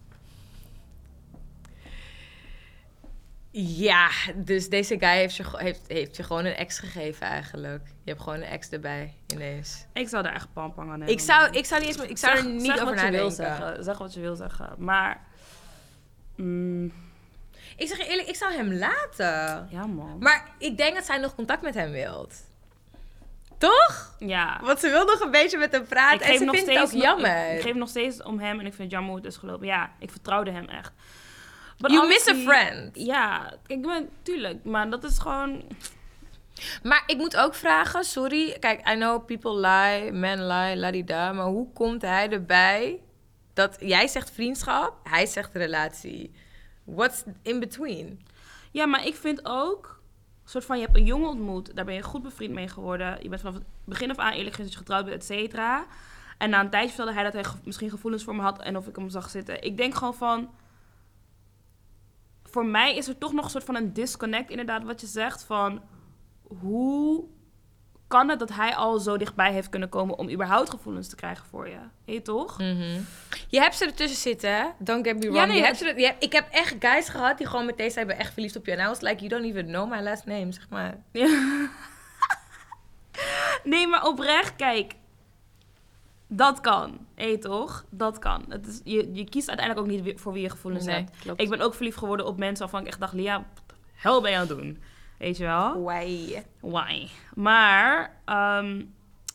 Ja, 3.56 4.10
dus 4.36 4.70
deze 4.70 5.00
guy 5.00 5.10
heeft 5.18 5.36
je, 5.36 5.44
heeft, 5.56 5.82
heeft 5.88 6.16
je 6.16 6.24
gewoon 6.24 6.46
een 6.46 6.56
ex 6.56 6.80
gegeven 6.80 7.28
eigenlijk. 7.28 7.88
Je 8.04 8.10
hebt 8.12 8.22
gewoon 8.24 8.38
een 8.42 8.48
ex 8.48 8.70
erbij 8.70 9.14
ineens. 9.28 9.86
Ik 9.94 10.08
zou 10.10 10.24
daar 10.24 10.34
echt 10.34 10.54
pampang 10.54 10.88
aan 10.92 10.98
hebben. 10.98 11.16
Ik 11.16 11.20
zou, 11.22 11.50
ik 11.52 11.66
zou 11.66 11.82
niet 11.82 11.90
eens, 12.00 12.10
ik 12.10 12.18
zou 12.18 12.36
zeg, 12.36 12.46
er 12.46 12.52
niet 12.52 12.66
zeg 12.66 12.74
over 12.82 12.86
wat 12.86 12.96
je 13.04 13.10
wil 13.10 13.30
nadenken. 13.30 13.36
zeggen. 13.36 13.84
Zeg 13.84 13.98
wat 13.98 14.14
je 14.14 14.20
wil 14.20 14.36
zeggen. 14.36 14.70
Maar... 14.78 15.22
mm, 16.36 16.86
Ik 17.78 17.88
zeg 17.88 17.98
je 17.98 18.08
eerlijk, 18.08 18.28
ik 18.28 18.36
zou 18.36 18.54
hem 18.54 18.74
laten. 18.74 19.68
ja, 19.70 19.86
man. 19.86 20.18
Maar 20.20 20.50
ik 20.58 20.78
denk 20.78 20.96
dat 20.96 21.06
zij 21.06 21.18
nog 21.18 21.36
contact 21.36 21.62
met 21.62 21.74
hem 21.74 21.92
wilt. 21.92 22.36
Toch? 23.58 24.16
ja. 24.20 24.60
Want 24.64 24.80
ze 24.80 24.90
wil 24.90 25.06
nog 25.06 25.20
een 25.20 25.32
beetje 25.32 25.58
met 25.58 25.72
hem 25.72 25.86
praten 25.88 26.26
en 26.26 26.38
ze 26.38 26.50
vindt 26.50 26.70
het 26.70 26.78
ook 26.80 26.92
nog- 26.92 27.02
jammer. 27.04 27.50
Ik, 27.52 27.56
ik 27.58 27.62
geef 27.62 27.74
nog 27.74 27.90
steeds 27.90 28.24
om 28.24 28.40
hem 28.40 28.60
en 28.60 28.66
ik 28.66 28.74
vind 28.74 28.78
het 28.84 28.92
jammer 28.92 29.10
hoe 29.12 29.20
het 29.20 29.28
is 29.32 29.38
gelopen. 29.38 29.68
Ja, 29.68 29.92
ik 30.00 30.12
vertrouwde 30.12 30.52
hem 30.52 30.66
echt. 30.70 30.92
But 31.84 31.92
you 31.92 32.08
miss 32.08 32.28
a 32.28 32.36
friend. 32.36 32.96
Ja, 32.96 33.38
kijk, 33.40 33.80
ik 33.80 33.82
ben, 33.82 34.10
tuurlijk. 34.22 34.64
Maar 34.64 34.90
dat 34.90 35.04
is 35.04 35.18
gewoon... 35.18 35.64
Maar 36.84 37.04
ik 37.06 37.18
moet 37.18 37.38
ook 37.38 37.56
vragen, 37.56 38.04
sorry. 38.04 38.60
Kijk, 38.60 38.90
I 38.90 38.94
know 38.96 39.26
people 39.26 39.60
lie, 39.68 40.12
men 40.12 40.48
lie, 40.48 40.78
ladida. 40.78 41.32
Maar 41.32 41.46
hoe 41.46 41.74
komt 41.74 42.02
hij 42.02 42.30
erbij 42.30 43.02
dat 43.54 43.78
jij 43.80 44.08
zegt 44.08 44.32
vriendschap, 44.32 45.00
hij 45.04 45.26
zegt 45.26 45.54
relatie? 45.54 46.32
What's 46.84 47.24
in 47.42 47.60
between? 47.60 48.28
Ja, 48.72 48.86
maar 48.86 49.06
ik 49.06 49.16
vind 49.16 49.40
ook... 49.44 50.02
soort 50.46 50.66
van, 50.66 50.78
je 50.80 50.86
hebt 50.86 50.98
een 50.98 51.06
jongen 51.06 51.30
ontmoet. 51.30 51.76
Daar 51.76 51.86
ben 51.86 51.94
je 51.94 52.02
goed 52.02 52.24
bevriend 52.24 52.54
mee 52.54 52.68
geworden. 52.68 53.18
Je 53.22 53.30
bent 53.30 53.42
vanaf 53.42 53.56
het 53.56 53.66
begin 53.84 54.10
af 54.10 54.18
aan 54.18 54.34
eerlijk 54.34 54.56
gezegd 54.56 54.76
getrouwd 54.76 55.06
bent, 55.06 55.18
et 55.18 55.26
cetera. 55.26 55.86
En 56.38 56.50
na 56.50 56.60
een 56.60 56.70
tijdje 56.70 56.88
vertelde 56.88 57.14
hij 57.14 57.24
dat 57.24 57.34
hij 57.34 57.44
misschien 57.64 57.90
gevoelens 57.90 58.24
voor 58.24 58.36
me 58.36 58.42
had... 58.42 58.62
en 58.62 58.78
of 58.78 58.88
ik 58.88 58.96
hem 58.96 59.10
zag 59.10 59.30
zitten. 59.30 59.64
Ik 59.64 59.78
denk 59.78 59.96
gewoon 59.96 60.16
van... 60.16 60.50
Voor 62.54 62.66
mij 62.66 62.96
is 62.96 63.08
er 63.08 63.18
toch 63.18 63.34
nog 63.34 63.44
een 63.44 63.50
soort 63.52 63.64
van 63.64 63.76
een 63.76 63.94
disconnect, 63.94 64.50
inderdaad, 64.50 64.84
wat 64.84 65.02
je 65.02 65.08
zegt. 65.08 65.44
Van 65.44 65.82
hoe 66.60 67.24
kan 68.08 68.30
het 68.30 68.40
dat 68.40 68.54
hij 68.54 68.76
al 68.76 69.00
zo 69.00 69.18
dichtbij 69.18 69.52
heeft 69.52 69.70
kunnen 69.70 69.90
komen 69.90 70.18
om 70.18 70.30
überhaupt 70.30 70.70
gevoelens 70.70 71.08
te 71.10 71.16
krijgen 71.16 71.46
voor 71.46 71.68
je? 71.70 71.78
Je 72.06 72.22
toch? 72.22 72.58
Je 73.48 73.60
hebt 73.60 73.76
ze 73.76 73.86
ertussen 73.86 74.20
zitten, 74.22 74.56
hè? 74.56 74.66
Don't 74.80 75.08
get 75.08 75.16
me 75.16 75.22
wrong. 75.22 75.36
Ja, 75.36 75.46
nee, 75.46 75.58
je 75.58 75.64
hebt 75.64 75.78
ze 75.78 75.90
er- 75.90 76.00
je 76.00 76.16
ik 76.20 76.32
heb 76.34 76.48
echt 76.52 76.76
guys 76.80 77.10
gehad 77.10 77.38
die 77.38 77.48
gewoon 77.48 77.66
meteen 77.66 77.92
ben 78.08 78.18
echt 78.18 78.34
verliefd 78.34 78.56
op 78.56 78.66
je. 78.66 78.72
En 78.72 78.86
I 78.86 78.88
was 78.88 79.02
like, 79.02 79.16
you 79.26 79.30
don't 79.30 79.46
even 79.46 79.66
know 79.66 79.90
my 79.92 80.02
last 80.02 80.26
name, 80.26 80.52
zeg 80.52 80.70
maar. 80.70 80.98
Ja. 81.12 81.28
nee, 83.64 83.88
maar 83.88 84.06
oprecht, 84.08 84.56
kijk. 84.56 84.94
Dat 86.36 86.60
kan. 86.60 86.98
Hé, 87.16 87.38
toch? 87.38 87.86
Dat 87.90 88.20
kan. 88.20 88.46
Het 88.50 88.68
is, 88.68 88.82
je, 88.84 89.14
je 89.14 89.24
kiest 89.30 89.48
uiteindelijk 89.50 89.88
ook 89.88 89.94
niet 89.94 90.22
voor 90.22 90.34
wie 90.34 90.42
je 90.42 90.50
gevoelens 90.50 90.86
Nee, 90.86 90.96
hebt. 90.96 91.12
klopt. 91.20 91.42
Ik 91.42 91.50
ben 91.50 91.62
ook 91.62 91.74
verliefd 91.74 91.98
geworden 91.98 92.26
op 92.26 92.38
mensen 92.38 92.60
waarvan 92.64 92.82
ik 92.82 92.88
echt 92.88 93.00
dacht... 93.00 93.14
Lia, 93.14 93.44
hel 93.94 94.22
ben 94.22 94.32
je 94.32 94.38
aan 94.38 94.48
het 94.48 94.58
doen? 94.58 94.82
Weet 95.18 95.38
je 95.38 95.44
wel? 95.44 95.84
Why? 95.84 96.42
Why? 96.60 97.08
Maar, 97.36 98.18
ehm, 98.26 98.82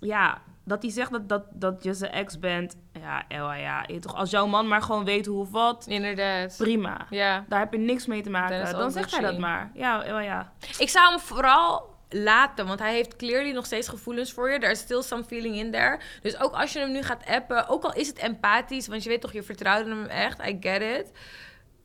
ja, 0.00 0.38
dat 0.64 0.82
hij 0.82 0.90
zegt 0.90 1.10
dat, 1.12 1.28
dat, 1.28 1.44
dat 1.52 1.82
je 1.82 1.94
zijn 1.94 2.12
ex 2.12 2.38
bent... 2.38 2.76
Ja, 2.92 3.24
ja. 3.56 3.84
Je, 3.86 3.98
toch, 3.98 4.14
als 4.14 4.30
jouw 4.30 4.46
man 4.46 4.68
maar 4.68 4.82
gewoon 4.82 5.04
weet 5.04 5.26
hoe 5.26 5.40
of 5.40 5.50
wat... 5.50 5.86
Inderdaad. 5.86 6.54
Prima. 6.58 7.06
Ja. 7.10 7.44
Daar 7.48 7.58
heb 7.60 7.72
je 7.72 7.78
niks 7.78 8.06
mee 8.06 8.22
te 8.22 8.30
maken. 8.30 8.72
Dan 8.72 8.90
zegt 8.90 9.10
hij 9.10 9.20
dat 9.20 9.38
maar. 9.38 9.70
Ja, 9.74 10.20
ja. 10.20 10.52
Ik 10.78 10.88
zou 10.88 11.10
hem 11.10 11.18
vooral 11.18 11.87
laten, 12.10 12.66
want 12.66 12.78
hij 12.78 12.92
heeft 12.94 13.16
clearly 13.16 13.52
nog 13.52 13.66
steeds 13.66 13.88
gevoelens 13.88 14.32
voor 14.32 14.50
je. 14.50 14.58
There 14.58 14.72
is 14.72 14.78
still 14.78 15.02
some 15.02 15.24
feeling 15.24 15.56
in 15.56 15.70
there. 15.70 15.98
Dus 16.22 16.40
ook 16.40 16.52
als 16.52 16.72
je 16.72 16.78
hem 16.78 16.92
nu 16.92 17.02
gaat 17.02 17.26
appen, 17.26 17.68
ook 17.68 17.84
al 17.84 17.92
is 17.94 18.06
het 18.06 18.18
empathisch, 18.18 18.86
want 18.86 19.02
je 19.02 19.08
weet 19.08 19.20
toch, 19.20 19.32
je 19.32 19.42
vertrouwde 19.42 19.90
hem 19.90 20.04
echt, 20.06 20.40
I 20.46 20.56
get 20.60 20.82
it. 20.82 21.10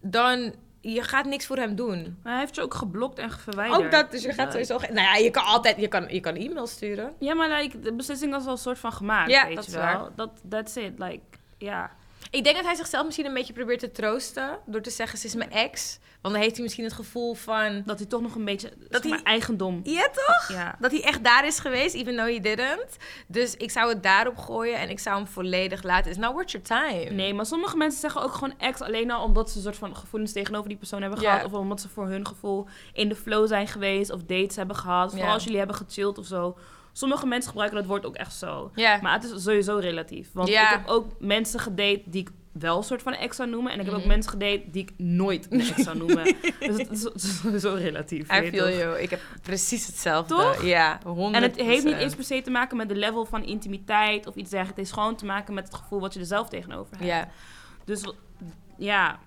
Dan, 0.02 0.54
je 0.82 1.02
gaat 1.04 1.26
niks 1.26 1.46
voor 1.46 1.58
hem 1.58 1.76
doen. 1.76 2.18
Maar 2.24 2.32
hij 2.32 2.42
heeft 2.42 2.56
je 2.56 2.62
ook 2.62 2.74
geblokt 2.74 3.20
en 3.20 3.32
verwijderd. 3.32 3.84
Ook 3.86 3.92
dat, 3.92 4.12
dus 4.12 4.24
je 4.24 4.34
gaat 4.34 4.52
sowieso... 4.52 4.78
geen- 4.78 4.94
Nou 4.94 5.08
ja, 5.08 5.16
je 5.16 5.32
kan 5.32 5.44
altijd, 5.44 5.78
je 5.78 5.88
kan, 5.88 6.06
je 6.10 6.20
kan 6.20 6.36
e-mail 6.36 6.68
sturen. 6.68 7.14
Ja, 7.20 7.34
maar 7.34 7.62
like, 7.62 7.80
de 7.80 7.94
beslissing 7.94 8.32
was 8.32 8.46
al 8.46 8.52
een 8.52 8.58
soort 8.58 8.80
van 8.80 8.94
gemaakt, 8.94 9.30
Ja, 9.32 9.48
weet 9.48 9.56
dat 9.56 9.66
je 9.66 9.72
is 9.72 9.78
wel. 9.78 9.84
waar. 9.86 10.10
Dat, 10.16 10.30
that's 10.50 10.76
it, 10.76 10.94
like, 11.00 11.22
ja. 11.58 11.92
Ik 12.32 12.44
denk 12.44 12.56
dat 12.56 12.66
hij 12.66 12.76
zichzelf 12.76 13.06
misschien 13.06 13.26
een 13.26 13.34
beetje 13.34 13.54
probeert 13.54 13.80
te 13.80 13.92
troosten, 13.92 14.60
door 14.66 14.82
te 14.82 14.90
zeggen, 14.90 15.18
ze 15.20 15.26
is 15.28 15.36
mijn 15.36 15.52
ex. 15.52 16.00
Want 16.24 16.36
dan 16.36 16.44
heeft 16.44 16.56
hij 16.56 16.64
misschien 16.64 16.84
het 16.84 16.94
gevoel 16.94 17.34
van... 17.34 17.84
Dat 17.86 18.00
hij 18.00 18.08
toch 18.08 18.22
nog 18.22 18.36
een 18.36 18.46
beetje, 18.46 18.70
Dat 18.90 19.02
zeg 19.02 19.12
maar, 19.12 19.20
hij- 19.24 19.32
eigendom. 19.34 19.80
Ja, 19.84 20.02
toch? 20.02 20.50
Ja. 20.52 20.76
Dat 20.80 20.92
hij 20.92 21.04
echt 21.04 21.24
daar 21.24 21.46
is 21.48 21.60
geweest, 21.60 21.96
even 21.96 22.16
though 22.16 22.32
he 22.32 22.40
didn't. 22.40 22.98
Dus 23.28 23.56
ik 23.56 23.72
zou 23.72 23.90
het 23.90 24.04
daarop 24.04 24.38
gooien 24.38 24.80
en 24.80 24.90
ik 24.90 25.00
zou 25.00 25.16
hem 25.16 25.28
volledig 25.28 25.84
laten. 25.84 26.12
It's 26.12 26.20
not 26.20 26.34
worth 26.34 26.52
your 26.52 26.66
time. 26.68 27.10
Nee, 27.10 27.34
maar 27.34 27.46
sommige 27.46 27.78
mensen 27.78 28.00
zeggen 28.00 28.22
ook 28.22 28.34
gewoon 28.34 28.54
ex 28.60 28.82
alleen 28.82 29.12
al 29.12 29.24
omdat 29.24 29.50
ze 29.50 29.58
een 29.58 29.64
soort 29.64 29.76
van 29.78 29.96
gevoelens 29.96 30.32
tegenover 30.32 30.68
die 30.70 30.78
persoon 30.78 31.02
hebben 31.02 31.20
gehad. 31.20 31.46
Of 31.46 31.54
omdat 31.54 31.82
ze 31.82 31.90
voor 31.90 32.08
hun 32.08 32.28
gevoel 32.28 32.68
in 32.94 33.10
de 33.10 33.16
flow 33.16 33.48
zijn 33.48 33.68
geweest 33.68 34.12
of 34.12 34.24
dates 34.24 34.56
hebben 34.56 34.76
gehad. 34.76 35.12
Vooral 35.12 35.34
als 35.34 35.44
jullie 35.44 35.58
hebben 35.58 35.76
gechilled 35.76 36.18
of 36.18 36.26
zo. 36.26 36.58
Sommige 36.96 37.26
mensen 37.26 37.50
gebruiken 37.50 37.80
dat 37.80 37.88
woord 37.88 38.06
ook 38.06 38.16
echt 38.16 38.34
zo. 38.36 38.72
Maar 39.02 39.14
het 39.14 39.24
is 39.24 39.44
sowieso 39.44 39.78
relatief. 39.78 40.30
Want 40.34 40.50
ik 40.50 40.54
heb 40.70 40.88
ook 40.88 41.06
mensen 41.20 41.60
gedate 41.60 42.02
die 42.06 42.22
ik 42.22 42.30
wel 42.54 42.78
een 42.78 42.84
soort 42.84 43.02
van 43.02 43.14
ex 43.14 43.36
zou 43.36 43.50
noemen. 43.50 43.72
En 43.72 43.80
ik 43.80 43.86
heb 43.86 43.94
ook 43.94 44.00
Mhm. 44.00 44.08
mensen 44.10 44.32
gedate 44.32 44.62
die 44.72 44.82
ik 44.82 44.92
nooit 44.98 45.48
een 45.50 45.60
ex 45.62 45.76
zou 45.84 45.98
noemen. 45.98 46.24
dus 46.60 46.78
het 46.78 46.92
is, 46.92 47.04
het 47.04 47.16
is 47.24 47.38
sowieso 47.42 47.74
relatief. 47.74 48.32
I 48.32 48.50
feel 48.50 48.66
toch? 48.66 48.76
you. 48.78 49.00
Ik 49.02 49.10
heb 49.10 49.20
precies 49.42 49.88
hetzelfde. 49.88 50.34
Toch? 50.36 50.64
Ja, 50.64 51.00
100%. 51.04 51.36
En 51.36 51.42
het 51.42 51.56
heeft 51.56 51.84
niet 51.84 51.96
eens 51.98 52.16
per 52.16 52.24
se 52.24 52.42
te 52.42 52.52
maken 52.52 52.78
met 52.78 52.90
de 52.90 52.96
level 52.96 53.26
van 53.26 53.44
intimiteit 53.44 54.28
of 54.28 54.36
iets 54.36 54.50
dergelijks. 54.50 54.80
Het 54.80 54.88
is 54.90 54.94
gewoon 54.94 55.16
te 55.16 55.26
maken 55.26 55.54
met 55.54 55.64
het 55.68 55.76
gevoel 55.76 56.00
wat 56.00 56.14
je 56.14 56.20
er 56.20 56.26
zelf 56.26 56.50
tegenover 56.50 56.92
hebt. 56.98 57.06
Ja. 57.10 57.30
Dus 57.86 58.14
ja, 58.78 59.20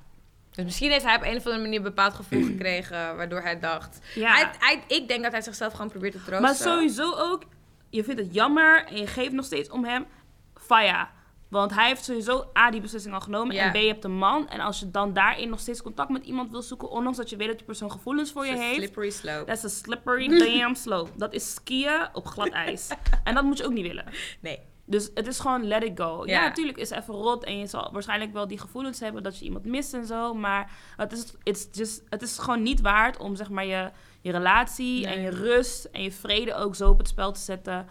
Dus 0.50 0.64
misschien 0.64 0.90
heeft 0.90 1.04
hij 1.04 1.16
op 1.16 1.22
een 1.22 1.36
of 1.36 1.44
andere 1.44 1.62
manier 1.62 1.76
een 1.78 1.82
bepaald 1.84 2.14
gevoel 2.14 2.42
gekregen... 2.52 3.16
waardoor 3.16 3.40
hij 3.42 3.58
dacht... 3.60 3.98
ja. 4.14 4.32
Hij, 4.34 4.50
hij- 4.58 4.82
ik 4.98 5.08
denk 5.08 5.22
dat 5.22 5.32
hij 5.32 5.40
zichzelf 5.42 5.72
gewoon 5.72 5.90
probeert 5.90 6.12
te 6.12 6.18
troosten. 6.18 6.42
maar 6.42 6.54
sowieso 6.54 7.14
ook, 7.16 7.42
je 7.90 8.04
vindt 8.04 8.20
het 8.20 8.34
jammer 8.34 8.84
en 8.86 8.96
je 8.96 9.06
geeft 9.06 9.32
nog 9.32 9.44
steeds 9.44 9.70
om 9.70 9.84
hem. 9.84 10.04
Faya. 10.54 11.10
Want 11.48 11.74
hij 11.74 11.86
heeft 11.86 12.04
sowieso 12.04 12.50
A, 12.58 12.70
die 12.70 12.80
beslissing 12.80 13.14
al 13.14 13.20
genomen. 13.20 13.54
Ja. 13.54 13.62
En 13.64 13.72
B, 13.72 13.74
je 13.74 13.86
hebt 13.86 14.04
een 14.04 14.16
man. 14.18 14.48
En 14.48 14.60
als 14.60 14.78
je 14.80 14.90
dan 14.90 15.12
daarin 15.12 15.48
nog 15.48 15.60
steeds 15.60 15.82
contact 15.82 16.10
met 16.10 16.24
iemand 16.26 16.50
wil 16.50 16.62
zoeken... 16.62 16.90
ondanks 16.90 17.18
dat 17.18 17.30
je 17.30 17.36
weet 17.36 17.46
dat 17.48 17.56
die 17.56 17.66
persoon 17.66 17.90
gevoelens 17.90 18.32
voor 18.32 18.46
je 18.46 18.56
heeft... 18.56 18.76
slippery 18.76 19.10
slope. 19.10 19.44
Dat 19.46 19.56
is 19.56 19.62
een 19.62 19.70
slippery 19.70 20.38
damn 20.38 20.74
slope. 20.74 21.10
Dat 21.16 21.32
is 21.34 21.54
skiën 21.54 22.08
op 22.12 22.26
glad 22.26 22.48
ijs. 22.66 22.88
en 23.24 23.34
dat 23.34 23.44
moet 23.44 23.58
je 23.58 23.64
ook 23.64 23.72
niet 23.72 23.86
willen. 23.86 24.04
Nee. 24.40 24.58
Dus 24.88 25.10
het 25.14 25.26
is 25.26 25.38
gewoon 25.40 25.64
let 25.66 25.82
it 25.82 26.00
go. 26.00 26.22
Ja, 26.26 26.32
Ja. 26.32 26.42
natuurlijk 26.46 26.78
is 26.78 26.90
het 26.90 26.98
even 26.98 27.14
rot 27.14 27.44
en 27.44 27.58
je 27.58 27.66
zal 27.66 27.88
waarschijnlijk 27.92 28.32
wel 28.32 28.46
die 28.46 28.58
gevoelens 28.58 29.00
hebben 29.00 29.22
dat 29.22 29.38
je 29.38 29.44
iemand 29.44 29.64
mist 29.64 29.94
en 29.94 30.06
zo. 30.06 30.34
Maar 30.34 30.70
het 30.96 31.12
is, 31.12 31.34
it's 31.42 31.68
just, 31.72 32.02
het 32.08 32.22
is 32.22 32.38
gewoon 32.38 32.62
niet 32.62 32.80
waard 32.80 33.18
om 33.18 33.36
zeg 33.36 33.50
maar 33.50 33.66
je, 33.66 33.90
je 34.20 34.30
relatie 34.32 35.04
Nee. 35.06 35.14
en 35.14 35.20
je 35.22 35.28
rust 35.30 35.84
en 35.84 36.02
je 36.02 36.12
vrede 36.12 36.54
ook 36.54 36.74
zo 36.74 36.90
op 36.90 36.98
het 36.98 37.08
spel 37.08 37.32
te 37.32 37.40
zetten. 37.40 37.86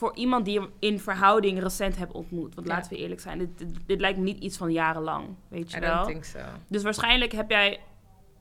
Voor 0.00 0.16
iemand 0.16 0.44
die 0.44 0.60
je 0.60 0.68
in 0.78 1.00
verhouding 1.00 1.60
recent 1.62 1.96
hebt 1.96 2.12
ontmoet. 2.12 2.54
Want 2.54 2.66
Ja. 2.66 2.74
laten 2.74 2.92
we 2.92 2.98
eerlijk 2.98 3.20
zijn, 3.20 3.38
dit, 3.38 3.58
dit, 3.58 3.68
dit 3.86 4.00
lijkt 4.00 4.18
me 4.18 4.24
niet 4.24 4.38
iets 4.42 4.56
van 4.56 4.72
jarenlang. 4.72 5.28
Weet 5.48 5.70
je 5.70 5.76
I 5.76 5.80
wel? 5.80 5.94
don't 5.94 6.06
think 6.08 6.24
so. 6.24 6.38
Dus 6.68 6.82
waarschijnlijk 6.82 7.32
heb 7.32 7.50
jij 7.50 7.80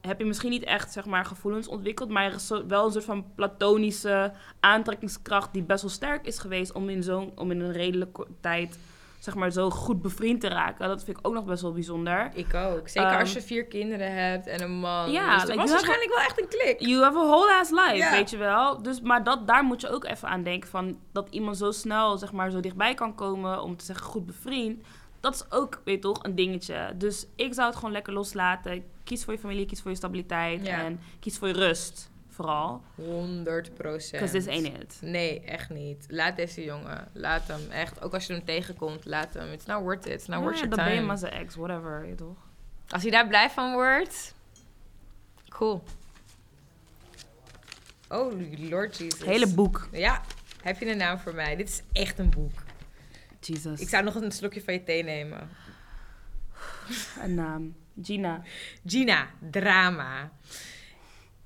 heb 0.02 0.20
je 0.20 0.26
misschien 0.26 0.50
niet 0.50 0.64
echt 0.64 0.92
zeg 0.92 1.06
maar, 1.06 1.26
gevoelens 1.26 1.68
ontwikkeld, 1.68 2.10
maar 2.10 2.36
wel 2.68 2.86
een 2.86 2.92
soort 2.92 3.04
van 3.06 3.26
platonische 3.36 4.34
aantrekkingskracht 4.60 5.54
die 5.54 5.64
best 5.64 5.82
wel 5.82 5.92
sterk 5.92 6.26
is 6.28 6.40
geweest 6.40 6.72
om 6.74 6.90
in, 6.90 7.04
zo'n, 7.04 7.32
om 7.36 7.52
in 7.52 7.60
een 7.60 7.72
redelijke 7.72 8.28
tijd 8.40 8.78
zeg 9.20 9.36
maar, 9.36 9.52
zo 9.52 9.70
goed 9.70 10.02
bevriend 10.02 10.42
te 10.42 10.48
raken. 10.48 10.88
Dat 10.88 11.04
vind 11.04 11.18
ik 11.18 11.28
ook 11.28 11.34
nog 11.34 11.46
best 11.46 11.62
wel 11.62 11.74
bijzonder. 11.74 12.32
Ik 12.34 12.54
ook. 12.54 12.88
Zeker 12.88 13.10
Ehm, 13.10 13.20
als 13.20 13.34
je 13.34 13.42
vier 13.42 13.66
kinderen 13.66 14.14
hebt 14.14 14.48
en 14.48 14.62
een 14.62 14.80
man. 14.80 15.12
Ja, 15.12 15.32
dus 15.34 15.40
dat 15.40 15.48
like, 15.48 15.62
was 15.62 15.72
waarschijnlijk 15.72 16.10
wel 16.10 16.20
echt 16.24 16.42
een 16.42 16.48
klik. 16.48 16.80
You 16.80 17.04
have 17.04 17.18
a 17.18 17.26
whole 17.28 17.54
ass 17.60 17.72
life, 17.72 18.10
weet 18.12 18.30
je 18.30 18.38
wel. 18.38 18.82
Dus, 18.82 19.02
maar 19.02 19.24
dat, 19.24 19.48
daar 19.48 19.64
moet 19.64 19.82
je 19.82 19.90
ook 19.90 20.06
even 20.06 20.28
aan 20.28 20.44
denken. 20.44 20.70
Van, 20.70 21.00
dat 21.12 21.28
iemand 21.30 21.58
zo 21.58 21.72
snel, 21.72 22.18
zeg 22.18 22.32
maar, 22.32 22.52
zo 22.52 22.60
dichtbij 22.60 22.94
kan 22.94 23.16
komen 23.16 23.62
om 23.62 23.78
te 23.78 23.86
zeggen 23.86 24.06
goed 24.06 24.26
bevriend. 24.26 24.84
Dat 25.20 25.34
is 25.34 25.58
ook, 25.58 25.82
weet 25.84 25.96
je 25.96 26.02
toch, 26.02 26.24
een 26.24 26.36
dingetje. 26.36 26.94
Dus 26.96 27.26
ik 27.36 27.54
zou 27.54 27.68
het 27.68 27.76
gewoon 27.76 27.92
lekker 27.92 28.14
loslaten. 28.14 28.84
Kies 29.04 29.24
voor 29.24 29.34
je 29.34 29.40
familie, 29.40 29.66
kies 29.66 29.82
voor 29.82 29.92
je 29.92 29.98
stabiliteit. 29.98 30.68
En 30.68 31.00
kies 31.20 31.38
voor 31.38 31.48
je 31.48 31.54
rust, 31.54 32.09
vooral. 32.40 32.82
100 32.96 33.74
procent. 33.74 34.12
Because 34.12 34.32
this 34.32 34.48
ain't 34.48 34.82
it. 34.82 34.98
Nee, 35.02 35.42
echt 35.42 35.70
niet. 35.70 36.06
Laat 36.08 36.36
deze 36.36 36.64
jongen. 36.64 37.08
Laat 37.14 37.48
hem. 37.48 37.72
Echt. 37.72 38.02
Ook 38.02 38.14
als 38.14 38.26
je 38.26 38.34
hem 38.34 38.46
tegenkomt, 38.46 39.06
laat 39.06 39.34
hem. 39.34 39.52
It's 39.52 39.66
not 39.66 39.82
worth 39.82 40.06
it. 40.06 40.14
It's 40.14 40.28
not 40.28 40.40
worth 40.42 40.54
Ja, 40.60 40.62
your 40.64 40.76
dan 40.76 40.86
ben 40.86 40.94
je 40.94 41.00
time. 41.00 41.08
maar 41.08 41.18
zijn 41.18 41.34
ex, 41.34 41.56
whatever, 41.56 42.08
je 42.08 42.16
toch. 42.16 42.38
Als 42.90 43.02
hij 43.02 43.12
daar 43.12 43.28
blij 43.28 43.50
van 43.50 43.74
wordt. 43.74 44.34
Cool. 45.50 45.84
Oh, 48.10 48.34
Lord 48.58 48.98
Jesus. 48.98 49.24
Hele 49.24 49.54
boek. 49.54 49.88
Ja, 49.92 50.22
heb 50.62 50.80
je 50.80 50.92
een 50.92 50.98
naam 50.98 51.20
voor 51.20 51.34
mij? 51.34 51.56
Dit 51.56 51.70
is 51.70 51.82
echt 51.92 52.20
een 52.20 52.30
boek. 52.30 52.62
Jesus. 53.40 53.80
Ik 53.80 53.90
zou 53.90 54.04
nog 54.04 54.16
een 54.16 54.32
slokje 54.32 54.62
van 54.64 54.74
je 54.74 54.84
thee 54.84 55.04
nemen. 55.04 55.50
Een 57.22 57.34
naam. 57.34 57.76
Gina. 58.04 58.42
Gina, 58.86 59.28
drama. 59.52 60.32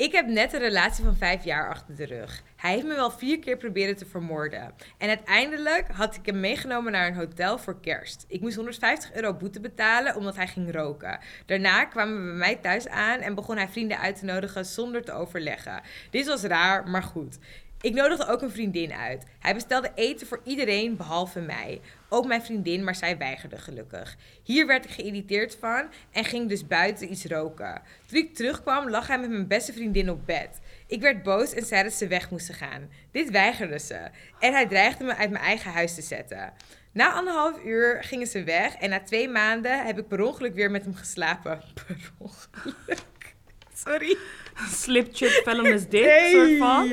Ik 0.03 0.11
heb 0.11 0.27
net 0.27 0.53
een 0.53 0.59
relatie 0.59 1.03
van 1.03 1.15
vijf 1.15 1.43
jaar 1.43 1.69
achter 1.69 1.95
de 1.95 2.05
rug. 2.05 2.43
Hij 2.55 2.71
heeft 2.71 2.85
me 2.85 2.95
wel 2.95 3.11
vier 3.11 3.39
keer 3.39 3.57
proberen 3.57 3.95
te 3.95 4.05
vermoorden. 4.05 4.73
En 4.97 5.07
uiteindelijk 5.07 5.87
had 5.91 6.15
ik 6.15 6.25
hem 6.25 6.39
meegenomen 6.39 6.91
naar 6.91 7.07
een 7.07 7.15
hotel 7.15 7.57
voor 7.57 7.79
kerst. 7.79 8.25
Ik 8.27 8.41
moest 8.41 8.55
150 8.55 9.13
euro 9.13 9.33
boete 9.33 9.59
betalen 9.59 10.15
omdat 10.15 10.35
hij 10.35 10.47
ging 10.47 10.73
roken. 10.73 11.19
Daarna 11.45 11.85
kwamen 11.85 12.15
we 12.15 12.29
bij 12.29 12.37
mij 12.37 12.55
thuis 12.55 12.87
aan 12.87 13.19
en 13.19 13.35
begon 13.35 13.57
hij 13.57 13.67
vrienden 13.67 13.99
uit 13.99 14.19
te 14.19 14.25
nodigen 14.25 14.65
zonder 14.65 15.03
te 15.03 15.11
overleggen. 15.11 15.81
Dit 16.09 16.27
was 16.27 16.43
raar, 16.43 16.89
maar 16.89 17.03
goed. 17.03 17.37
Ik 17.81 17.93
nodigde 17.93 18.27
ook 18.27 18.41
een 18.41 18.51
vriendin 18.51 18.93
uit. 18.93 19.25
Hij 19.39 19.53
bestelde 19.53 19.91
eten 19.95 20.27
voor 20.27 20.41
iedereen 20.43 20.97
behalve 20.97 21.39
mij. 21.39 21.81
Ook 22.13 22.25
mijn 22.25 22.43
vriendin, 22.43 22.83
maar 22.83 22.95
zij 22.95 23.17
weigerde 23.17 23.57
gelukkig. 23.57 24.15
Hier 24.43 24.67
werd 24.67 24.85
ik 24.85 24.91
geïrriteerd 24.91 25.57
van 25.59 25.87
en 26.11 26.25
ging 26.25 26.49
dus 26.49 26.67
buiten 26.67 27.11
iets 27.11 27.25
roken. 27.25 27.81
Toen 28.05 28.17
ik 28.17 28.35
terugkwam, 28.35 28.89
lag 28.89 29.07
hij 29.07 29.19
met 29.19 29.29
mijn 29.29 29.47
beste 29.47 29.73
vriendin 29.73 30.09
op 30.09 30.25
bed. 30.25 30.59
Ik 30.87 31.01
werd 31.01 31.23
boos 31.23 31.53
en 31.53 31.65
zei 31.65 31.83
dat 31.83 31.93
ze 31.93 32.07
weg 32.07 32.29
moesten 32.29 32.55
gaan. 32.55 32.89
Dit 33.11 33.29
weigerde 33.29 33.79
ze. 33.79 34.09
En 34.39 34.53
hij 34.53 34.67
dreigde 34.67 35.03
me 35.03 35.15
uit 35.15 35.29
mijn 35.29 35.43
eigen 35.43 35.71
huis 35.71 35.95
te 35.95 36.01
zetten. 36.01 36.53
Na 36.91 37.13
anderhalf 37.13 37.63
uur 37.63 38.03
gingen 38.03 38.27
ze 38.27 38.43
weg 38.43 38.75
en 38.75 38.89
na 38.89 38.99
twee 38.99 39.29
maanden 39.29 39.85
heb 39.85 39.99
ik 39.99 40.07
per 40.07 40.21
ongeluk 40.21 40.53
weer 40.53 40.71
met 40.71 40.83
hem 40.83 40.95
geslapen. 40.95 41.61
Per 41.87 42.11
ongeluk. 42.17 43.35
Sorry. 43.73 44.17
Slip, 44.81 45.13
trip, 45.13 45.31
fell 45.31 45.59
on 45.59 45.65
his 45.65 45.87
dick, 45.87 46.29
soort 46.31 46.57
van. 46.57 46.91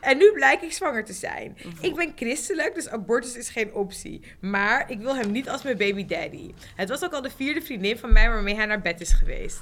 En 0.00 0.18
nu 0.18 0.32
blijk 0.32 0.62
ik 0.62 0.72
zwanger 0.72 1.04
te 1.04 1.12
zijn. 1.12 1.56
Ik 1.80 1.94
ben 1.94 2.12
christelijk, 2.16 2.74
dus 2.74 2.88
abortus 2.88 3.36
is 3.36 3.48
geen 3.48 3.74
optie. 3.74 4.20
Maar 4.40 4.90
ik 4.90 4.98
wil 4.98 5.16
hem 5.16 5.30
niet 5.30 5.48
als 5.48 5.62
mijn 5.62 5.76
baby 5.76 6.06
daddy. 6.06 6.54
Het 6.76 6.88
was 6.88 7.04
ook 7.04 7.12
al 7.12 7.22
de 7.22 7.30
vierde 7.36 7.62
vriendin 7.62 7.98
van 7.98 8.12
mij 8.12 8.28
waarmee 8.28 8.54
hij 8.54 8.66
naar 8.66 8.80
bed 8.80 9.00
is 9.00 9.12
geweest. 9.12 9.60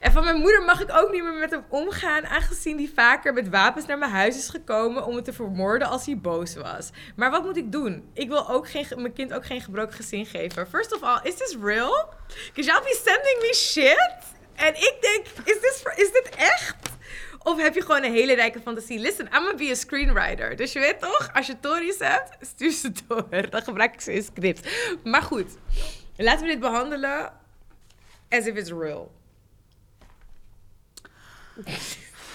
En 0.00 0.12
van 0.12 0.24
mijn 0.24 0.36
moeder 0.36 0.62
mag 0.62 0.80
ik 0.80 0.90
ook 0.92 1.12
niet 1.12 1.22
meer 1.22 1.32
met 1.32 1.50
hem 1.50 1.64
omgaan, 1.68 2.26
aangezien 2.26 2.76
hij 2.76 2.90
vaker 2.94 3.32
met 3.32 3.48
wapens 3.48 3.86
naar 3.86 3.98
mijn 3.98 4.10
huis 4.10 4.36
is 4.36 4.48
gekomen 4.48 5.06
om 5.06 5.14
me 5.14 5.22
te 5.22 5.32
vermoorden 5.32 5.88
als 5.88 6.06
hij 6.06 6.18
boos 6.18 6.54
was. 6.54 6.90
Maar 7.16 7.30
wat 7.30 7.44
moet 7.44 7.56
ik 7.56 7.72
doen? 7.72 8.10
Ik 8.12 8.28
wil 8.28 8.50
ook 8.50 8.68
geen, 8.68 8.86
mijn 8.96 9.12
kind 9.12 9.32
ook 9.32 9.46
geen 9.46 9.60
gebroken 9.60 9.94
gezin 9.94 10.26
geven. 10.26 10.66
First 10.68 10.94
of 10.94 11.02
all, 11.02 11.20
is 11.22 11.34
this 11.34 11.56
real? 11.62 12.08
Because 12.26 12.70
y'all 12.70 12.82
be 12.82 13.00
sending 13.04 13.38
me 13.40 13.54
shit. 13.54 14.34
En 14.56 14.74
ik 14.74 14.96
denk, 15.00 15.26
is, 15.44 15.60
this, 15.60 15.82
is 15.96 16.12
dit 16.12 16.28
echt? 16.36 16.76
Of 17.42 17.62
heb 17.62 17.74
je 17.74 17.80
gewoon 17.80 18.02
een 18.04 18.12
hele 18.12 18.34
rijke 18.34 18.60
fantasie? 18.60 18.98
Listen, 18.98 19.26
I'm 19.26 19.32
gonna 19.32 19.54
be 19.54 19.70
a 19.70 19.74
screenwriter. 19.74 20.56
Dus 20.56 20.72
je 20.72 20.78
weet 20.78 21.00
toch, 21.00 21.30
als 21.32 21.46
je 21.46 21.60
tories 21.60 21.98
hebt, 21.98 22.36
stuur 22.40 22.70
ze 22.70 22.92
door. 23.06 23.50
Dan 23.50 23.62
gebruik 23.62 23.94
ik 23.94 24.00
ze 24.00 24.12
in 24.12 24.22
script. 24.22 24.68
Maar 25.04 25.22
goed, 25.22 25.56
laten 26.16 26.42
we 26.42 26.50
dit 26.50 26.60
behandelen 26.60 27.32
as 28.28 28.46
if 28.46 28.56
it's 28.56 28.70
real. 28.70 29.14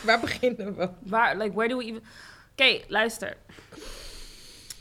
Waar 0.06 0.20
beginnen 0.20 0.76
we? 0.76 0.90
Waar, 1.00 1.38
like, 1.38 1.54
where 1.54 1.70
do 1.70 1.78
we 1.78 1.84
even... 1.84 2.04
Oké, 2.52 2.82
luister. 2.88 3.38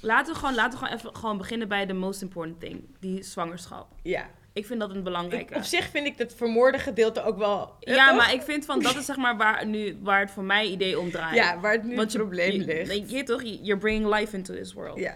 Laten 0.01 0.33
we, 0.33 0.39
gewoon, 0.39 0.55
laten 0.55 0.79
we 0.79 0.85
gewoon 0.85 0.99
even 0.99 1.17
gewoon 1.17 1.39
beginnen 1.39 1.69
bij 1.69 1.87
de 1.87 1.93
most 1.93 2.23
important 2.23 2.61
thing. 2.61 2.97
Die 3.01 3.23
zwangerschap. 3.23 3.93
Ja. 4.03 4.31
Ik 4.53 4.67
vind 4.67 4.81
dat 4.81 4.91
een 4.91 5.03
belangrijke. 5.03 5.51
Ik, 5.53 5.57
op 5.57 5.63
zich 5.63 5.89
vind 5.91 6.07
ik 6.07 6.19
het 6.19 6.35
vermoorde 6.37 6.79
gedeelte 6.79 7.23
ook 7.23 7.39
wel... 7.39 7.75
ja, 7.81 8.09
toch? 8.09 8.17
maar 8.17 8.33
ik 8.33 8.43
vind 8.43 8.65
van, 8.65 8.81
dat 8.83 8.97
is 8.97 9.05
zeg 9.11 9.17
maar 9.17 9.37
waar, 9.37 9.67
nu, 9.67 9.99
waar 10.03 10.21
het 10.21 10.31
voor 10.31 10.43
mij 10.45 10.67
idee 10.67 10.99
om 10.99 11.11
draait. 11.11 11.35
Ja, 11.37 11.61
waar 11.61 11.73
het 11.73 11.83
nu 11.83 11.89
Want 11.89 12.01
het 12.01 12.13
je- 12.13 12.19
probleem 12.19 12.53
je, 12.53 12.65
ligt. 12.65 13.11
Je, 13.11 13.17
je 13.17 13.23
toch, 13.23 13.43
you're 13.43 13.79
bringing 13.79 14.15
life 14.15 14.37
into 14.37 14.55
this 14.55 14.73
world. 14.73 14.99
Ja. 14.99 15.15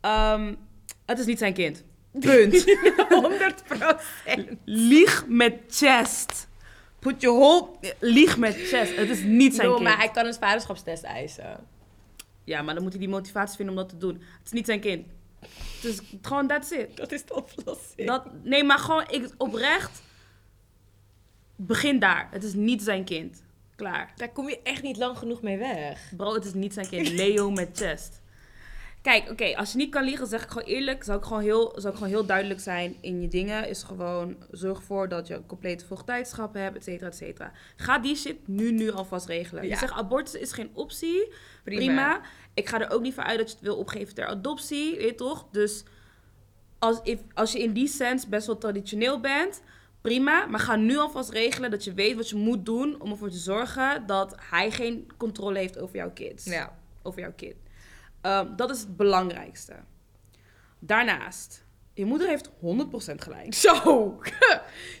Ehm, 0.00 0.54
het 1.06 1.18
is 1.18 1.26
niet 1.26 1.38
zijn 1.38 1.54
kind. 1.54 1.84
Punt. 2.20 2.64
100 3.08 3.62
procent. 3.64 4.50
Lieg 4.64 5.24
met 5.28 5.54
chest. 5.68 6.48
Put 6.98 7.20
your 7.20 7.38
whole... 7.38 7.68
Lieg 7.98 8.36
met 8.38 8.54
chest. 8.56 8.96
Het 8.96 9.10
is 9.10 9.22
niet 9.22 9.54
zijn 9.54 9.68
kind. 9.70 9.82
maar 9.82 9.96
hij 9.96 10.10
kan 10.10 10.26
een 10.26 10.34
vaderschapstest 10.34 11.02
eisen. 11.02 11.56
Ja, 12.44 12.62
maar 12.62 12.74
dan 12.74 12.82
moet 12.82 12.92
hij 12.92 13.00
die 13.00 13.10
motivatie 13.10 13.56
vinden 13.56 13.74
om 13.74 13.80
dat 13.80 13.88
te 13.90 13.96
doen. 13.96 14.14
Het 14.14 14.44
is 14.46 14.52
niet 14.52 14.66
zijn 14.66 14.80
kind. 14.80 15.06
Is 15.82 16.00
gewoon, 16.22 16.46
that's 16.46 16.70
it. 16.70 16.96
Dat 16.96 17.12
is 17.12 17.24
de 17.24 17.34
oplossing. 17.34 18.06
Dat, 18.06 18.26
nee, 18.42 18.64
maar 18.64 18.78
gewoon, 18.78 19.04
ik, 19.10 19.34
oprecht... 19.36 20.04
Begin 21.58 21.98
daar. 21.98 22.28
Het 22.30 22.44
is 22.44 22.54
niet 22.54 22.82
zijn 22.82 23.04
kind. 23.04 23.42
Klaar. 23.76 24.12
Daar 24.16 24.32
kom 24.32 24.48
je 24.48 24.62
echt 24.62 24.82
niet 24.82 24.96
lang 24.96 25.18
genoeg 25.18 25.42
mee 25.42 25.58
weg. 25.58 26.12
Bro, 26.16 26.34
het 26.34 26.44
is 26.44 26.54
niet 26.54 26.74
zijn 26.74 26.88
kind. 26.88 27.08
Leo 27.08 27.50
met 27.50 27.68
chest. 27.72 28.20
Kijk, 29.06 29.30
oké, 29.30 29.56
als 29.56 29.72
je 29.72 29.78
niet 29.78 29.90
kan 29.90 30.04
liegen, 30.04 30.26
zeg 30.26 30.42
ik 30.42 30.48
gewoon 30.48 30.66
eerlijk. 30.66 31.04
Zou 31.04 31.18
ik 31.18 31.24
gewoon, 31.24 31.42
heel, 31.42 31.72
zou 31.74 31.88
ik 31.88 31.94
gewoon 31.94 32.08
heel 32.08 32.26
duidelijk 32.26 32.60
zijn 32.60 32.96
in 33.00 33.20
je 33.20 33.28
dingen. 33.28 33.68
Is 33.68 33.82
gewoon, 33.82 34.36
zorg 34.50 34.78
ervoor 34.78 35.08
dat 35.08 35.26
je 35.26 35.34
een 35.34 35.46
complete 35.46 35.86
voogdijschap 35.86 36.54
hebt, 36.54 36.76
et 36.76 36.84
cetera, 36.84 37.06
et 37.06 37.16
cetera. 37.16 37.52
Ga 37.76 37.98
die 37.98 38.16
shit 38.16 38.48
nu, 38.48 38.72
nu 38.72 38.90
alvast 38.90 39.26
regelen. 39.26 39.62
Ja. 39.62 39.68
Je 39.68 39.76
zegt, 39.76 39.92
abortus 39.92 40.34
is 40.34 40.52
geen 40.52 40.70
optie. 40.72 41.32
Prima. 41.64 41.84
Prima. 41.84 42.20
Ik 42.54 42.68
ga 42.68 42.80
er 42.80 42.90
ook 42.90 43.02
niet 43.02 43.14
van 43.14 43.24
uit 43.24 43.38
dat 43.38 43.48
je 43.48 43.54
het 43.54 43.64
wil 43.64 43.76
opgeven 43.76 44.14
ter 44.14 44.26
adoptie, 44.26 44.96
weet 44.96 45.08
je 45.08 45.14
toch? 45.14 45.46
Dus 45.52 45.84
als, 46.78 47.00
if, 47.02 47.20
als 47.34 47.52
je 47.52 47.62
in 47.62 47.72
die 47.72 47.88
sens 47.88 48.28
best 48.28 48.46
wel 48.46 48.58
traditioneel 48.58 49.20
bent, 49.20 49.62
prima. 50.00 50.46
Maar 50.46 50.60
ga 50.60 50.76
nu 50.76 50.96
alvast 50.96 51.30
regelen 51.30 51.70
dat 51.70 51.84
je 51.84 51.94
weet 51.94 52.16
wat 52.16 52.28
je 52.28 52.36
moet 52.36 52.64
doen 52.64 53.00
om 53.00 53.10
ervoor 53.10 53.30
te 53.30 53.36
zorgen 53.36 54.06
dat 54.06 54.36
hij 54.50 54.70
geen 54.70 55.10
controle 55.16 55.58
heeft 55.58 55.78
over 55.78 55.96
jouw 55.96 56.10
kids. 56.10 56.44
Ja. 56.44 56.78
Over 57.02 57.20
jouw 57.20 57.32
kind. 57.36 57.54
Ehm, 58.26 58.56
dat 58.56 58.70
is 58.70 58.80
het 58.80 58.96
belangrijkste. 58.96 59.74
Daarnaast, 60.78 61.64
je 61.94 62.04
moeder 62.04 62.28
heeft 62.28 62.50
100% 62.60 63.22
gelijk. 63.22 63.54
Zo. 63.54 63.72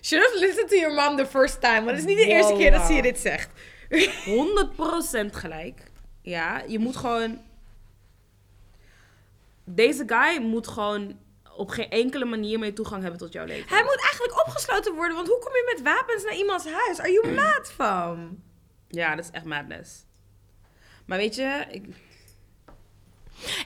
Should 0.06 0.24
have 0.24 0.38
listened 0.38 0.68
to 0.68 0.76
your 0.76 0.94
mom 0.94 1.16
the 1.16 1.26
first 1.26 1.60
time. 1.60 1.84
Want 1.84 1.90
het 1.90 1.98
is 1.98 2.04
niet 2.04 2.16
de 2.16 2.26
eerste 2.26 2.54
keer 2.54 2.70
dat 2.70 2.86
ze 2.86 2.92
je 2.92 3.02
dit 3.02 3.18
zegt. 3.18 3.50
100% 5.28 5.32
gelijk. 5.32 5.90
Ja, 6.22 6.62
je 6.66 6.78
moet 6.78 6.96
gewoon. 6.96 7.40
Deze 9.64 10.04
guy 10.06 10.42
moet 10.42 10.68
gewoon 10.68 11.18
op 11.56 11.68
geen 11.68 11.90
enkele 11.90 12.24
manier 12.24 12.58
meer 12.58 12.74
toegang 12.74 13.02
hebben 13.02 13.20
tot 13.20 13.32
jouw 13.32 13.44
leven. 13.44 13.68
Hij 13.68 13.82
moet 13.82 14.00
eigenlijk 14.00 14.46
opgesloten 14.46 14.94
worden. 14.94 15.16
Want 15.16 15.28
hoe 15.28 15.38
kom 15.38 15.52
je 15.52 15.72
met 15.74 15.84
wapens 15.84 16.24
naar 16.24 16.36
iemands 16.36 16.64
huis? 16.64 16.98
Are 16.98 17.12
you 17.12 17.34
mad 17.34 17.72
van? 17.72 18.42
Ja, 18.88 19.14
dat 19.14 19.24
is 19.24 19.30
echt 19.30 19.44
madness. 19.44 20.04
Maar 21.06 21.18
weet 21.18 21.34
je, 21.34 21.66
ik, 21.70 21.86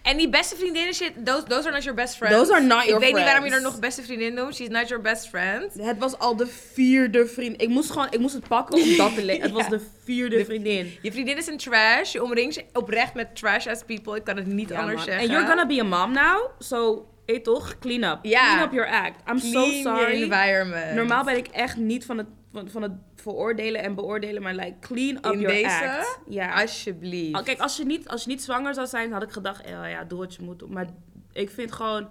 En 0.03 0.17
die 0.17 0.29
beste 0.29 0.57
vriendinnen 0.57 0.95
shit, 0.95 1.13
those, 1.25 1.43
those 1.43 1.63
are 1.63 1.71
not 1.73 1.83
your 1.85 1.95
best 2.03 2.17
friends. 2.17 2.37
Those 2.37 2.53
are 2.53 2.63
not 2.65 2.83
Ik 2.83 2.89
your 2.89 3.01
weet 3.01 3.15
niet 3.15 3.25
waarom 3.25 3.45
je 3.45 3.51
er 3.51 3.63
nog 3.63 3.79
beste 3.79 4.03
vriendin 4.03 4.35
noemt. 4.35 4.55
She's 4.55 4.69
not 4.69 4.89
your 4.89 5.03
best 5.03 5.29
friend. 5.29 5.75
het 5.75 5.99
was 5.99 6.19
al 6.19 6.37
de 6.37 6.47
vierde 6.47 7.27
vriend. 7.27 7.63
Ik 7.63 7.69
moest 7.69 7.91
gewoon, 7.91 8.07
ik 8.11 8.19
moest 8.19 8.35
het 8.35 8.49
pakken 8.49 8.75
om 8.83 8.97
dat 8.97 9.15
te 9.15 9.25
lezen. 9.25 9.43
Het 9.43 9.53
was 9.53 9.69
de 9.79 9.81
vierde 10.05 10.37
De- 10.37 10.45
vriendin. 10.45 10.93
Je 11.03 11.13
vriendin 11.13 11.37
is 11.37 11.47
een 11.47 11.57
trash. 11.59 12.13
Je 12.13 12.23
omringt 12.23 12.55
je 12.55 12.65
oprecht 12.73 13.15
met 13.15 13.37
trash 13.37 13.67
ass 13.67 13.83
people. 13.87 14.17
Ik 14.17 14.25
kan 14.25 14.37
het 14.37 14.47
niet 14.47 14.69
Ja, 14.69 14.77
anders 14.79 14.95
man. 14.97 15.05
zeggen. 15.05 15.23
And 15.23 15.31
you're 15.33 15.47
gonna 15.47 15.67
be 15.67 15.81
a 15.81 15.85
mom 15.85 16.13
now, 16.13 16.51
so, 16.59 17.09
hey 17.27 17.41
toch, 17.41 17.79
clean 17.79 18.03
up. 18.13 18.19
Clean 18.23 18.63
up 18.63 18.73
your 18.73 18.89
act. 18.91 19.31
I'm 19.31 19.39
so 19.39 19.63
Clean 19.65 19.83
sorry. 19.83 20.23
environment. 20.23 20.95
Normaal 20.95 21.25
ben 21.25 21.37
ik 21.37 21.47
echt 21.49 21.77
niet 21.77 22.05
van 22.05 22.19
het, 22.19 22.27
van, 22.53 22.69
van 22.71 22.83
het 22.83 22.93
veroordelen 23.21 23.83
en 23.83 23.95
beoordelen, 23.95 24.43
maar 24.43 24.55
like, 24.55 24.79
clean 24.81 25.17
up 25.17 25.25
In 25.33 25.41
your 25.41 25.55
deze? 25.55 25.91
act. 25.99 26.21
Ja. 26.29 26.61
Alsjeblieft. 26.61 27.39
Oh, 27.39 27.45
Kijk, 27.45 27.61
als 27.61 27.77
je, 27.77 27.85
niet, 27.85 28.09
als 28.09 28.23
je 28.25 28.29
niet 28.31 28.43
zwanger 28.43 28.75
zou 28.75 28.87
zijn, 28.87 29.13
had 29.13 29.23
ik 29.23 29.31
gedacht, 29.31 29.63
eh, 29.65 29.91
ja, 29.91 30.05
doe 30.05 30.19
wat 30.19 30.35
je 30.35 30.43
moet 30.43 30.59
doen. 30.59 30.73
Maar 30.73 30.87
ik 31.33 31.51
vind 31.51 31.73
gewoon, 31.73 32.09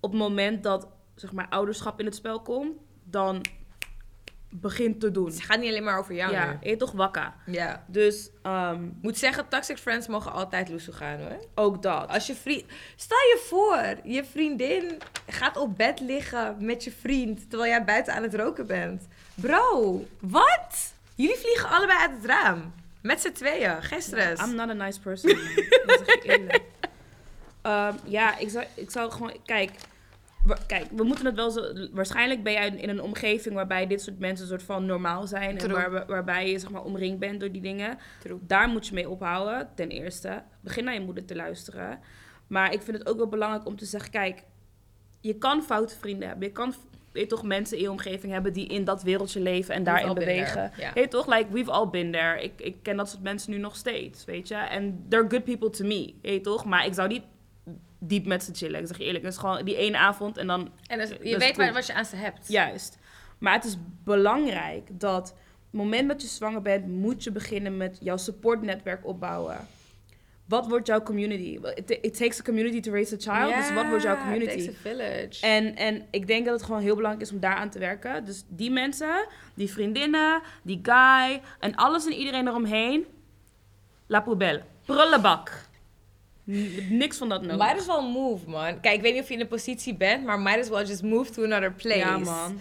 op 0.00 0.10
het 0.10 0.20
moment 0.20 0.62
dat, 0.62 0.88
zeg 1.14 1.32
maar, 1.32 1.46
ouderschap 1.48 1.98
in 2.00 2.04
het 2.06 2.14
spel 2.14 2.40
komt, 2.40 2.76
dan 3.04 3.42
begint 4.52 5.00
te 5.00 5.10
doen. 5.10 5.26
Het 5.26 5.42
gaat 5.42 5.58
niet 5.58 5.68
alleen 5.68 5.84
maar 5.84 5.98
over 5.98 6.14
jou 6.14 6.32
Ja, 6.32 6.58
je 6.62 6.76
toch 6.76 6.92
wakka. 6.92 7.34
Ja. 7.46 7.84
Dus 7.86 8.30
ehm, 8.42 8.88
Moet 9.02 9.18
zeggen, 9.18 9.48
toxic 9.48 9.78
friends 9.78 10.06
mogen 10.06 10.32
altijd 10.32 10.68
loesoe 10.68 10.94
gaan 10.94 11.18
hoor. 11.20 11.44
ook 11.54 11.82
dat. 11.82 12.08
Als 12.08 12.26
je 12.26 12.34
vriend... 12.34 12.64
Stel 12.96 13.16
je 13.18 13.42
voor, 13.46 14.12
je 14.12 14.24
vriendin 14.24 14.98
gaat 15.26 15.56
op 15.56 15.76
bed 15.76 16.00
liggen 16.00 16.56
met 16.58 16.84
je 16.84 16.90
vriend 16.90 17.50
terwijl 17.50 17.70
jij 17.70 17.84
buiten 17.84 18.14
aan 18.14 18.22
het 18.22 18.34
roken 18.34 18.66
bent. 18.66 19.06
Bro, 19.40 20.04
wat? 20.20 20.94
Jullie 21.14 21.36
vliegen 21.36 21.68
allebei 21.68 21.98
uit 21.98 22.10
het 22.10 22.24
raam. 22.24 22.72
Met 23.02 23.20
z'n 23.20 23.32
tweeën, 23.32 23.82
geen 23.82 24.02
stress. 24.02 24.42
I'm 24.42 24.54
not 24.54 24.68
a 24.68 24.72
nice 24.72 25.00
person. 25.00 25.30
dat 25.86 26.02
zeg 26.06 26.14
ik 26.14 26.24
eerlijk. 26.24 26.62
Ehm, 27.62 27.94
ja, 28.04 28.38
ik 28.38 28.50
zou, 28.50 28.64
ik 28.74 28.90
zou 28.90 29.10
gewoon... 29.10 29.32
Kijk, 29.44 29.70
kijk, 30.66 30.86
we 30.90 31.04
moeten 31.04 31.26
het 31.26 31.34
wel 31.34 31.50
zo... 31.50 31.88
Waarschijnlijk 31.92 32.42
ben 32.42 32.52
jij 32.52 32.68
in 32.68 32.88
een 32.88 33.02
omgeving 33.02 33.54
waarbij 33.54 33.86
dit 33.86 34.02
soort 34.02 34.18
mensen 34.18 34.44
een 34.44 34.50
soort 34.50 34.62
van 34.62 34.86
normaal 34.86 35.26
zijn. 35.26 35.58
En 35.58 35.70
waar, 35.70 36.06
waarbij 36.06 36.50
je 36.50 36.58
zeg 36.58 36.70
maar 36.70 36.84
omringd 36.84 37.18
bent 37.18 37.40
door 37.40 37.52
die 37.52 37.62
dingen. 37.62 37.98
True. 38.18 38.38
Daar 38.40 38.68
moet 38.68 38.86
je 38.86 38.94
mee 38.94 39.08
ophouden, 39.08 39.68
ten 39.74 39.88
eerste. 39.88 40.42
Begin 40.60 40.84
naar 40.84 40.94
je 40.94 41.00
moeder 41.00 41.24
te 41.24 41.36
luisteren. 41.36 42.00
Maar 42.46 42.72
ik 42.72 42.82
vind 42.82 42.98
het 42.98 43.08
ook 43.08 43.16
wel 43.16 43.28
belangrijk 43.28 43.66
om 43.66 43.76
te 43.76 43.84
zeggen... 43.84 44.10
Kijk, 44.10 44.42
je 45.20 45.38
kan 45.38 45.62
foute 45.62 45.96
vrienden 45.98 46.28
hebben. 46.28 46.46
Je 46.46 46.52
kan 46.52 46.74
weet 47.12 47.28
toch 47.28 47.42
mensen 47.42 47.76
in 47.76 47.82
je 47.82 47.90
omgeving 47.90 48.32
hebben 48.32 48.52
die 48.52 48.66
in 48.66 48.84
dat 48.84 49.02
wereldje 49.02 49.40
leven 49.40 49.74
en 49.74 49.82
daarin 49.84 50.14
bewegen. 50.14 50.72
ja. 50.76 50.92
Weet 50.92 51.04
je 51.04 51.10
toch? 51.10 51.26
Like, 51.26 51.46
we've 51.50 51.70
all 51.70 51.88
been 51.88 52.12
there. 52.12 52.42
Ik, 52.42 52.52
ik 52.56 52.76
ken 52.82 52.96
dat 52.96 53.08
soort 53.08 53.22
mensen 53.22 53.50
nu 53.50 53.58
nog 53.58 53.76
steeds, 53.76 54.24
weet 54.24 54.48
je. 54.48 54.54
En 54.54 55.04
they're 55.08 55.26
good 55.28 55.44
people 55.44 55.70
to 55.70 55.84
me, 55.84 56.14
weet 56.22 56.34
je 56.34 56.40
toch? 56.40 56.64
Maar 56.64 56.86
ik 56.86 56.94
zou 56.94 57.08
niet 57.08 57.22
diep 57.98 58.26
met 58.26 58.44
ze 58.44 58.54
chillen. 58.54 58.80
Ik 58.80 58.86
zeg 58.86 58.98
je 58.98 59.04
eerlijk, 59.04 59.24
het 59.24 59.32
is 59.32 59.38
gewoon 59.38 59.64
die 59.64 59.76
ene 59.76 59.98
avond 59.98 60.36
en 60.36 60.46
dan 60.46 60.70
En 60.86 60.98
dus, 60.98 61.08
je 61.22 61.38
weet 61.38 61.56
waar, 61.56 61.72
wat 61.72 61.86
je 61.86 61.94
aan 61.94 62.04
ze 62.04 62.16
hebt. 62.16 62.48
juist. 62.48 62.98
Maar 63.38 63.52
het 63.52 63.64
is 63.64 63.76
belangrijk 64.04 64.88
dat 64.92 65.28
het 65.28 65.72
moment 65.72 66.08
dat 66.08 66.22
je 66.22 66.28
zwanger 66.28 66.62
bent, 66.62 66.86
moet 66.86 67.24
je 67.24 67.32
beginnen 67.32 67.76
met 67.76 67.98
jouw 68.00 68.16
supportnetwerk 68.16 69.06
opbouwen. 69.06 69.56
Wat 70.50 70.68
wordt 70.68 70.86
jouw 70.86 71.02
community? 71.02 71.58
It, 71.74 71.90
it 71.90 72.16
takes 72.16 72.40
a 72.40 72.42
community 72.42 72.80
to 72.80 72.92
raise 72.92 73.14
a 73.14 73.18
child. 73.18 73.54
dus 73.54 73.72
wat 73.72 73.86
wordt 73.88 74.02
jouw 74.02 74.16
community? 74.16 74.50
it 74.50 74.64
takes 74.64 74.76
a 74.78 74.80
village. 74.80 75.46
En, 75.46 75.76
en 75.76 76.06
ik 76.10 76.26
denk 76.26 76.44
dat 76.44 76.54
het 76.54 76.62
gewoon 76.62 76.80
heel 76.80 76.94
belangrijk 76.94 77.26
is 77.26 77.32
om 77.32 77.40
daar 77.40 77.54
aan 77.54 77.70
te 77.70 77.78
werken. 77.78 78.24
Dus 78.24 78.44
die 78.48 78.70
mensen, 78.70 79.26
die 79.54 79.70
vriendinnen, 79.70 80.42
die 80.62 80.80
guy 80.82 81.40
en 81.60 81.74
alles 81.74 82.06
en 82.06 82.12
iedereen 82.12 82.46
eromheen. 82.48 83.06
La 84.06 84.20
poubelle. 84.20 84.62
Prullenbak. 84.84 85.68
Niks 86.88 87.16
van 87.16 87.28
dat 87.28 87.42
nodig. 87.42 87.66
Might 87.66 87.78
as 87.78 87.86
well 87.86 88.10
move, 88.12 88.48
man. 88.48 88.80
Kijk, 88.80 88.94
ik 88.94 89.02
weet 89.02 89.12
niet 89.12 89.22
of 89.22 89.28
je 89.28 89.34
in 89.34 89.40
een 89.40 89.48
positie 89.48 89.94
bent, 89.94 90.24
maar 90.24 90.40
might 90.40 90.58
as 90.58 90.68
well 90.68 90.84
just 90.84 91.02
move 91.02 91.30
to 91.30 91.44
another 91.44 91.72
place. 91.72 91.98
Ja, 91.98 92.18
man. 92.18 92.60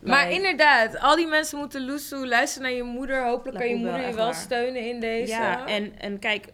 Maar 0.00 0.24
Like, 0.26 0.36
inderdaad, 0.36 0.98
al 0.98 1.16
die 1.16 1.26
mensen 1.26 1.58
moeten 1.58 1.84
loesoe. 1.84 2.26
Luister 2.26 2.62
naar 2.62 2.72
je 2.72 2.82
moeder. 2.82 3.24
Hopelijk 3.24 3.58
La 3.58 3.60
kan 3.64 3.70
je 3.70 3.76
moeder 3.76 4.06
je 4.06 4.14
wel 4.14 4.32
steunen 4.32 4.88
in 4.88 5.00
deze. 5.00 5.32
Ja, 5.32 5.66
en, 5.66 5.98
en 5.98 6.18
kijk. 6.18 6.46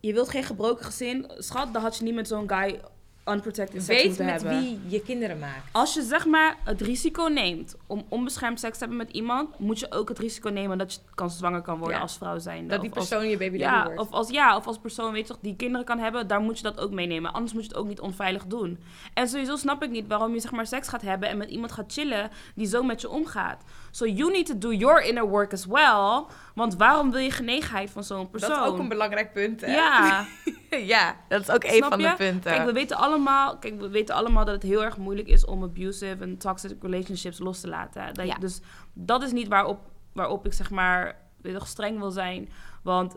Je 0.00 0.12
wilt 0.12 0.28
geen 0.30 0.44
gebroken 0.44 0.84
gezin. 0.84 1.30
Schat, 1.38 1.72
dan 1.72 1.82
had 1.82 1.96
je 1.96 2.04
niet 2.04 2.14
met 2.14 2.28
zo'n 2.28 2.48
guy 2.48 2.80
unprotected 3.28 3.82
seks 3.82 4.02
weet 4.02 4.18
met 4.18 4.26
hebben. 4.42 4.60
wie 4.60 4.80
je 4.86 5.00
kinderen 5.02 5.38
maakt. 5.38 5.68
Als 5.72 5.94
je 5.94 6.02
zeg 6.02 6.26
maar 6.26 6.56
het 6.64 6.80
risico 6.80 7.26
neemt 7.26 7.76
om 7.86 8.04
onbeschermd 8.08 8.60
seks 8.60 8.72
te 8.72 8.78
hebben 8.78 8.96
met 8.96 9.10
iemand, 9.10 9.58
moet 9.58 9.78
je 9.78 9.92
ook 9.92 10.08
het 10.08 10.18
risico 10.18 10.48
nemen 10.48 10.78
dat 10.78 10.92
je 10.94 10.98
kan 11.14 11.30
zwanger 11.30 11.62
kan 11.62 11.78
worden 11.78 11.96
Ja. 11.96 12.02
als 12.02 12.16
vrouw 12.16 12.38
zijn. 12.38 12.68
Dat 12.68 12.80
die 12.80 12.90
persoon 12.90 13.28
je 13.28 13.36
baby 13.36 13.58
ja, 13.58 13.84
wordt. 13.84 14.00
of 14.00 14.10
als, 14.10 14.28
ja, 14.30 14.56
of 14.56 14.66
als 14.66 14.78
persoon 14.78 15.12
weet 15.12 15.26
je 15.26 15.32
toch, 15.32 15.42
die 15.42 15.56
kinderen 15.56 15.86
kan 15.86 15.98
hebben, 15.98 16.26
daar 16.26 16.40
moet 16.40 16.56
je 16.56 16.62
dat 16.62 16.80
ook 16.80 16.90
meenemen. 16.90 17.32
Anders 17.32 17.52
moet 17.52 17.62
je 17.62 17.68
het 17.68 17.76
ook 17.78 17.86
niet 17.86 18.00
onveilig 18.00 18.46
doen. 18.46 18.78
En 19.14 19.28
sowieso 19.28 19.56
snap 19.56 19.82
ik 19.82 19.90
niet 19.90 20.06
waarom 20.06 20.32
je 20.34 20.40
zeg 20.40 20.50
maar 20.52 20.66
seks 20.66 20.88
gaat 20.88 21.02
hebben 21.02 21.28
en 21.28 21.36
met 21.36 21.50
iemand 21.50 21.72
gaat 21.72 21.92
chillen 21.92 22.30
die 22.54 22.66
zo 22.66 22.82
met 22.82 23.00
je 23.00 23.10
omgaat. 23.10 23.62
So 23.96 24.06
you 24.06 24.30
need 24.30 24.46
to 24.46 24.58
do 24.58 24.72
your 24.72 25.02
inner 25.02 25.28
work 25.28 25.52
as 25.52 25.66
well. 25.66 26.24
Want 26.54 26.76
waarom 26.76 27.10
wil 27.10 27.20
je 27.20 27.30
genegenheid 27.30 27.90
van 27.90 28.04
zo'n 28.04 28.30
persoon? 28.30 28.50
Dat 28.50 28.64
is 28.64 28.72
ook 28.72 28.78
een 28.78 28.88
belangrijk 28.88 29.32
punt, 29.32 29.60
hè? 29.60 29.72
Ja, 29.74 30.26
ja, 30.94 31.16
dat 31.28 31.40
is 31.40 31.50
ook 31.50 31.64
een 31.64 31.82
van 31.84 31.98
je? 32.00 32.08
de 32.08 32.14
punten. 32.16 32.52
kijk, 32.52 32.64
we 32.64 32.72
weten 32.72 32.96
allemaal, 32.96 33.58
kijk, 33.58 33.80
we 33.80 33.88
weten 33.88 34.14
allemaal 34.14 34.44
dat 34.44 34.54
het 34.54 34.62
heel 34.62 34.84
erg 34.84 34.96
moeilijk 34.96 35.28
is 35.28 35.44
om 35.44 35.62
abusive 35.62 36.16
en 36.20 36.36
toxic 36.38 36.82
relationships 36.82 37.38
los 37.38 37.60
te 37.60 37.68
laten. 37.68 38.14
Dat, 38.14 38.26
Ja. 38.26 38.34
Dus 38.34 38.60
dat 38.92 39.22
is 39.22 39.32
niet 39.32 39.48
waarop, 39.48 39.78
waarop 40.12 40.46
ik 40.46 40.52
zeg 40.52 40.70
maar 40.70 41.16
toch, 41.42 41.66
streng 41.66 41.98
wil 41.98 42.10
zijn. 42.10 42.48
Want 42.82 43.16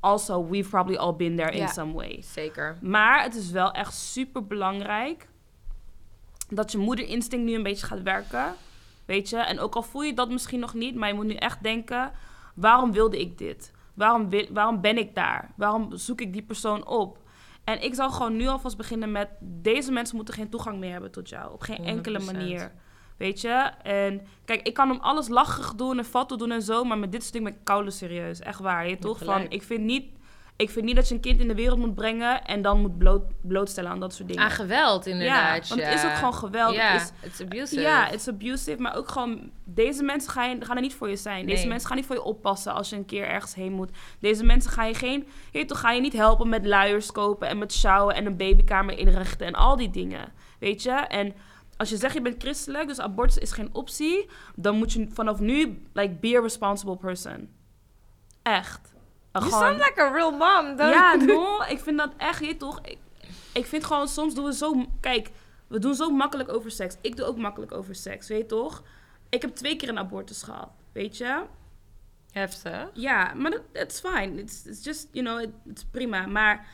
also, 0.00 0.48
we've 0.48 0.68
probably 0.68 0.96
all 0.96 1.14
been 1.16 1.36
there 1.36 1.50
in 1.50 1.58
Ja. 1.58 1.66
some 1.66 1.92
way. 1.92 2.22
Zeker. 2.22 2.76
Maar 2.80 3.22
het 3.22 3.34
is 3.34 3.50
wel 3.50 3.72
echt 3.72 3.94
super 3.94 4.46
belangrijk 4.46 5.28
dat 6.48 6.72
je 6.72 6.78
moederinstinct 6.78 7.44
nu 7.44 7.54
een 7.54 7.62
beetje 7.62 7.86
gaat 7.86 8.02
werken. 8.02 8.54
Weet 9.08 9.28
je? 9.28 9.36
En 9.36 9.60
ook 9.60 9.74
al 9.74 9.82
voel 9.82 10.02
je 10.02 10.14
dat 10.14 10.30
misschien 10.30 10.60
nog 10.60 10.74
niet, 10.74 10.94
maar 10.94 11.08
je 11.08 11.14
moet 11.14 11.26
nu 11.26 11.34
echt 11.34 11.62
denken: 11.62 12.12
waarom 12.54 12.92
wilde 12.92 13.20
ik 13.20 13.38
dit? 13.38 13.72
Waarom, 13.94 14.28
wil, 14.28 14.46
waarom 14.50 14.80
ben 14.80 14.98
ik 14.98 15.14
daar? 15.14 15.52
Waarom 15.56 15.96
zoek 15.96 16.20
ik 16.20 16.32
die 16.32 16.42
persoon 16.42 16.86
op? 16.86 17.18
En 17.64 17.82
ik 17.82 17.94
zal 17.94 18.10
gewoon 18.10 18.36
nu 18.36 18.46
alvast 18.46 18.76
beginnen 18.76 19.12
met: 19.12 19.28
deze 19.40 19.92
mensen 19.92 20.16
moeten 20.16 20.34
geen 20.34 20.48
toegang 20.48 20.78
meer 20.78 20.92
hebben 20.92 21.10
tot 21.10 21.28
jou. 21.28 21.52
Op 21.52 21.60
geen 21.60 21.84
enkele 21.84 22.20
100%. 22.20 22.24
manier. 22.24 22.72
Weet 23.16 23.40
je? 23.40 23.70
En 23.82 24.26
kijk, 24.44 24.62
ik 24.62 24.74
kan 24.74 24.90
om 24.90 25.00
alles 25.00 25.28
lachig 25.28 25.74
doen 25.74 25.98
en 25.98 26.04
fatto 26.04 26.36
doen 26.36 26.50
en 26.50 26.62
zo, 26.62 26.84
maar 26.84 26.98
met 26.98 27.12
dit 27.12 27.22
stuk 27.22 27.42
ben 27.44 27.52
ik 27.52 27.64
koude 27.64 27.90
serieus. 27.90 28.40
Echt 28.40 28.60
waar. 28.60 28.88
Je 28.88 28.98
toch? 28.98 29.24
Van, 29.24 29.50
ik 29.50 29.62
vind 29.62 29.84
niet. 29.84 30.17
Ik 30.58 30.70
vind 30.70 30.84
niet 30.84 30.96
dat 30.96 31.08
je 31.08 31.14
een 31.14 31.20
kind 31.20 31.40
in 31.40 31.48
de 31.48 31.54
wereld 31.54 31.78
moet 31.78 31.94
brengen 31.94 32.44
en 32.44 32.62
dan 32.62 32.80
moet 32.80 32.98
bloot, 32.98 33.22
blootstellen 33.42 33.90
aan 33.90 34.00
dat 34.00 34.14
soort 34.14 34.28
dingen. 34.28 34.42
Aan 34.42 34.50
geweld, 34.50 35.06
inderdaad. 35.06 35.68
Ja, 35.68 35.74
want 35.74 35.88
het 35.88 35.94
is 35.94 36.04
ook 36.04 36.14
gewoon 36.16 36.34
geweld. 36.34 36.74
Ja, 36.74 36.92
Het 36.92 37.12
is- 37.22 37.28
it's 37.28 37.40
abusive. 37.40 37.80
ja, 37.80 38.10
it's 38.10 38.28
abusive, 38.28 38.82
maar 38.82 38.96
ook 38.96 39.08
gewoon... 39.08 39.50
Deze 39.64 40.02
mensen 40.02 40.30
gaan, 40.30 40.50
je, 40.50 40.64
gaan 40.64 40.76
er 40.76 40.82
niet 40.82 40.94
voor 40.94 41.08
je 41.08 41.16
zijn. 41.16 41.46
Deze 41.46 41.58
Nee. 41.60 41.68
mensen 41.68 41.88
gaan 41.88 41.96
niet 41.96 42.06
voor 42.06 42.14
je 42.16 42.22
oppassen 42.22 42.72
als 42.74 42.90
je 42.90 42.96
een 42.96 43.04
keer 43.04 43.26
ergens 43.28 43.54
heen 43.54 43.72
moet. 43.72 43.90
Deze 44.20 44.44
mensen 44.44 44.70
gaan 44.70 44.88
je 44.88 44.94
geen... 44.94 45.26
Je 45.52 45.64
toch, 45.64 45.80
ga 45.80 45.90
je 45.92 46.00
niet 46.00 46.12
helpen 46.12 46.48
met 46.48 46.66
luiers 46.66 47.12
kopen 47.12 47.48
en 47.48 47.58
met 47.58 47.72
sjouwen 47.72 48.14
en 48.14 48.26
een 48.26 48.36
babykamer 48.36 48.98
inrichten 48.98 49.46
en 49.46 49.54
al 49.54 49.76
die 49.76 49.90
dingen. 49.90 50.32
Weet 50.58 50.82
je? 50.82 50.90
En 50.90 51.34
als 51.76 51.88
je 51.88 51.96
zegt 51.96 52.14
je 52.14 52.22
bent 52.22 52.42
christelijk, 52.42 52.88
dus 52.88 53.00
abortus 53.00 53.38
is 53.38 53.52
geen 53.52 53.68
optie, 53.72 54.28
dan 54.56 54.76
moet 54.76 54.92
je 54.92 55.06
vanaf 55.12 55.40
nu, 55.40 55.82
like, 55.92 56.14
be 56.20 56.36
a 56.36 56.40
responsible 56.40 56.96
person. 56.96 57.48
Echt. 58.42 58.96
You 59.32 59.44
Gewoon- 59.44 59.60
sound 59.60 59.78
like 59.78 60.00
a 60.00 60.10
real 60.12 60.30
mom. 60.30 60.76
don't 60.76 60.94
ja, 60.94 61.14
no, 61.26 61.62
ik 61.68 61.78
vind 61.80 61.98
dat 61.98 62.10
echt, 62.16 62.44
je 62.44 62.56
toch. 62.56 62.80
Ik, 62.82 62.98
ik 63.52 63.66
vind 63.66 63.84
gewoon, 63.84 64.08
soms 64.08 64.34
doen 64.34 64.44
we 64.44 64.54
zo. 64.54 64.84
Kijk, 65.00 65.30
we 65.66 65.78
doen 65.78 65.94
zo 65.94 66.10
makkelijk 66.10 66.52
over 66.52 66.70
seks. 66.70 66.96
Ik 67.00 67.16
doe 67.16 67.26
ook 67.26 67.36
makkelijk 67.36 67.72
over 67.72 67.94
seks, 67.94 68.28
weet 68.28 68.38
je 68.38 68.46
toch? 68.46 68.82
Ik 69.28 69.42
heb 69.42 69.54
twee 69.54 69.76
keer 69.76 69.88
een 69.88 69.98
abortus 69.98 70.42
gehad, 70.42 70.70
weet 70.92 71.16
je? 71.16 71.42
Heftig. 72.32 72.88
Ja, 72.92 73.34
maar 73.34 73.50
dat 73.50 73.60
it's 73.72 74.00
fine. 74.00 74.40
It's, 74.40 74.64
it's 74.66 74.84
just, 74.84 75.08
you 75.12 75.24
know, 75.26 75.40
het 75.68 75.76
is 75.78 75.84
prima. 75.90 76.26
Maar 76.26 76.66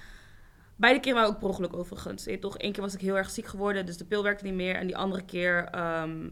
beide 0.76 1.00
keer 1.00 1.14
waren 1.14 1.28
ook 1.28 1.38
per 1.38 1.48
ongeluk 1.48 1.76
overigens. 1.76 2.24
Weet 2.24 2.34
je 2.34 2.40
toch? 2.40 2.55
Eén 2.59 2.72
keer 2.72 2.82
was 2.82 2.94
ik 2.94 3.00
heel 3.00 3.16
erg 3.16 3.30
ziek 3.30 3.46
geworden, 3.46 3.86
dus 3.86 3.96
de 3.96 4.05
pil 4.05 4.22
werkte 4.22 4.44
niet 4.44 4.55
meer. 4.55 4.74
En 4.76 4.86
die 4.86 4.96
andere 4.96 5.24
keer, 5.24 5.64
ehm 5.64 6.28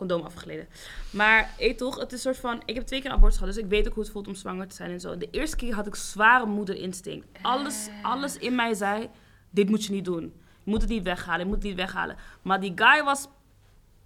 condoom 0.00 0.22
afgegleden. 0.22 0.68
Maar 1.10 1.50
je 1.58 1.74
toch, 1.74 1.98
het 1.98 2.12
is 2.12 2.12
een 2.12 2.34
soort 2.34 2.36
van... 2.36 2.62
Ik 2.64 2.74
heb 2.74 2.86
twee 2.86 3.00
keer 3.00 3.10
een 3.10 3.16
abortus 3.16 3.38
gehad, 3.38 3.54
dus 3.54 3.64
ik 3.64 3.70
weet 3.70 3.88
ook 3.88 3.94
hoe 3.94 4.02
het 4.02 4.12
voelt 4.12 4.28
om 4.28 4.34
zwanger 4.34 4.68
te 4.68 4.74
zijn 4.74 4.90
en 4.90 5.00
zo. 5.00 5.16
De 5.16 5.28
eerste 5.30 5.56
keer 5.56 5.74
had 5.74 5.86
ik 5.86 5.94
zware 5.94 6.46
moederinstinct. 6.46 7.26
Alles, 7.42 7.88
alles 8.02 8.36
in 8.36 8.54
mij 8.54 8.74
zei, 8.74 9.08
dit 9.50 9.68
moet 9.68 9.84
je 9.84 9.92
niet 9.92 10.04
doen. 10.04 10.22
Je 10.64 10.70
moet 10.70 10.80
het 10.80 10.90
niet 10.90 11.02
weghalen, 11.02 11.40
je 11.40 11.46
moet 11.46 11.54
het 11.54 11.64
niet 11.64 11.74
weghalen. 11.74 12.16
Maar 12.42 12.60
die 12.60 12.72
guy 12.74 13.02
was 13.04 13.28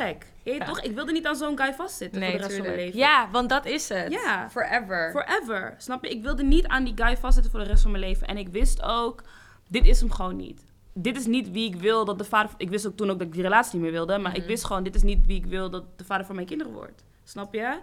gek. 0.00 0.26
Weet 0.44 0.54
je 0.54 0.64
toch? 0.64 0.80
Ik 0.80 0.94
wilde 0.94 1.12
niet 1.12 1.26
aan 1.26 1.36
zo'n 1.36 1.58
guy 1.58 1.74
vastzitten 1.74 2.22
voor 2.22 2.30
de 2.30 2.36
rest 2.36 2.56
van 2.56 2.62
mijn 2.62 2.76
leven. 2.76 2.98
Ja, 2.98 3.28
want 3.30 3.48
dat 3.48 3.66
is 3.66 3.88
het. 3.88 4.12
Ja. 4.12 4.50
Forever. 4.50 5.10
Forever. 5.10 5.74
Snap 5.78 6.04
je? 6.04 6.10
Ik 6.10 6.22
wilde 6.22 6.42
niet 6.42 6.66
aan 6.66 6.84
die 6.84 6.94
guy 6.96 7.16
vastzitten 7.16 7.50
voor 7.50 7.60
de 7.60 7.66
rest 7.66 7.82
van 7.82 7.90
mijn 7.90 8.04
leven. 8.04 8.26
En 8.26 8.36
ik 8.36 8.48
wist 8.48 8.82
ook, 8.82 9.22
dit 9.68 9.86
is 9.86 10.00
hem 10.00 10.10
gewoon 10.10 10.36
niet. 10.36 10.69
Dit 10.92 11.16
is 11.16 11.26
niet 11.26 11.50
wie 11.50 11.74
ik 11.74 11.80
wil 11.80 12.04
dat 12.04 12.18
de 12.18 12.24
vader... 12.24 12.50
Ik 12.56 12.68
wist 12.70 12.86
ook 12.86 12.96
toen 12.96 13.10
ook 13.10 13.18
dat 13.18 13.26
ik 13.26 13.32
die 13.32 13.42
relatie 13.42 13.72
niet 13.74 13.82
meer 13.82 13.92
wilde. 13.92 14.18
Maar 14.18 14.32
ik 14.32 14.38
Mhm. 14.38 14.46
wist 14.46 14.64
gewoon, 14.64 14.82
dit 14.82 14.94
is 14.94 15.02
niet 15.02 15.26
wie 15.26 15.36
ik 15.36 15.46
wil 15.46 15.70
dat 15.70 15.98
de 15.98 16.04
vader 16.04 16.26
van 16.26 16.34
mijn 16.34 16.46
kinderen 16.46 16.72
wordt. 16.72 17.04
Snap 17.24 17.54
je? 17.54 17.80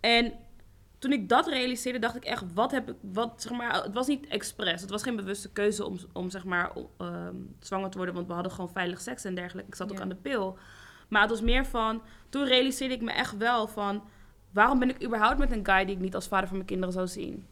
En 0.00 0.32
toen 0.98 1.12
ik 1.12 1.28
dat 1.28 1.46
realiseerde, 1.48 1.98
dacht 1.98 2.16
ik 2.16 2.24
echt, 2.24 2.44
wat 2.54 2.70
heb 2.70 2.88
ik... 2.90 2.96
Wat, 3.00 3.32
zeg 3.42 3.52
maar, 3.52 3.82
het 3.82 3.94
was 3.94 4.06
niet 4.06 4.26
expres. 4.26 4.80
Het 4.80 4.90
was 4.90 5.02
geen 5.02 5.16
bewuste 5.16 5.50
keuze 5.52 5.86
om, 5.86 5.98
om 6.12 6.30
zeg 6.30 6.44
maar, 6.44 6.72
ehm, 6.98 7.34
zwanger 7.60 7.90
te 7.90 7.96
worden. 7.96 8.14
Want 8.14 8.26
we 8.26 8.32
hadden 8.32 8.52
gewoon 8.52 8.70
veilig 8.70 9.00
seks 9.00 9.24
en 9.24 9.34
dergelijke. 9.34 9.70
Ik 9.70 9.76
zat 9.76 9.92
ook 9.92 10.00
aan 10.00 10.08
de 10.08 10.14
pil. 10.14 10.58
Maar 11.08 11.20
het 11.20 11.30
was 11.30 11.40
meer 11.40 11.66
van... 11.66 12.02
Toen 12.28 12.44
realiseerde 12.44 12.94
ik 12.94 13.00
me 13.02 13.10
echt 13.12 13.36
wel 13.36 13.68
van... 13.68 14.02
Waarom 14.50 14.78
ben 14.78 14.88
ik 14.88 15.04
überhaupt 15.04 15.38
met 15.38 15.52
een 15.52 15.66
guy 15.66 15.84
die 15.84 15.94
ik 15.94 16.00
niet 16.00 16.14
als 16.14 16.28
vader 16.28 16.46
van 16.46 16.56
mijn 16.56 16.68
kinderen 16.68 16.94
zou 16.94 17.06
zien? 17.06 17.46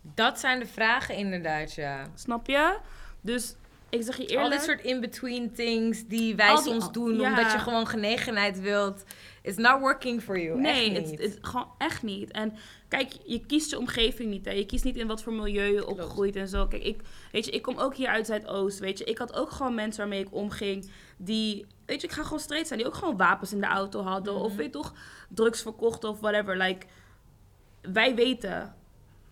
Dat 0.00 0.38
zijn 0.38 0.58
de 0.58 0.66
vragen 0.66 1.16
inderdaad, 1.16 1.74
ja. 1.74 2.06
Snap 2.14 2.46
je? 2.46 2.78
Dus 3.20 3.56
Ik 3.90 4.02
zeg 4.02 4.16
je 4.16 4.22
Al 4.22 4.28
eerlijk. 4.28 4.50
dit 4.50 4.62
soort 4.62 4.80
in-between 4.82 5.52
things 5.52 6.06
die 6.06 6.36
wij 6.36 6.48
Al 6.50 6.62
die- 6.62 6.64
soms 6.72 6.92
doen 6.92 7.20
ja. 7.20 7.28
omdat 7.28 7.52
je 7.52 7.58
gewoon 7.58 7.86
genegenheid 7.86 8.60
wilt. 8.60 9.04
It's 9.42 9.56
not 9.56 9.80
working 9.80 10.22
for 10.22 10.40
you. 10.40 10.60
Nee, 10.60 10.90
echt 10.90 10.96
het, 10.96 11.10
niet. 11.10 11.20
het, 11.20 11.38
gewoon 11.40 11.68
echt 11.78 12.02
niet. 12.02 12.30
En 12.30 12.54
kijk, 12.88 13.12
je 13.24 13.46
kiest 13.46 13.70
je 13.70 13.78
omgeving 13.78 14.30
niet. 14.30 14.44
Hè. 14.44 14.50
Je 14.50 14.66
kiest 14.66 14.84
niet 14.84 14.96
in 14.96 15.06
wat 15.06 15.22
voor 15.22 15.32
milieu 15.32 15.72
je 15.72 15.86
opgroeit 15.86 16.36
en 16.36 16.48
zo. 16.48 16.66
Kijk, 16.66 16.82
ik, 16.82 17.00
weet 17.32 17.44
je, 17.44 17.50
ik 17.50 17.62
kom 17.62 17.78
ook 17.78 17.94
hier 17.94 18.08
uit 18.08 18.26
Zuidoost. 18.26 18.78
Weet 18.78 18.98
je, 18.98 19.04
ik 19.04 19.18
had 19.18 19.34
ook 19.34 19.50
gewoon 19.50 19.74
mensen 19.74 20.00
waarmee 20.00 20.20
ik 20.24 20.34
omging. 20.34 20.90
Die, 21.16 21.66
weet 21.86 22.00
je, 22.00 22.06
ik 22.06 22.12
ga 22.12 22.22
gewoon 22.22 22.40
straight 22.40 22.66
zijn. 22.68 22.78
Die 22.78 22.88
ook 22.88 22.94
gewoon 22.94 23.16
wapens 23.16 23.52
in 23.52 23.60
de 23.60 23.66
auto 23.66 24.02
hadden. 24.02 24.34
Of 24.34 24.48
Mhm. 24.48 24.56
weet 24.56 24.66
je 24.66 24.72
toch, 24.72 24.92
drugs 25.28 25.62
verkochten 25.62 26.08
of 26.08 26.20
whatever. 26.20 26.56
Like, 26.56 26.86
wij 27.82 28.14
weten. 28.14 28.74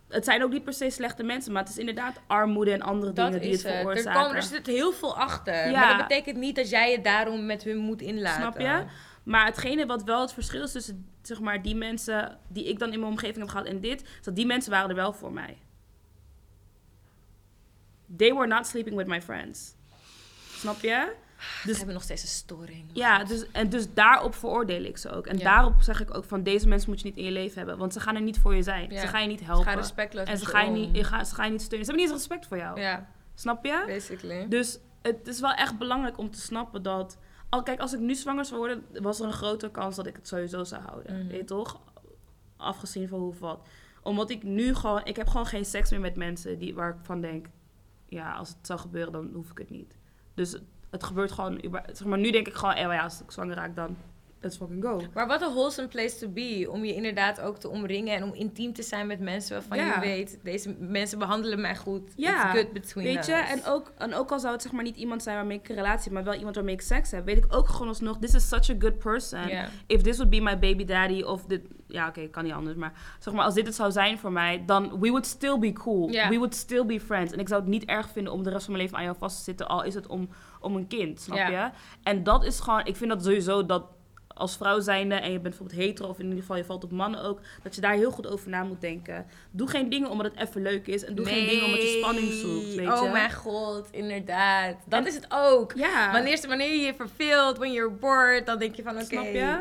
Het 0.09 0.25
zijn 0.25 0.43
ook 0.43 0.53
niet 0.53 0.65
per 0.65 0.73
se 0.73 0.91
slechte 0.91 1.23
mensen, 1.23 1.53
maar 1.53 1.63
het 1.63 1.71
is 1.71 1.79
inderdaad 1.79 2.21
armoede 2.27 2.73
en 2.73 2.83
andere 2.83 3.13
dat 3.13 3.27
dingen 3.27 3.41
die 3.41 3.51
het 3.51 3.63
het. 3.63 3.73
Er, 3.73 3.79
veroorzaken. 3.79 4.23
komen, 4.23 4.37
er 4.37 4.43
zit 4.43 4.67
heel 4.67 4.93
veel 4.93 5.17
achter. 5.19 5.71
Ja. 5.71 5.81
Maar 5.81 5.99
dat 5.99 6.09
betekent 6.09 6.37
niet 6.37 6.57
dat 6.57 6.71
jij 6.71 6.93
het 6.93 7.05
daarom 7.05 7.47
met 7.47 7.63
hun 7.63 7.77
moet 7.77 8.03
inlaten. 8.03 8.41
Snap 8.41 8.61
je? 8.61 8.85
Maar 9.23 9.47
hetgene 9.47 9.87
wat 9.87 10.05
wel 10.05 10.21
het 10.21 10.33
verschil 10.33 10.63
is 10.63 10.73
tussen 10.73 11.07
zeg 11.23 11.41
maar, 11.41 11.63
die 11.63 11.75
mensen 11.75 12.39
die 12.49 12.69
ik 12.69 12.79
dan 12.79 12.93
in 12.93 13.01
mijn 13.01 13.13
omgeving 13.13 13.39
heb 13.39 13.49
gehad 13.49 13.67
en 13.67 13.81
dit, 13.81 14.03
is 14.03 14.09
dat 14.23 14.37
die 14.37 14.47
mensen 14.47 14.71
waren 14.71 14.89
er 14.89 14.95
wel 14.97 15.13
voor 15.13 15.33
mij. 15.33 15.59
They 18.17 18.35
were 18.35 18.47
not 18.47 18.67
sleeping 18.67 18.97
with 18.97 19.07
my 19.07 19.23
friends. 19.23 19.75
Snap 20.51 20.81
je? 20.81 21.15
Dus 21.37 21.65
Dus 21.65 21.77
hebben 21.77 21.95
nog 21.95 22.03
steeds 22.03 22.23
een 22.23 22.29
storing. 22.29 22.91
ja, 22.93 23.25
dus, 23.25 23.51
en 23.51 23.69
dus 23.69 23.95
daarop 23.95 24.35
veroordeel 24.35 24.85
ik 24.85 24.97
ze 24.97 25.11
ook. 25.11 25.27
En 25.27 25.39
Ja. 25.39 25.45
daarop 25.45 25.83
zeg 25.83 26.01
ik 26.01 26.15
ook 26.15 26.25
van 26.25 26.43
deze 26.43 26.69
mensen 26.69 26.91
moet 26.91 27.01
je 27.01 27.07
niet 27.07 27.17
in 27.17 27.25
je 27.25 27.31
leven 27.31 27.59
hebben. 27.59 27.79
Want 27.79 27.93
ze 27.93 28.01
gaan 28.01 28.15
er 28.15 28.23
niet 28.23 28.39
voor 28.39 28.55
je 28.55 28.63
zijn. 28.63 28.91
Ja. 28.91 29.01
Ze 29.01 29.07
gaan 29.07 29.23
je 29.23 29.29
niet 29.29 29.45
helpen. 29.45 29.75
respectloos 29.75 30.27
En 30.27 30.39
ze 30.39 30.47
gaan 30.47 30.65
je, 30.65 30.87
niet, 30.87 30.97
je 30.97 31.05
ga, 31.05 31.25
ze 31.25 31.35
gaan 31.35 31.47
je 31.47 31.53
niet 31.53 31.63
steunen. 31.63 31.87
Ze 31.87 31.93
hebben 31.93 32.09
niet 32.11 32.17
eens 32.19 32.29
respect 32.29 32.47
voor 32.49 32.57
jou. 32.57 32.81
Ja, 32.81 33.09
Snap 33.35 33.65
je? 33.65 33.85
basically. 33.87 34.49
Dus 34.49 34.79
het 35.03 35.29
is 35.29 35.41
wel 35.41 35.53
echt 35.53 35.79
belangrijk 35.79 36.19
om 36.19 36.31
te 36.31 36.41
snappen 36.41 36.83
dat... 36.83 37.19
Al, 37.49 37.63
kijk, 37.63 37.81
als 37.81 37.93
ik 37.93 38.01
nu 38.01 38.15
zwanger 38.15 38.45
zou 38.45 38.59
worden, 38.59 38.85
was 39.03 39.21
er 39.21 39.27
een 39.27 39.33
grotere 39.33 39.71
kans 39.73 39.97
dat 39.97 40.07
ik 40.07 40.17
het 40.17 40.29
sowieso 40.29 40.65
zou 40.65 40.83
houden. 40.83 41.19
Mhm. 41.19 41.27
Weet 41.29 41.37
je 41.37 41.45
toch? 41.45 41.81
Afgezien 42.57 43.09
van 43.09 43.19
hoe 43.19 43.29
of 43.29 43.39
wat. 43.39 43.67
Omdat 44.03 44.31
ik 44.31 44.43
nu 44.43 44.75
gewoon... 44.75 45.01
Ik 45.05 45.17
heb 45.17 45.29
gewoon 45.29 45.47
geen 45.47 45.65
seks 45.65 45.91
meer 45.91 46.01
met 46.01 46.17
mensen 46.17 46.59
die, 46.59 46.75
waar 46.75 46.91
ik 46.91 46.97
van 47.03 47.21
denk... 47.21 47.47
Ja, 48.09 48.33
als 48.35 48.49
het 48.49 48.59
zou 48.67 48.79
gebeuren, 48.79 49.13
dan 49.13 49.31
hoef 49.35 49.51
ik 49.51 49.59
het 49.59 49.71
niet. 49.71 49.97
Dus 50.35 50.57
het, 50.91 51.05
gebeurt 51.05 51.33
gewoon... 51.33 51.61
Zeg 51.93 52.07
maar, 52.07 52.19
nu 52.19 52.31
denk 52.31 52.47
ik 52.47 52.55
gewoon... 52.55 52.75
Eh, 52.75 52.83
ja, 52.83 53.03
als 53.03 53.21
ik 53.21 53.31
zwanger 53.31 53.55
raak, 53.55 53.77
dan... 53.77 53.97
Let's 54.47 54.59
fucking 54.59 54.85
go. 54.85 55.03
Maar 55.15 55.27
wat 55.27 55.43
een 55.43 55.53
wholesome 55.53 55.89
place 55.89 56.17
to 56.19 56.29
be. 56.29 56.69
Om 56.71 56.85
je 56.85 56.95
inderdaad 56.95 57.41
ook 57.41 57.59
te 57.59 57.69
omringen 57.69 58.17
en 58.17 58.23
om 58.23 58.35
intiem 58.35 58.73
te 58.73 58.83
zijn 58.83 59.07
met 59.07 59.21
mensen 59.21 59.53
waarvan 59.55 59.77
Ja. 59.79 59.95
je 59.95 60.01
weet... 60.01 60.39
Deze 60.43 60.75
mensen 60.79 61.19
behandelen 61.19 61.61
mij 61.61 61.77
goed. 61.77 62.13
Ja, 62.17 62.45
It's 62.53 62.61
good 62.61 62.73
between 62.73 63.05
Weet 63.07 63.19
us. 63.19 63.27
je, 63.27 63.33
en 63.33 63.65
ook, 63.67 63.93
en 63.99 64.15
ook 64.15 64.31
al 64.31 64.39
zou 64.39 64.53
het 64.53 64.63
zeg 64.63 64.73
maar 64.73 64.83
niet 64.85 64.97
iemand 64.97 65.23
zijn 65.23 65.37
waarmee 65.37 65.59
ik 65.59 65.69
een 65.69 65.75
relatie 65.75 66.03
heb, 66.05 66.13
maar 66.13 66.25
wel 66.25 66.35
iemand 66.35 66.55
waarmee 66.55 66.75
ik 66.75 66.81
seks 66.81 67.11
heb, 67.11 67.25
weet 67.25 67.37
ik 67.37 67.45
ook 67.49 67.69
gewoon 67.69 67.89
alsnog, 67.89 68.19
this 68.19 68.35
is 68.35 68.49
such 68.49 68.71
a 68.71 68.75
good 68.79 68.99
person. 68.99 69.51
If 69.87 70.03
this 70.03 70.17
would 70.17 70.31
be 70.31 70.41
my 70.41 70.59
baby 70.59 70.85
daddy, 70.85 71.23
of 71.23 71.45
dit, 71.45 71.61
ja 71.87 72.09
oké, 72.09 72.29
kan 72.29 72.45
niet 72.45 72.53
anders, 72.53 72.77
maar 72.77 72.93
zeg 73.19 73.35
maar 73.35 73.45
als 73.45 73.55
dit 73.55 73.67
het 73.67 73.75
zou 73.75 73.91
zijn 73.91 74.19
voor 74.19 74.33
mij, 74.33 74.63
dan 74.67 74.91
we 75.01 75.09
would 75.09 75.27
still 75.27 75.59
be 75.59 75.73
cool. 75.73 76.09
We 76.09 76.37
would 76.37 76.55
still 76.55 76.87
be 76.87 77.01
friends. 77.01 77.33
En 77.33 77.39
ik 77.39 77.49
zou 77.49 77.61
het 77.61 77.71
niet 77.71 77.85
erg 77.85 78.09
vinden 78.11 78.33
om 78.33 78.43
de 78.43 78.51
rest 78.51 78.65
van 78.65 78.73
mijn 78.73 78.85
leven 78.85 78.99
aan 78.99 79.05
jou 79.05 79.17
vast 79.19 79.37
te 79.37 79.43
zitten, 79.43 79.69
al 79.69 79.83
is 79.85 79.95
het 79.95 80.07
om, 80.07 80.29
om 80.61 80.77
een 80.77 80.87
kind, 80.87 81.21
snap 81.21 81.39
je? 81.39 81.71
En 82.03 82.23
dat 82.23 82.45
is 82.45 82.61
gewoon, 82.61 82.85
ik 82.85 82.97
vind 82.97 83.11
dat 83.11 83.25
sowieso 83.25 83.67
dat 83.67 83.85
als 84.39 84.57
vrouw 84.57 84.81
zijnde 84.81 85.15
en 85.15 85.33
je 85.33 85.41
bent 85.41 85.43
bijvoorbeeld 85.57 85.81
hetero 85.81 86.09
of 86.09 86.19
in 86.19 86.25
ieder 86.25 86.41
geval 86.41 86.57
je 86.57 86.65
valt 86.65 86.85
op 86.85 86.91
mannen 86.91 87.23
ook, 87.23 87.41
dat 87.63 87.75
je 87.75 87.81
daar 87.81 87.95
heel 87.95 88.11
goed 88.11 88.27
over 88.27 88.49
na 88.51 88.63
moet 88.63 88.81
denken. 88.81 89.27
Doe 89.51 89.69
geen 89.69 89.89
dingen 89.89 90.11
omdat 90.11 90.27
het 90.35 90.49
even 90.49 90.63
leuk 90.63 90.87
is 90.87 91.05
en 91.05 91.15
doe 91.15 91.27
geen 91.27 91.47
dingen 91.49 91.65
omdat 91.65 91.83
je 91.83 91.99
spanning 92.03 92.33
zoekt, 92.33 92.75
weet 92.75 92.89
oh 92.89 93.03
je? 93.03 93.09
mijn 93.11 93.33
god, 93.33 93.89
inderdaad. 93.91 94.77
Dat 94.87 95.01
En- 95.01 95.07
is 95.07 95.15
het 95.15 95.27
ook. 95.29 95.73
Ja. 95.77 96.13
Wanneer, 96.13 96.45
wanneer 96.49 96.71
je 96.71 96.81
je 96.85 96.95
verveelt, 96.95 97.59
when 97.59 97.73
you're 97.73 97.91
bored, 97.95 98.47
dan 98.47 98.59
denk 98.59 98.75
je 98.75 98.83
van 98.83 98.95
oké, 98.95 99.05
Snap 99.05 99.25
je? 99.25 99.59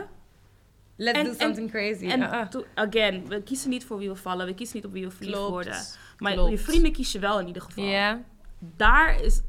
let's 0.95 1.17
En- 1.17 1.23
do 1.26 1.30
en- 1.32 1.36
something 1.38 1.69
crazy. 1.71 2.07
En 2.09 2.49
to- 2.49 2.65
again, 2.73 3.28
we 3.28 3.41
kiezen 3.43 3.69
niet 3.69 3.86
voor 3.86 3.97
wie 3.97 4.09
we 4.09 4.15
vallen. 4.15 4.45
We 4.45 4.53
kiezen 4.53 4.76
niet 4.76 4.86
op 4.86 4.91
wie 4.91 5.03
we 5.05 5.11
verliefd 5.11 5.36
Klopt. 5.38 5.51
worden. 5.51 5.76
Maar 6.17 6.34
Klopt. 6.34 6.49
je 6.51 6.57
vrienden 6.57 6.91
kies 6.91 7.11
je 7.11 7.19
wel 7.19 7.39
in 7.39 7.47
ieder 7.47 7.61
geval. 7.61 7.84
Ja. 7.84 8.21
Daar, 8.59 9.21
is, 9.21 9.41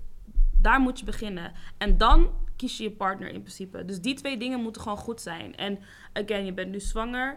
daar 0.62 0.80
moet 0.80 0.98
je 0.98 1.04
beginnen. 1.04 1.52
En 1.78 1.96
dan 1.98 2.30
kies 2.56 2.76
je 2.76 2.82
je 2.82 2.90
partner 2.90 3.28
in 3.28 3.40
principe. 3.40 3.84
Dus 3.84 4.00
die 4.00 4.14
twee 4.14 4.36
dingen 4.38 4.60
moeten 4.60 4.82
gewoon 4.82 4.98
goed 4.98 5.20
zijn. 5.20 5.56
En 5.56 5.78
again, 6.12 6.44
je 6.44 6.52
bent 6.52 6.70
nu 6.70 6.80
zwanger. 6.80 7.36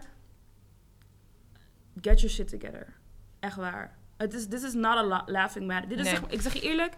Get 2.00 2.20
your 2.20 2.34
shit 2.34 2.48
together. 2.48 2.96
Echt 3.40 3.56
waar. 3.56 3.98
Het 4.16 4.34
is, 4.34 4.46
this 4.48 4.62
is 4.62 4.74
not 4.74 4.96
a 4.96 5.04
la- 5.04 5.22
laughing 5.26 5.66
matter. 5.66 5.88
Dit 5.88 5.98
is 5.98 6.04
Nee. 6.04 6.14
zeg, 6.14 6.24
ik 6.30 6.40
zeg 6.40 6.52
je 6.54 6.60
eerlijk, 6.60 6.94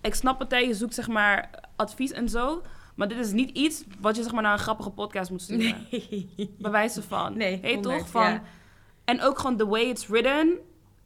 ik 0.00 0.14
snap 0.14 0.38
het, 0.38 0.50
je 0.50 0.74
zoekt 0.74 0.94
zeg 0.94 1.08
maar 1.08 1.50
advies 1.76 2.12
en 2.12 2.28
zo. 2.28 2.62
Maar 2.94 3.08
dit 3.08 3.18
is 3.18 3.32
niet 3.32 3.50
iets 3.50 3.84
wat 4.00 4.16
je 4.16 4.22
zeg 4.22 4.32
maar 4.32 4.42
naar 4.42 4.52
een 4.52 4.58
grappige 4.58 4.90
podcast 4.90 5.30
moet 5.30 5.42
sturen. 5.42 5.86
Nee. 5.90 6.54
Bij 6.58 6.70
wijze 6.70 7.02
van. 7.02 7.36
Nee, 7.36 7.60
100, 7.74 7.82
toch? 7.82 8.08
Van, 8.08 8.30
ja. 8.30 8.42
En 9.04 9.20
ook 9.22 9.38
gewoon 9.38 9.56
the 9.56 9.66
way 9.66 9.82
it's 9.82 10.06
written. 10.06 10.58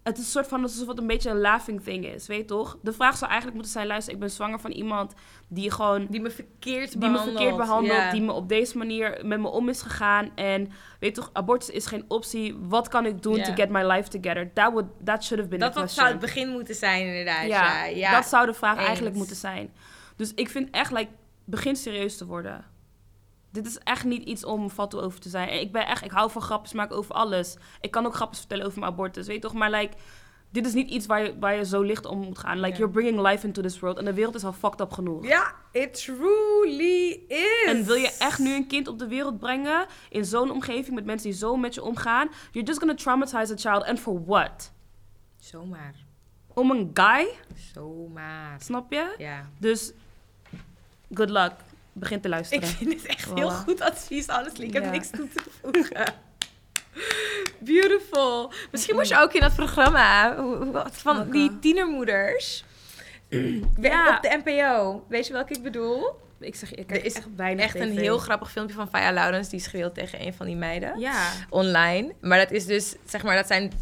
Het 0.02 0.18
is 0.18 0.24
een 0.24 0.30
soort 0.30 0.46
van 0.48 0.62
alsof 0.62 0.88
het 0.88 0.98
een 0.98 1.06
beetje 1.06 1.30
een 1.30 1.40
laughing 1.40 1.82
thing 1.82 2.06
is, 2.06 2.26
weet 2.26 2.38
je 2.38 2.44
toch? 2.44 2.78
De 2.82 2.92
vraag 2.92 3.16
zou 3.16 3.24
eigenlijk 3.24 3.54
moeten 3.54 3.72
zijn, 3.72 3.86
luister, 3.86 4.12
ik 4.12 4.18
ben 4.18 4.30
zwanger 4.30 4.60
van 4.60 4.70
iemand 4.70 5.14
die 5.48 5.70
gewoon... 5.70 6.06
Die 6.10 6.20
me 6.20 6.30
verkeerd 6.30 6.90
Die 6.90 6.98
me 7.00 7.06
behandelt. 7.10 7.36
verkeerd 7.36 7.56
behandelt, 7.56 8.10
die 8.10 8.20
me 8.22 8.32
op 8.32 8.48
deze 8.48 8.78
manier 8.78 9.20
met 9.24 9.40
me 9.40 9.48
om 9.48 9.68
is 9.68 9.82
gegaan. 9.82 10.30
En 10.34 10.70
weet 11.00 11.16
je 11.16 11.22
toch, 11.22 11.30
abortus 11.32 11.70
is 11.70 11.86
geen 11.86 12.04
optie. 12.08 12.56
Wat 12.60 12.88
kan 12.88 13.06
ik 13.06 13.22
doen 13.22 13.42
to 13.42 13.52
get 13.54 13.68
my 13.70 13.82
life 13.82 14.08
together? 14.08 14.52
That, 14.52 14.72
would, 14.72 14.86
that 15.04 15.24
should 15.24 15.38
have 15.44 15.48
been 15.48 15.60
Dat 15.60 15.72
the 15.72 15.78
question. 15.78 16.04
zou 16.04 16.08
het 16.16 16.20
begin 16.20 16.48
moeten 16.48 16.74
zijn, 16.74 17.06
inderdaad. 17.06 17.46
ja, 17.46 17.84
Ja, 17.84 17.96
ja. 17.96 18.10
dat 18.10 18.26
zou 18.28 18.46
de 18.46 18.54
vraag 18.54 18.76
eens. 18.76 18.86
eigenlijk 18.86 19.16
moeten 19.16 19.36
zijn. 19.36 19.72
Dus 20.16 20.34
ik 20.34 20.48
vind 20.48 20.70
echt, 20.70 20.92
like, 20.92 21.10
begin 21.44 21.76
serieus 21.76 22.16
te 22.16 22.26
worden. 22.26 22.64
Dit 23.52 23.66
is 23.66 23.78
echt 23.78 24.04
niet 24.04 24.22
iets 24.22 24.44
om 24.44 24.70
fatu 24.70 24.98
over 24.98 25.20
te 25.20 25.28
zijn. 25.28 25.60
Ik 25.60 25.72
ben 25.72 25.86
echt, 25.86 26.04
ik 26.04 26.10
hou 26.10 26.30
van 26.30 26.42
grapjes 26.42 26.72
maken 26.72 26.96
over 26.96 27.14
alles. 27.14 27.56
Ik 27.80 27.90
kan 27.90 28.06
ook 28.06 28.14
grapjes 28.14 28.38
vertellen 28.38 28.66
over 28.66 28.78
mijn 28.78 28.92
abortus, 28.92 29.26
weet 29.26 29.36
je 29.36 29.42
toch? 29.42 29.52
Maar 29.52 29.70
like, 29.70 29.96
dit 30.50 30.66
is 30.66 30.72
niet 30.72 30.90
iets 30.90 31.06
waar 31.06 31.22
je, 31.22 31.38
waar 31.38 31.54
je 31.54 31.64
zo 31.64 31.82
licht 31.82 32.06
om 32.06 32.18
moet 32.18 32.38
gaan. 32.38 32.60
Like, 32.60 32.76
you're 32.76 32.92
bringing 32.92 33.20
life 33.20 33.46
into 33.46 33.62
this 33.62 33.80
world. 33.80 33.98
En 33.98 34.04
de 34.04 34.12
wereld 34.12 34.34
is 34.34 34.44
al 34.44 34.52
fucked 34.52 34.80
up 34.80 34.92
genoeg. 34.92 35.26
Ja, 35.26 35.54
it 35.72 36.04
truly 36.04 37.20
is. 37.28 37.64
En 37.66 37.84
wil 37.84 37.94
je 37.94 38.16
echt 38.18 38.38
nu 38.38 38.54
een 38.54 38.66
kind 38.66 38.88
op 38.88 38.98
de 38.98 39.08
wereld 39.08 39.38
brengen 39.38 39.86
in 40.10 40.24
zo'n 40.24 40.50
omgeving 40.50 40.94
met 40.94 41.04
mensen 41.04 41.30
die 41.30 41.38
zo 41.38 41.56
met 41.56 41.74
je 41.74 41.82
omgaan? 41.82 42.28
You're 42.50 42.66
just 42.66 42.78
gonna 42.78 42.94
traumatize 42.94 43.52
a 43.52 43.56
child. 43.56 43.84
And 43.84 44.00
for 44.00 44.24
what? 44.24 44.72
Zomaar. 45.36 45.94
Om 46.54 46.70
een 46.70 46.90
guy? 46.94 47.28
Zomaar. 47.74 48.60
Snap 48.60 48.92
je? 48.92 49.14
Ja. 49.18 49.48
Dus, 49.58 49.92
good 51.14 51.30
luck. 51.30 51.52
Begin 51.92 52.20
te 52.20 52.28
Ik 52.28 52.34
luisteren. 52.34 52.68
vind 52.68 52.92
het 52.92 53.06
echt 53.06 53.28
Voilà. 53.28 53.32
heel 53.34 53.50
goed 53.50 53.80
advies, 53.80 54.26
honestly. 54.26 54.64
Ik 54.66 54.72
heb 54.72 54.84
Ja. 54.84 54.90
niks 54.90 55.10
toe 55.10 55.28
te 55.28 55.42
voegen. 55.60 56.04
Beautiful. 57.58 58.52
Misschien 58.70 58.94
moest 58.94 59.08
je 59.10 59.18
ook 59.18 59.32
in 59.32 59.40
dat 59.40 59.54
programma 59.54 60.36
van 60.90 61.30
die 61.30 61.58
tienermoeders. 61.58 62.64
Ja. 63.80 64.16
Op 64.16 64.22
de 64.22 64.40
NPO. 64.44 65.04
Weet 65.08 65.26
je 65.26 65.32
welke 65.32 65.54
ik 65.54 65.62
bedoel? 65.62 66.20
Ik 66.40 66.54
zeg 66.54 66.70
je, 66.70 66.76
ik 66.76 66.90
Er 66.90 67.04
is 67.04 67.14
echt 67.14 67.26
weinig 67.36 67.64
Echt 67.64 67.74
een 67.74 67.98
heel 67.98 68.18
grappig 68.18 68.50
filmpje 68.50 68.74
van 68.74 68.88
Faya 68.88 69.12
Laurens. 69.12 69.48
Die 69.48 69.60
schreeuwt 69.60 69.94
tegen 69.94 70.26
een 70.26 70.34
van 70.34 70.46
die 70.46 70.56
meiden. 70.56 70.98
Ja. 70.98 71.30
Online. 71.48 72.14
Maar 72.20 72.38
dat 72.38 72.50
is 72.50 72.66
dus, 72.66 72.94
zeg 73.04 73.22
maar, 73.22 73.36
dat 73.36 73.46
zijn 73.46 73.72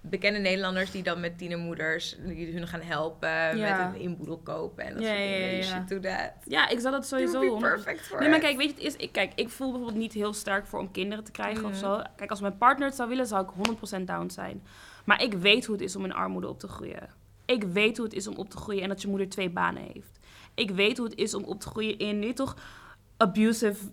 bekende 0.00 0.38
Nederlanders 0.38 0.90
die 0.90 1.02
dan 1.02 1.20
met 1.20 1.38
tienermoeders 1.38 2.16
die 2.26 2.52
hun 2.52 2.66
gaan 2.68 2.80
helpen 2.80 3.56
Ja. 3.56 3.86
met 3.86 3.94
een 3.94 4.00
inboedel 4.00 4.38
kopen 4.38 4.84
en 4.84 4.92
dat 4.94 5.02
Ja, 5.02 5.08
soort 5.08 5.18
dingen. 5.18 5.38
ja, 5.40 5.46
You 5.46 5.56
ja. 5.56 5.62
should 5.62 5.88
do 5.88 6.00
that. 6.00 6.30
Ja, 6.44 6.68
ik 6.68 6.80
zal 6.80 6.92
het 6.92 7.06
sowieso... 7.06 7.56
Perfect 7.58 8.00
for 8.00 8.20
Nee, 8.20 8.28
maar 8.28 8.38
kijk, 8.38 8.56
weet 8.56 8.66
je, 8.68 8.74
het 8.74 8.82
is, 8.84 8.96
ik, 8.96 9.12
kijk, 9.12 9.32
ik 9.34 9.48
voel 9.48 9.70
bijvoorbeeld 9.70 9.98
niet 10.00 10.12
heel 10.12 10.32
sterk 10.32 10.66
voor 10.66 10.78
om 10.78 10.90
kinderen 10.90 11.24
te 11.24 11.30
krijgen 11.30 11.64
of 11.64 11.70
Mhm. 11.70 11.78
zo. 11.80 12.02
Kijk, 12.16 12.30
als 12.30 12.40
mijn 12.40 12.58
partner 12.58 12.86
het 12.86 12.96
zou 12.96 13.08
willen, 13.08 13.26
zou 13.26 13.42
ik 13.44 13.50
100% 13.50 14.06
down 14.06 14.28
zijn. 14.30 14.62
Maar 15.04 15.22
ik 15.22 15.32
weet 15.32 15.64
hoe 15.66 15.74
het 15.74 15.84
is 15.84 15.96
om 15.96 16.04
in 16.04 16.12
armoede 16.12 16.48
op 16.48 16.58
te 16.58 16.68
groeien. 16.68 17.08
Ik 17.44 17.62
weet 17.64 17.96
hoe 17.96 18.06
het 18.06 18.14
is 18.14 18.26
om 18.26 18.36
op 18.36 18.50
te 18.50 18.56
groeien 18.56 18.82
en 18.82 18.88
dat 18.88 19.02
je 19.02 19.08
moeder 19.08 19.28
twee 19.28 19.50
banen 19.50 19.82
heeft. 19.92 20.18
Ik 20.54 20.70
weet 20.70 20.96
hoe 20.98 21.06
het 21.06 21.18
is 21.18 21.34
om 21.34 21.44
op 21.44 21.60
te 21.60 21.66
groeien 21.66 21.98
in, 21.98 22.18
nu 22.18 22.32
toch, 22.32 22.56
abusive 23.16 23.84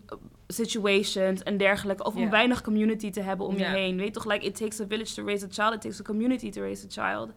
situations 0.47 1.43
en 1.43 1.57
dergelijke. 1.57 2.03
Of 2.03 2.15
om 2.15 2.29
weinig 2.29 2.61
community 2.61 3.09
te 3.11 3.21
hebben 3.21 3.45
om 3.47 3.57
je 3.57 3.63
heen. 3.65 3.97
Weet 3.97 4.13
toch, 4.13 4.25
like, 4.25 4.45
it 4.45 4.55
takes 4.57 4.79
a 4.81 4.85
village 4.87 5.13
to 5.13 5.25
raise 5.25 5.45
a 5.45 5.49
child. 5.51 5.73
It 5.73 5.81
takes 5.81 5.99
a 5.99 6.03
community 6.03 6.51
to 6.51 6.61
raise 6.61 6.85
a 6.85 6.89
child. 7.13 7.29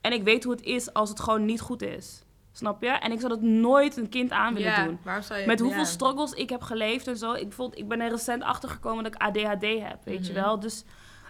En 0.00 0.12
ik 0.12 0.22
weet 0.22 0.44
hoe 0.44 0.52
het 0.52 0.62
is 0.62 0.92
als 0.92 1.08
het 1.08 1.20
gewoon 1.20 1.44
niet 1.44 1.60
goed 1.60 1.82
is. 1.82 2.22
Snap 2.52 2.82
je? 2.82 2.88
En 2.88 3.12
ik 3.12 3.20
zou 3.20 3.32
dat 3.32 3.40
nooit 3.42 3.96
een 3.96 4.08
kind 4.08 4.30
aan 4.30 4.54
willen 4.54 4.72
doen. 4.84 4.98
je... 5.40 5.46
Met 5.46 5.60
hoeveel 5.60 5.84
struggles 5.84 6.32
ik 6.32 6.50
heb 6.50 6.62
geleefd 6.62 7.06
en 7.06 7.16
zo. 7.16 7.32
Ik, 7.32 7.52
vond, 7.52 7.78
ik 7.78 7.88
ben 7.88 8.00
er 8.00 8.10
recent 8.10 8.42
achter 8.42 8.68
gekomen 8.68 9.04
dat 9.04 9.14
ik 9.14 9.20
ADHD 9.22 9.62
heb, 9.62 9.98
weet 10.04 10.26
je 10.26 10.32
Mhm. 10.32 10.42
wel. 10.42 10.60
Dus 10.60 10.84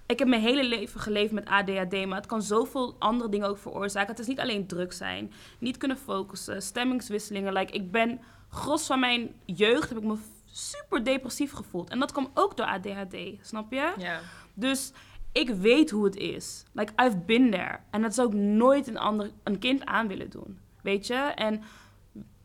ik 0.07 0.19
heb 0.19 0.29
mijn 0.29 0.43
hele 0.43 0.65
leven 0.65 1.01
geleefd 1.01 1.33
met 1.33 1.47
ADHD, 1.49 2.07
maar 2.07 2.17
het 2.17 2.27
kan 2.27 2.43
zoveel 2.43 2.97
andere 2.99 3.31
dingen 3.31 3.49
ook 3.49 3.59
veroorzaken. 3.59 4.11
Het 4.11 4.19
is 4.19 4.27
niet 4.27 4.41
alleen 4.41 4.67
druk 4.67 4.93
zijn, 4.93 5.33
niet 5.59 5.77
kunnen 5.77 5.97
focussen, 5.97 6.63
stemmingswisselingen. 6.63 7.53
Like, 7.53 7.73
ik 7.73 7.91
ben, 7.91 8.21
gros 8.49 8.87
van 8.87 9.01
mijn 9.01 9.35
jeugd 9.45 9.89
heb 9.89 9.99
ik 9.99 10.05
me 10.05 10.17
super 10.57 11.05
depressief 11.05 11.53
gevoeld. 11.53 11.91
En 11.91 11.99
dat 11.99 12.13
kwam 12.13 12.31
ook 12.35 12.57
door 12.57 12.67
ADHD, 12.67 13.17
snap 13.41 13.73
je? 13.73 13.93
Ja. 13.99 14.21
Dus 14.55 14.93
ik 15.33 15.49
weet 15.51 15.91
hoe 15.91 16.05
het 16.05 16.17
is. 16.17 16.65
Like, 16.73 16.93
I've 17.05 17.17
been 17.19 17.51
there. 17.51 17.79
En 17.91 18.03
dat 18.03 18.15
zou 18.15 18.29
ik 18.29 18.35
nooit 18.35 18.87
een, 18.87 18.99
ander, 18.99 19.31
een 19.43 19.59
kind 19.59 19.85
aan 19.85 20.09
willen 20.09 20.31
doen. 20.31 20.59
weet 20.83 21.07
je. 21.07 21.15
En 21.15 21.63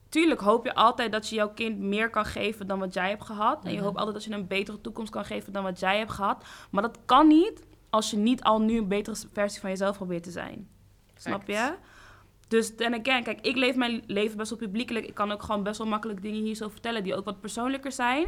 tuurlijk 0.09 0.41
hoop 0.41 0.65
je 0.65 0.73
altijd 0.75 1.11
dat 1.11 1.29
je 1.29 1.35
jouw 1.35 1.49
kind 1.53 1.79
meer 1.79 2.09
kan 2.09 2.25
geven 2.25 2.67
dan 2.67 2.79
wat 2.79 2.93
jij 2.93 3.09
hebt 3.09 3.23
gehad. 3.25 3.63
En 3.63 3.69
je 3.69 3.75
Mhm. 3.75 3.85
hoopt 3.85 3.97
altijd 3.97 4.15
dat 4.15 4.23
je 4.23 4.31
een 4.33 4.47
betere 4.47 4.81
toekomst 4.81 5.11
kan 5.11 5.25
geven 5.25 5.53
dan 5.53 5.63
wat 5.63 5.79
jij 5.79 5.97
hebt 5.97 6.11
gehad. 6.11 6.45
Maar 6.71 6.81
dat 6.81 6.97
kan 7.05 7.27
niet 7.27 7.63
als 7.89 8.11
je 8.11 8.17
niet 8.17 8.43
al 8.43 8.61
nu 8.61 8.77
een 8.77 8.87
betere 8.87 9.15
versie 9.33 9.59
van 9.61 9.69
jezelf 9.69 9.95
probeert 9.97 10.23
te 10.23 10.31
zijn. 10.31 10.69
Snap 11.15 11.47
je? 11.47 11.73
Dus 12.49 12.75
then 12.75 12.93
again, 12.93 13.23
kijk, 13.23 13.41
ik 13.41 13.55
leef 13.55 13.75
mijn 13.75 14.03
leven 14.07 14.37
best 14.37 14.49
wel 14.49 14.59
publiekelijk. 14.59 15.05
Ik 15.05 15.13
kan 15.13 15.31
ook 15.31 15.43
gewoon 15.43 15.63
best 15.63 15.77
wel 15.77 15.87
makkelijk 15.87 16.21
dingen 16.21 16.43
hier 16.43 16.55
zo 16.55 16.69
vertellen 16.69 17.03
die 17.03 17.15
ook 17.15 17.25
wat 17.25 17.39
persoonlijker 17.39 17.91
zijn. 17.91 18.27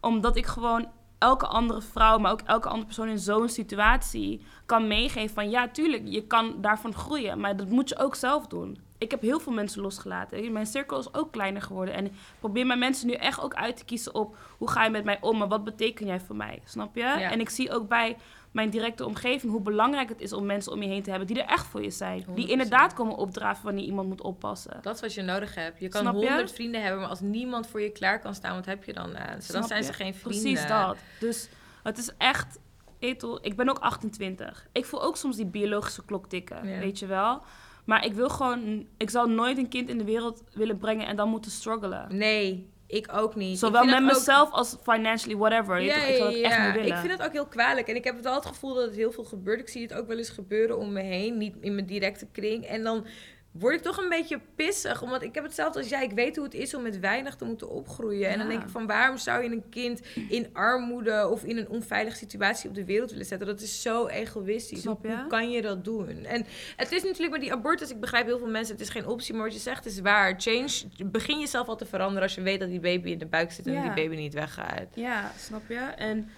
Omdat 0.00 0.36
ik 0.36 0.46
gewoon 0.46 0.88
elke 1.18 1.46
andere 1.46 1.82
vrouw, 1.82 2.18
maar 2.18 2.32
ook 2.32 2.40
elke 2.40 2.68
andere 2.68 2.86
persoon 2.86 3.08
in 3.08 3.18
zo'n 3.18 3.48
situatie 3.48 4.40
kan 4.66 4.86
meegeven 4.86 5.34
van 5.34 5.50
ja, 5.50 5.68
tuurlijk, 5.68 6.02
je 6.04 6.26
kan 6.26 6.54
daarvan 6.60 6.94
groeien. 6.94 7.40
Maar 7.40 7.56
dat 7.56 7.68
moet 7.68 7.88
je 7.88 7.98
ook 7.98 8.14
zelf 8.14 8.46
doen. 8.46 8.78
Ik 8.98 9.10
heb 9.10 9.20
heel 9.20 9.40
veel 9.40 9.52
mensen 9.52 9.82
losgelaten. 9.82 10.52
Mijn 10.52 10.66
cirkel 10.66 10.98
is 10.98 11.14
ook 11.14 11.32
kleiner 11.32 11.62
geworden. 11.62 11.94
En 11.94 12.04
ik 12.04 12.12
probeer 12.38 12.66
mijn 12.66 12.78
mensen 12.78 13.06
nu 13.06 13.12
echt 13.12 13.40
ook 13.40 13.54
uit 13.54 13.76
te 13.76 13.84
kiezen 13.84 14.14
op 14.14 14.36
hoe 14.58 14.70
ga 14.70 14.84
je 14.84 14.90
met 14.90 15.04
mij 15.04 15.18
om 15.20 15.42
en 15.42 15.48
wat 15.48 15.64
betekent 15.64 16.08
jij 16.08 16.20
voor 16.20 16.36
mij. 16.36 16.62
Snap 16.64 16.96
je? 16.96 17.04
En 17.04 17.40
ik 17.40 17.48
zie 17.48 17.72
ook 17.72 17.88
bij 17.88 18.16
mijn 18.52 18.70
directe 18.70 19.06
omgeving 19.06 19.52
hoe 19.52 19.60
belangrijk 19.60 20.08
het 20.08 20.20
is 20.20 20.32
om 20.32 20.46
mensen 20.46 20.72
om 20.72 20.82
je 20.82 20.88
heen 20.88 21.02
te 21.02 21.10
hebben 21.10 21.28
die 21.28 21.42
er 21.42 21.48
echt 21.48 21.66
voor 21.66 21.82
je 21.82 21.90
zijn. 21.90 22.24
Die 22.34 22.46
100%. 22.46 22.50
inderdaad 22.50 22.94
komen 22.94 23.16
opdraven 23.16 23.64
wanneer 23.64 23.84
iemand 23.84 24.08
moet 24.08 24.20
oppassen. 24.20 24.78
Dat 24.82 24.94
is 24.94 25.00
wat 25.00 25.14
je 25.14 25.22
nodig 25.22 25.54
hebt. 25.54 25.80
Je 25.80 25.88
kan 25.88 26.06
honderd 26.06 26.52
vrienden 26.52 26.82
hebben, 26.82 27.00
maar 27.00 27.08
als 27.08 27.20
niemand 27.20 27.66
voor 27.66 27.80
je 27.80 27.90
klaar 27.90 28.20
kan 28.20 28.34
staan, 28.34 28.54
wat 28.54 28.66
heb 28.66 28.84
je 28.84 28.92
dan 28.92 29.16
aan? 29.16 29.36
Dus 29.36 29.46
dan 29.46 29.64
zijn 29.64 29.80
je? 29.80 29.86
ze 29.86 29.92
geen 29.92 30.14
vrienden. 30.14 30.42
Precies 30.42 30.66
dat. 30.66 30.96
Dus 31.20 31.48
het 31.82 31.98
is 31.98 32.10
echt... 32.18 32.58
Etel, 32.98 33.38
ik 33.44 33.56
ben 33.56 33.68
ook 33.68 33.78
28. 33.78 34.66
Ik 34.72 34.84
voel 34.84 35.02
ook 35.02 35.16
soms 35.16 35.36
die 35.36 35.46
biologische 35.46 36.04
klok 36.04 36.28
tikken, 36.28 36.62
weet 36.62 36.98
je 36.98 37.06
wel. 37.06 37.42
Maar 37.84 38.04
ik 38.04 38.14
wil 38.14 38.28
gewoon... 38.28 38.86
Ik 38.96 39.10
zou 39.10 39.30
nooit 39.30 39.58
een 39.58 39.68
kind 39.68 39.88
in 39.88 39.98
de 39.98 40.04
wereld 40.04 40.42
willen 40.52 40.78
brengen 40.78 41.06
en 41.06 41.16
dan 41.16 41.28
moeten 41.28 41.50
struggelen. 41.50 42.16
Nee, 42.16 42.71
ik 42.92 43.08
ook 43.12 43.34
niet. 43.34 43.58
Zowel 43.58 43.84
met 43.84 43.94
ook- 43.94 44.00
mezelf 44.00 44.50
als 44.50 44.76
financially, 44.82 45.36
whatever. 45.36 45.80
Ja, 45.80 45.96
ik 45.96 46.16
zou 46.16 46.30
dat 46.30 46.38
ja, 46.40 46.48
echt 46.48 46.64
niet 46.64 46.74
willen. 46.74 46.88
Ik 46.88 46.96
vind 46.96 47.18
dat 47.18 47.26
ook 47.26 47.32
heel 47.32 47.46
kwalijk. 47.46 47.88
En 47.88 47.96
ik 47.96 48.04
heb 48.04 48.20
wel 48.20 48.34
het 48.34 48.46
gevoel 48.46 48.74
dat 48.74 48.84
het 48.84 48.94
heel 48.94 49.12
veel 49.12 49.24
gebeurt. 49.24 49.60
Ik 49.60 49.68
zie 49.68 49.82
het 49.82 49.94
ook 49.94 50.06
wel 50.06 50.18
eens 50.18 50.30
gebeuren 50.30 50.78
om 50.78 50.92
me 50.92 51.00
heen. 51.00 51.38
Niet 51.38 51.56
in 51.60 51.74
mijn 51.74 51.86
directe 51.86 52.26
kring. 52.32 52.64
En 52.64 52.82
dan 52.82 53.06
word 53.52 53.74
ik 53.74 53.82
toch 53.82 53.96
een 53.98 54.08
beetje 54.08 54.40
pissig. 54.56 55.02
Omdat 55.02 55.22
ik 55.22 55.34
heb 55.34 55.44
hetzelfde 55.44 55.78
als 55.78 55.88
jij. 55.88 56.04
Ik 56.04 56.12
weet 56.12 56.36
hoe 56.36 56.44
het 56.44 56.54
is 56.54 56.74
om 56.74 56.82
met 56.82 57.00
weinig 57.00 57.36
te 57.36 57.44
moeten 57.44 57.68
opgroeien. 57.70 58.28
En 58.30 58.38
dan 58.38 58.48
denk 58.48 58.62
ik 58.62 58.68
van 58.68 58.86
waarom 58.86 59.16
zou 59.18 59.42
je 59.42 59.50
een 59.50 59.68
kind 59.70 60.00
in 60.28 60.48
armoede 60.52 61.28
of 61.28 61.44
in 61.44 61.56
een 61.56 61.68
onveilige 61.68 62.16
situatie 62.16 62.68
op 62.68 62.74
de 62.74 62.84
wereld 62.84 63.10
willen 63.10 63.26
zetten? 63.26 63.46
Dat 63.46 63.60
is 63.60 63.82
zo 63.82 64.06
egoïstisch. 64.06 64.80
Snap 64.80 65.02
Hoe, 65.02 65.10
je? 65.10 65.16
hoe 65.16 65.26
kan 65.26 65.50
je 65.50 65.62
dat 65.62 65.84
doen? 65.84 66.24
En 66.24 66.44
het 66.76 66.92
is 66.92 67.02
natuurlijk 67.02 67.32
met 67.32 67.40
die 67.40 67.52
abortus. 67.52 67.90
Ik 67.90 68.00
begrijp 68.00 68.26
heel 68.26 68.38
veel 68.38 68.50
mensen. 68.50 68.72
Het 68.74 68.82
is 68.84 68.90
geen 68.90 69.06
optie. 69.06 69.34
Maar 69.34 69.44
wat 69.44 69.52
je 69.54 69.58
zegt 69.60 69.86
is 69.86 70.00
waar. 70.00 70.34
Change. 70.38 70.70
Begin 71.04 71.38
jezelf 71.38 71.68
al 71.68 71.76
te 71.76 71.86
veranderen 71.86 72.22
als 72.22 72.34
je 72.34 72.40
weet 72.42 72.60
dat 72.60 72.68
die 72.68 72.80
baby 72.80 73.10
in 73.10 73.18
de 73.18 73.26
buik 73.26 73.52
zit 73.52 73.66
en 73.66 73.72
Ja. 73.72 73.84
dat 73.86 73.94
die 73.96 74.04
baby 74.08 74.20
niet 74.20 74.34
weggaat. 74.34 74.86
Ja, 74.94 75.32
snap 75.38 75.62
je? 75.68 75.74
En 75.96 76.28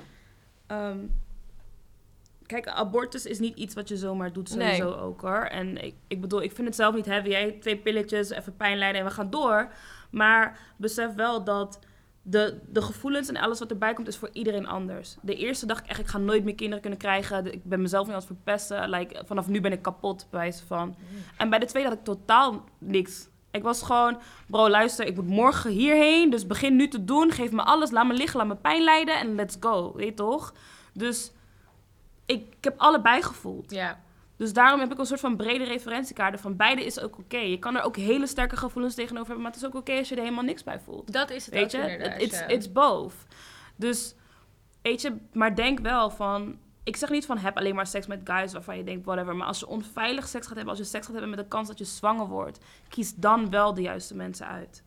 ehm, 0.66 0.98
kijk, 2.46 2.68
abortus 2.68 3.26
is 3.26 3.38
niet 3.38 3.56
iets 3.56 3.74
wat 3.74 3.88
je 3.88 3.96
zomaar 3.96 4.32
doet, 4.32 4.48
sowieso 4.48 4.92
ook 4.92 5.20
hoor. 5.20 5.44
En 5.44 5.84
ik, 5.84 5.94
ik 6.08 6.20
bedoel, 6.20 6.42
ik 6.42 6.52
vind 6.52 6.66
het 6.66 6.76
zelf 6.76 6.94
niet 6.94 7.06
heavy. 7.06 7.28
Jij 7.28 7.50
twee 7.60 7.76
pilletjes, 7.76 8.30
even 8.30 8.56
pijnlijden 8.56 9.00
en 9.00 9.06
we 9.06 9.12
gaan 9.12 9.30
door. 9.30 9.72
Maar 10.10 10.58
besef 10.76 11.14
wel 11.14 11.44
dat 11.44 11.78
de, 12.22 12.60
de 12.68 12.82
gevoelens 12.82 13.28
en 13.28 13.36
alles 13.36 13.58
wat 13.58 13.70
erbij 13.70 13.94
komt, 13.94 14.08
is 14.08 14.16
voor 14.16 14.30
iedereen 14.32 14.66
anders. 14.66 15.16
De 15.22 15.36
eerste 15.36 15.66
dacht 15.66 15.84
ik 15.84 15.90
echt, 15.90 16.00
ik 16.00 16.06
ga 16.06 16.18
nooit 16.18 16.44
meer 16.44 16.54
kinderen 16.54 16.80
kunnen 16.80 16.98
krijgen. 16.98 17.52
Ik 17.52 17.64
ben 17.64 17.82
mezelf 17.82 18.04
niet 18.04 18.14
aan 18.14 18.20
het 18.20 18.28
verpesten. 18.28 18.90
Like, 18.90 19.22
vanaf 19.26 19.48
nu 19.48 19.60
ben 19.60 19.72
ik 19.72 19.82
kapot, 19.82 20.26
bij 20.30 20.40
wijze 20.40 20.66
van. 20.66 20.96
En 21.36 21.50
bij 21.50 21.58
de 21.58 21.66
tweede 21.66 21.88
had 21.88 21.98
ik 21.98 22.04
totaal 22.04 22.64
niks. 22.78 23.28
Ik 23.50 23.62
was 23.62 23.82
gewoon, 23.82 24.18
bro, 24.46 24.68
luister, 24.68 25.06
ik 25.06 25.16
moet 25.16 25.26
morgen 25.26 25.70
hierheen. 25.70 26.30
Dus 26.30 26.46
begin 26.46 26.76
nu 26.76 26.88
te 26.88 27.04
doen. 27.04 27.30
Geef 27.30 27.50
me 27.50 27.62
alles. 27.62 27.90
Laat 27.90 28.06
me 28.06 28.12
liggen, 28.14 28.38
laat 28.38 28.48
me 28.48 28.56
pijn 28.56 28.82
lijden. 28.82 29.18
En 29.18 29.34
let's 29.34 29.56
go. 29.60 29.92
Weet 29.94 30.06
je 30.06 30.14
toch? 30.14 30.54
Dus 30.92 31.32
ik, 32.26 32.54
ik 32.56 32.64
heb 32.64 32.78
allebei 32.78 33.22
gevoeld. 33.22 33.70
Ja. 33.70 34.02
Dus 34.36 34.52
daarom 34.52 34.80
heb 34.80 34.92
ik 34.92 34.98
een 34.98 35.06
soort 35.06 35.20
van 35.20 35.36
brede 35.36 35.64
referentiekader 35.64 36.40
van 36.40 36.56
beide 36.56 36.84
is 36.84 37.00
ook 37.00 37.18
oké. 37.18 37.38
Je 37.38 37.58
kan 37.58 37.76
er 37.76 37.82
ook 37.82 37.96
hele 37.96 38.26
sterke 38.26 38.56
gevoelens 38.56 38.94
tegenover 38.94 39.26
hebben, 39.26 39.42
maar 39.42 39.52
het 39.52 39.62
is 39.62 39.68
ook 39.68 39.74
oké 39.74 39.92
als 39.92 40.08
je 40.08 40.14
er 40.14 40.22
helemaal 40.22 40.44
niks 40.44 40.62
bij 40.64 40.80
voelt. 40.80 41.12
Dat 41.12 41.30
is 41.30 41.44
het 41.44 41.54
Weet 41.54 41.76
ook 41.76 41.82
je? 41.82 42.14
It's, 42.18 42.38
ja. 42.38 42.46
it's 42.46 42.72
both. 42.72 43.14
Dus, 43.76 44.14
weet 44.82 45.02
je, 45.02 45.16
maar 45.32 45.54
denk 45.54 45.78
wel 45.78 46.10
van... 46.10 46.58
Ik 46.84 46.96
zeg 46.96 47.10
niet 47.10 47.26
van 47.26 47.38
heb 47.38 47.56
alleen 47.56 47.74
maar 47.74 47.86
seks 47.86 48.06
met 48.06 48.20
guys 48.24 48.52
waarvan 48.52 48.76
je 48.76 48.84
denkt 48.84 49.04
whatever. 49.04 49.36
Maar 49.36 49.46
als 49.46 49.58
je 49.58 49.66
onveilig 49.66 50.28
seks 50.28 50.46
gaat 50.46 50.56
hebben, 50.56 50.74
als 50.74 50.78
je 50.78 50.90
seks 50.90 51.04
gaat 51.04 51.14
hebben 51.14 51.30
met 51.30 51.38
de 51.38 51.48
kans 51.48 51.68
dat 51.68 51.78
je 51.78 51.84
zwanger 51.84 52.26
wordt, 52.26 52.58
kies 52.88 53.14
dan 53.14 53.50
wel 53.50 53.74
de 53.74 53.82
juiste 53.82 54.14
mensen 54.14 54.46
uit. 54.46 54.82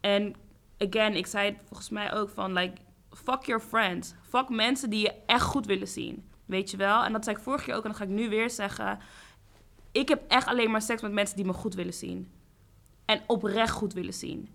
En 0.00 0.34
again, 0.78 1.14
ik 1.14 1.26
zei 1.26 1.50
het 1.50 1.58
volgens 1.66 1.88
mij 1.88 2.12
ook 2.12 2.28
van 2.28 2.52
like, 2.52 2.80
fuck 3.10 3.42
your 3.42 3.62
friends. 3.62 4.14
Fuck 4.28 4.48
mensen 4.48 4.90
die 4.90 5.00
je 5.00 5.14
echt 5.26 5.42
goed 5.42 5.66
willen 5.66 5.88
zien. 5.88 6.28
Weet 6.44 6.70
je 6.70 6.76
wel? 6.76 7.04
En 7.04 7.12
dat 7.12 7.24
zei 7.24 7.36
ik 7.36 7.42
vorige 7.42 7.64
keer 7.64 7.74
ook 7.74 7.82
en 7.82 7.88
dat 7.88 7.98
ga 7.98 8.04
ik 8.04 8.10
nu 8.10 8.28
weer 8.28 8.50
zeggen. 8.50 8.98
Ik 9.92 10.08
heb 10.08 10.22
echt 10.28 10.46
alleen 10.46 10.70
maar 10.70 10.82
seks 10.82 11.02
met 11.02 11.12
mensen 11.12 11.36
die 11.36 11.44
me 11.44 11.52
goed 11.52 11.74
willen 11.74 11.94
zien. 11.94 12.30
En 13.04 13.20
oprecht 13.26 13.70
goed 13.72 13.92
willen 13.92 14.14
zien. 14.14 14.48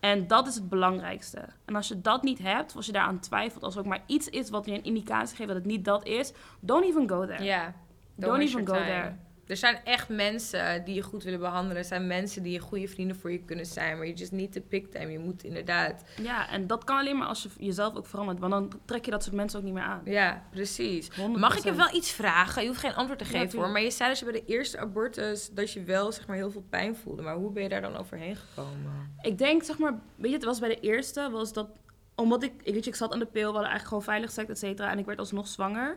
En 0.00 0.26
dat 0.26 0.46
is 0.46 0.54
het 0.54 0.68
belangrijkste. 0.68 1.48
En 1.64 1.74
als 1.74 1.88
je 1.88 2.00
dat 2.00 2.22
niet 2.22 2.38
hebt, 2.38 2.76
als 2.76 2.86
je 2.86 2.92
daaraan 2.92 3.20
twijfelt, 3.20 3.62
als 3.62 3.74
er 3.74 3.80
ook 3.80 3.86
maar 3.86 4.02
iets 4.06 4.28
is 4.28 4.50
wat 4.50 4.66
je 4.66 4.72
een 4.72 4.84
indicatie 4.84 5.36
geeft 5.36 5.48
dat 5.48 5.56
het 5.56 5.66
niet 5.66 5.84
dat 5.84 6.04
is, 6.04 6.32
don't 6.60 6.84
even 6.84 7.08
go 7.08 7.26
there. 7.26 7.44
Ja. 7.44 7.74
Don't 8.14 8.36
waste 8.36 8.58
even 8.58 8.66
go 8.66 8.72
time. 8.72 8.86
there. 8.86 9.16
Er 9.46 9.56
zijn 9.56 9.78
echt 9.84 10.08
mensen 10.08 10.84
die 10.84 10.94
je 10.94 11.02
goed 11.02 11.22
willen 11.22 11.38
behandelen. 11.38 11.76
Er 11.76 11.84
zijn 11.84 12.06
mensen 12.06 12.42
die 12.42 12.58
goede 12.58 12.88
vrienden 12.88 13.16
voor 13.16 13.32
je 13.32 13.38
kunnen 13.38 13.66
zijn. 13.66 13.96
Maar 13.96 14.06
je 14.06 14.12
just 14.12 14.32
need 14.32 14.52
to 14.52 14.60
pick 14.68 14.90
them. 14.90 15.10
Je 15.10 15.18
moet 15.18 15.44
inderdaad... 15.44 16.02
Ja, 16.22 16.50
en 16.50 16.66
dat 16.66 16.84
kan 16.84 16.98
alleen 16.98 17.16
maar 17.16 17.26
als 17.26 17.42
je 17.42 17.48
jezelf 17.58 17.94
ook 17.94 18.06
verandert. 18.06 18.38
Want 18.38 18.52
dan 18.52 18.80
trek 18.84 19.04
je 19.04 19.10
dat 19.10 19.22
soort 19.22 19.34
mensen 19.34 19.58
ook 19.58 19.64
niet 19.64 19.74
meer 19.74 19.82
aan. 19.82 20.00
Ja, 20.04 20.42
precies. 20.50 21.10
100%. 21.10 21.14
Mag 21.36 21.56
ik 21.56 21.64
je 21.64 21.74
wel 21.74 21.94
iets 21.94 22.10
vragen? 22.10 22.62
Je 22.62 22.68
hoeft 22.68 22.80
geen 22.80 22.94
antwoord 22.94 23.18
te 23.18 23.24
Ja, 23.24 23.30
geven 23.30 23.58
hoor. 23.58 23.68
Maar 23.68 23.82
je 23.82 23.90
zei 23.90 24.08
dat 24.08 24.18
je 24.18 24.24
bij 24.24 24.34
de 24.34 24.44
eerste 24.46 24.78
abortus... 24.78 25.50
dat 25.52 25.72
je 25.72 25.82
wel 25.82 26.12
zeg 26.12 26.26
maar 26.26 26.36
heel 26.36 26.50
veel 26.50 26.64
pijn 26.70 26.96
voelde. 26.96 27.22
Maar 27.22 27.34
hoe 27.34 27.52
ben 27.52 27.62
je 27.62 27.68
daar 27.68 27.80
dan 27.80 27.96
overheen 27.96 28.36
gekomen? 28.36 29.14
Ik 29.20 29.38
denk, 29.38 29.62
zeg 29.62 29.78
maar, 29.78 29.98
weet 30.16 30.30
je, 30.30 30.36
het 30.36 30.44
was 30.44 30.58
bij 30.58 30.68
de 30.68 30.80
eerste, 30.80 31.30
was 31.30 31.52
dat, 31.52 31.68
omdat 32.14 32.42
ik, 32.42 32.52
ik 32.62 32.74
weet 32.74 32.84
je, 32.84 32.90
ik 32.90 32.96
zat 32.96 33.12
aan 33.12 33.18
de 33.18 33.26
pil, 33.26 33.40
we 33.40 33.58
hadden 33.58 33.70
eigenlijk 33.70 33.88
gewoon 33.88 34.02
veilig 34.02 34.30
seks, 34.30 34.48
et 34.48 34.58
cetera, 34.58 34.90
en 34.90 34.98
ik 34.98 35.06
werd 35.06 35.18
alsnog 35.18 35.48
zwanger. 35.48 35.96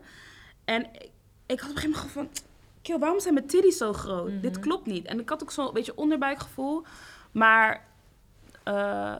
En 0.66 0.82
ik, 0.82 1.10
ik 1.46 1.60
had 1.60 1.70
op 1.70 1.76
een 1.76 1.82
gegeven 1.82 1.90
moment 1.90 2.12
gewoon 2.12 2.30
van, 2.34 2.48
kill, 2.82 3.00
waarom 3.00 3.20
zijn 3.20 3.34
mijn 3.34 3.48
titties 3.48 3.78
zo 3.78 3.94
groot? 3.94 4.30
Mhm. 4.30 4.40
Dit 4.40 4.60
klopt 4.60 4.86
niet. 4.86 5.06
En 5.06 5.20
ik 5.20 5.30
had 5.30 5.42
ook 5.42 5.52
zo'n 5.52 5.74
beetje 5.74 5.96
onderbuikgevoel, 5.98 6.84
maar 7.32 7.86
eh, 8.64 9.16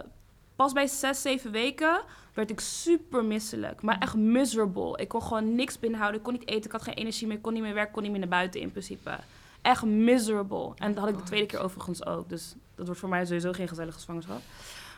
pas 0.56 0.74
bij 0.74 0.88
zes, 0.88 1.22
zeven 1.22 1.52
weken 1.52 2.02
werd 2.34 2.50
ik 2.50 2.60
super 2.60 3.26
misselijk, 3.26 3.82
maar 3.82 3.98
echt 4.00 4.16
miserable. 4.16 4.98
Ik 4.98 5.08
kon 5.08 5.22
gewoon 5.22 5.56
niks 5.56 5.80
binnenhouden, 5.80 6.20
ik 6.20 6.26
kon 6.26 6.34
niet 6.34 6.48
eten, 6.48 6.66
ik 6.66 6.72
had 6.72 6.84
geen 6.84 6.94
energie 6.94 7.28
meer, 7.28 7.36
ik 7.36 7.42
kon 7.42 7.54
niet 7.54 7.62
meer 7.62 7.74
werken, 7.74 7.94
kon 7.94 8.02
niet 8.02 8.12
meer 8.12 8.20
naar 8.20 8.30
buiten 8.30 8.62
in 8.62 8.72
principe. 8.72 9.18
Echt 9.62 9.84
miserable. 9.86 10.72
En 10.76 10.94
dat 10.94 11.04
had 11.04 11.14
ik 11.14 11.18
de 11.18 11.24
tweede 11.24 11.46
keer 11.46 11.60
overigens 11.60 12.06
ook. 12.06 12.30
Dus 12.30 12.56
dat 12.76 12.86
wordt 12.86 13.00
voor 13.00 13.10
mij 13.10 13.26
sowieso 13.26 13.52
geen 13.52 13.68
gezellige 13.68 14.00
zwangerschap. 14.00 14.42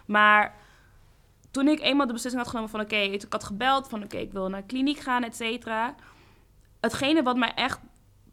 Maar 0.05 0.55
toen 1.51 1.67
ik 1.67 1.79
eenmaal 1.79 2.07
de 2.07 2.13
beslissing 2.13 2.43
had 2.43 2.51
genomen 2.51 2.71
van... 2.71 2.79
oké, 2.79 2.95
ik 2.95 3.25
had 3.29 3.43
gebeld 3.43 3.87
van 3.87 4.03
oké, 4.03 4.17
ik 4.17 4.31
wil 4.31 4.49
naar 4.49 4.61
de 4.61 4.67
kliniek 4.67 4.99
gaan, 4.99 5.23
et 5.23 5.35
cetera. 5.35 5.95
Hetgene 6.79 7.23
wat 7.23 7.37
mij 7.37 7.53
echt 7.53 7.79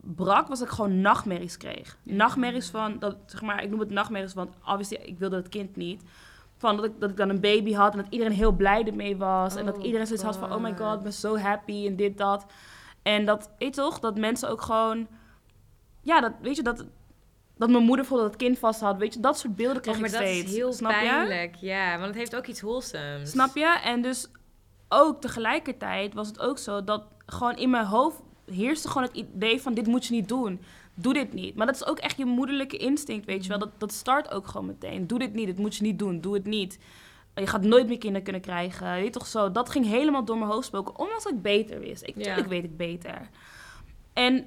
brak, 0.00 0.48
was 0.48 0.58
dat 0.58 0.68
ik 0.68 0.74
gewoon 0.74 1.00
nachtmerries 1.00 1.56
kreeg. 1.56 1.98
Nachtmerries 2.02 2.68
van, 2.70 2.98
dat, 2.98 3.16
zeg 3.26 3.42
maar, 3.42 3.62
ik 3.62 3.70
noem 3.70 3.80
het 3.80 3.90
nachtmerries, 3.90 4.34
want 4.34 4.54
obviously, 4.66 4.96
ik 4.96 5.18
wilde 5.18 5.36
het 5.36 5.48
kind 5.48 5.76
niet. 5.76 6.02
Van 6.56 6.76
dat 6.76 6.84
ik, 6.84 6.92
dat 7.00 7.10
ik 7.10 7.16
dan 7.16 7.28
een 7.28 7.40
baby 7.40 7.72
had 7.74 7.92
en 7.92 7.98
dat 7.98 8.06
iedereen 8.10 8.32
heel 8.32 8.52
blij 8.52 8.84
ermee 8.84 9.16
was. 9.16 9.56
en 9.56 9.66
dat 9.66 9.76
Oh, 9.78 9.84
iedereen 9.84 10.06
zoiets 10.06 10.24
had 10.24 10.36
van, 10.36 10.52
oh 10.52 10.62
my 10.62 10.76
God. 10.76 10.96
ik 10.96 11.02
ben 11.02 11.12
zo 11.12 11.36
happy 11.38 11.86
en 11.86 11.96
dit, 11.96 12.18
dat. 12.18 12.46
En 13.02 13.24
dat, 13.24 13.50
weet 13.58 13.74
je 13.74 13.80
toch, 13.80 13.98
dat 13.98 14.18
mensen 14.18 14.48
ook 14.48 14.60
gewoon... 14.62 15.06
Ja, 16.02 16.20
dat, 16.20 16.32
weet 16.42 16.56
je, 16.56 16.62
dat, 16.62 16.84
dat 17.56 17.68
mijn 17.70 17.82
moeder 17.82 17.96
bijvoorbeeld 17.96 18.30
het 18.32 18.40
kind 18.42 18.58
vast 18.58 18.80
had. 18.80 18.96
Weet 18.96 19.14
je, 19.14 19.20
dat 19.20 19.38
soort 19.38 19.56
beelden 19.56 19.82
kreeg 19.82 19.94
Oh, 19.94 20.00
maar 20.00 20.08
ik 20.10 20.14
dat 20.16 20.24
steeds. 20.24 20.50
is 20.50 20.56
heel 20.56 20.72
Snap 20.72 20.90
je? 20.90 20.96
pijnlijk. 20.98 21.54
Ja, 21.54 21.92
want 21.94 22.06
het 22.06 22.14
heeft 22.16 22.36
ook 22.36 22.46
iets 22.46 22.60
wholesomes. 22.60 23.30
Snap 23.30 23.56
je? 23.56 23.80
En 23.84 24.02
dus 24.02 24.30
ook 24.88 25.20
tegelijkertijd 25.20 26.14
was 26.14 26.26
het 26.28 26.40
ook 26.40 26.58
zo 26.58 26.84
dat 26.84 27.02
gewoon 27.26 27.56
in 27.56 27.70
mijn 27.70 27.84
hoofd 27.86 28.22
heerste 28.50 28.88
gewoon 28.88 29.02
het 29.02 29.16
idee 29.16 29.60
van 29.60 29.74
dit 29.74 29.86
moet 29.86 30.06
je 30.06 30.14
niet 30.14 30.28
doen. 30.28 30.60
Doe 30.94 31.12
dit 31.12 31.32
niet. 31.32 31.54
Maar 31.54 31.66
dat 31.66 31.74
is 31.74 31.86
ook 31.86 31.98
echt 31.98 32.16
je 32.16 32.24
moederlijke 32.24 32.76
instinct, 32.76 33.26
weet 33.26 33.42
je 33.42 33.48
wel. 33.48 33.58
Dat, 33.58 33.70
dat 33.78 33.92
start 33.92 34.30
ook 34.30 34.46
gewoon 34.46 34.66
meteen. 34.66 35.06
Doe 35.06 35.18
dit 35.18 35.34
niet, 35.34 35.46
dit 35.46 35.58
moet 35.58 35.76
je 35.76 35.82
niet 35.82 35.98
doen. 35.98 36.20
Doe 36.20 36.34
het 36.34 36.44
niet. 36.44 36.78
Je 37.34 37.46
gaat 37.46 37.62
nooit 37.62 37.86
meer 37.86 37.98
kinderen 37.98 38.22
kunnen 38.22 38.42
krijgen. 38.42 38.92
Weet 38.92 39.12
toch 39.12 39.26
zo? 39.26 39.52
Dat 39.52 39.70
ging 39.70 39.86
helemaal 39.86 40.24
door 40.24 40.38
mijn 40.38 40.50
hoofd 40.50 40.66
spoken. 40.66 40.98
Ondanks 40.98 41.24
dat 41.24 41.32
ik 41.32 41.42
beter 41.42 41.80
wist. 41.80 42.02
Ik, 42.02 42.16
Ja. 42.16 42.22
Tuurlijk 42.22 42.48
weet 42.48 42.64
ik 42.64 42.76
beter. 42.76 43.28
En 44.12 44.46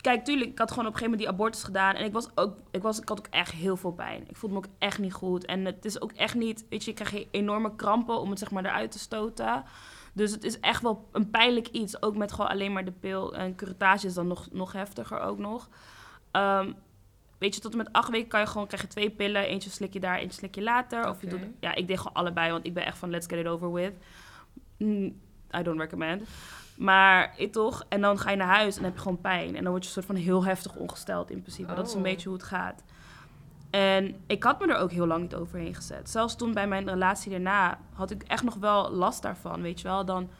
kijk, 0.00 0.24
tuurlijk, 0.24 0.50
ik 0.50 0.58
had 0.58 0.70
gewoon 0.70 0.86
op 0.86 0.92
een 0.92 0.98
gegeven 0.98 1.18
moment 1.18 1.20
die 1.20 1.28
abortus 1.28 1.62
gedaan. 1.62 1.94
En 1.94 2.04
ik, 2.04 2.12
was 2.12 2.28
ook, 2.34 2.56
ik, 2.70 2.82
was, 2.82 3.00
ik 3.00 3.08
had 3.08 3.18
ook 3.18 3.26
echt 3.30 3.52
heel 3.52 3.76
veel 3.76 3.92
pijn. 3.92 4.24
Ik 4.28 4.36
voelde 4.36 4.56
me 4.56 4.62
ook 4.64 4.72
echt 4.78 4.98
niet 4.98 5.12
goed. 5.12 5.44
En 5.44 5.64
het 5.64 5.84
is 5.84 6.00
ook 6.00 6.12
echt 6.12 6.34
niet... 6.34 6.64
Weet 6.68 6.84
je, 6.84 6.90
ik 6.90 6.96
krijg 6.96 7.26
enorme 7.30 7.76
krampen 7.76 8.20
om 8.20 8.30
het 8.30 8.38
zeg 8.38 8.50
maar 8.50 8.64
eruit 8.64 8.90
te 8.90 8.98
stoten. 8.98 9.64
Dus 10.12 10.30
het 10.30 10.44
is 10.44 10.60
echt 10.60 10.82
wel 10.82 11.08
een 11.12 11.30
pijnlijk 11.30 11.68
iets. 11.68 12.02
Ook 12.02 12.16
met 12.16 12.32
gewoon 12.32 12.50
alleen 12.50 12.72
maar 12.72 12.84
de 12.84 12.92
pil. 12.92 13.34
En 13.34 13.54
curettage 13.54 14.06
is 14.06 14.14
dan 14.14 14.26
nog, 14.26 14.48
nog 14.52 14.72
heftiger 14.72 15.20
ook 15.20 15.38
nog. 15.38 15.68
Ehm, 16.30 16.72
weet 17.38 17.54
je, 17.54 17.60
tot 17.60 17.72
en 17.72 17.78
met 17.78 17.92
acht 17.92 18.10
weken 18.10 18.28
kan 18.28 18.40
je 18.40 18.46
gewoon, 18.46 18.66
krijg 18.66 18.82
je 18.82 18.88
twee 18.88 19.10
pillen. 19.10 19.42
Eentje 19.46 19.70
slik 19.70 19.92
je 19.92 20.00
daar, 20.00 20.18
eentje 20.18 20.38
slik 20.38 20.54
je 20.54 20.62
later. 20.62 21.08
Of 21.08 21.20
je 21.20 21.26
doet, 21.26 21.40
ja, 21.60 21.74
ik 21.74 21.86
deed 21.86 21.98
gewoon 21.98 22.12
allebei, 22.14 22.50
want 22.50 22.66
ik 22.66 22.74
ben 22.74 22.84
echt 22.86 22.98
van 22.98 23.10
let's 23.10 23.26
get 23.26 23.38
it 23.38 23.46
over 23.46 23.72
with. 23.72 23.92
Mm, 24.76 25.20
I 25.58 25.62
don't 25.62 25.80
recommend. 25.80 26.22
Maar 26.76 27.34
ik 27.36 27.52
toch, 27.52 27.84
en 27.88 28.00
dan 28.00 28.18
ga 28.18 28.30
je 28.30 28.36
naar 28.36 28.56
huis 28.56 28.68
en 28.76 28.82
dan 28.82 28.84
heb 28.84 28.94
je 28.94 29.00
gewoon 29.02 29.20
pijn. 29.20 29.56
En 29.56 29.62
dan 29.62 29.72
word 29.72 29.84
je 29.84 29.90
soort 29.90 30.06
van 30.06 30.14
heel 30.14 30.44
heftig 30.44 30.74
ongesteld 30.76 31.30
in 31.30 31.40
principe. 31.42 31.74
Dat 31.74 31.86
is 31.86 31.92
een 31.92 31.98
Oh. 31.98 32.04
beetje 32.04 32.28
hoe 32.28 32.38
het 32.38 32.46
gaat. 32.46 32.82
En 33.70 34.14
ik 34.26 34.42
had 34.42 34.60
me 34.60 34.72
er 34.72 34.78
ook 34.80 34.90
heel 34.90 35.06
lang 35.06 35.22
niet 35.22 35.34
overheen 35.34 35.74
gezet. 35.74 36.10
Zelfs 36.10 36.36
toen 36.36 36.54
bij 36.54 36.68
mijn 36.68 36.88
relatie 36.88 37.30
daarna 37.30 37.78
had 37.92 38.10
ik 38.10 38.22
echt 38.22 38.44
nog 38.44 38.54
wel 38.54 38.90
last 38.90 39.22
daarvan, 39.22 39.62
weet 39.62 39.80
je 39.80 39.88
wel. 39.88 40.04
Dan, 40.04 40.30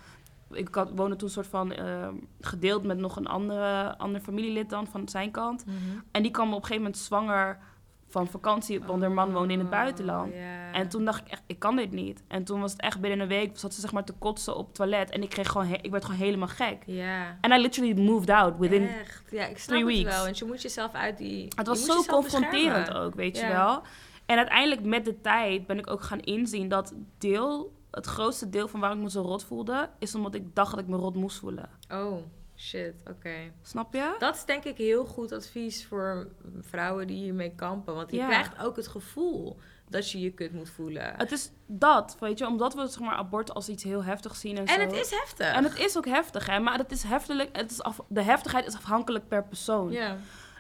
ik 0.51 0.75
had, 0.75 0.91
woonde 0.95 1.17
toen 1.17 1.29
soort 1.29 1.47
van 1.47 1.73
eh, 1.73 2.09
gedeeld 2.41 2.83
met 2.83 2.99
nog 2.99 3.17
een 3.17 3.27
andere, 3.27 3.99
ander 3.99 4.21
familielid 4.21 4.71
dan 4.71 4.87
van 4.87 5.09
zijn 5.09 5.31
kant. 5.31 5.67
Mhm. 5.67 5.77
En 6.11 6.23
die 6.23 6.31
kwam 6.31 6.49
op 6.49 6.55
een 6.55 6.61
gegeven 6.61 6.83
moment 6.83 7.03
zwanger 7.03 7.59
van 8.09 8.27
vakantie, 8.27 8.81
want 8.81 9.03
haar 9.03 9.13
man 9.13 9.33
woonde 9.33 9.53
in 9.53 9.59
het 9.59 9.69
Oh, 9.69 9.75
buitenland. 9.75 10.33
En 10.73 10.89
toen 10.89 11.05
dacht 11.05 11.21
ik 11.21 11.29
echt, 11.29 11.43
ik 11.47 11.59
kan 11.59 11.77
dit 11.77 11.91
niet. 11.91 12.23
En 12.29 12.45
toen 12.45 12.61
was 12.61 12.73
het 12.73 12.81
echt 12.81 13.01
binnen 13.01 13.21
een 13.21 13.29
week, 13.29 13.59
zat 13.59 13.75
ze 13.75 13.81
zeg 13.81 13.93
maar 13.93 14.05
te 14.05 14.13
kotsen 14.13 14.57
op 14.57 14.67
het 14.67 14.75
toilet. 14.75 15.11
En 15.11 15.23
ik, 15.23 15.29
kreeg 15.29 15.49
gewoon 15.49 15.75
ik 15.83 15.91
werd 15.91 16.05
gewoon 16.05 16.21
helemaal 16.21 16.49
gek. 16.49 16.83
Ja. 16.87 17.39
En 17.41 17.53
I 17.53 17.59
literally 17.61 18.03
moved 18.03 18.31
out 18.31 18.59
within... 18.59 18.89
Echt. 18.89 19.25
Ja, 19.31 19.47
ik 19.47 19.59
snap 19.59 19.79
three 19.79 19.97
het 19.97 20.05
weeks. 20.05 20.15
wel. 20.17 20.25
Want 20.25 20.39
je 20.39 20.45
moet 20.45 20.63
jezelf 20.63 20.93
uit 20.93 21.19
die... 21.19 21.49
Het 21.57 21.67
was 21.67 21.85
zo 21.85 22.03
confronterend 22.03 22.77
beschermen. 22.77 23.07
ook, 23.07 23.15
weet 23.15 23.39
je 23.39 23.47
wel. 23.47 23.83
En 24.27 24.37
uiteindelijk 24.37 24.85
met 24.85 25.05
de 25.05 25.21
tijd 25.21 25.67
ben 25.67 25.79
ik 25.79 25.91
ook 25.91 26.03
gaan 26.03 26.21
inzien 26.21 26.69
dat 26.69 26.95
deel, 27.19 27.73
het 27.91 28.07
grootste 28.07 28.49
deel 28.49 28.69
van 28.69 28.81
waar 28.81 28.93
ik 28.93 28.99
me 28.99 29.11
zo 29.11 29.23
rot 29.23 29.45
voelde, 29.45 29.91
is 29.99 30.15
omdat 30.15 30.35
ik 30.35 30.55
dacht 30.55 30.71
dat 30.71 30.81
ik 30.81 30.87
me 30.87 30.97
rot 30.97 31.15
moest 31.15 31.39
voelen. 31.39 31.71
Oh, 31.93 32.17
shit. 32.59 32.95
Oké. 33.11 33.35
Snap 33.63 33.93
je? 33.95 34.15
Dat 34.19 34.35
is 34.35 34.45
denk 34.45 34.65
ik 34.65 34.77
heel 34.77 35.05
goed 35.05 35.33
advies 35.33 35.87
voor 35.87 36.29
vrouwen 36.61 37.07
die 37.07 37.17
hiermee 37.23 37.53
kampen. 37.55 37.95
Want 37.95 38.11
je 38.11 38.17
krijgt 38.27 38.59
ook 38.59 38.77
het 38.77 38.89
gevoel 38.89 39.59
dat 39.89 40.11
je 40.11 40.21
je 40.21 40.31
kut 40.31 40.53
moet 40.53 40.71
voelen. 40.71 41.15
Het 41.17 41.33
is 41.33 41.51
dat, 41.67 42.17
weet 42.21 42.39
je, 42.39 42.47
omdat 42.47 42.75
we 42.75 42.87
zeg 42.87 43.01
maar 43.01 43.15
abortus 43.15 43.55
als 43.55 43.69
iets 43.69 43.83
heel 43.83 44.05
heftigs 44.05 44.41
zien 44.41 44.57
en, 44.57 44.67
en 44.67 44.75
zo. 44.75 44.81
het 44.81 44.93
is 45.05 45.11
heftig. 45.11 45.53
En 45.53 45.65
het 45.65 45.79
is 45.79 45.97
ook 45.97 46.07
heftig, 46.07 46.47
hè? 46.47 46.59
Maar 46.61 46.79
het 46.79 46.93
is 46.93 47.03
heftelijk, 47.03 47.57
het 47.57 47.71
is 47.71 47.83
af, 47.83 48.01
de 48.09 48.23
heftigheid 48.23 48.67
is 48.67 48.75
afhankelijk 48.77 49.29
per 49.29 49.45
persoon. 49.45 49.91
Ja. 49.93 50.17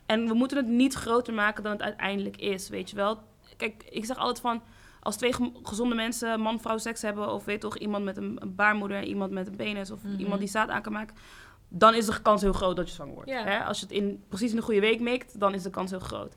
En 0.06 0.26
we 0.28 0.34
moeten 0.34 0.56
het 0.56 0.66
niet 0.66 0.94
groter 0.94 1.34
maken 1.34 1.62
dan 1.62 1.72
het 1.72 1.82
uiteindelijk 1.82 2.36
is, 2.36 2.68
weet 2.68 2.90
je 2.90 2.96
wel. 2.96 3.18
Kijk, 3.56 3.84
ik 3.90 4.04
zeg 4.04 4.16
altijd 4.16 4.40
van... 4.40 4.62
Als 5.00 5.16
twee 5.16 5.32
ge- 5.32 5.52
gezonde 5.62 5.94
mensen 5.94 6.40
man-vrouw 6.40 6.78
seks 6.78 7.02
hebben... 7.02 7.32
of 7.32 7.44
weet 7.44 7.60
toch, 7.60 7.76
iemand 7.78 8.04
met 8.04 8.16
een, 8.16 8.38
baarmoeder... 8.46 8.96
en 8.96 9.04
iemand 9.06 9.30
met 9.30 9.46
een 9.46 9.56
penis... 9.56 9.90
of 9.90 10.02
Mhm. 10.02 10.18
iemand 10.18 10.40
die 10.40 10.48
zaad 10.48 10.68
aan 10.68 10.82
kan 10.82 10.92
maken... 10.92 11.16
dan 11.69 11.95
is 11.95 12.07
de 12.07 12.23
kans 12.23 12.43
heel 12.43 12.53
groot 12.53 12.77
dat 12.77 12.89
je 12.89 12.95
zwanger 12.95 13.15
wordt. 13.15 13.31
Hè? 13.31 13.65
Als 13.65 13.81
je 13.81 13.86
het 13.86 13.95
in, 13.95 14.23
precies 14.28 14.51
in 14.51 14.57
de 14.57 14.62
goede 14.62 14.81
week 14.81 15.01
mikt... 15.01 15.40
dan 15.40 15.55
is 15.55 15.62
de 15.62 15.70
kans 15.70 15.90
heel 15.90 16.01
groot. 16.01 16.35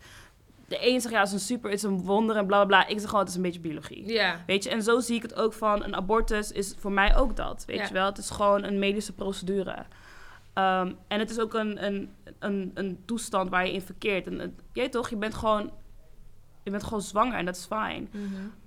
De 0.67 0.87
een 0.89 1.01
zegt, 1.01 1.13
ja, 1.13 1.19
het 1.19 1.27
is 1.27 1.33
een 1.33 1.39
super, 1.39 1.69
het 1.69 1.79
is 1.79 1.85
een 1.85 2.01
wonder 2.01 2.35
en 2.35 2.45
bla 2.45 2.65
bla 2.65 2.65
bla. 2.65 2.87
Ik 2.87 2.99
zeg 2.99 3.05
gewoon, 3.05 3.19
het 3.19 3.29
is 3.29 3.35
een 3.35 3.41
beetje 3.41 3.59
biologie. 3.59 4.11
Weet 4.47 4.63
je, 4.63 4.69
en 4.69 4.83
zo 4.83 4.99
zie 4.99 5.15
ik 5.15 5.21
het 5.21 5.35
ook 5.35 5.53
van... 5.53 5.83
een 5.83 5.95
abortus 5.95 6.51
is 6.51 6.75
voor 6.77 6.91
mij 6.91 7.15
ook 7.15 7.35
dat, 7.35 7.63
weet 7.67 7.87
je 7.87 7.93
wel. 7.93 8.05
Het 8.05 8.17
is 8.17 8.29
gewoon 8.29 8.63
een 8.63 8.79
medische 8.79 9.13
procedure. 9.13 9.85
Ehm, 10.53 10.93
en 11.07 11.19
het 11.19 11.29
is 11.29 11.39
ook 11.39 11.53
een, 11.53 11.85
een, 11.85 12.09
een, 12.39 12.71
een 12.73 12.99
toestand 13.05 13.49
waar 13.49 13.65
je 13.65 13.73
in 13.73 13.81
verkeert. 13.81 14.27
En 14.27 14.57
weet 14.73 14.91
toch, 14.91 15.09
je 15.09 15.17
bent 15.17 15.33
gewoon... 15.33 15.71
Je 16.63 16.71
bent 16.71 16.83
gewoon 16.83 17.01
zwanger 17.01 17.37
en 17.37 17.45
dat 17.45 17.55
is 17.55 17.65
fijn. 17.65 18.09
Mhm. 18.11 18.25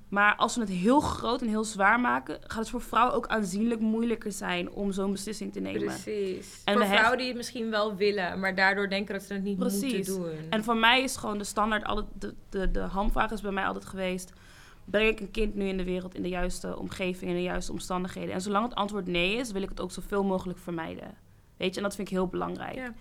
Maar 0.08 0.36
als 0.36 0.54
we 0.54 0.60
het 0.60 0.70
heel 0.70 1.00
groot 1.00 1.40
en 1.40 1.48
heel 1.48 1.64
zwaar 1.64 2.00
maken... 2.00 2.38
gaat 2.40 2.58
het 2.58 2.70
voor 2.70 2.80
vrouwen 2.80 3.14
ook 3.14 3.26
aanzienlijk 3.26 3.80
moeilijker 3.80 4.32
zijn... 4.32 4.70
om 4.70 4.92
zo'n 4.92 5.12
beslissing 5.12 5.52
te 5.52 5.60
nemen. 5.60 5.84
Precies. 5.84 6.62
En 6.64 6.76
voor 6.76 6.86
vrouwen 6.86 7.18
die 7.18 7.26
het 7.26 7.36
misschien 7.36 7.70
wel 7.70 7.96
willen, 7.96 8.40
maar 8.40 8.54
daardoor 8.54 8.88
denken 8.88 9.14
dat 9.14 9.22
ze 9.22 9.32
het 9.32 9.42
niet 9.42 9.58
Precies. 9.58 9.92
moeten 9.92 10.14
doen. 10.14 10.50
En 10.50 10.64
voor 10.64 10.76
mij 10.76 11.02
is 11.02 11.16
gewoon 11.16 11.38
de 11.38 11.44
standaard... 11.44 11.84
Altijd, 11.84 12.06
de, 12.18 12.34
de, 12.48 12.70
de 12.70 12.80
handvraag 12.80 13.30
is 13.30 13.40
bij 13.40 13.52
mij 13.52 13.66
altijd 13.66 13.84
geweest... 13.84 14.32
breng 14.84 15.08
ik 15.08 15.20
een 15.20 15.30
kind 15.30 15.54
nu 15.54 15.66
in 15.66 15.76
de 15.76 15.84
wereld... 15.84 16.14
in 16.14 16.22
de 16.22 16.28
juiste 16.28 16.78
omgeving, 16.78 17.30
in 17.30 17.36
de 17.36 17.42
juiste 17.42 17.72
omstandigheden? 17.72 18.34
En 18.34 18.40
zolang 18.40 18.64
het 18.64 18.74
antwoord 18.74 19.06
nee 19.06 19.36
is... 19.36 19.52
wil 19.52 19.62
ik 19.62 19.68
het 19.68 19.80
ook 19.80 19.92
zoveel 19.92 20.24
mogelijk 20.24 20.58
vermijden. 20.58 21.14
Weet 21.56 21.70
je, 21.70 21.76
en 21.76 21.82
dat 21.82 21.94
vind 21.94 22.08
ik 22.08 22.14
heel 22.14 22.28
belangrijk. 22.28 22.74
Ja. 22.74 22.94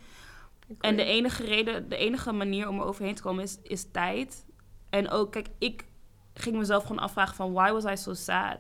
En 0.80 0.96
de 0.96 1.04
enige 1.04 1.44
reden, 1.44 1.90
de 1.90 1.98
enige 1.98 2.32
manier 2.32 2.68
om 2.68 2.80
er 2.80 2.86
overheen 2.86 3.16
te 3.16 3.22
komen 3.22 3.44
is, 3.44 3.58
is 3.64 3.86
tijd. 3.92 4.46
En 4.90 5.10
ook, 5.10 5.32
kijk, 5.32 5.48
ik 5.58 5.86
ging 6.34 6.56
mezelf 6.58 6.82
gewoon 6.82 7.00
afvragen 7.00 7.36
van 7.36 7.54
why 7.54 7.72
was 7.72 7.84
I 7.86 7.98
so 7.98 8.14
sad? 8.14 8.58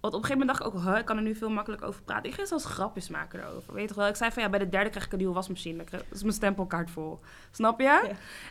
Want 0.00 0.14
op 0.14 0.20
een 0.20 0.26
gegeven 0.26 0.46
moment 0.46 0.58
dacht 0.58 0.74
ik 0.74 0.80
ook, 0.80 0.90
huh, 0.92 0.98
ik 1.00 1.04
kan 1.04 1.16
er 1.16 1.22
nu 1.22 1.34
veel 1.34 1.50
makkelijker 1.50 1.86
over 1.88 2.02
praten. 2.02 2.24
Ik 2.28 2.34
ging 2.34 2.48
zelfs 2.48 2.64
grapjes 2.64 3.08
maken 3.08 3.40
erover. 3.40 3.72
Weet 3.72 3.82
je 3.82 3.88
toch 3.88 3.96
wel? 3.96 4.06
Ik 4.08 4.16
zei 4.16 4.30
van 4.30 4.42
ja, 4.42 4.48
bij 4.48 4.58
de 4.58 4.68
derde 4.68 4.90
krijg 4.90 5.04
ik 5.06 5.12
een 5.12 5.18
nieuwe 5.18 5.34
wasmachine. 5.34 5.84
Dat 5.90 6.02
is 6.10 6.22
mijn 6.22 6.34
stempelkaart 6.34 6.90
vol. 6.90 7.20
Snap 7.50 7.78
je? 7.80 7.84
Ja. 7.84 8.02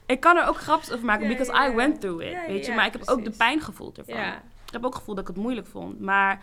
Ik 0.06 0.20
kan 0.20 0.38
er 0.38 0.48
ook 0.48 0.58
grapjes 0.60 0.92
over 0.92 1.06
maken, 1.06 1.24
Ja, 1.30 1.36
because 1.38 1.52
ja, 1.52 1.68
I 1.72 1.76
went 1.76 2.02
through 2.02 2.24
it. 2.24 2.38
Weet 2.48 2.66
je, 2.66 2.74
maar 2.74 2.86
ik 2.86 2.92
heb 2.94 3.08
ook 3.08 3.24
de 3.24 3.32
pijn 3.38 3.62
gevoeld 3.62 3.98
ervan. 3.98 4.16
Ik 4.66 4.72
heb 4.72 4.86
ook 4.86 4.96
gevoeld 4.96 5.18
dat 5.18 5.30
ik 5.30 5.34
het 5.36 5.44
moeilijk 5.44 5.68
vond. 5.68 6.00
Maar 6.00 6.42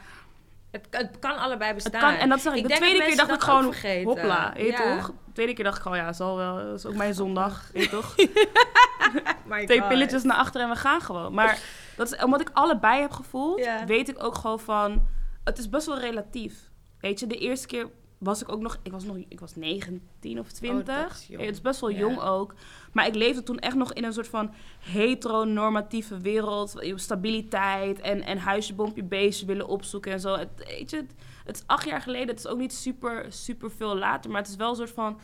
Het, 0.70 0.86
het 0.90 1.18
kan 1.18 1.36
allebei 1.36 1.72
het 1.74 1.82
bestaan. 1.82 2.00
kan, 2.00 2.14
en 2.14 2.28
dat 2.28 2.40
zeg 2.40 2.52
ik. 2.52 2.58
Ik 2.58 2.68
de 2.68 2.74
tweede 2.74 3.04
keer 3.04 3.16
dacht 3.16 3.30
ik 3.30 3.40
gewoon, 3.40 3.62
vergeten. 3.62 4.04
hopla, 4.08 4.52
weet 4.54 4.66
je 4.66 4.72
Ja. 4.82 4.96
toch? 4.96 5.06
De 5.06 5.32
tweede 5.32 5.52
keer 5.54 5.64
dacht 5.64 5.76
ik 5.76 5.82
gewoon, 5.82 5.98
ja, 5.98 6.12
zal 6.12 6.36
wel, 6.36 6.56
dat 6.56 6.74
is 6.78 6.86
ook 6.86 6.94
mijn 6.94 7.14
zondag, 7.14 7.70
weet 7.72 7.90
toch? 7.90 8.14
Twee 9.66 9.78
God. 9.78 9.88
pilletjes 9.88 10.22
naar 10.22 10.36
achter 10.36 10.60
en 10.60 10.68
we 10.68 10.76
gaan 10.76 11.00
gewoon. 11.00 11.34
Maar 11.34 11.62
dat 11.96 12.12
is, 12.12 12.24
omdat 12.24 12.40
ik 12.40 12.50
allebei 12.52 13.00
heb 13.00 13.10
gevoeld, 13.10 13.68
weet 13.86 14.08
ik 14.08 14.24
ook 14.24 14.34
gewoon 14.34 14.60
van... 14.60 15.06
Het 15.44 15.58
is 15.58 15.68
best 15.68 15.86
wel 15.86 15.98
relatief. 15.98 16.70
Weet 17.00 17.20
je, 17.20 17.26
de 17.26 17.38
eerste 17.38 17.66
keer 17.66 17.88
was 18.18 18.42
ik 18.42 18.52
ook 18.52 18.60
nog... 18.60 18.78
Ik 18.82 18.92
was, 18.92 19.04
nog, 19.04 19.16
ik 19.28 19.40
was 19.40 19.56
19 19.56 20.38
of 20.38 20.52
20. 20.52 20.94
Oh, 20.94 21.02
dat 21.02 21.10
is 21.10 21.26
jong. 21.26 21.44
het 21.44 21.54
is 21.54 21.60
best 21.60 21.80
wel 21.80 21.90
jong 21.90 22.20
ook. 22.20 22.54
Maar 22.92 23.06
ik 23.06 23.14
leefde 23.14 23.42
toen 23.42 23.58
echt 23.58 23.76
nog 23.76 23.92
in 23.92 24.04
een 24.04 24.12
soort 24.12 24.28
van 24.28 24.52
heteronormatieve 24.80 26.18
wereld. 26.20 26.74
Stabiliteit 26.94 28.00
en, 28.00 28.22
en 28.22 28.38
huisje, 28.38 28.74
bompje, 28.74 29.02
beestje 29.02 29.46
willen 29.46 29.66
opzoeken 29.66 30.12
en 30.12 30.20
zo. 30.20 30.36
Het, 30.36 30.48
weet 30.56 30.90
je, 30.90 30.96
het, 30.96 31.14
het 31.44 31.56
is 31.56 31.62
acht 31.66 31.86
jaar 31.86 32.00
geleden. 32.00 32.28
Het 32.28 32.38
is 32.38 32.46
ook 32.46 32.58
niet 32.58 32.74
super, 32.74 33.26
super 33.28 33.70
veel 33.70 33.96
later. 33.96 34.30
Maar 34.30 34.40
het 34.40 34.50
is 34.50 34.56
wel 34.56 34.70
een 34.70 34.76
soort 34.76 34.90
van... 34.90 35.20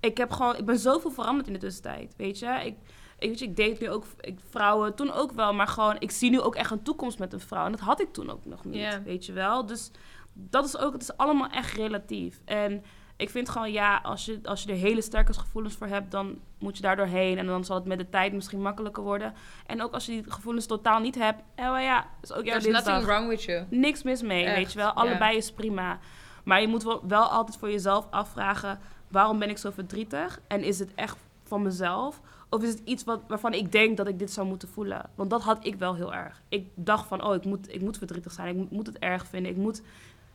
Ik, 0.00 0.16
heb 0.16 0.30
gewoon, 0.30 0.56
ik 0.56 0.64
ben 0.64 0.78
zoveel 0.78 1.10
veranderd 1.10 1.46
in 1.46 1.52
de 1.52 1.58
tussentijd, 1.58 2.14
weet 2.16 2.38
je. 2.38 2.60
Ik, 2.64 2.76
ik, 3.18 3.28
weet 3.28 3.38
je, 3.38 3.44
ik 3.44 3.56
date 3.56 3.76
nu 3.80 3.90
ook 3.90 4.04
ik, 4.20 4.38
vrouwen, 4.50 4.94
toen 4.94 5.12
ook 5.12 5.32
wel. 5.32 5.54
Maar 5.54 5.68
gewoon, 5.68 5.96
ik 5.98 6.10
zie 6.10 6.30
nu 6.30 6.40
ook 6.40 6.54
echt 6.54 6.70
een 6.70 6.82
toekomst 6.82 7.18
met 7.18 7.32
een 7.32 7.40
vrouw. 7.40 7.64
En 7.64 7.70
dat 7.70 7.80
had 7.80 8.00
ik 8.00 8.12
toen 8.12 8.30
ook 8.30 8.44
nog 8.44 8.64
niet, 8.64 9.02
weet 9.04 9.26
je 9.26 9.32
wel. 9.32 9.66
Dus 9.66 9.90
dat 10.32 10.64
is 10.64 10.78
ook, 10.78 10.92
het 10.92 11.02
is 11.02 11.16
allemaal 11.16 11.48
echt 11.48 11.76
relatief. 11.76 12.40
En 12.44 12.84
ik 13.18 13.30
vind 13.30 13.48
gewoon, 13.48 13.72
ja, 13.72 14.00
als 14.02 14.24
je, 14.24 14.40
als 14.44 14.62
je 14.62 14.70
er 14.70 14.76
hele 14.76 15.00
sterke 15.00 15.32
gevoelens 15.32 15.74
voor 15.74 15.86
hebt... 15.86 16.10
dan 16.10 16.38
moet 16.58 16.76
je 16.76 16.82
daar 16.82 16.96
doorheen. 16.96 17.38
En 17.38 17.46
dan 17.46 17.64
zal 17.64 17.76
het 17.76 17.84
met 17.84 17.98
de 17.98 18.08
tijd 18.08 18.32
misschien 18.32 18.62
makkelijker 18.62 19.02
worden. 19.02 19.34
En 19.66 19.82
ook 19.82 19.92
als 19.92 20.06
je 20.06 20.12
die 20.12 20.32
gevoelens 20.32 20.66
totaal 20.66 21.00
niet 21.00 21.14
hebt... 21.14 21.42
Eh, 21.54 21.64
ja, 21.64 22.06
is 22.22 22.32
ook 22.32 22.44
jouw 22.44 22.58
There's 22.58 22.64
dinsdag. 22.64 22.84
nothing 22.84 23.06
wrong 23.06 23.28
with 23.28 23.42
you. 23.42 23.66
Niks 23.70 24.02
mis 24.02 24.22
mee, 24.22 24.44
Echt, 24.44 24.56
weet 24.56 24.72
je 24.72 24.78
wel. 24.78 24.92
Allebei 24.92 25.36
is 25.36 25.52
prima. 25.52 25.98
Maar 26.44 26.60
je 26.60 26.68
moet 26.68 26.82
wel, 26.82 27.06
wel 27.08 27.24
altijd 27.24 27.56
voor 27.56 27.70
jezelf 27.70 28.06
afvragen... 28.10 28.78
waarom 29.08 29.38
ben 29.38 29.50
ik 29.50 29.58
zo 29.58 29.70
verdrietig? 29.70 30.40
En 30.46 30.62
is 30.62 30.78
het 30.78 30.94
echt 30.94 31.16
van 31.44 31.62
mezelf? 31.62 32.20
Of 32.50 32.62
is 32.62 32.68
het 32.68 32.80
iets 32.84 33.04
wat, 33.04 33.20
waarvan 33.28 33.52
ik 33.52 33.72
denk 33.72 33.96
dat 33.96 34.08
ik 34.08 34.18
dit 34.18 34.30
zou 34.30 34.46
moeten 34.46 34.68
voelen? 34.68 35.10
Want 35.14 35.30
dat 35.30 35.42
had 35.42 35.66
ik 35.66 35.74
wel 35.74 35.94
heel 35.94 36.14
erg. 36.14 36.42
Ik 36.48 36.66
dacht 36.74 37.06
van, 37.06 37.24
oh, 37.24 37.34
ik 37.34 37.44
moet, 37.44 37.74
ik 37.74 37.80
moet 37.80 37.98
verdrietig 37.98 38.32
zijn. 38.32 38.60
Ik 38.60 38.70
moet, 38.70 38.86
het 38.86 38.98
erg 38.98 39.26
vinden. 39.26 39.50
Ik 39.50 39.56
moet, 39.56 39.82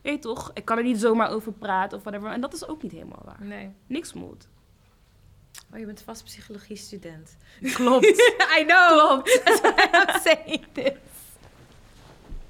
weet 0.00 0.22
toch? 0.22 0.50
Ik 0.54 0.64
kan 0.64 0.78
er 0.78 0.84
niet 0.84 1.00
zomaar 1.00 1.30
over 1.30 1.52
praten 1.52 1.96
of 1.96 2.04
whatever. 2.04 2.30
En 2.30 2.40
dat 2.40 2.52
is 2.52 2.68
ook 2.68 2.82
niet 2.82 2.92
helemaal 2.92 3.22
waar. 3.24 3.44
Nee. 3.44 3.70
Niks 3.86 4.12
moet. 4.12 4.48
Oh, 5.72 5.78
je 5.78 5.86
bent 5.86 6.02
vast 6.02 6.24
psychologie-student. 6.24 7.36
Klopt. 7.60 8.06
I 8.58 8.64
know. 8.66 8.88
Klopt. 8.88 9.40
That's 9.44 9.60
why 9.60 9.88
I'm 9.92 10.20
saying 10.20 10.64
this. 10.72 10.92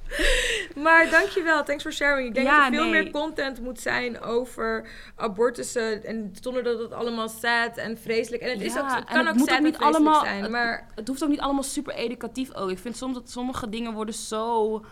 Maar 0.85 1.11
dankjewel, 1.11 1.65
thanks 1.65 1.83
for 1.83 1.93
sharing. 1.93 2.29
Ik 2.29 2.35
denk 2.35 2.47
Ja, 2.47 2.57
dat 2.57 2.67
er 2.67 2.73
veel 2.75 2.91
nee. 2.91 3.03
meer 3.03 3.13
content 3.13 3.61
moet 3.61 3.81
zijn 3.81 4.21
over 4.21 4.89
abortussen. 5.17 6.05
En 6.05 6.33
zonder 6.41 6.63
dat 6.63 6.79
het 6.79 6.93
allemaal 6.93 7.29
sad 7.29 7.77
en 7.77 7.99
vreselijk... 7.99 8.43
En 8.43 8.51
het, 8.51 8.61
is 8.61 8.79
ook, 8.79 8.91
het 8.91 8.99
en 8.99 9.05
kan 9.15 9.27
het 9.27 9.29
ook 9.29 9.39
sad 9.39 9.51
ook 9.51 9.57
en 9.57 9.63
niet 9.63 9.77
vreselijk 9.77 9.83
allemaal- 10.05 10.25
zijn. 10.25 10.43
het- 10.43 10.51
Maar 10.51 10.87
het 10.95 11.09
hoeft 11.09 11.23
ook 11.23 11.29
niet 11.29 11.41
allemaal 11.41 11.63
super 11.63 11.95
educatief 11.95 12.55
ook. 12.55 12.71
Ik 12.71 12.79
vind 12.79 12.97
soms 12.97 13.15
dat 13.15 13.31
sommige 13.31 13.69
dingen 13.69 13.93
worden 13.93 14.15
zo... 14.15 14.85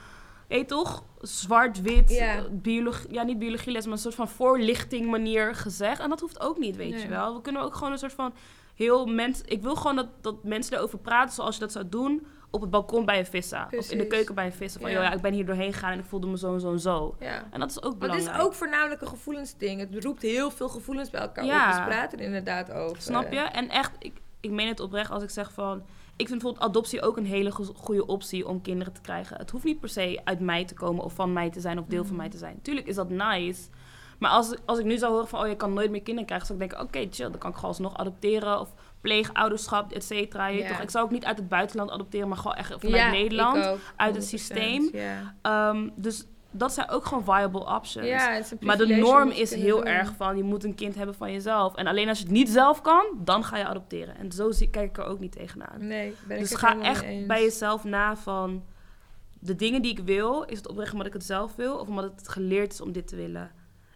Weet 0.49 0.69
toch? 0.69 1.05
Zwart-wit, 1.21 2.11
Ja. 2.11 2.43
biologie... 2.51 3.13
Ja, 3.13 3.23
niet 3.23 3.39
biologieles, 3.39 3.85
maar 3.85 3.93
een 3.95 3.99
soort 3.99 4.15
van 4.15 4.29
voorlichting 4.29 5.11
manier 5.11 5.55
gezegd. 5.55 6.01
En 6.01 6.09
dat 6.09 6.21
hoeft 6.21 6.41
ook 6.41 6.59
niet, 6.59 6.77
weet 6.77 6.91
Nee. 6.91 7.03
je 7.03 7.09
wel. 7.09 7.35
We 7.35 7.41
kunnen 7.41 7.63
ook 7.63 7.75
gewoon 7.75 7.93
een 7.93 7.99
soort 7.99 8.13
van 8.13 8.35
heel 8.75 9.07
mens... 9.07 9.41
Ik 9.45 9.63
wil 9.63 9.75
gewoon 9.77 9.97
dat, 9.97 10.07
dat 10.21 10.45
mensen 10.45 10.77
erover 10.77 10.99
praten 10.99 11.35
zoals 11.35 11.55
je 11.55 11.61
dat 11.61 11.73
zou 11.73 11.89
doen... 11.89 12.27
op 12.53 12.61
het 12.61 12.71
balkon 12.71 13.05
bij 13.05 13.19
een 13.19 13.27
vissa. 13.27 13.69
Of 13.77 13.91
in 13.91 13.99
de 13.99 14.07
keuken 14.07 14.35
bij 14.35 14.47
een 14.47 14.53
vissa. 14.53 14.81
Van, 14.81 14.91
Ja. 14.91 14.97
joh, 14.97 15.05
ja, 15.05 15.13
ik 15.13 15.21
ben 15.21 15.33
hier 15.33 15.47
doorheen 15.47 15.73
gegaan 15.73 15.93
en 15.93 15.99
ik 15.99 16.05
voelde 16.05 16.27
me 16.27 16.39
zo 16.39 16.53
en 16.55 16.61
zo 16.61 16.73
en 16.73 16.81
zo. 16.81 17.15
ja. 17.21 17.43
En 17.51 17.61
dat 17.61 17.71
is 17.71 17.77
ook 17.77 17.83
Maar 17.83 17.93
het 17.93 18.01
belangrijk. 18.01 18.37
is 18.39 18.45
ook 18.45 18.55
voornamelijk 18.55 19.01
een 19.01 19.09
gevoelensding. 19.09 19.81
Het 19.81 20.05
roept 20.05 20.23
heel 20.23 20.51
veel 20.51 20.69
gevoelens 20.69 21.11
bij 21.11 21.21
elkaar 21.21 21.45
Ja. 21.45 21.69
op. 21.71 21.77
Dus 21.77 21.85
praten 21.95 22.19
er 22.19 22.25
inderdaad 22.25 22.73
over. 22.73 23.03
Snap 23.03 23.33
je? 23.33 23.39
En 23.39 23.69
echt, 23.69 23.93
ik, 23.99 24.13
ik 24.41 24.51
meen 24.51 24.69
het 24.69 24.81
oprecht 24.81 25.11
als 25.11 25.23
ik 25.23 25.31
zeg 25.31 25.53
van... 25.53 25.83
Ik 26.17 26.29
vind 26.29 26.41
bijvoorbeeld 26.43 26.71
adoptie 26.71 27.03
ook 27.03 27.17
een 27.17 27.27
hele 27.27 27.51
go- 27.51 27.73
goede 27.77 28.07
optie 28.07 28.49
om 28.49 28.63
kinderen 28.63 28.93
te 28.93 29.01
krijgen. 29.01 29.37
Het 29.37 29.51
hoeft 29.51 29.65
niet 29.65 29.81
per 29.81 29.89
se 29.89 30.21
uit 30.25 30.41
mij 30.41 30.65
te 30.65 30.75
komen 30.75 31.05
of 31.05 31.13
van 31.15 31.33
mij 31.33 31.51
te 31.51 31.61
zijn 31.61 31.79
of 31.79 31.87
deel 31.87 32.05
van 32.05 32.17
mij 32.17 32.29
te 32.29 32.39
zijn. 32.39 32.59
Tuurlijk 32.63 32.87
is 32.87 32.95
dat 32.95 33.09
nice. 33.09 33.63
Maar 34.19 34.31
als, 34.31 34.55
als 34.65 34.79
ik 34.79 34.85
nu 34.85 34.97
zou 34.99 35.13
horen 35.13 35.29
van, 35.29 35.41
oh, 35.41 35.49
je 35.49 35.57
kan 35.57 35.73
nooit 35.73 35.91
meer 35.91 36.03
kinderen 36.03 36.27
krijgen... 36.27 36.47
zou 36.47 36.61
ik 36.63 36.69
denken, 36.69 36.87
oké, 36.89 37.07
chill, 37.11 37.31
dan 37.31 37.39
kan 37.39 37.51
ik 37.51 37.55
gewoon 37.57 37.71
alsnog 37.71 37.97
adopteren... 37.97 38.61
of 38.61 38.75
pleegouderschap, 39.03 39.93
et 39.93 40.05
cetera. 40.05 40.69
toch? 40.69 40.81
Ik 40.81 40.91
zou 40.91 41.05
ook 41.05 41.11
niet 41.11 41.25
uit 41.25 41.37
het 41.37 41.49
buitenland 41.49 41.91
adopteren, 41.91 42.29
maar 42.29 42.37
gewoon 42.37 42.57
echt 42.57 42.75
vanuit 42.79 43.13
Nederland. 43.13 43.67
ook, 43.67 43.79
uit 43.97 44.15
het 44.15 44.25
100%, 44.25 44.29
systeem. 44.29 44.91
Ehm, 45.43 45.89
dus 45.95 46.27
dat 46.51 46.73
zijn 46.73 46.89
ook 46.89 47.05
gewoon 47.05 47.25
viable 47.25 47.67
options. 47.67 48.07
Maar 48.61 48.77
de 48.77 48.87
norm 48.87 49.29
is 49.31 49.55
heel 49.55 49.77
doen. 49.77 49.87
erg 49.87 50.13
van 50.17 50.37
je 50.37 50.43
moet 50.43 50.65
een 50.65 50.75
kind 50.75 50.95
hebben 50.95 51.15
van 51.15 51.33
jezelf. 51.33 51.75
En 51.75 51.87
alleen 51.87 52.09
als 52.09 52.19
je 52.19 52.25
het 52.25 52.33
niet 52.33 52.49
zelf 52.49 52.81
kan, 52.81 53.05
dan 53.19 53.45
ga 53.45 53.57
je 53.57 53.67
adopteren. 53.67 54.17
En 54.17 54.33
zo 54.33 54.51
zie, 54.51 54.71
kijk 54.71 54.89
ik 54.91 54.99
er 54.99 55.05
ook 55.05 55.19
niet 55.21 55.33
tegenaan. 55.33 55.87
Nee, 55.87 56.15
ben 56.27 56.39
dus 56.39 56.55
ga 56.55 56.81
echt 56.81 57.03
eens. 57.03 57.27
bij 57.27 57.43
jezelf 57.43 57.85
na 57.85 58.17
van 58.17 58.65
de 59.41 59.57
dingen 59.57 59.83
die 59.83 59.91
ik 59.91 59.99
wil, 60.05 60.43
is 60.43 60.57
het 60.57 60.69
oprecht 60.69 60.93
omdat 60.93 61.07
ik 61.07 61.13
het 61.13 61.25
zelf 61.25 61.57
wil 61.57 61.77
of 61.77 61.89
omdat 61.89 62.05
het 62.17 62.29
geleerd 62.29 62.73
is 62.73 62.81
om 62.81 62.93
dit 62.93 63.09
te 63.09 63.17
willen. 63.17 63.51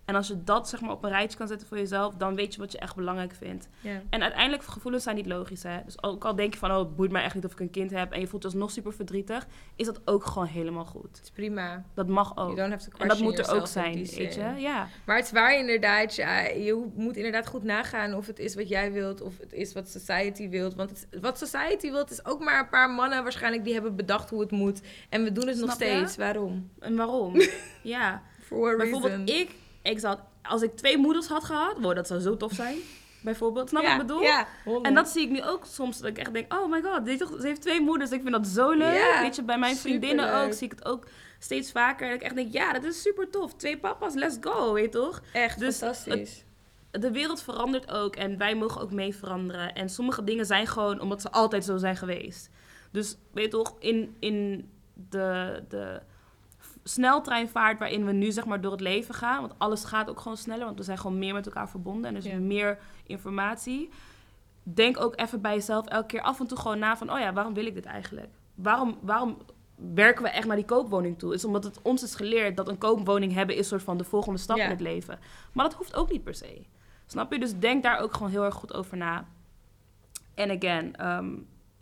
En 0.07 0.15
als 0.15 0.29
je 0.29 0.45
dat 0.45 0.69
zeg 0.69 0.81
maar 0.81 0.91
op 0.91 1.05
een 1.05 1.11
rijtje 1.11 1.39
kan 1.39 1.49
zetten 1.49 1.69
voor 1.69 1.77
jezelf, 1.77 2.15
dan 2.15 2.35
weet 2.35 2.55
je 2.55 2.61
wat 2.61 2.73
je 2.73 2.79
echt 2.79 2.97
belangrijk 2.97 3.35
vindt. 3.35 3.69
En 4.11 4.23
uiteindelijk, 4.23 4.63
gevoelens 4.63 5.05
zijn 5.05 5.17
niet 5.17 5.27
logisch, 5.27 5.63
hè. 5.63 5.79
Dus 5.85 6.03
ook 6.03 6.25
al 6.25 6.37
denk 6.37 6.53
je 6.53 6.59
van, 6.59 6.71
oh, 6.71 6.79
het 6.79 6.97
boeit 6.97 7.11
mij 7.11 7.23
echt 7.23 7.35
niet 7.35 7.45
of 7.45 7.53
ik 7.53 7.61
een 7.61 7.71
kind 7.71 7.91
heb... 7.91 8.13
en 8.13 8.21
je 8.21 8.27
voelt 8.27 8.43
je 8.43 8.49
alsnog 8.49 8.71
super 8.71 8.93
verdrietig, 8.93 9.47
is 9.77 9.87
dat 9.87 10.01
ook 10.05 10.25
gewoon 10.25 10.47
helemaal 10.47 10.85
goed. 10.85 11.17
Het 11.17 11.21
is 11.23 11.31
prima. 11.31 11.85
Dat 11.95 12.09
mag 12.09 12.37
ook. 12.37 12.57
En 12.59 12.79
dat 13.09 13.19
moet 13.19 13.39
er 13.39 13.55
ook 13.55 13.67
zijn, 13.67 13.95
weet 13.95 14.35
je? 14.35 14.53
Ja. 14.57 14.89
Maar 15.05 15.17
het 15.17 15.25
is 15.25 15.33
waar 15.33 15.59
inderdaad, 15.59 16.15
ja, 16.15 16.41
je 16.41 16.87
moet 16.95 17.17
inderdaad 17.17 17.47
goed 17.47 17.63
nagaan 17.63 18.15
of 18.15 18.27
het 18.27 18.39
is 18.39 18.55
wat 18.55 18.69
jij 18.69 18.93
wilt 18.93 19.21
of 19.21 19.39
het 19.39 19.53
is 19.53 19.73
wat 19.73 19.89
society 19.89 20.49
wilt. 20.49 20.75
Want 20.75 20.91
het, 20.91 21.21
wat 21.21 21.39
society 21.39 21.91
wilt 21.91 22.11
is 22.11 22.25
ook 22.25 22.45
maar 22.45 22.59
een 22.59 22.69
paar 22.69 22.91
mannen 22.91 23.23
waarschijnlijk 23.23 23.65
die 23.65 23.73
hebben 23.73 23.97
bedacht 23.97 24.31
hoe 24.31 24.41
het 24.41 24.51
moet. 24.51 24.81
En 25.09 25.25
we 25.25 25.33
doen 25.33 25.47
het 25.47 25.59
nog 25.59 25.69
je? 25.69 25.75
steeds. 25.75 26.17
Waarom? 26.17 26.71
En 26.79 26.97
waarom? 26.97 27.41
ja. 27.83 28.23
Bijvoorbeeld 28.49 29.31
ik, 29.31 29.51
ik 29.91 29.99
zou, 29.99 30.19
als 30.43 30.63
ik 30.63 30.77
twee 30.77 30.99
moeders 30.99 31.27
had 31.27 31.45
gehad, 31.45 31.77
wow, 31.81 31.95
dat 31.95 32.07
zou 32.07 32.21
zo 32.21 32.37
tof 32.37 32.53
zijn. 32.53 32.77
Bijvoorbeeld, 33.21 33.69
snap 33.69 33.83
je 33.83 33.89
ja, 33.89 33.93
wat 33.97 34.03
ik 34.03 34.07
bedoel? 34.09 34.23
Ja, 34.23 34.47
En 34.83 34.95
dat 34.95 35.09
zie 35.09 35.23
ik 35.23 35.31
nu 35.31 35.43
ook 35.45 35.65
soms, 35.65 35.99
dat 35.99 36.09
ik 36.11 36.19
echt 36.19 36.33
denk, 36.33 36.53
oh 36.55 36.71
my 36.71 36.83
god, 36.83 37.05
dit, 37.05 37.19
toch- 37.19 37.41
ze 37.41 37.47
heeft 37.47 37.61
twee 37.63 37.81
moeders. 37.81 38.11
Ik 38.11 38.21
vind 38.23 38.33
dat 38.35 38.47
zo 38.47 38.71
leuk. 38.71 38.95
Ja, 38.97 39.21
Weet 39.23 39.37
je, 39.37 39.43
bij 39.43 39.59
mijn 39.59 39.77
vriendinnen 39.77 40.25
superleuk. 40.25 40.47
ook 40.47 40.53
zie 40.59 40.67
ik 40.67 40.73
het 40.79 40.85
ook 40.85 41.07
steeds 41.39 41.73
vaker. 41.73 42.07
Dat 42.07 42.17
ik 42.17 42.23
echt 42.23 42.35
denk, 42.35 42.53
ja, 42.53 42.73
dat 42.73 42.85
is 42.85 43.03
super 43.03 43.31
tof. 43.31 43.55
Twee 43.55 43.79
papa's, 43.79 44.15
let's 44.15 44.37
go, 44.41 44.73
weet 44.73 44.85
je 44.85 44.89
toch? 45.01 45.23
echt 45.33 45.59
dus 45.59 45.77
fantastisch. 45.79 46.45
de 46.91 47.11
wereld 47.11 47.43
verandert 47.43 47.91
ook 47.91 48.17
en 48.17 48.39
wij 48.39 48.55
mogen 48.55 48.81
ook 48.81 48.93
mee 48.93 49.15
veranderen. 49.17 49.75
En 49.75 49.89
sommige 49.89 50.25
dingen 50.25 50.47
zijn 50.47 50.67
gewoon 50.67 51.01
omdat 51.01 51.21
ze 51.21 51.31
altijd 51.31 51.65
zo 51.65 51.77
zijn 51.77 51.97
geweest. 51.97 52.51
Dus 52.93 53.17
weet 53.33 53.45
je 53.45 53.51
toch, 53.51 53.75
in, 53.79 54.17
in 54.19 54.71
de, 55.09 55.63
de 55.69 56.01
sneltreinvaart 56.89 57.79
waarin 57.79 58.05
we 58.05 58.13
nu 58.13 58.31
zeg 58.33 58.45
maar 58.45 58.61
door 58.61 58.73
het 58.73 58.81
leven 58.81 59.15
gaan, 59.15 59.41
want 59.41 59.55
alles 59.59 59.85
gaat 59.85 60.11
ook 60.11 60.21
gewoon 60.21 60.37
sneller, 60.37 60.65
want 60.65 60.79
we 60.79 60.85
zijn 60.85 60.99
gewoon 60.99 61.19
meer 61.19 61.35
met 61.35 61.47
elkaar 61.47 61.69
verbonden 61.69 62.05
en 62.11 62.17
er 62.17 62.25
is 62.27 62.33
Ja. 62.33 62.39
meer 62.39 62.79
informatie. 63.07 63.91
Denk 64.63 65.01
ook 65.01 65.21
even 65.21 65.41
bij 65.41 65.55
jezelf 65.55 65.87
elke 65.87 66.07
keer 66.07 66.21
af 66.23 66.41
en 66.41 66.47
toe 66.47 66.59
gewoon 66.59 66.79
na 66.79 66.97
van, 66.97 67.13
oh 67.13 67.19
ja, 67.19 67.33
waarom 67.33 67.55
wil 67.55 67.67
ik 67.67 67.75
dit 67.75 67.85
eigenlijk? 67.85 68.29
Waarom, 68.55 68.99
waarom 69.01 69.37
werken 69.95 70.23
we 70.23 70.29
echt 70.29 70.47
naar 70.47 70.57
die 70.57 70.65
koopwoning 70.65 71.19
toe? 71.19 71.35
Is 71.35 71.45
omdat 71.45 71.65
het 71.65 71.83
ons 71.83 72.03
is 72.03 72.15
geleerd 72.15 72.57
dat 72.57 72.69
een 72.69 72.79
koopwoning 72.79 73.33
hebben 73.33 73.57
is 73.57 73.69
soort 73.69 73.83
van 73.83 73.97
de 73.99 74.05
volgende 74.05 74.39
stap 74.39 74.57
Ja. 74.57 74.65
in 74.65 74.71
het 74.71 74.81
leven. 74.81 75.19
Maar 75.53 75.65
dat 75.65 75.75
hoeft 75.75 75.95
ook 75.97 76.11
niet 76.11 76.25
per 76.25 76.35
se. 76.35 76.65
Snap 77.07 77.33
je? 77.33 77.39
Dus 77.39 77.59
denk 77.59 77.83
daar 77.83 77.99
ook 77.99 78.13
gewoon 78.15 78.31
heel 78.31 78.45
erg 78.45 78.55
goed 78.55 78.75
over 78.75 78.97
na. 78.97 79.25
En 80.35 80.51
again, 80.51 80.97
ehm, 80.97 81.29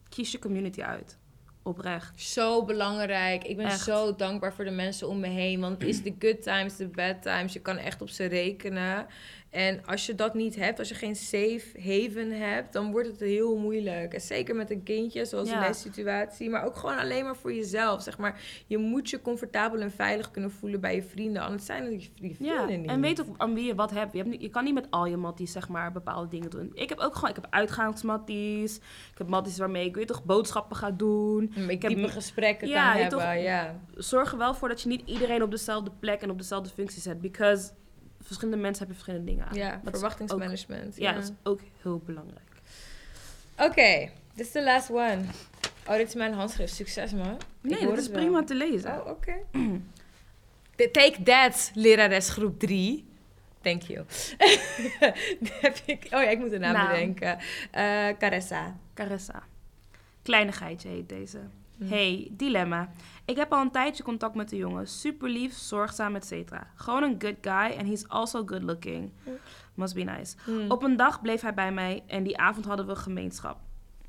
kies 0.08 0.32
je 0.32 0.38
community 0.38 0.82
uit. 0.82 1.18
Oprecht. 1.66 2.20
Zo 2.20 2.64
belangrijk. 2.64 3.44
Ik 3.44 3.56
ben 3.56 3.66
Echt. 3.66 3.80
zo 3.80 4.14
dankbaar 4.14 4.54
voor 4.54 4.64
de 4.64 4.70
mensen 4.70 5.08
om 5.08 5.20
me 5.20 5.26
heen. 5.26 5.60
Want 5.60 5.80
het 5.80 5.88
is 5.88 6.02
de 6.02 6.14
good 6.18 6.42
times, 6.42 6.76
de 6.76 6.88
bad 6.88 7.22
times. 7.22 7.52
Je 7.52 7.60
kan 7.60 7.76
echt 7.76 8.02
op 8.02 8.08
ze 8.08 8.24
rekenen. 8.24 9.06
En 9.54 9.86
als 9.86 10.06
je 10.06 10.14
dat 10.14 10.34
niet 10.34 10.56
hebt, 10.56 10.78
als 10.78 10.88
je 10.88 10.94
geen 10.94 11.16
safe 11.16 11.62
haven 11.78 12.30
hebt, 12.30 12.72
dan 12.72 12.90
wordt 12.90 13.08
het 13.08 13.20
heel 13.20 13.56
moeilijk. 13.56 14.14
En 14.14 14.20
zeker 14.20 14.54
met 14.56 14.70
een 14.70 14.82
kindje, 14.82 15.24
zoals 15.24 15.50
in 15.50 15.60
deze 15.60 15.80
situatie. 15.80 16.50
Maar 16.50 16.64
ook 16.64 16.76
gewoon 16.76 16.98
alleen 16.98 17.24
maar 17.24 17.36
voor 17.36 17.54
jezelf. 17.54 18.02
Zeg 18.02 18.18
maar, 18.18 18.40
je 18.66 18.78
moet 18.78 19.10
je 19.10 19.22
comfortabel 19.22 19.80
en 19.80 19.90
veilig 19.90 20.30
kunnen 20.30 20.50
voelen 20.50 20.80
bij 20.80 20.94
je 20.94 21.02
vrienden. 21.02 21.42
Anders 21.42 21.64
zijn 21.64 21.84
het 21.92 22.04
je 22.04 22.10
vrienden 22.14 22.46
Ja, 22.46 22.64
niet. 22.64 22.86
en 22.90 23.00
weet 23.00 23.20
ook 23.20 23.34
aan 23.36 23.54
wie 23.54 23.64
je 23.66 23.74
wat 23.74 23.90
hebt. 23.90 24.12
Je, 24.12 24.18
hebt 24.22 24.42
je 24.42 24.48
kan 24.48 24.64
niet 24.64 24.74
met 24.74 24.86
al 24.90 25.06
je 25.06 25.16
matties 25.16 25.52
zeg 25.52 25.68
maar 25.68 25.92
bepaalde 25.92 26.28
dingen 26.28 26.50
doen. 26.50 26.70
Ik 26.74 26.88
heb 26.88 26.98
ook 26.98 27.14
gewoon, 27.14 27.30
ik 27.30 27.36
heb 27.36 27.46
uitgaansmatties. 27.50 28.76
Ik 28.76 29.18
heb 29.18 29.28
matties 29.28 29.58
waarmee 29.58 29.86
ik 29.86 29.94
weet 29.94 30.06
toch 30.06 30.24
boodschappen 30.24 30.76
ga 30.76 30.90
doen. 30.90 31.54
Ik 31.68 31.82
heb 31.82 31.96
m- 31.96 32.06
gesprekken 32.06 32.68
Ja, 32.68 32.90
kan 32.92 33.00
hebben. 33.00 33.18
toch- 33.18 33.34
ja. 33.42 33.80
Zorg 33.94 34.32
er 34.32 34.38
wel 34.38 34.54
voor 34.54 34.68
dat 34.68 34.82
je 34.82 34.88
niet 34.88 35.02
iedereen 35.04 35.42
op 35.42 35.50
dezelfde 35.50 35.90
plek 36.00 36.20
en 36.22 36.30
op 36.30 36.38
dezelfde 36.38 36.70
functie 36.70 37.02
zet. 37.02 37.20
Because 37.20 37.70
verschillende 38.26 38.60
mensen 38.60 38.78
hebben 38.86 38.96
verschillende 39.04 39.30
dingen 39.32 39.46
aan. 39.48 39.54
ja, 39.54 39.80
Dat 39.82 39.92
verwachtingsmanagement. 39.92 40.86
ook- 40.94 40.98
ja, 40.98 41.12
dat 41.12 41.22
is 41.22 41.30
ook 41.42 41.60
heel 41.82 42.02
belangrijk. 42.04 42.42
Oké, 43.58 44.10
dit 44.34 44.46
is 44.46 44.52
de 44.52 44.62
last 44.62 44.90
one. 44.90 45.20
Oh, 45.88 45.96
dit 45.96 46.08
is 46.08 46.14
mijn 46.14 46.32
handschrift. 46.32 46.74
Succes, 46.74 47.12
man. 47.12 47.38
Nee, 47.60 47.86
dat 47.86 47.98
is 47.98 48.08
wel. 48.08 48.16
prima 48.16 48.44
te 48.44 48.54
lezen. 48.54 49.00
Oh, 49.00 49.06
oké. 49.06 49.34
Take 50.92 51.22
that, 51.24 51.70
lerares 51.74 52.28
groep 52.30 52.58
3. 52.58 53.04
Thank 53.62 53.82
you. 53.82 54.04
heb 55.60 55.76
ik, 55.86 56.04
oh 56.04 56.10
ja, 56.22 56.28
ik 56.28 56.38
moet 56.38 56.50
de 56.50 56.58
naam 56.58 56.86
bedenken. 56.88 57.38
Eh 57.70 58.08
Caressa. 58.18 58.76
Caressa. 58.94 59.42
Kleinigheidje 60.22 60.88
heet 60.88 61.08
deze. 61.08 61.38
Hm. 61.78 61.86
Hey, 61.88 62.28
dilemma. 62.30 62.88
Ik 63.24 63.36
heb 63.36 63.52
al 63.52 63.60
een 63.60 63.70
tijdje 63.70 64.02
contact 64.02 64.34
met 64.34 64.48
de 64.48 64.56
jongen. 64.56 64.86
Super 64.86 65.28
lief, 65.28 65.54
zorgzaam, 65.56 66.14
et 66.14 66.26
cetera. 66.26 66.70
Gewoon 66.74 67.02
een 67.02 67.16
good 67.18 67.36
guy 67.40 67.76
en 67.78 67.86
he's 67.86 68.08
also 68.08 68.42
good 68.46 68.62
looking. 68.62 69.12
Must 69.74 69.94
be 69.94 70.02
nice. 70.02 70.36
Hmm. 70.44 70.70
Op 70.70 70.82
een 70.82 70.96
dag 70.96 71.20
bleef 71.20 71.40
hij 71.40 71.54
bij 71.54 71.72
mij 71.72 72.02
en 72.06 72.22
die 72.22 72.38
avond 72.38 72.64
hadden 72.64 72.86
we 72.86 72.96
gemeenschap. 72.96 73.58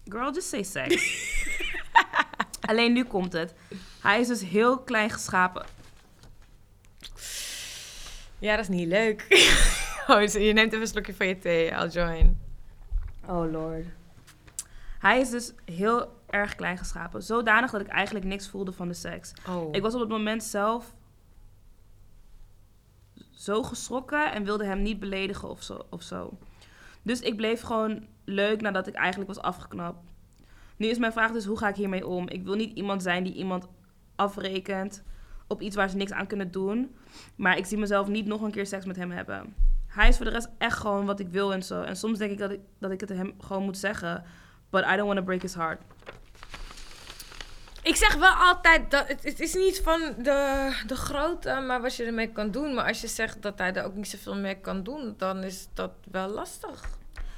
Girl, 0.06 0.34
just 0.34 0.48
say 0.48 0.64
sex. 0.64 0.96
Alleen 2.70 2.94
nu 2.94 3.04
komt 3.04 3.34
het. 3.34 3.54
Hij 4.02 4.20
is 4.20 4.28
dus 4.28 4.42
heel 4.42 4.80
klein 4.80 5.10
geschapen. 5.10 5.66
Ja, 8.40 8.56
dat 8.56 8.70
is 8.70 8.76
niet 8.76 8.88
leuk. 8.88 9.26
oh, 10.08 10.24
je 10.24 10.54
neemt 10.54 10.58
even 10.58 10.82
een 10.82 10.88
slokje 10.88 11.14
van 11.14 11.28
je 11.28 11.38
thee. 11.38 11.70
I'll 11.70 11.88
join. 11.88 12.40
Oh 13.26 13.52
lord. 13.52 13.86
Hij 15.00 15.20
is 15.20 15.30
dus 15.30 15.54
heel 15.66 16.15
erg 16.36 16.56
klein 16.56 16.78
geschapen. 16.78 17.24
Zodanig 17.24 17.72
dat 17.72 17.82
ik 17.82 17.88
eigenlijk 17.88 18.26
niks 18.26 18.50
voelde 18.50 18.72
van 18.72 18.88
de 18.88 18.94
seks. 18.94 19.34
Oh. 19.50 19.68
Ik 19.72 19.82
was 19.82 19.94
op 19.94 20.00
het 20.00 20.10
moment 20.10 20.44
zelf 20.44 20.96
zo 23.32 23.64
geschrokken 23.64 24.32
en 24.32 24.44
wilde 24.44 24.66
hem 24.66 24.82
niet 24.82 25.00
beledigen 25.00 25.50
of 25.50 25.64
zo, 25.64 25.86
of 25.90 26.02
zo. 26.02 26.38
Dus 27.02 27.20
ik 27.20 27.36
bleef 27.36 27.62
gewoon 27.62 28.08
leuk 28.26 28.62
nadat 28.62 28.88
ik 28.88 28.94
eigenlijk 28.94 29.34
was 29.34 29.44
afgeknapt. 29.44 30.12
Nu 30.78 30.88
is 30.88 30.98
mijn 30.98 31.12
vraag 31.12 31.32
dus, 31.32 31.46
hoe 31.46 31.58
ga 31.58 31.68
ik 31.68 31.76
hiermee 31.76 32.08
om? 32.08 32.30
Ik 32.30 32.44
wil 32.44 32.56
niet 32.56 32.78
iemand 32.78 33.04
zijn 33.04 33.24
die 33.24 33.34
iemand 33.34 33.68
afrekent 34.16 35.04
op 35.48 35.62
iets 35.62 35.76
waar 35.76 35.90
ze 35.90 35.98
niks 35.98 36.12
aan 36.12 36.28
kunnen 36.28 36.52
doen. 36.52 36.96
Maar 37.36 37.58
ik 37.58 37.66
zie 37.66 37.78
mezelf 37.78 38.08
niet 38.08 38.26
nog 38.26 38.42
een 38.42 38.52
keer 38.52 38.66
seks 38.66 38.86
met 38.86 38.96
hem 38.96 39.12
hebben. 39.12 39.56
Hij 39.88 40.08
is 40.08 40.16
voor 40.16 40.26
de 40.26 40.32
rest 40.32 40.50
echt 40.58 40.78
gewoon 40.78 41.06
wat 41.06 41.20
ik 41.20 41.28
wil 41.28 41.54
en 41.54 41.64
zo. 41.64 41.82
En 41.82 41.96
soms 41.96 42.18
denk 42.18 42.32
ik 42.32 42.38
dat 42.38 42.52
ik, 42.52 42.60
dat 42.80 42.92
ik 42.92 43.00
het 43.00 43.10
hem 43.10 43.34
gewoon 43.40 43.64
moet 43.64 43.78
zeggen. 43.78 44.24
But 44.70 44.84
I 44.84 44.96
don't 44.96 45.06
want 45.06 45.18
to 45.18 45.24
break 45.24 45.42
his 45.42 45.56
heart. 45.56 45.82
Ik 47.86 47.96
zeg 47.96 48.16
wel 48.16 48.34
altijd 48.34 48.92
dat 48.92 49.08
het, 49.08 49.24
het 49.24 49.40
is 49.40 49.54
niet 49.54 49.82
van 49.82 50.00
de, 50.18 50.72
de 50.88 50.96
grootte, 50.96 51.64
maar 51.68 51.82
wat 51.82 51.96
je 51.96 52.04
ermee 52.04 52.32
kan 52.32 52.52
doen. 52.52 52.74
Maar 52.74 52.88
als 52.88 53.02
je 53.02 53.08
zegt 53.08 53.42
dat 53.42 53.58
hij 53.58 53.74
er 53.74 53.84
ook 53.84 53.96
niet 53.96 54.08
zoveel 54.08 54.36
mee 54.36 54.56
kan 54.56 54.84
doen, 54.84 55.14
dan 55.18 55.44
is 55.44 55.68
dat 55.74 55.92
wel 56.12 56.30
lastig. 56.30 56.84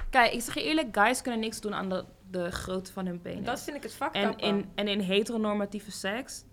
Kijk, 0.09 0.33
ik 0.33 0.41
zeg 0.41 0.53
je 0.53 0.63
eerlijk, 0.63 0.87
guys 0.91 1.21
kunnen 1.21 1.39
niks 1.39 1.61
doen 1.61 1.73
aan 1.73 1.89
de, 1.89 2.05
de 2.31 2.51
grootte 2.51 2.91
van 2.91 3.05
hun 3.05 3.21
penis. 3.21 3.45
Dat 3.45 3.61
vind 3.61 3.77
ik 3.77 3.83
het 3.83 3.93
vak. 3.93 4.13
en, 4.13 4.37
in, 4.37 4.71
en 4.75 4.87
in 4.87 4.99
heteronormatieve 4.99 5.91
seks... 5.91 6.43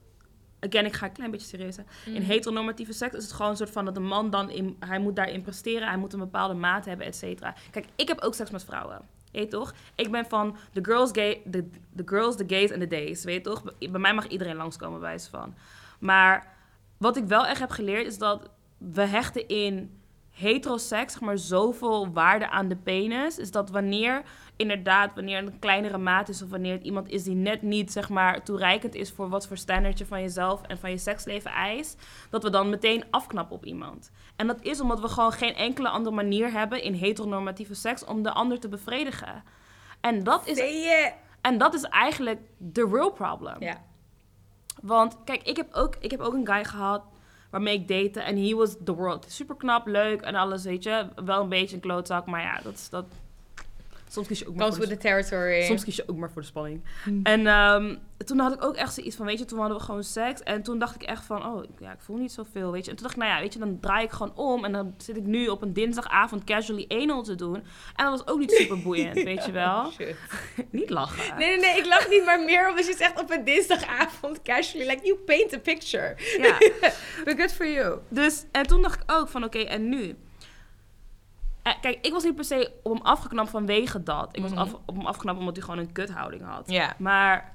Again, 0.60 0.86
ik 0.86 0.92
ga 0.92 1.06
een 1.06 1.12
klein 1.12 1.30
beetje 1.30 1.46
serieus 1.46 1.74
zijn. 1.74 1.86
Mm. 2.06 2.14
In 2.14 2.22
heteronormatieve 2.22 2.92
seks 2.92 3.16
is 3.16 3.22
het 3.22 3.32
gewoon 3.32 3.50
een 3.50 3.56
soort 3.56 3.70
van 3.70 3.84
dat 3.84 3.94
de 3.94 4.00
man 4.00 4.30
dan... 4.30 4.50
In, 4.50 4.76
hij 4.80 4.98
moet 4.98 5.16
daarin 5.16 5.42
presteren, 5.42 5.88
hij 5.88 5.96
moet 5.96 6.12
een 6.12 6.18
bepaalde 6.18 6.54
maat 6.54 6.84
hebben, 6.84 7.06
et 7.06 7.16
cetera. 7.16 7.54
Kijk, 7.70 7.86
ik 7.96 8.08
heb 8.08 8.20
ook 8.20 8.34
seks 8.34 8.50
met 8.50 8.64
vrouwen. 8.64 9.00
Weet 9.34 9.50
toch? 9.50 9.74
Ik 9.94 10.10
ben 10.10 10.26
van 10.26 10.56
de 10.72 10.84
girls, 10.84 11.10
gay, 11.12 11.40
de, 11.44 11.70
de 11.92 12.02
girls, 12.06 12.36
de 12.36 12.44
gays 12.46 12.70
en 12.70 12.80
de 12.80 12.86
days. 12.86 13.24
Weet 13.24 13.34
je 13.34 13.40
toch? 13.40 13.62
Bij 13.78 14.00
mij 14.00 14.14
mag 14.14 14.26
iedereen 14.26 14.56
langskomen, 14.56 15.00
bij 15.00 15.08
wijze 15.08 15.30
van. 15.30 15.54
Maar 15.98 16.56
wat 16.96 17.16
ik 17.16 17.24
wel 17.24 17.46
echt 17.46 17.60
heb 17.60 17.70
geleerd 17.70 18.06
is 18.06 18.18
dat 18.18 18.50
we 18.78 19.02
hechten 19.02 19.48
in 19.48 20.00
heteroseks, 20.30 21.12
zeg 21.12 21.22
maar, 21.22 21.38
zoveel 21.38 22.12
waarde 22.12 22.50
aan 22.50 22.68
de 22.68 22.76
penis. 22.76 23.38
Is 23.38 23.50
dat 23.50 23.70
wanneer 23.70 24.22
inderdaad, 24.56 25.14
wanneer 25.14 25.36
het 25.36 25.46
een 25.46 25.58
kleinere 25.58 25.98
maat 25.98 26.28
is 26.28 26.42
of 26.42 26.50
wanneer 26.50 26.72
het 26.72 26.84
iemand 26.84 27.08
is 27.08 27.22
die 27.22 27.34
net 27.34 27.62
niet, 27.62 27.92
zeg 27.92 28.08
maar, 28.08 28.44
toereikend 28.44 28.94
is 28.94 29.10
voor 29.10 29.28
wat 29.28 29.46
voor 29.46 29.56
standaardje 29.56 30.06
van 30.06 30.20
jezelf 30.20 30.62
en 30.62 30.78
van 30.78 30.90
je 30.90 30.98
seksleven 30.98 31.50
eist, 31.50 32.02
dat 32.30 32.42
we 32.42 32.50
dan 32.50 32.70
meteen 32.70 33.04
afknappen 33.10 33.56
op 33.56 33.64
iemand. 33.64 34.10
En 34.36 34.46
dat 34.46 34.62
is 34.62 34.80
omdat 34.80 35.00
we 35.00 35.08
gewoon 35.08 35.32
geen 35.32 35.54
enkele 35.54 35.88
andere 35.88 36.14
manier 36.14 36.52
hebben 36.52 36.82
in 36.82 36.94
heteronormatieve 36.94 37.74
seks 37.74 38.04
om 38.04 38.22
de 38.22 38.32
ander 38.32 38.60
te 38.60 38.68
bevredigen. 38.68 39.42
En 40.00 40.22
dat 40.22 40.46
is, 40.46 40.58
je? 40.58 41.12
en 41.40 41.58
dat 41.58 41.74
is 41.74 41.82
eigenlijk 41.82 42.40
de 42.56 42.88
real 42.92 43.10
problem. 43.10 43.56
Ja. 43.58 43.82
Want 44.82 45.16
kijk, 45.24 45.42
ik 45.42 45.56
heb, 45.56 45.72
ook, 45.72 45.96
ik 46.00 46.10
heb 46.10 46.20
ook 46.20 46.32
een 46.32 46.46
guy 46.46 46.64
gehad 46.64 47.02
waarmee 47.50 47.74
ik 47.74 47.88
date. 47.88 48.20
En 48.20 48.36
he 48.36 48.54
was 48.54 48.76
the 48.84 48.94
world. 48.94 49.26
Super 49.28 49.56
knap, 49.56 49.86
leuk 49.86 50.20
en 50.20 50.34
alles, 50.34 50.64
weet 50.64 50.82
je. 50.82 51.08
Wel 51.24 51.42
een 51.42 51.48
beetje 51.48 51.74
een 51.74 51.82
klootzak, 51.82 52.26
maar 52.26 52.42
ja, 52.42 52.60
dat 52.62 52.74
is 52.74 52.90
dat. 52.90 53.04
Soms 54.14 54.26
kies 54.26 54.38
je 54.38 54.48
ook 54.48 54.54
maar 54.54 54.62
Comes 54.62 54.76
voor 54.76 54.86
with 54.88 55.02
de, 55.02 55.08
the 55.08 55.08
territory. 55.08 55.62
soms 55.62 55.84
kies 55.84 55.96
je 55.96 56.04
ook 56.06 56.16
maar 56.16 56.30
voor 56.30 56.42
de 56.42 56.48
spanning. 56.48 56.84
Hm. 57.04 57.20
En 57.22 57.46
ehm, 57.46 57.96
toen 58.24 58.38
had 58.38 58.52
ik 58.52 58.64
ook 58.64 58.76
echt 58.76 58.94
zoiets 58.94 59.16
van, 59.16 59.26
weet 59.26 59.38
je, 59.38 59.44
toen 59.44 59.58
hadden 59.58 59.76
we 59.76 59.82
gewoon 59.82 60.04
seks. 60.04 60.42
En 60.42 60.62
toen 60.62 60.78
dacht 60.78 60.94
ik 60.94 61.02
echt 61.02 61.24
van, 61.24 61.46
oh, 61.46 61.64
ja, 61.78 61.92
ik 61.92 62.00
voel 62.00 62.16
niet 62.16 62.32
zoveel, 62.32 62.72
weet 62.72 62.84
je. 62.84 62.90
En 62.90 62.96
toen 62.96 63.06
dacht 63.06 63.16
ik, 63.16 63.22
nou 63.22 63.34
ja, 63.34 63.40
weet 63.40 63.52
je, 63.52 63.58
dan 63.58 63.80
draai 63.80 64.04
ik 64.04 64.10
gewoon 64.10 64.36
om. 64.36 64.64
En 64.64 64.72
dan 64.72 64.94
zit 64.98 65.16
ik 65.16 65.22
nu 65.22 65.48
op 65.48 65.62
een 65.62 65.72
dinsdagavond 65.72 66.44
casually 66.44 66.84
1-0 66.84 67.24
te 67.24 67.34
doen. 67.34 67.54
En 67.96 68.04
dat 68.04 68.10
was 68.10 68.26
ook 68.26 68.38
niet 68.38 68.50
super 68.50 68.82
boeiend, 68.82 69.22
weet 69.32 69.44
je 69.44 69.52
wel. 69.52 69.78
Oh, 69.78 69.92
Shit. 69.92 70.16
Niet 70.70 70.90
lachen. 70.90 71.38
Nee, 71.38 71.48
nee, 71.48 71.58
nee, 71.58 71.78
ik 71.78 71.86
lach 71.86 72.08
niet, 72.08 72.24
maar 72.24 72.40
meer 72.40 72.68
omdat 72.68 72.86
je 72.86 72.94
zegt 72.94 73.20
op 73.20 73.30
een 73.30 73.44
dinsdagavond 73.44 74.42
casually, 74.42 74.86
like 74.90 75.06
you 75.06 75.18
paint 75.18 75.54
a 75.54 75.58
picture. 75.58 76.16
Ja. 76.38 76.58
But 77.24 77.40
good 77.40 77.52
for 77.52 77.68
you. 77.68 77.98
Dus, 78.08 78.44
en 78.52 78.66
toen 78.66 78.82
dacht 78.82 79.02
ik 79.02 79.12
ook 79.12 79.28
van, 79.28 79.44
oké, 79.44 79.58
en 79.58 79.88
nu? 79.88 80.16
Eh, 81.64 81.72
kijk, 81.80 81.98
ik 82.06 82.12
was 82.12 82.22
niet 82.24 82.34
per 82.34 82.44
se 82.44 82.72
op 82.82 82.92
hem 82.92 83.02
afgeknapt 83.02 83.50
vanwege 83.50 84.02
dat. 84.02 84.36
Ik 84.36 84.42
was 84.42 84.50
Mhm. 84.50 84.60
af, 84.60 84.74
op 84.74 84.96
hem 84.96 85.06
afgeknapt 85.06 85.38
omdat 85.38 85.56
hij 85.56 85.64
gewoon 85.64 85.80
een 85.80 85.92
kuthouding 85.92 86.42
had. 86.42 86.70
Ja. 86.70 86.94
Maar 86.98 87.52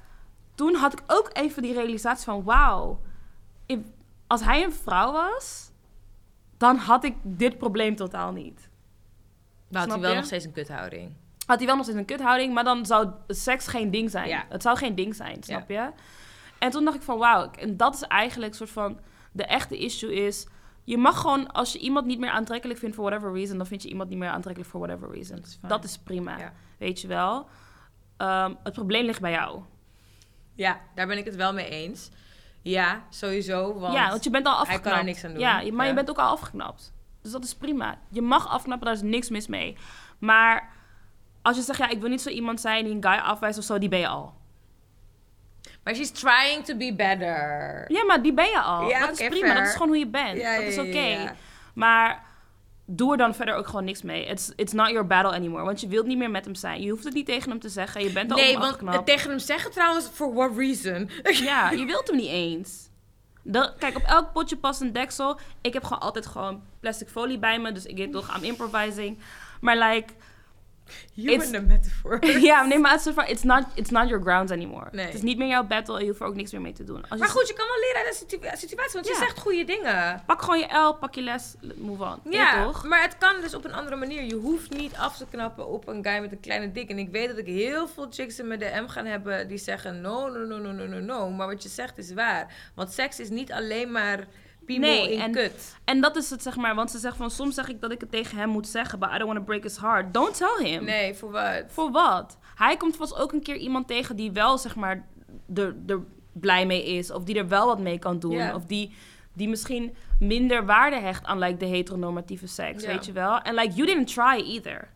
toen 0.56 0.76
had 0.76 0.94
ik 0.94 1.02
ook 1.08 1.30
even 1.34 1.62
die 1.62 1.74
realisatie 1.74 2.26
van... 2.26 2.44
Wauw, 2.44 3.00
als 4.28 4.44
hij 4.44 4.64
een 4.64 4.74
vrouw 4.74 5.12
was... 5.12 5.72
dan 6.58 6.76
had 6.78 7.04
ik 7.04 7.16
dit 7.24 7.58
probleem 7.58 7.96
totaal 7.96 8.32
niet. 8.32 8.70
Maar 9.70 9.82
had 9.82 9.92
hij 9.92 10.00
wel 10.00 10.16
nog 10.16 10.26
steeds 10.26 10.46
een 10.46 10.52
kuthouding. 10.52 11.14
Had 11.46 11.58
hij 11.58 11.66
wel 11.66 11.76
nog 11.76 11.84
steeds 11.86 12.00
een 12.00 12.06
kuthouding... 12.06 12.54
maar 12.54 12.64
dan 12.64 12.86
zou 12.86 13.10
seks 13.28 13.68
geen 13.68 13.92
ding 13.92 14.10
zijn. 14.10 14.28
Ja. 14.28 14.46
Het 14.50 14.62
zou 14.62 14.78
geen 14.78 14.96
ding 14.96 15.16
zijn, 15.16 15.44
snap 15.44 15.70
je? 15.70 15.90
En 16.60 16.70
toen 16.72 16.84
dacht 16.84 16.96
ik 16.98 17.02
van 17.04 17.18
wauw... 17.18 17.52
en 17.52 17.78
dat 17.78 17.96
is 17.96 18.02
eigenlijk 18.02 18.54
soort 18.56 18.70
van... 18.70 19.00
de 19.32 19.44
echte 19.46 19.78
issue 19.78 20.14
is... 20.14 20.48
je 20.90 20.98
mag 20.98 21.20
gewoon... 21.22 21.52
als 21.52 21.72
je 21.74 21.80
iemand 21.80 22.06
niet 22.06 22.20
meer 22.20 22.30
aantrekkelijk 22.30 22.80
vindt 22.80 22.96
for 22.96 23.04
whatever 23.06 23.34
reason... 23.34 23.58
dan 23.58 23.66
vind 23.68 23.84
je 23.84 23.90
iemand 23.90 24.10
niet 24.10 24.18
meer 24.18 24.30
aantrekkelijk 24.30 24.72
for 24.72 24.80
whatever 24.80 25.12
reason. 25.12 25.36
Dat 25.36 25.46
is 25.46 25.56
fijn. 25.60 25.72
Dat 25.72 25.84
is 25.84 25.98
prima, 25.98 26.38
Ja. 26.38 26.54
weet 26.78 27.02
je 27.02 27.08
wel. 27.08 27.48
Ehm, 28.18 28.54
het 28.64 28.74
probleem 28.74 29.06
ligt 29.06 29.22
bij 29.22 29.32
jou. 29.32 29.62
Ja, 30.54 30.80
daar 30.96 31.08
ben 31.08 31.18
ik 31.18 31.26
het 31.26 31.36
wel 31.36 31.54
mee 31.54 31.70
eens. 31.70 32.10
Ja, 32.62 33.04
sowieso. 33.10 33.80
Want, 33.80 33.94
ja, 33.94 34.10
want 34.10 34.24
je 34.24 34.30
bent 34.30 34.46
al 34.46 34.52
hij 34.52 34.62
afgeknapt. 34.62 34.90
kan 34.90 34.98
er 34.98 35.04
niks 35.04 35.24
aan 35.24 35.32
doen. 35.32 35.40
Ja, 35.40 35.54
maar 35.72 35.86
Ja. 35.86 35.90
je 35.90 35.94
bent 35.94 36.10
ook 36.10 36.18
al 36.18 36.30
afgeknapt. 36.30 36.94
Dus 37.22 37.32
dat 37.32 37.44
is 37.44 37.56
prima. 37.56 37.98
Je 38.10 38.22
mag 38.22 38.48
afknappen, 38.48 38.86
daar 38.88 38.96
is 38.96 39.02
niks 39.02 39.30
mis 39.30 39.48
mee. 39.48 39.78
Maar 40.20 40.70
als 41.42 41.56
je 41.58 41.64
zegt, 41.64 41.80
ja, 41.80 41.90
ik 41.90 42.00
wil 42.00 42.10
niet 42.10 42.22
zo 42.22 42.30
iemand 42.30 42.62
zijn 42.62 42.84
die 42.86 42.94
een 42.94 43.04
guy 43.04 43.18
afwijst 43.20 43.58
of 43.58 43.64
zo, 43.64 43.78
die 43.78 43.90
ben 43.90 44.00
je 44.00 44.08
al. 44.08 44.34
Maar 45.84 45.96
she's 45.96 46.12
trying 46.12 46.66
to 46.66 46.76
be 46.76 46.94
better. 46.96 47.86
Ja, 47.88 48.06
maar 48.06 48.22
die 48.22 48.34
ben 48.34 48.50
je 48.50 48.60
al. 48.62 48.88
Ja, 48.88 49.00
dat 49.00 49.20
is 49.20 49.28
prima, 49.28 49.54
dat 49.54 49.68
is 49.68 49.72
gewoon 49.74 49.88
hoe 49.88 49.98
je 49.98 50.08
bent. 50.08 50.38
Ja, 50.38 50.56
dat 50.56 50.64
is 50.66 50.78
oké. 50.78 51.00
ja. 51.00 51.36
Maar 51.74 52.24
doe 52.86 53.12
er 53.12 53.18
dan 53.18 53.36
verder 53.36 53.56
ook 53.56 53.66
gewoon 53.66 53.84
niks 53.84 54.02
mee. 54.02 54.26
It's, 54.26 54.52
it's 54.56 54.74
not 54.74 54.90
your 54.90 55.08
battle 55.08 55.32
anymore. 55.32 55.64
Want 55.64 55.82
je 55.82 55.88
wilt 55.88 56.06
niet 56.06 56.18
meer 56.18 56.32
met 56.32 56.46
hem 56.46 56.56
zijn. 56.56 56.82
Je 56.82 56.90
hoeft 56.90 57.04
het 57.04 57.14
niet 57.14 57.26
tegen 57.26 57.50
hem 57.50 57.60
te 57.60 57.70
zeggen. 57.70 58.04
Je 58.04 58.12
bent 58.12 58.32
al 58.32 58.38
Nee, 58.38 58.58
want 58.58 59.06
tegen 59.06 59.30
hem 59.30 59.40
zeggen 59.40 59.72
trouwens, 59.72 60.08
for 60.14 60.34
what 60.34 60.58
reason? 60.58 61.10
Ja, 61.50 61.72
je 61.72 61.86
wilt 61.86 62.08
hem 62.08 62.18
niet 62.18 62.30
eens. 62.30 62.88
Kijk, 63.78 63.96
op 63.96 64.04
elk 64.04 64.32
potje 64.32 64.58
past 64.58 64.82
een 64.82 64.94
deksel. 64.94 65.40
Ik 65.62 65.74
heb 65.74 65.84
gewoon 65.84 66.00
altijd 66.00 66.26
gewoon 66.26 66.62
plastic 66.80 67.08
folie 67.10 67.40
bij 67.40 67.60
me. 67.60 67.72
Dus 67.72 67.86
ik 67.86 67.98
weet 67.98 68.12
toch, 68.12 68.38
I'm 68.38 68.44
improvising. 68.44 69.20
Maar 69.62 69.78
like, 69.78 70.14
You 71.14 71.36
It's- 71.38 71.52
the 71.52 71.62
metaphor. 71.62 72.26
ja, 72.50 72.66
nee, 72.66 72.80
maar 72.80 72.92
het 72.92 73.06
is 73.06 73.14
van, 73.14 73.26
it's 73.28 73.44
not, 73.44 73.64
it's 73.74 73.90
not 73.90 74.08
your 74.10 74.24
grounds 74.24 74.52
anymore. 74.52 74.88
Nee. 74.92 75.06
Het 75.06 75.14
is 75.14 75.22
niet 75.22 75.38
meer 75.38 75.48
jouw 75.48 75.64
battle 75.64 75.96
en 75.96 76.02
je 76.02 76.08
hoeft 76.08 76.20
er 76.22 76.28
ook 76.28 76.36
niks 76.36 76.52
meer 76.52 76.62
mee 76.62 76.74
te 76.74 76.84
doen. 76.84 77.04
Als 77.10 77.20
Maar 77.20 77.30
goed, 77.30 77.48
je 77.48 77.54
kan 77.54 77.66
wel 77.68 77.80
leren 77.80 77.98
uit 78.06 78.10
de 78.10 78.16
situ- 78.16 78.58
situatie, 78.68 78.94
want 78.94 79.08
je 79.08 79.16
zegt 79.16 79.40
goede 79.40 79.64
dingen. 79.64 80.24
Pak 80.26 80.42
gewoon 80.42 80.60
je 80.60 80.78
L, 80.78 80.94
pak 80.94 81.16
je 81.16 81.22
les, 81.22 81.54
move 81.76 82.04
on. 82.04 82.20
Ja, 82.32 82.56
Ja, 82.56 82.64
toch? 82.64 82.84
maar 82.86 83.02
het 83.02 83.18
kan 83.18 83.42
dus 83.42 83.54
op 83.54 83.66
een 83.66 83.74
andere 83.74 83.96
manier. 83.96 84.24
Je 84.24 84.36
hoeft 84.36 84.70
niet 84.78 84.96
af 84.96 85.18
te 85.18 85.26
knappen 85.32 85.68
op 85.68 85.88
een 85.88 86.04
guy 86.04 86.20
met 86.22 86.32
een 86.32 86.40
kleine 86.40 86.72
dik. 86.72 86.90
En 86.90 86.98
ik 87.00 87.10
weet 87.10 87.28
dat 87.28 87.38
ik 87.38 87.46
heel 87.46 87.88
veel 87.88 88.08
chicks 88.10 88.40
in 88.40 88.48
mijn 88.48 88.60
DM 88.60 88.88
gaan 88.88 89.06
hebben 89.06 89.48
die 89.48 89.58
zeggen... 89.58 90.02
No, 90.02 90.28
no, 90.28 90.40
no, 90.46 90.58
no, 90.58 90.72
no, 90.72 90.86
no, 90.86 91.00
no. 91.00 91.30
Maar 91.30 91.48
wat 91.48 91.64
je 91.64 91.70
zegt 91.70 91.98
is 91.98 92.14
waar. 92.14 92.54
Want 92.76 92.92
seks 92.92 93.20
is 93.20 93.30
niet 93.30 93.52
alleen 93.52 93.92
maar 93.92 94.28
piemel 94.74 94.90
Nee, 94.90 95.14
in 95.14 95.20
en- 95.20 95.32
kut. 95.32 95.76
En 95.84 96.02
dat 96.02 96.16
is 96.16 96.30
het, 96.30 96.44
zeg 96.44 96.56
maar. 96.56 96.76
Want 96.76 96.92
ze 96.92 96.98
zegt 96.98 97.18
van, 97.18 97.32
soms 97.32 97.56
zeg 97.56 97.70
ik 97.70 97.82
dat 97.82 97.92
ik 97.92 98.00
het 98.00 98.12
tegen 98.12 98.38
hem 98.38 98.50
moet 98.50 98.68
zeggen. 98.68 99.00
But 99.00 99.10
I 99.10 99.18
don't 99.18 99.26
want 99.26 99.38
to 99.38 99.44
break 99.44 99.64
his 99.64 99.78
heart. 99.78 100.14
Don't 100.14 100.38
tell 100.38 100.72
him. 100.72 100.84
Nee, 100.84 101.14
voor 101.14 101.32
wat? 101.32 101.64
Voor 101.68 101.92
wat? 101.92 102.38
Hij 102.56 102.78
komt 102.78 102.96
vast 102.96 103.16
ook 103.16 103.32
een 103.32 103.44
keer 103.44 103.56
iemand 103.56 103.88
tegen 103.88 104.16
die 104.16 104.32
wel, 104.32 104.58
zeg 104.58 104.76
maar, 104.76 105.08
er, 105.56 105.76
er 105.88 106.00
blij 106.34 106.66
mee 106.66 106.86
is. 106.86 107.12
Of 107.12 107.24
die 107.24 107.36
er 107.38 107.48
wel 107.48 107.66
wat 107.66 107.80
mee 107.80 108.00
kan 108.00 108.20
doen. 108.20 108.54
Of 108.54 108.66
die, 108.66 108.94
die 109.34 109.50
misschien 109.50 109.96
minder 110.20 110.66
waarde 110.66 111.00
hecht 111.00 111.26
aan 111.26 111.40
like, 111.40 111.58
de 111.58 111.66
heteronormatieve 111.66 112.48
seks, 112.48 112.86
weet 112.86 113.06
je 113.06 113.12
wel? 113.12 113.42
En 113.42 113.54
like, 113.54 113.74
you 113.74 113.88
didn't 113.88 114.14
try 114.14 114.44
either. 114.54 114.90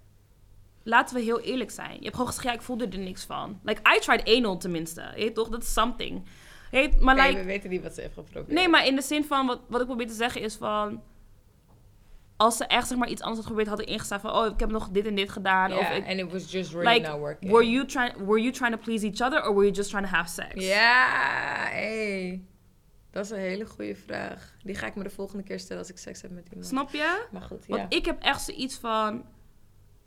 Laten 0.83 1.15
we 1.15 1.21
heel 1.21 1.39
eerlijk 1.39 1.71
zijn. 1.71 1.93
Je 1.93 2.03
hebt 2.03 2.11
gewoon 2.15 2.27
gezegd, 2.27 2.47
ja, 2.47 2.53
ik 2.53 2.61
voelde 2.61 2.87
er 2.87 2.97
niks 2.97 3.23
van. 3.23 3.59
Like, 3.63 3.81
I 3.95 3.99
tried 3.99 4.37
anal 4.37 4.57
tenminste. 4.57 5.03
Je 5.15 5.31
toch? 5.31 5.49
Dat 5.49 5.61
is 5.63 5.73
something. 5.73 6.23
Maar 6.99 7.15
Nee, 7.15 7.27
like, 7.27 7.39
we 7.39 7.45
weten 7.45 7.69
niet 7.69 7.83
wat 7.83 7.93
ze 7.93 8.01
heeft 8.01 8.13
geprobeerd. 8.13 8.47
Nee, 8.47 8.67
maar 8.67 8.85
in 8.85 8.95
de 8.95 9.01
zin 9.01 9.23
van, 9.23 9.47
wat, 9.47 9.61
wat 9.67 9.81
ik 9.81 9.87
probeer 9.87 10.07
te 10.07 10.13
zeggen 10.13 10.41
is 10.41 10.55
van... 10.55 11.01
Als 12.37 12.57
ze 12.57 12.65
echt 12.65 12.87
zeg 12.87 12.97
maar 12.97 13.07
iets 13.07 13.21
anders 13.21 13.37
had 13.39 13.45
geprobeerd, 13.45 13.69
had 13.69 13.81
ik 13.81 13.93
ingestaan 13.93 14.19
van... 14.19 14.31
Oh, 14.31 14.45
ik 14.45 14.59
heb 14.59 14.71
nog 14.71 14.89
dit 14.89 15.05
en 15.05 15.15
dit 15.15 15.29
gedaan. 15.29 15.69
Ja, 15.69 15.79
of 15.79 15.89
ik, 15.89 16.07
and 16.07 16.19
it 16.19 16.31
was 16.31 16.51
just 16.51 16.73
really 16.73 16.93
like, 16.93 17.09
not 17.09 17.19
working. 17.19 17.51
were 17.51 17.69
you, 17.69 17.85
trying, 17.85 18.17
were 18.17 18.41
you 18.41 18.51
trying 18.51 18.75
to 18.75 18.81
please 18.81 19.05
each 19.05 19.21
other 19.21 19.47
or 19.47 19.53
were 19.53 19.63
you 19.63 19.71
just 19.71 19.89
trying 19.89 20.07
to 20.07 20.15
have 20.15 20.29
sex? 20.29 20.65
Ja, 20.65 21.07
hey. 21.69 22.43
Dat 23.11 23.25
is 23.25 23.31
een 23.31 23.37
hele 23.37 23.65
goede 23.65 23.95
vraag. 23.95 24.55
Die 24.63 24.75
ga 24.75 24.87
ik 24.87 24.95
me 24.95 25.03
de 25.03 25.09
volgende 25.09 25.43
keer 25.43 25.59
stellen 25.59 25.81
als 25.81 25.91
ik 25.91 25.97
seks 25.97 26.21
heb 26.21 26.31
met 26.31 26.47
iemand. 26.49 26.67
Snap 26.67 26.91
je? 26.91 27.25
Maar 27.31 27.41
goed, 27.41 27.65
Want 27.65 27.81
ja. 27.81 27.97
ik 27.97 28.05
heb 28.05 28.21
echt 28.21 28.41
zoiets 28.41 28.77
van... 28.77 29.25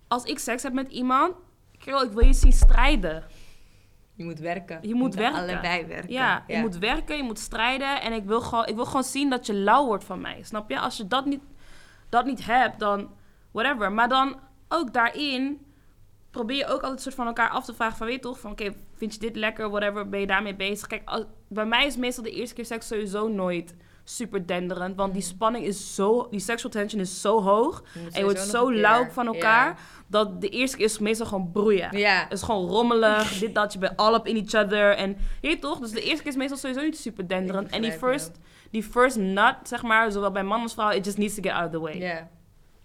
Als 0.09 0.25
ik 0.25 0.39
seks 0.39 0.63
heb 0.63 0.73
met 0.73 0.89
iemand... 0.89 1.35
Kerel, 1.79 2.03
ik 2.03 2.11
wil 2.11 2.27
je 2.27 2.33
zien 2.33 2.53
strijden. 2.53 3.25
Je 4.17 4.25
moet 4.25 4.39
werken. 4.39 4.79
Je 4.83 4.95
moet 4.95 5.15
We 5.15 5.21
werken. 5.21 5.41
Allebei 5.41 5.85
werken. 5.87 6.13
Ja, 6.13 6.45
je 6.47 6.59
moet 6.59 6.79
werken, 6.79 7.17
je 7.17 7.23
moet 7.23 7.39
strijden. 7.39 8.01
En 8.01 8.13
ik 8.13 8.25
wil, 8.25 8.41
gewoon, 8.41 8.67
ik 8.67 8.75
wil 8.75 8.85
gewoon 8.87 9.05
zien 9.05 9.31
dat 9.31 9.47
je 9.47 9.55
lauw 9.55 9.87
wordt 9.87 10.05
van 10.05 10.21
mij. 10.21 10.43
Snap 10.43 10.71
je? 10.71 10.79
Als 10.79 10.97
je 10.97 11.07
dat 11.07 11.25
niet, 11.27 11.43
dat 12.09 12.25
niet 12.25 12.47
hebt, 12.47 12.79
dan 12.79 13.11
whatever. 13.51 13.93
Maar 13.93 14.09
dan 14.09 14.37
ook 14.69 14.93
daarin 14.93 15.67
probeer 16.31 16.57
je 16.57 16.67
ook 16.67 16.83
altijd 16.83 17.01
soort 17.03 17.15
van 17.15 17.27
elkaar 17.27 17.49
af 17.49 17.65
te 17.65 17.75
vragen 17.75 17.97
van... 17.97 18.07
Weet 18.07 18.15
je 18.17 18.21
toch, 18.23 18.41
van 18.41 18.51
oké, 18.51 18.75
vind 18.95 19.13
je 19.13 19.19
dit 19.21 19.37
lekker, 19.37 19.71
whatever, 19.71 20.09
ben 20.09 20.21
je 20.21 20.27
daarmee 20.27 20.55
bezig? 20.55 20.87
Kijk, 20.87 21.03
als- 21.05 21.25
bij 21.49 21.67
mij 21.67 21.87
is 21.87 21.97
meestal 21.97 22.25
de 22.25 22.31
eerste 22.31 22.55
keer 22.55 22.65
seks 22.67 22.87
sowieso 22.87 23.29
nooit 23.29 23.75
super 24.09 24.47
denderend. 24.47 24.97
Want 24.97 25.13
die 25.13 25.23
spanning 25.23 25.65
is 25.65 25.95
zo... 25.95 26.29
Die 26.31 26.41
sexual 26.41 26.73
tension 26.73 27.01
is 27.01 27.21
zo 27.21 27.43
hoog. 27.43 27.83
Je 27.95 28.01
En 28.01 28.19
je 28.19 28.23
wordt 28.25 28.41
zo 28.41 28.73
lauw 28.75 29.09
van 29.11 29.27
elkaar... 29.27 29.79
Dat 30.09 30.41
de 30.41 30.49
eerste 30.49 30.77
keer 30.77 30.87
is 30.87 30.99
meestal 30.99 31.27
gewoon 31.27 31.51
broeien. 31.53 31.99
Ja. 31.99 32.23
Het 32.23 32.33
is 32.33 32.43
gewoon 32.43 32.69
rommelig, 32.69 33.39
dit, 33.39 33.55
dat, 33.55 33.73
je 33.73 33.79
bent 33.79 33.97
all 33.97 34.15
up 34.15 34.27
in 34.27 34.37
each 34.37 34.65
other. 34.65 34.97
En 34.97 35.17
je 35.41 35.59
toch? 35.59 35.79
Dus 35.79 35.91
de 35.91 36.03
eerste 36.03 36.23
keer 36.23 36.33
is 36.33 36.37
meestal 36.37 36.57
sowieso 36.57 36.83
niet 36.83 36.99
super 36.99 37.29
denderend. 37.29 37.69
Ik 37.69 37.75
En 37.75 37.83
die 37.83 37.93
first, 37.93 38.31
die 38.71 38.83
first 38.83 39.17
nut, 39.17 39.55
zeg 39.63 39.83
maar, 39.83 40.13
zowel 40.13 40.31
bij 40.31 40.43
man 40.43 40.63
als 40.63 40.75
vrouw, 40.75 40.91
it 40.91 41.05
just 41.05 41.19
needs 41.19 41.35
to 41.35 41.43
get 41.43 41.53
out 41.53 41.65
of 41.65 41.71
the 41.71 41.81
way. 41.81 41.99
Ja. 41.99 42.15
Het 42.15 42.29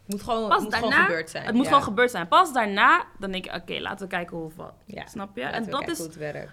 moet 0.08 0.24
gewoon, 0.24 0.50
Pas 0.50 0.64
moet 0.64 0.76
gewoon 0.76 0.90
daarna- 0.90 1.06
gebeurd 1.06 1.30
zijn. 1.30 1.46
Het 1.46 1.54
moet 1.54 1.64
ja. 1.64 1.70
gewoon 1.70 1.84
gebeurd 1.84 2.12
zijn. 2.12 2.28
Pas 2.28 2.54
daarna, 2.54 3.04
dan 3.20 3.32
denk 3.32 3.46
je, 3.46 3.54
oké, 3.54 3.80
laten 3.80 4.00
we 4.00 4.08
kijken 4.08 4.38
hoe 4.38 4.52
wat. 4.56 4.74
Ja. 4.86 5.08
Snap 5.08 5.36
je? 5.36 5.42
Laten 5.42 5.64
En 5.64 5.70
dat, 5.70 5.88
is, 5.88 6.08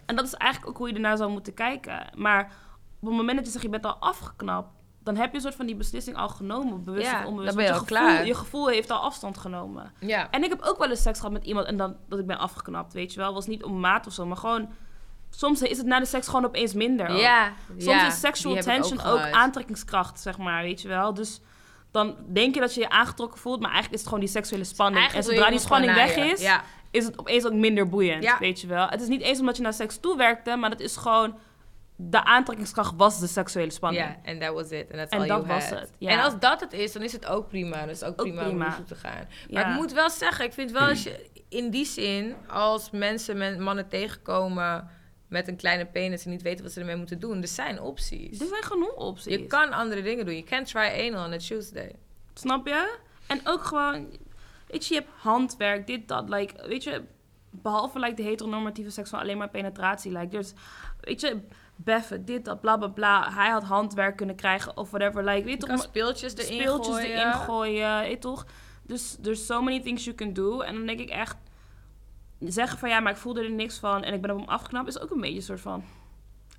en 0.07 0.17
dat 0.17 0.25
is 0.25 0.35
eigenlijk 0.35 0.71
ook 0.73 0.79
hoe 0.79 0.89
je 0.89 0.95
ernaar 0.95 1.17
zou 1.17 1.31
moeten 1.31 1.55
kijken. 1.55 2.07
Maar 2.15 2.53
op 3.01 3.09
het 3.09 3.17
moment 3.17 3.37
dat 3.37 3.45
je 3.47 3.53
zegt, 3.53 3.65
je 3.65 3.71
bent 3.71 3.85
al 3.85 3.97
afgeknapt, 3.97 4.69
dan 5.03 5.17
heb 5.17 5.31
je 5.31 5.37
een 5.37 5.43
soort 5.43 5.55
van 5.55 5.67
die 5.67 5.77
beslissing 5.77 6.17
al 6.17 6.29
genomen, 6.29 6.85
bewust 6.85 7.07
Ja, 7.11 7.19
of 7.19 7.25
onbewust. 7.25 7.47
dan 7.47 7.57
ben 7.57 7.65
je 7.65 7.71
gevoel, 7.79 7.87
klaar. 7.87 8.27
Je 8.27 8.35
gevoel 8.35 8.69
heeft 8.69 8.91
al 8.91 8.99
afstand 9.01 9.39
genomen. 9.39 9.93
Ja. 10.01 10.31
En 10.31 10.45
ik 10.45 10.51
heb 10.51 10.63
ook 10.63 10.79
wel 10.79 10.91
eens 10.91 11.03
seks 11.03 11.19
gehad 11.19 11.33
met 11.33 11.45
iemand 11.45 11.67
en 11.67 11.77
dan 11.77 11.97
dat 12.09 12.19
ik 12.19 12.27
ben 12.27 12.39
afgeknapt, 12.39 12.93
weet 12.93 13.13
je 13.13 13.21
wel. 13.21 13.35
Was 13.35 13.47
niet 13.47 13.65
om 13.65 13.81
maat 13.81 14.07
of 14.07 14.13
zo, 14.13 14.27
maar 14.27 14.37
gewoon... 14.37 14.69
Soms 15.31 15.63
is 15.63 15.77
het 15.79 15.87
na 15.87 15.99
de 15.99 16.05
seks 16.07 16.27
gewoon 16.27 16.45
opeens 16.45 16.75
minder. 16.75 17.09
ook. 17.09 17.19
Ja. 17.19 17.53
Soms 17.69 17.85
ja, 17.85 18.07
is 18.07 18.21
sexual 18.21 18.57
tension 18.57 19.01
ook, 19.01 19.31
aantrekkingskracht, 19.31 20.21
zeg 20.21 20.39
maar, 20.39 20.63
weet 20.63 20.83
je 20.83 20.89
wel. 20.89 21.15
Dus 21.15 21.41
dan 21.91 22.17
denk 22.33 22.55
je 22.55 22.61
dat 22.61 22.75
je 22.75 22.81
je 22.81 22.89
aangetrokken 22.89 23.39
voelt, 23.41 23.61
maar 23.61 23.71
eigenlijk 23.71 23.95
is 23.95 24.01
het 24.01 24.09
gewoon 24.09 24.25
die 24.25 24.35
seksuele 24.35 24.65
spanning. 24.65 25.13
En 25.13 25.23
zodra 25.23 25.51
die 25.51 25.59
spanning 25.59 25.95
weg 25.95 26.17
is. 26.17 26.41
Ja. 26.41 26.63
is 26.91 27.05
het 27.05 27.19
opeens 27.19 27.47
ook 27.47 27.53
minder 27.53 27.89
boeiend, 27.89 28.39
weet 28.39 28.61
je 28.61 28.67
wel. 28.67 28.89
Het 28.89 29.01
is 29.01 29.09
niet 29.09 29.21
eens 29.21 29.41
omdat 29.41 29.57
je 29.57 29.63
naar 29.63 29.73
seks 29.73 29.99
toewerkte, 30.01 30.57
maar 30.57 30.71
dat 30.71 30.81
is 30.81 30.97
gewoon... 30.97 31.35
De 32.01 32.25
aantrekkingskracht 32.25 32.95
was 32.97 33.21
de 33.21 33.27
seksuele 33.27 33.71
spanning. 33.71 34.05
Ja, 34.05 34.17
en 34.23 34.39
that 34.39 34.55
was 34.55 34.71
it. 34.71 34.91
En 34.91 35.29
dat 35.29 35.47
was 35.47 35.71
het, 35.71 35.93
ja. 35.99 36.11
En 36.11 36.21
als 36.21 36.39
dat 36.39 36.61
het 36.61 36.73
is, 36.73 36.93
dan 36.93 37.03
is 37.03 37.13
het 37.13 37.27
ook 37.27 37.49
prima. 37.49 37.83
Is 37.83 38.01
het 38.01 38.09
ook 38.09 38.17
prima, 38.17 38.43
prima. 38.43 38.51
om 38.53 38.59
naartoe 38.59 38.85
te 38.85 38.95
gaan. 38.95 39.29
Maar 39.51 39.63
Ja. 39.63 39.71
ik 39.71 39.75
moet 39.77 39.93
wel 39.93 40.11
zeggen, 40.11 40.45
ik 40.45 40.53
vind 40.53 40.71
wel 40.71 40.89
als 40.89 41.03
je 41.03 41.31
in 41.49 41.71
die 41.71 41.85
zin, 41.85 42.35
als 42.49 42.91
mensen 42.91 43.37
men, 43.37 43.63
mannen 43.63 43.89
tegenkomen 43.89 44.91
met 45.29 45.49
een 45.49 45.57
kleine 45.57 45.87
penis 45.87 46.25
en 46.25 46.31
niet 46.31 46.43
weten 46.43 46.65
wat 46.65 46.73
ze 46.73 46.81
ermee 46.81 46.97
moeten 46.97 47.19
doen, 47.19 47.43
er 47.43 47.49
zijn 47.49 47.81
opties. 47.81 48.41
Er 48.41 48.47
zijn 48.47 48.63
genoeg 48.63 48.95
opties. 48.95 49.35
Je 49.35 49.47
kan 49.47 49.73
andere 49.73 50.03
dingen 50.03 50.27
doen. 50.27 50.37
Je 50.37 50.45
can 50.45 50.65
try 50.65 51.09
anal 51.09 51.25
on 51.27 51.33
a 51.33 51.37
Tuesday. 51.37 51.93
Snap 52.35 52.67
je? 52.67 52.99
En 53.27 53.41
ook 53.45 53.65
gewoon, 53.65 54.07
weet 54.67 54.87
je, 54.87 54.95
je 54.95 55.01
hebt 55.01 55.13
handwerk, 55.17 55.87
dit, 55.87 56.09
dat. 56.09 56.29
Like, 56.29 56.67
weet 56.69 56.83
je, 56.85 57.03
behalve 57.51 57.99
like, 57.99 58.15
de 58.15 58.23
heteronormatieve 58.23 58.91
seks 58.91 59.11
van 59.11 59.19
alleen 59.21 59.39
maar 59.39 59.51
penetratie. 59.51 60.13
Like, 60.13 60.29
dus, 60.29 60.53
weet 61.01 61.21
je, 61.21 61.41
beffen, 61.85 62.25
dit, 62.25 62.45
dat, 62.45 62.61
bla, 62.61 62.77
bla, 62.77 62.89
bla. 62.89 63.33
Hij 63.33 63.51
had 63.51 63.63
handwerk 63.63 64.17
kunnen 64.17 64.37
krijgen 64.37 64.77
of 64.77 64.91
whatever. 64.91 65.25
Like, 65.25 65.45
weet 65.45 65.63
Je 65.63 65.69
toch, 65.69 65.83
speeltjes 65.83 66.35
erin 66.35 66.61
speeltjes 66.61 66.95
gooien. 66.95 67.19
erin 67.19 67.33
gooien, 67.33 68.01
weet 68.01 68.11
je 68.11 68.19
toch? 68.19 68.47
Dus 68.83 69.17
there's 69.23 69.47
so 69.47 69.63
many 69.63 69.81
things 69.81 70.05
you 70.05 70.17
can 70.17 70.33
do. 70.33 70.61
En 70.61 70.75
dan 70.75 70.87
denk 70.87 71.01
ik 71.01 71.09
echt, 71.09 71.37
zeggen 72.39 72.79
van 72.79 72.89
ja, 72.89 73.01
maar 73.01 73.13
ik 73.13 73.19
voelde 73.19 73.43
er 73.43 73.51
niks 73.51 73.79
van 73.79 74.03
en 74.03 74.15
ik 74.15 74.21
ben 74.21 74.31
op 74.31 74.39
hem 74.39 74.49
afgeknapt, 74.49 74.89
is 74.89 75.01
ook 75.01 75.11
een 75.11 75.21
beetje 75.21 75.37
een 75.37 75.43
soort 75.43 75.61
van. 75.61 75.85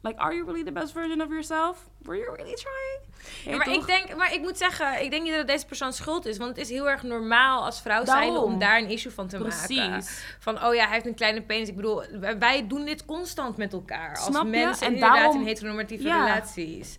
Like, 0.02 0.20
are 0.20 0.34
you 0.36 0.46
really 0.46 0.64
the 0.64 0.72
best 0.72 0.92
version 0.92 1.22
of 1.22 1.28
yourself? 1.28 1.78
Were 2.02 2.18
you 2.18 2.36
really 2.36 2.54
trying? 2.56 3.00
Ja, 3.46 3.56
maar, 3.58 3.74
ik 3.74 3.86
denk, 3.86 4.16
maar 4.16 4.34
ik 4.34 4.42
moet 4.42 4.58
zeggen, 4.58 5.04
ik 5.04 5.12
denk 5.12 5.24
niet 5.24 5.34
dat 5.36 5.48
deze 5.48 5.66
persoon 5.66 5.94
schuld 5.94 6.26
is. 6.26 6.38
Want 6.38 6.50
het 6.50 6.58
is 6.60 6.70
heel 6.70 6.90
erg 6.90 7.04
normaal 7.04 7.64
als 7.66 7.82
vrouw 7.82 8.06
zijn 8.06 8.30
om 8.38 8.60
daar 8.60 8.78
een 8.78 8.90
issue 8.90 9.12
van 9.12 9.28
te 9.28 9.38
maken. 9.40 9.58
Precies. 9.58 10.36
Van, 10.40 10.64
oh 10.66 10.74
ja, 10.76 10.84
hij 10.84 10.94
heeft 10.94 11.06
een 11.06 11.16
kleine 11.16 11.42
penis. 11.42 11.68
Ik 11.70 11.76
bedoel, 11.76 12.02
wij- 12.40 12.68
doen 12.68 12.86
dit 12.86 13.06
constant 13.06 13.58
met 13.58 13.74
elkaar. 13.74 14.10
Als 14.10 14.26
Snap 14.26 14.48
mensen 14.48 14.88
En 14.88 14.94
inderdaad 14.94 15.18
daarom- 15.18 15.40
in 15.42 15.48
heteronormatieve 15.48 16.04
Ja. 16.04 16.26
relaties. 16.26 16.98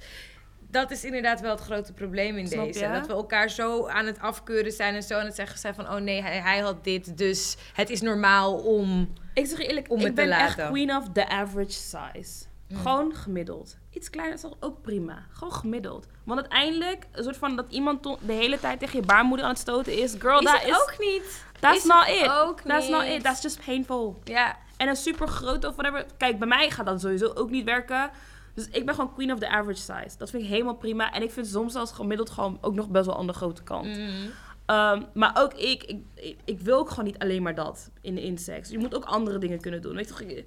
Dat 0.70 0.90
is 0.90 1.04
inderdaad 1.04 1.40
wel 1.40 1.50
het 1.50 1.60
grote 1.60 1.92
probleem 1.92 2.36
in 2.36 2.48
Snap 2.48 2.64
deze. 2.64 2.78
je? 2.86 2.92
Dat 2.92 3.06
we 3.06 3.12
elkaar 3.12 3.50
zo 3.50 3.86
aan 3.88 4.06
het 4.06 4.20
afkeuren 4.20 4.72
zijn 4.72 4.94
en 4.94 5.02
zo 5.02 5.18
aan 5.18 5.24
het 5.26 5.34
zeggen 5.34 5.58
zijn 5.58 5.74
van... 5.74 5.84
oh 5.88 5.94
nee, 5.96 6.22
hij, 6.22 6.38
hij 6.40 6.58
had 6.58 6.84
dit, 6.84 7.18
dus 7.18 7.56
het 7.72 7.90
is 7.90 8.00
normaal 8.00 8.54
om... 8.58 9.12
Ik 9.34 9.46
zeg 9.46 9.58
eerlijk, 9.58 9.90
Om 9.90 9.98
het 9.98 10.08
ik 10.08 10.14
ben 10.14 10.30
echt 10.30 10.66
queen 10.68 10.96
of 10.96 11.04
the 11.12 11.28
average 11.28 11.70
size. 11.70 12.48
Gewoon 12.74 13.14
gemiddeld. 13.14 13.76
Iets 13.90 14.10
kleiner 14.10 14.34
is 14.34 14.40
toch 14.40 14.56
ook 14.60 14.82
prima. 14.82 15.26
Gewoon 15.32 15.52
gemiddeld. 15.52 16.06
Want 16.24 16.40
uiteindelijk, 16.40 17.06
een 17.12 17.22
soort 17.22 17.36
van 17.36 17.56
dat 17.56 17.66
iemand 17.68 18.02
de 18.02 18.32
hele 18.32 18.60
tijd 18.60 18.78
tegen 18.78 19.00
je 19.00 19.06
baarmoeder 19.06 19.46
aan 19.46 19.52
het 19.52 19.60
stoten 19.60 19.98
is. 19.98 20.14
Girl, 20.18 20.40
is 20.40 20.50
het 20.50 20.64
is, 20.64 20.74
ook 20.74 20.94
niet. 20.98 21.44
that's 21.60 21.76
is 21.76 21.84
not 21.84 22.08
it. 22.08 22.30
ook 22.30 22.60
That's 22.60 22.88
not 22.88 23.04
it. 23.04 23.22
That's 23.22 23.42
just 23.42 23.64
painful. 23.64 24.20
Ja, 24.24 24.56
En 24.76 24.88
een 24.88 24.96
super 24.96 25.28
grote 25.28 25.68
of 25.68 25.74
whatever. 25.74 26.06
Kijk, 26.16 26.38
bij 26.38 26.48
mij 26.48 26.70
gaat 26.70 26.86
dat 26.86 27.00
sowieso 27.00 27.32
ook 27.34 27.50
niet 27.50 27.64
werken. 27.64 28.10
Dus 28.54 28.68
ik 28.68 28.86
ben 28.86 28.94
gewoon 28.94 29.14
queen 29.14 29.32
of 29.32 29.38
the 29.38 29.48
average 29.48 29.80
size. 29.80 30.18
Dat 30.18 30.30
vind 30.30 30.42
ik 30.42 30.48
helemaal 30.48 30.74
prima. 30.74 31.12
En 31.12 31.22
ik 31.22 31.30
vind 31.30 31.46
soms 31.46 31.72
zelfs 31.72 31.92
gemiddeld 31.92 32.30
gewoon 32.30 32.58
ook 32.60 32.74
nog 32.74 32.88
best 32.88 33.06
wel 33.06 33.18
aan 33.18 33.26
de 33.26 33.32
grote 33.32 33.62
kant. 33.62 33.86
Mm. 33.86 34.30
Ehm, 34.66 35.02
maar 35.14 35.32
ook 35.34 35.54
ik, 35.54 35.84
ik, 35.84 36.02
ik, 36.14 36.38
ik 36.44 36.60
wil 36.60 36.78
ook 36.78 36.88
gewoon 36.90 37.04
niet 37.04 37.18
alleen 37.18 37.42
maar 37.42 37.54
dat 37.54 37.90
in, 38.00 38.18
in 38.18 38.38
seks. 38.38 38.68
Je 38.68 38.78
moet 38.78 38.94
ook 38.94 39.04
andere 39.04 39.38
dingen 39.38 39.60
kunnen 39.60 39.82
doen. 39.82 39.94
Weet 39.94 40.08
je, 40.08 40.14
toch, 40.14 40.44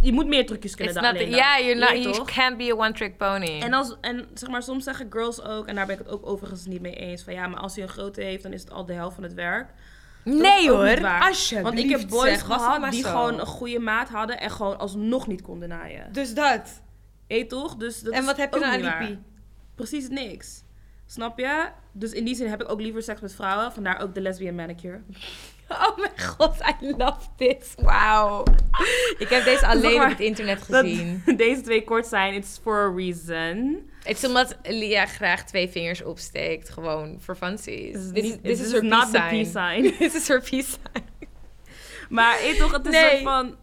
je, 0.00 0.06
je 0.06 0.12
moet 0.12 0.26
meer 0.26 0.46
trucjes 0.46 0.74
kunnen 0.74 0.94
It's 0.94 1.02
dan 1.02 1.12
alleen 1.14 1.30
dat. 1.30 1.38
yeah, 1.38 1.58
you're 1.58 1.74
Je 1.74 1.94
not, 1.94 2.02
you 2.02 2.12
toch? 2.14 2.30
can't 2.30 2.56
be 2.56 2.72
a 2.72 2.76
one-trick 2.76 3.16
pony. 3.16 3.60
En, 3.60 3.72
als, 3.72 3.96
en 4.00 4.26
zeg 4.34 4.48
maar, 4.48 4.62
soms 4.62 4.84
zeggen 4.84 5.06
girls 5.10 5.42
ook, 5.42 5.66
en 5.66 5.74
daar 5.74 5.86
ben 5.86 5.98
ik 5.98 6.02
het 6.04 6.10
ook 6.12 6.26
overigens 6.26 6.66
niet 6.66 6.80
mee 6.80 6.94
eens, 6.94 7.22
van 7.22 7.32
ja, 7.34 7.46
maar 7.46 7.60
als 7.60 7.74
hij 7.74 7.82
een 7.84 7.90
grote 7.90 8.20
heeft, 8.22 8.42
dan 8.42 8.52
is 8.52 8.60
het 8.60 8.70
al 8.70 8.84
de 8.86 8.92
helft 8.92 9.14
van 9.14 9.24
het 9.24 9.34
werk. 9.34 9.70
Dat 10.24 10.34
nee 10.34 10.70
hoor, 10.70 11.06
alsjeblieft 11.06 11.62
Want 11.62 11.78
ik 11.78 11.90
heb 11.90 12.08
boys 12.08 12.28
zeg, 12.28 12.40
gehad 12.40 12.90
die 12.90 13.02
zo. 13.02 13.08
gewoon 13.08 13.40
een 13.40 13.46
goede 13.46 13.78
maat 13.78 14.08
hadden 14.08 14.40
en 14.40 14.50
gewoon 14.50 14.78
alsnog 14.78 15.26
niet 15.26 15.42
konden 15.42 15.68
naaien. 15.68 16.12
Dus 16.12 16.34
dat. 16.34 16.82
Weet 17.28 17.48
toch? 17.48 17.76
Dus 17.76 18.00
dat 18.00 18.12
en 18.12 18.20
is 18.20 18.26
wat 18.26 18.36
heb 18.36 18.54
je 18.54 18.60
dan 18.60 18.68
aan 18.68 18.80
die 18.80 18.84
waar. 18.88 19.06
pie? 19.06 19.18
Precies 19.74 20.08
niks. 20.08 20.62
Snap 21.06 21.38
je? 21.38 21.68
Dus 21.92 22.12
in 22.12 22.24
die 22.24 22.34
zin 22.34 22.48
heb 22.48 22.62
ik 22.62 22.70
ook 22.70 22.80
liever 22.80 23.02
seks 23.02 23.20
met 23.20 23.34
vrouwen. 23.34 23.72
Vandaar 23.72 24.00
ook 24.00 24.14
de 24.14 24.20
lesbian 24.20 24.54
manicure. 24.54 25.00
Oh 25.88 25.98
mijn 25.98 26.20
god, 26.20 26.56
I 26.82 26.94
love 26.96 27.18
this. 27.36 27.74
Wauw. 27.76 28.44
Ik 29.18 29.28
heb 29.28 29.44
deze 29.44 29.66
alleen 29.72 29.96
maar 29.96 30.04
op 30.04 30.10
het 30.10 30.20
internet 30.20 30.66
Dat 30.68 30.84
gezien. 30.84 31.22
deze 31.36 31.60
twee 31.60 31.84
kort 31.84 32.06
zijn, 32.06 32.34
it's 32.34 32.58
for 32.62 32.90
a 32.90 32.94
reason. 32.96 33.82
Het 34.02 34.16
is 34.16 34.24
omdat 34.24 34.56
Lia 34.62 35.06
graag 35.06 35.44
twee 35.44 35.68
vingers 35.68 36.02
opsteekt. 36.02 36.70
Gewoon 36.70 37.16
voor 37.20 37.36
fancies. 37.36 37.92
This 37.92 38.02
is 38.02 38.12
Dit 38.12 38.38
is, 38.42 38.58
this 38.58 38.72
her 38.72 38.84
not 38.84 39.12
the 39.12 39.26
peace 39.30 39.50
sign. 39.50 39.82
Dit 39.98 40.14
is 40.14 40.28
her 40.28 40.40
peace 40.50 40.68
sign. 40.70 41.04
Maar 42.08 42.38
weet 42.42 42.58
toch, 42.58 42.72
het 42.72 42.86
is 42.86 42.92
Nee. 42.92 43.10
soort 43.10 43.22
van... 43.22 43.56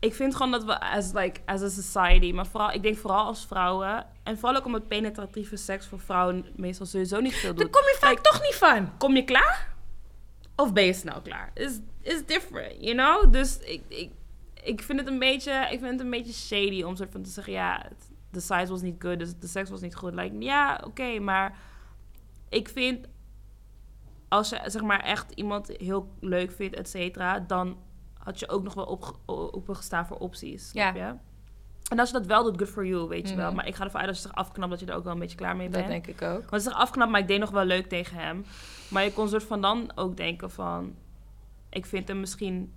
Ik 0.00 0.14
vind 0.14 0.34
gewoon 0.36 0.50
dat 0.50 0.64
we 0.64 0.80
as, 0.80 1.12
like, 1.12 1.40
as 1.46 1.62
a 1.62 1.68
society, 1.68 2.32
maar 2.32 2.46
vooral, 2.46 2.72
ik 2.72 2.82
denk 2.82 2.98
vooral 2.98 3.24
als 3.24 3.46
vrouwen... 3.46 4.06
En 4.22 4.38
vooral 4.38 4.58
ook 4.58 4.64
omdat 4.66 4.88
penetratieve 4.88 5.56
seks 5.56 5.86
voor 5.86 6.00
vrouwen 6.00 6.46
meestal 6.56 6.86
sowieso 6.86 7.20
niet 7.20 7.34
veel 7.34 7.54
Daar 7.54 7.64
doet. 7.64 7.72
kom 7.72 7.82
je 7.82 7.96
vaak 8.00 8.18
toch 8.18 8.42
niet 8.42 8.54
van. 8.54 8.92
Kom 8.98 9.16
je 9.16 9.24
klaar? 9.24 9.72
Of 10.60 10.72
ben 10.72 10.84
je 10.84 10.92
snel 10.92 11.20
klaar? 11.20 11.50
Is 11.54 11.80
is 12.02 12.26
different, 12.26 12.74
you 12.80 12.94
know? 12.94 13.32
Dus 13.32 13.58
ik, 13.58 13.82
ik, 13.88 14.10
ik 14.62 14.82
vind 14.82 14.98
het 14.98 15.08
een 15.08 15.18
beetje, 15.18 15.52
ik 15.52 15.78
vind 15.78 15.90
het 15.90 16.00
een 16.00 16.10
beetje 16.10 16.32
shady 16.32 16.82
om 16.82 16.96
soort 16.96 17.12
van 17.12 17.22
te 17.22 17.30
zeggen, 17.30 17.52
ja, 17.52 17.86
de 18.30 18.40
size 18.40 18.66
was 18.66 18.82
niet 18.82 19.02
good, 19.02 19.18
dus 19.18 19.38
de 19.38 19.46
seks 19.46 19.70
was 19.70 19.80
niet 19.80 19.94
goed. 19.94 20.14
Like, 20.14 20.38
ja, 20.38 20.80
oké, 20.84 21.18
maar 21.18 21.58
ik 22.48 22.68
vind 22.68 23.06
als 24.28 24.48
je 24.48 24.60
zeg 24.64 24.82
maar 24.82 25.00
echt 25.00 25.32
iemand 25.32 25.68
heel 25.76 26.14
leuk 26.20 26.52
vindt, 26.52 26.76
et 26.76 26.88
cetera, 26.88 27.38
dan 27.38 27.78
had 28.18 28.38
je 28.38 28.48
ook 28.48 28.62
nog 28.62 28.74
wel 28.74 28.84
op, 28.84 29.18
opengestaan 29.26 30.06
voor 30.06 30.18
opties. 30.18 30.68
Snap 30.68 30.94
je? 30.94 31.14
En 31.88 31.98
als 31.98 32.10
je 32.10 32.14
dat 32.14 32.26
wel 32.26 32.42
doet, 32.42 32.58
good 32.58 32.68
for 32.68 32.86
you, 32.86 33.08
weet 33.08 33.28
je 33.28 33.34
wel. 33.34 33.46
Mhm. 33.46 33.56
Maar 33.56 33.66
ik 33.66 33.74
ga 33.74 33.84
ervan 33.84 34.00
uit 34.00 34.08
als 34.08 34.16
je 34.16 34.28
zich 34.28 34.36
afknapt 34.36 34.70
dat 34.70 34.80
je 34.80 34.86
er 34.86 34.94
ook 34.94 35.04
wel 35.04 35.12
een 35.12 35.18
beetje 35.18 35.36
klaar 35.36 35.56
mee 35.56 35.68
bent. 35.68 35.82
Dat 35.82 35.92
denk 35.92 36.06
ik 36.06 36.22
ook. 36.22 36.50
Want 36.50 36.62
ze 36.62 36.68
zich 36.68 36.78
afknapt, 36.78 37.10
maar 37.10 37.20
ik 37.20 37.28
deed 37.28 37.38
nog 37.38 37.50
wel 37.50 37.64
leuk 37.64 37.88
tegen 37.88 38.16
hem. 38.16 38.44
Maar 38.90 39.04
je 39.04 39.12
kon 39.12 39.28
soort 39.28 39.42
van 39.44 39.60
dan 39.60 39.92
ook 39.94 40.16
denken 40.16 40.50
van... 40.50 40.94
Ik 41.70 41.86
vind 41.86 42.08
hem 42.08 42.20
misschien... 42.20 42.72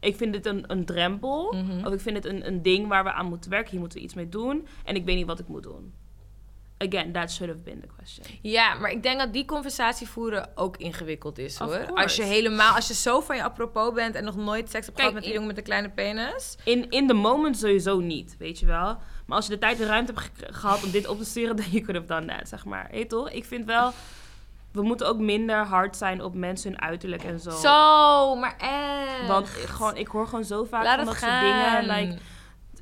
Ik 0.00 0.16
vind 0.16 0.32
dit 0.32 0.46
een, 0.46 0.64
een 0.66 0.84
drempel. 0.84 1.52
Mhm. 1.52 1.86
Of 1.86 1.92
ik 1.92 2.00
vind 2.00 2.16
het 2.16 2.24
een, 2.24 2.46
een 2.46 2.62
ding 2.62 2.88
waar 2.88 3.04
we 3.04 3.12
aan 3.12 3.26
moeten 3.26 3.50
werken. 3.50 3.70
Hier 3.70 3.80
moeten 3.80 3.98
we 3.98 4.04
iets 4.04 4.14
mee 4.14 4.28
doen. 4.28 4.66
En 4.84 4.94
ik 4.94 5.04
weet 5.04 5.16
niet 5.16 5.26
wat 5.26 5.38
ik 5.38 5.48
moet 5.48 5.62
doen. 5.62 5.92
Again, 6.80 7.12
that 7.12 7.30
should 7.30 7.52
have 7.52 7.64
been 7.64 7.80
the 7.80 7.88
question. 7.96 8.26
Ja, 8.42 8.74
maar 8.74 8.90
ik 8.90 9.02
denk 9.02 9.18
dat 9.18 9.32
die 9.32 9.44
conversatie 9.44 10.08
voeren 10.08 10.50
ook 10.54 10.76
ingewikkeld 10.76 11.38
is 11.38 11.58
hoor. 11.58 11.68
Als 12.02 12.16
je 12.16 12.22
helemaal, 12.22 12.74
als 12.74 12.88
je 12.88 12.94
zo 12.94 13.20
van 13.20 13.36
je 13.36 13.42
apropos 13.42 13.92
bent 13.92 14.14
en 14.14 14.24
nog 14.24 14.36
nooit 14.36 14.70
seks 14.70 14.86
hebt 14.86 14.98
gehad 14.98 15.14
met 15.14 15.24
een 15.24 15.32
jongen 15.32 15.46
met 15.46 15.56
een 15.56 15.62
kleine 15.62 15.90
penis. 15.90 16.56
In, 16.64 16.90
in 16.90 17.06
the 17.06 17.14
moment 17.14 17.56
sowieso 17.58 18.00
niet, 18.00 18.36
weet 18.38 18.58
je 18.58 18.66
wel. 18.66 18.96
Maar 19.26 19.36
als 19.36 19.46
je 19.46 19.52
de 19.52 19.58
tijd 19.58 19.80
en 19.80 19.86
ruimte 19.86 20.12
hebt 20.12 20.30
ge- 20.34 20.52
gehad 20.52 20.84
om 20.84 20.90
dit 20.90 21.06
op 21.06 21.18
te 21.18 21.24
sturen... 21.24 21.56
dan 21.60 21.66
you 21.70 21.84
could 21.84 22.08
have 22.08 22.20
done 22.20 22.36
that, 22.38 22.48
zeg 22.48 22.64
maar. 22.64 22.96
Je 22.96 23.06
toch? 23.06 23.30
Ik 23.30 23.44
vind 23.44 23.64
wel... 23.64 23.92
We 24.78 24.86
moeten 24.86 25.06
ook 25.08 25.18
minder 25.18 25.56
hard 25.66 25.96
zijn 25.96 26.22
op 26.22 26.34
mensen 26.34 26.70
hun 26.70 26.80
uiterlijk 26.80 27.24
en 27.24 27.40
zo. 27.40 27.50
Zo, 27.50 28.34
maar 28.36 28.56
echt. 28.58 29.28
Want 29.28 29.46
ik, 29.48 29.52
gewoon, 29.68 29.96
ik 29.96 30.06
hoor 30.06 30.26
gewoon 30.26 30.44
zo 30.44 30.64
vaak 30.64 30.84
Laat 30.84 30.96
van 30.96 31.04
dat 31.04 31.14
gaan. 31.16 31.42
soort 31.42 31.80
dingen. 31.80 31.96
Like, 31.96 32.18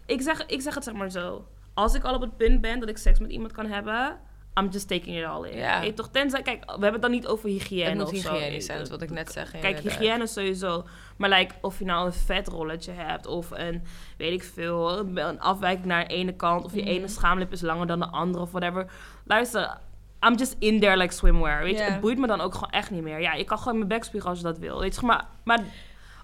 ik, 0.07 0.21
zeg, 0.23 0.47
ik 0.47 0.61
zeg 0.61 0.75
het 0.75 0.85
zeg 0.85 0.95
maar 0.95 1.11
zo. 1.11 1.47
Als 1.75 1.95
ik 1.95 2.05
al 2.05 2.15
op 2.15 2.21
het 2.21 2.37
punt 2.37 2.61
ben 2.61 2.81
dat 2.81 2.89
ik 2.89 2.99
seks 2.99 3.19
met 3.19 3.31
iemand 3.31 3.53
kan 3.53 3.67
hebben... 3.67 4.17
I'm 4.61 4.69
just 4.71 4.89
taking 4.89 5.17
it 5.19 5.25
all 5.25 5.45
in. 5.45 5.57
Ja. 5.59 5.83
Je 5.83 5.95
toch, 5.95 6.09
tenzij, 6.09 6.43
kijk, 6.43 6.65
we 6.65 6.71
hebben 6.71 6.93
het 6.93 7.03
dan 7.03 7.11
niet 7.11 7.27
over 7.27 7.49
hygiëne 7.49 7.89
het 7.89 7.95
moet 7.99 8.09
of 8.13 8.17
zo. 8.17 8.33
hygiënisch 8.33 8.65
zijn, 8.67 8.79
dat 8.79 8.87
is 8.87 8.93
wat 8.93 9.03
ik 9.03 9.11
net 9.11 9.33
zeg. 9.33 9.51
Kijk, 9.51 9.65
inderdaad. 9.77 9.99
hygiëne 10.01 10.27
sowieso. 10.27 10.85
Maar 11.17 11.29
like, 11.31 11.55
of 11.61 11.79
je 11.79 11.85
nou 11.85 12.07
een 12.07 12.13
vetrolletje 12.13 12.93
hebt 12.93 13.27
of 13.27 13.51
een, 13.51 13.83
weet 14.19 14.33
ik 14.33 14.43
veel, 14.55 14.99
een 14.99 15.41
afwijking 15.41 15.87
naar 15.87 16.09
de 16.09 16.15
ene 16.15 16.33
kant. 16.33 16.65
Of 16.65 16.75
je 16.75 16.81
Mhm. 16.81 16.89
ene 16.91 17.09
schaamlip 17.09 17.53
is 17.53 17.61
langer 17.61 17.87
dan 17.87 17.99
de 17.99 18.07
andere 18.07 18.43
of 18.45 18.51
whatever. 18.51 18.87
Luister, 19.25 19.79
I'm 20.27 20.35
just 20.35 20.57
in 20.59 20.81
there 20.81 20.97
like 20.97 21.15
swimwear. 21.15 21.63
Weet 21.63 21.79
je, 21.79 21.85
het 21.85 22.01
boeit 22.01 22.19
me 22.19 22.27
dan 22.27 22.41
ook 22.41 22.55
gewoon 22.55 22.71
echt 22.71 22.91
niet 22.91 23.03
meer. 23.03 23.21
Ja, 23.21 23.35
je 23.35 23.45
kan 23.45 23.59
gewoon 23.59 23.73
in 23.73 23.79
mijn 23.79 23.99
bek 24.01 24.05
spugen 24.05 24.29
als 24.29 24.39
je 24.39 24.45
dat 24.45 24.59
wil. 24.59 24.81
Weet 24.81 24.95
je, 24.95 25.07
maar, 25.07 25.27
maar 25.45 25.61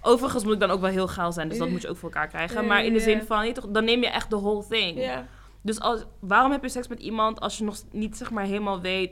overigens 0.01 0.43
moet 0.43 0.53
ik 0.53 0.59
dan 0.59 0.71
ook 0.71 0.81
wel 0.81 0.89
heel 0.89 1.07
geil 1.07 1.31
zijn. 1.31 1.49
Dus 1.49 1.57
dat 1.57 1.69
moet 1.69 1.81
je 1.81 1.89
ook 1.89 1.97
voor 1.97 2.09
elkaar 2.09 2.27
krijgen. 2.27 2.67
Maar 2.67 2.85
in 2.85 2.93
de 2.93 2.99
zin 2.99 3.23
van, 3.23 3.47
je 3.47 3.51
toch, 3.51 3.67
dan 3.67 3.83
neem 3.83 4.01
je 4.01 4.09
echt 4.09 4.29
de 4.29 4.39
whole 4.39 4.65
thing. 4.69 5.11
Dus 5.61 5.79
als, 5.79 6.05
waarom 6.19 6.51
heb 6.51 6.63
je 6.63 6.69
seks 6.69 6.87
met 6.87 6.99
iemand 6.99 7.39
als 7.39 7.57
je 7.57 7.63
nog 7.63 7.75
niet 7.91 8.17
zeg 8.17 8.31
maar 8.31 8.45
helemaal 8.45 8.81
weet... 8.81 9.11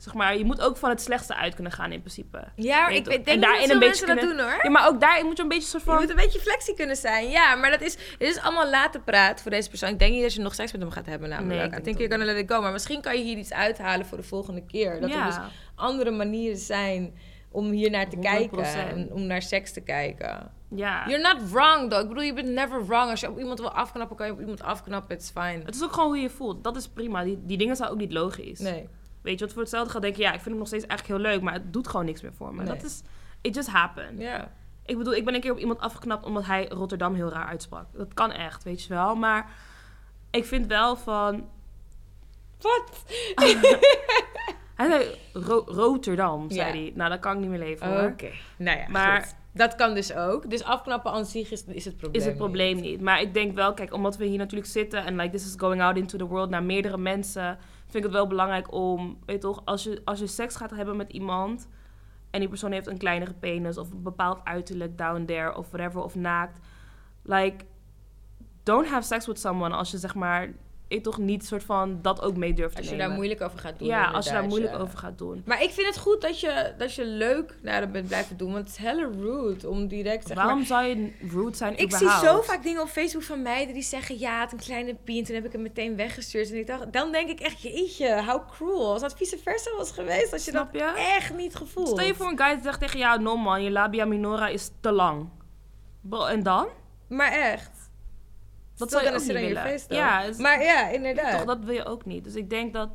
Zeg 0.00 0.14
maar, 0.14 0.36
je 0.36 0.44
moet 0.44 0.60
ook 0.60 0.76
van 0.76 0.90
het 0.90 1.00
slechtste 1.00 1.34
uit 1.34 1.54
kunnen 1.54 1.72
gaan 1.72 1.92
in 1.92 2.00
principe. 2.00 2.44
Ja, 2.56 2.80
maar 2.80 2.92
ik 2.92 3.04
je, 3.04 3.10
weet- 3.10 3.18
en 3.18 3.24
denk 3.24 3.36
een 3.36 3.40
dat 3.40 3.58
beetje 3.58 3.78
mensen 3.78 4.06
dat 4.06 4.18
kunnen- 4.18 4.36
doen 4.36 4.46
hoor. 4.46 4.60
Ja, 4.62 4.70
maar 4.70 4.88
ook 4.88 5.00
daarin 5.00 5.26
moet 5.26 5.36
je 5.36 5.42
een 5.42 5.48
beetje 5.48 5.68
soort 5.68 5.82
Je 5.84 5.90
van... 5.90 6.00
moet 6.00 6.10
een 6.10 6.16
beetje 6.16 6.40
flexie 6.40 6.74
kunnen 6.74 6.96
zijn. 6.96 7.30
Ja, 7.30 7.54
maar 7.54 7.70
dat 7.70 7.80
is, 7.80 7.92
het 7.92 8.20
is 8.28 8.38
allemaal 8.40 8.70
laten 8.70 9.04
praten 9.04 9.42
voor 9.42 9.50
deze 9.50 9.68
persoon. 9.68 9.88
Ik 9.88 9.98
denk 9.98 10.12
niet 10.12 10.22
dat 10.22 10.34
je 10.34 10.40
nog 10.40 10.54
seks 10.54 10.72
met 10.72 10.80
hem 10.80 10.90
gaat 10.90 11.06
hebben 11.06 11.28
namelijk. 11.28 11.70
Nee, 11.70 11.78
ik 11.78 11.84
denk 11.84 11.98
you're 11.98 12.14
gonna 12.14 12.32
let 12.32 12.42
it 12.42 12.50
go. 12.52 12.60
Maar 12.60 12.72
misschien 12.72 13.00
kan 13.00 13.18
je 13.18 13.24
hier 13.24 13.36
iets 13.36 13.52
uithalen 13.52 14.06
voor 14.06 14.18
de 14.18 14.24
volgende 14.24 14.64
keer. 14.66 15.00
Dat 15.00 15.10
er 15.10 15.24
dus 15.24 15.36
andere 15.74 16.10
manieren 16.10 16.58
zijn 16.58 17.14
om 17.50 17.70
hier 17.70 17.90
naar 17.90 18.08
te 18.08 18.16
100%. 18.16 18.20
kijken. 18.20 18.64
En 18.64 19.12
om 19.12 19.22
naar 19.26 19.42
seks 19.42 19.72
te 19.72 19.80
kijken. 19.80 20.50
ja. 20.68 21.08
You're 21.08 21.22
not 21.22 21.50
wrong, 21.50 21.90
though. 21.90 22.02
Ik 22.02 22.08
bedoel, 22.08 22.22
je 22.22 22.32
bent 22.32 22.48
never 22.48 22.86
wrong. 22.86 23.10
Als 23.10 23.20
je 23.20 23.30
op 23.30 23.38
iemand 23.38 23.58
wil 23.58 23.72
afknappen, 23.72 24.16
kan 24.16 24.26
je 24.26 24.32
op 24.32 24.40
iemand 24.40 24.62
afknappen. 24.62 25.16
It's 25.16 25.30
fine. 25.30 25.62
Het 25.64 25.74
is 25.74 25.82
ook 25.82 25.92
gewoon 25.92 26.08
hoe 26.08 26.16
je 26.16 26.22
je 26.22 26.30
voelt. 26.30 26.64
Dat 26.64 26.76
is 26.76 26.88
prima. 26.88 27.24
Die, 27.24 27.38
die 27.42 27.58
dingen 27.58 27.76
zijn 27.76 27.90
ook 27.90 27.98
niet 27.98 28.12
logisch. 28.12 28.58
Nee. 28.58 28.88
Weet 29.22 29.38
je, 29.38 29.44
wat 29.44 29.52
voor 29.54 29.62
hetzelfde 29.62 29.90
gaat 29.92 30.02
denken... 30.02 30.20
Ja, 30.22 30.28
ik 30.28 30.34
vind 30.34 30.44
hem 30.48 30.58
nog 30.58 30.66
steeds 30.66 30.86
eigenlijk 30.86 31.20
heel 31.22 31.30
leuk... 31.32 31.42
maar 31.42 31.52
het 31.52 31.72
doet 31.72 31.88
gewoon 31.88 32.06
niks 32.06 32.20
meer 32.22 32.32
voor 32.32 32.54
me. 32.54 32.62
Nee. 32.62 32.74
Dat 32.74 32.82
is... 32.84 33.02
It 33.40 33.54
just 33.54 33.68
happened. 33.68 34.20
Ja. 34.20 34.52
Ik 34.84 34.98
bedoel, 34.98 35.14
ik 35.14 35.24
ben 35.24 35.34
een 35.34 35.40
keer 35.40 35.52
op 35.52 35.58
iemand 35.58 35.80
afgeknapt... 35.80 36.24
omdat 36.24 36.46
hij 36.46 36.68
Rotterdam 36.68 37.14
heel 37.14 37.28
raar 37.30 37.46
uitsprak. 37.46 37.84
Dat 37.92 38.14
kan 38.14 38.32
echt, 38.32 38.62
weet 38.62 38.82
je 38.82 38.88
wel. 38.94 39.14
Maar 39.14 39.50
ik 40.30 40.44
vind 40.44 40.66
wel 40.66 40.96
van... 40.96 41.48
Wat? 42.60 43.04
Hij 44.74 44.88
zei 44.88 45.04
Ro- 45.32 45.64
Rotterdam, 45.66 46.50
zei 46.50 46.70
hij. 46.70 46.92
Nou, 46.94 47.10
dat 47.10 47.18
kan 47.20 47.32
ik 47.32 47.38
niet 47.40 47.48
meer 47.48 47.58
leven, 47.58 47.86
Oké. 47.86 47.96
hoor. 48.00 48.14
Nou 48.58 48.78
ja, 48.78 48.88
Maar- 48.88 49.22
goed. 49.22 49.38
Dat 49.52 49.74
kan 49.74 49.94
dus 49.94 50.14
ook. 50.14 50.50
Dus 50.50 50.62
afknappen 50.64 51.12
aan 51.12 51.26
zich 51.26 51.50
is, 51.50 51.64
is 51.64 51.84
het 51.84 51.96
probleem 51.96 52.20
is 52.20 52.26
het 52.26 52.36
probleem 52.36 52.80
niet. 52.80 53.00
Maar 53.00 53.20
ik 53.20 53.34
denk 53.34 53.54
wel, 53.54 53.74
kijk, 53.74 53.92
omdat 53.92 54.16
we 54.16 54.24
hier 54.24 54.38
natuurlijk 54.38 54.70
zitten 54.70 55.04
en 55.04 55.16
like 55.16 55.30
this 55.30 55.44
is 55.46 55.54
going 55.56 55.82
out 55.82 55.96
into 55.96 56.18
the 56.18 56.26
world 56.26 56.50
naar 56.50 56.62
meerdere 56.62 56.98
mensen, 56.98 57.58
vind 57.90 58.04
het 58.04 58.12
wel 58.12 58.26
belangrijk 58.26 58.72
om, 58.72 59.18
weet 59.26 59.36
je 59.36 59.42
toch, 59.42 59.62
als 59.64 59.82
je, 59.82 60.02
als 60.04 60.18
je 60.18 60.26
seks 60.26 60.56
gaat 60.56 60.70
hebben 60.70 60.96
met 60.96 61.12
iemand 61.12 61.68
en 62.30 62.40
die 62.40 62.48
persoon 62.48 62.72
heeft 62.72 62.86
een 62.86 62.98
kleinere 62.98 63.34
penis 63.34 63.78
of 63.78 63.90
een 63.90 64.02
bepaald 64.02 64.44
uiterlijk 64.44 64.98
down 64.98 65.24
there 65.24 65.56
of 65.56 65.70
whatever 65.70 66.02
of 66.02 66.14
naakt, 66.14 66.58
like 67.22 67.64
don't 68.62 68.88
have 68.88 69.06
sex 69.06 69.26
with 69.26 69.40
someone 69.40 69.74
als 69.74 69.90
je 69.90 69.98
zeg 69.98 70.14
maar 70.14 70.52
ik 70.90 71.02
toch 71.02 71.18
niet 71.18 71.44
soort 71.44 71.64
van 71.64 71.98
dat 72.02 72.22
ook 72.22 72.36
mee 72.36 72.54
durft 72.54 72.72
te 72.74 72.80
Als 72.80 72.86
je 72.86 72.92
nemen. 72.92 73.08
daar 73.08 73.16
moeilijk 73.16 73.40
over 73.40 73.58
gaat 73.58 73.78
doen. 73.78 73.88
ja, 73.88 74.10
als 74.10 74.26
je 74.26 74.32
daar 74.32 74.44
moeilijk 74.44 74.78
over 74.78 74.98
gaat 74.98 75.18
doen. 75.18 75.42
Maar 75.46 75.62
ik 75.62 75.70
vind 75.70 75.86
het 75.86 75.98
goed 75.98 76.20
dat 76.20 76.40
je, 76.40 76.74
dat 76.78 76.94
je 76.94 77.04
leuk 77.04 77.58
naar 77.62 77.80
dat 77.80 77.92
bent 77.92 78.06
blijven 78.06 78.36
doen. 78.36 78.52
Want 78.52 78.64
het 78.64 78.76
is 78.76 78.82
helle 78.82 79.10
rude 79.20 79.68
om 79.68 79.88
direct 79.88 80.26
zeg 80.26 80.36
Waarom 80.36 80.56
maar... 80.56 80.66
zou 80.66 80.84
je 80.84 81.12
rude 81.20 81.56
zijn 81.56 81.76
Ik 81.76 81.94
zie 81.94 82.10
zo 82.10 82.40
vaak 82.40 82.62
dingen 82.62 82.82
op 82.82 82.88
Facebook 82.88 83.22
van 83.22 83.42
meiden 83.42 83.74
die 83.74 83.82
zeggen... 83.82 84.18
ja, 84.18 84.40
het 84.40 84.52
een 84.52 84.58
kleine 84.58 84.94
pie. 85.04 85.18
En 85.18 85.24
toen 85.24 85.34
heb 85.34 85.44
ik 85.44 85.52
hem 85.52 85.62
meteen 85.62 85.96
weggestuurd. 85.96 86.50
En 86.50 86.56
ik 86.56 86.66
dacht, 86.66 86.92
dan 86.92 87.12
denk 87.12 87.28
ik 87.28 87.40
echt, 87.40 87.62
jeetje, 87.62 88.24
how 88.26 88.50
cruel. 88.50 88.92
Als 88.92 89.00
dat 89.00 89.16
vice 89.16 89.38
versa 89.38 89.70
was 89.76 89.90
geweest, 89.90 90.32
als 90.32 90.44
je 90.44 90.50
Snap 90.50 90.72
dat 90.72 90.82
je? 90.82 91.14
echt 91.16 91.36
niet 91.36 91.54
gevoeld. 91.54 91.88
Stel 91.88 92.06
je 92.06 92.14
voor 92.14 92.30
een 92.30 92.38
guy 92.38 92.54
die 92.54 92.62
zegt 92.62 92.80
tegen 92.80 92.98
jou, 92.98 93.20
no 93.20 93.36
man, 93.36 93.62
je 93.62 93.70
labia 93.70 94.04
minora 94.04 94.48
is 94.48 94.70
te 94.80 94.92
lang. 94.92 95.28
En 96.28 96.42
dan? 96.42 96.68
Maar 97.08 97.32
echt. 97.32 97.79
Dat 98.88 98.90
zou 98.90 99.04
je 99.04 99.32
willen. 99.32 99.62
face, 99.62 99.86
though. 99.86 100.00
Ja, 100.00 100.24
Maar 100.38 100.62
ja, 100.62 100.88
inderdaad. 100.88 101.36
Toch, 101.36 101.44
dat 101.44 101.64
wil 101.64 101.74
je 101.74 101.84
ook 101.84 102.04
niet. 102.04 102.24
Dus 102.24 102.34
ik 102.34 102.50
denk 102.50 102.72
dat... 102.72 102.88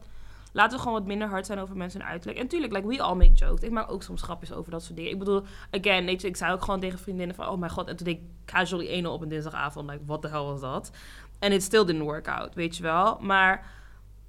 Laten 0.53 0.78
we 0.78 0.84
gewoon 0.84 0.98
wat 0.99 1.07
minder 1.07 1.28
hard 1.28 1.45
zijn 1.45 1.60
over 1.60 1.78
mensen 1.78 1.99
hun 1.99 2.10
uiterlijk. 2.10 2.40
En 2.40 2.48
tuurlijk, 2.48 2.74
like, 2.74 2.88
we 2.88 3.02
all 3.02 3.16
make 3.16 3.32
jokes. 3.32 3.62
Ik 3.62 3.72
maak 3.72 3.91
ook 3.91 4.03
soms 4.03 4.22
grapjes 4.22 4.53
over 4.53 4.72
dat 4.72 4.84
soort 4.84 4.95
dingen. 4.95 5.12
Ik 5.12 5.20
bedoel, 5.20 5.44
again, 5.72 6.06
weet 6.06 6.22
je, 6.22 6.28
ik 6.28 6.36
zei 6.36 6.53
ook 6.53 6.64
gewoon 6.64 6.80
tegen 6.80 6.99
vriendinnen 6.99 7.36
van... 7.36 7.48
Oh 7.48 7.60
mijn 7.60 7.72
god, 7.72 7.88
en 7.88 7.95
toen 7.95 8.06
deed 8.06 8.16
ik 8.16 8.24
casually 8.45 8.88
1 8.88 9.06
op 9.06 9.22
een 9.22 9.30
dinsdagavond. 9.30 9.90
Like, 9.90 10.06
what 10.06 10.22
the 10.22 10.28
hell 10.28 10.41
was 10.41 10.62
dat? 10.62 10.91
En 11.40 11.52
it 11.52 11.64
still 11.64 11.86
didn't 11.86 12.03
work 12.03 12.28
out, 12.28 12.56
weet 12.56 12.78
je 12.78 12.84
wel. 12.84 13.18
Maar 13.22 13.66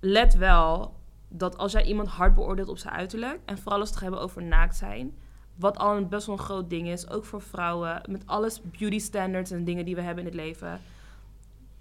let 0.01 0.35
wel 0.35 0.95
dat 1.29 1.59
als 1.59 1.73
jij 1.73 1.85
iemand 1.85 2.09
hard 2.09 2.35
beoordeelt 2.35 2.69
op 2.69 2.79
zijn 2.79 2.95
uiterlijk... 2.95 3.39
en 3.45 3.59
vooral 3.59 3.81
als 3.81 3.89
we 3.89 3.95
het 3.95 4.03
hebben 4.03 4.21
over 4.21 4.43
naakt 4.43 4.77
zijn... 4.77 5.15
wat 5.55 5.79
al 5.79 5.97
een 5.97 6.09
best 6.09 6.27
wel 6.27 6.37
een 6.37 6.43
groot 6.43 6.71
ding 6.71 6.89
is, 6.89 7.11
ook 7.11 7.25
voor 7.25 7.43
vrouwen... 7.43 8.03
met 8.09 8.23
alles 8.27 8.61
beauty 8.79 8.99
standards 8.99 9.51
en 9.51 9.65
dingen 9.65 9.85
die 9.85 9.95
we 9.95 10.01
hebben 10.01 10.25
in 10.25 10.31
het 10.31 10.41
leven... 10.41 10.81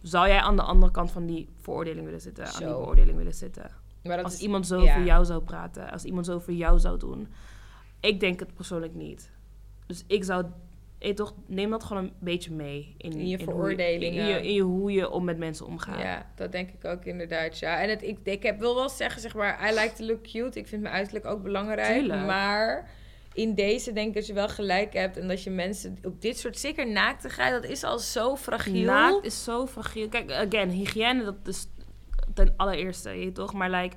zou 0.08 0.28
jij 0.28 0.40
aan 0.40 0.56
de 0.56 0.62
andere 0.62 0.92
kant 0.92 1.12
van 1.12 1.26
die 1.26 1.50
veroordeling 1.62 2.06
willen 2.06 2.22
zitten? 2.22 2.46
Aan 2.46 2.52
die 2.58 2.68
Zo. 2.68 2.80
beoordeling 2.80 3.18
willen 3.18 3.34
zitten? 3.34 3.72
Maar 4.04 4.16
dat 4.16 4.26
als 4.26 4.34
is- 4.34 4.42
iemand 4.42 4.68
zo 4.68 4.80
voor 4.86 5.04
jou 5.04 5.26
zou 5.26 5.42
praten, 5.42 5.92
als 5.92 6.04
iemand 6.04 6.26
zo 6.26 6.40
voor 6.40 6.54
jou 6.54 6.80
zou 6.80 7.00
doen. 7.00 7.28
Ik 8.00 8.20
denk 8.20 8.40
het 8.40 8.54
persoonlijk 8.54 8.94
niet. 8.94 9.32
Dus 9.88 10.04
ik 10.08 10.24
zou, 10.24 10.46
eh, 11.00 11.14
toch, 11.14 11.34
neem 11.46 11.70
dat 11.70 11.84
gewoon 11.84 12.04
een 12.04 12.14
beetje 12.20 12.52
mee. 12.52 12.96
In, 12.98 13.12
In 13.12 13.28
je 13.28 13.36
hoe 13.38 13.46
veroordelingen. 13.46 14.24
In 14.24 14.28
je, 14.30 14.42
in 14.48 14.54
je 14.54 14.62
hoe 14.62 14.92
je 14.92 15.10
om 15.10 15.24
met 15.24 15.38
mensen 15.38 15.66
omgaat. 15.66 16.00
Ja, 16.02 16.32
dat 16.36 16.52
denk 16.52 16.70
ik 16.70 16.86
ook 16.86 17.06
inderdaad, 17.06 17.60
ja. 17.60 17.82
En 17.82 17.90
het, 17.90 18.04
ik, 18.04 18.20
ik 18.24 18.44
heb, 18.44 18.60
wil 18.60 18.76
wel 18.76 18.90
zeggen, 18.90 19.22
zeg 19.22 19.36
maar, 19.36 19.70
I 19.72 19.74
like 19.74 19.94
to 19.94 20.04
look 20.06 20.24
cute. 20.24 20.60
Ik 20.60 20.68
vind 20.68 20.82
mijn 20.82 20.94
uiterlijk 20.94 21.26
ook 21.26 21.44
belangrijk. 21.44 21.98
Tuurlijk. 22.00 22.26
Maar 22.26 22.90
in 23.36 23.56
deze 23.56 23.94
denk 23.94 24.08
ik 24.08 24.14
dat 24.14 24.28
je 24.28 24.34
wel 24.34 24.50
gelijk 24.50 24.94
hebt. 24.94 25.18
En 25.18 25.28
dat 25.28 25.44
je 25.44 25.50
mensen 25.50 25.98
op 26.04 26.22
dit 26.22 26.38
soort, 26.40 26.60
zeker 26.60 26.92
naaktigheid, 26.92 27.52
dat 27.62 27.72
is 27.72 27.84
al 27.84 28.00
zo 28.00 28.36
fragiel. 28.36 28.86
Naakt 28.86 29.26
is 29.26 29.44
zo 29.44 29.68
fragiel. 29.68 30.10
Kijk, 30.10 30.32
again, 30.32 30.70
hygiëne, 30.70 31.24
dat 31.24 31.36
is 31.44 31.68
ten 32.34 32.54
allereerste, 32.58 33.10
je 33.10 33.32
toch? 33.32 33.54
Maar 33.54 33.70
like, 33.70 33.96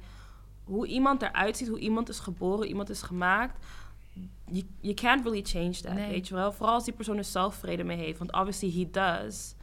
hoe 0.65 0.87
iemand 0.87 1.23
eruit 1.23 1.57
ziet, 1.57 1.69
hoe 1.69 1.79
iemand 1.79 2.09
is 2.09 2.19
geboren, 2.19 2.57
hoe 2.57 2.67
iemand 2.67 2.91
is 2.91 3.03
gemaakt... 3.03 3.65
You, 4.51 4.65
you 4.81 4.95
can't 4.95 5.25
really 5.25 5.43
change 5.43 5.81
that, 5.81 5.95
Nee. 5.95 6.11
weet 6.11 6.29
je 6.29 6.35
wel? 6.35 6.53
Vooral 6.53 6.75
als 6.75 6.85
die 6.85 6.93
persoon 6.93 7.17
er 7.17 7.25
zelf 7.25 7.55
vrede 7.55 7.85
mee 7.85 7.97
heeft. 7.97 8.19
Want 8.19 8.33
obviously 8.33 8.71
he 8.71 8.89
does. 8.91 9.55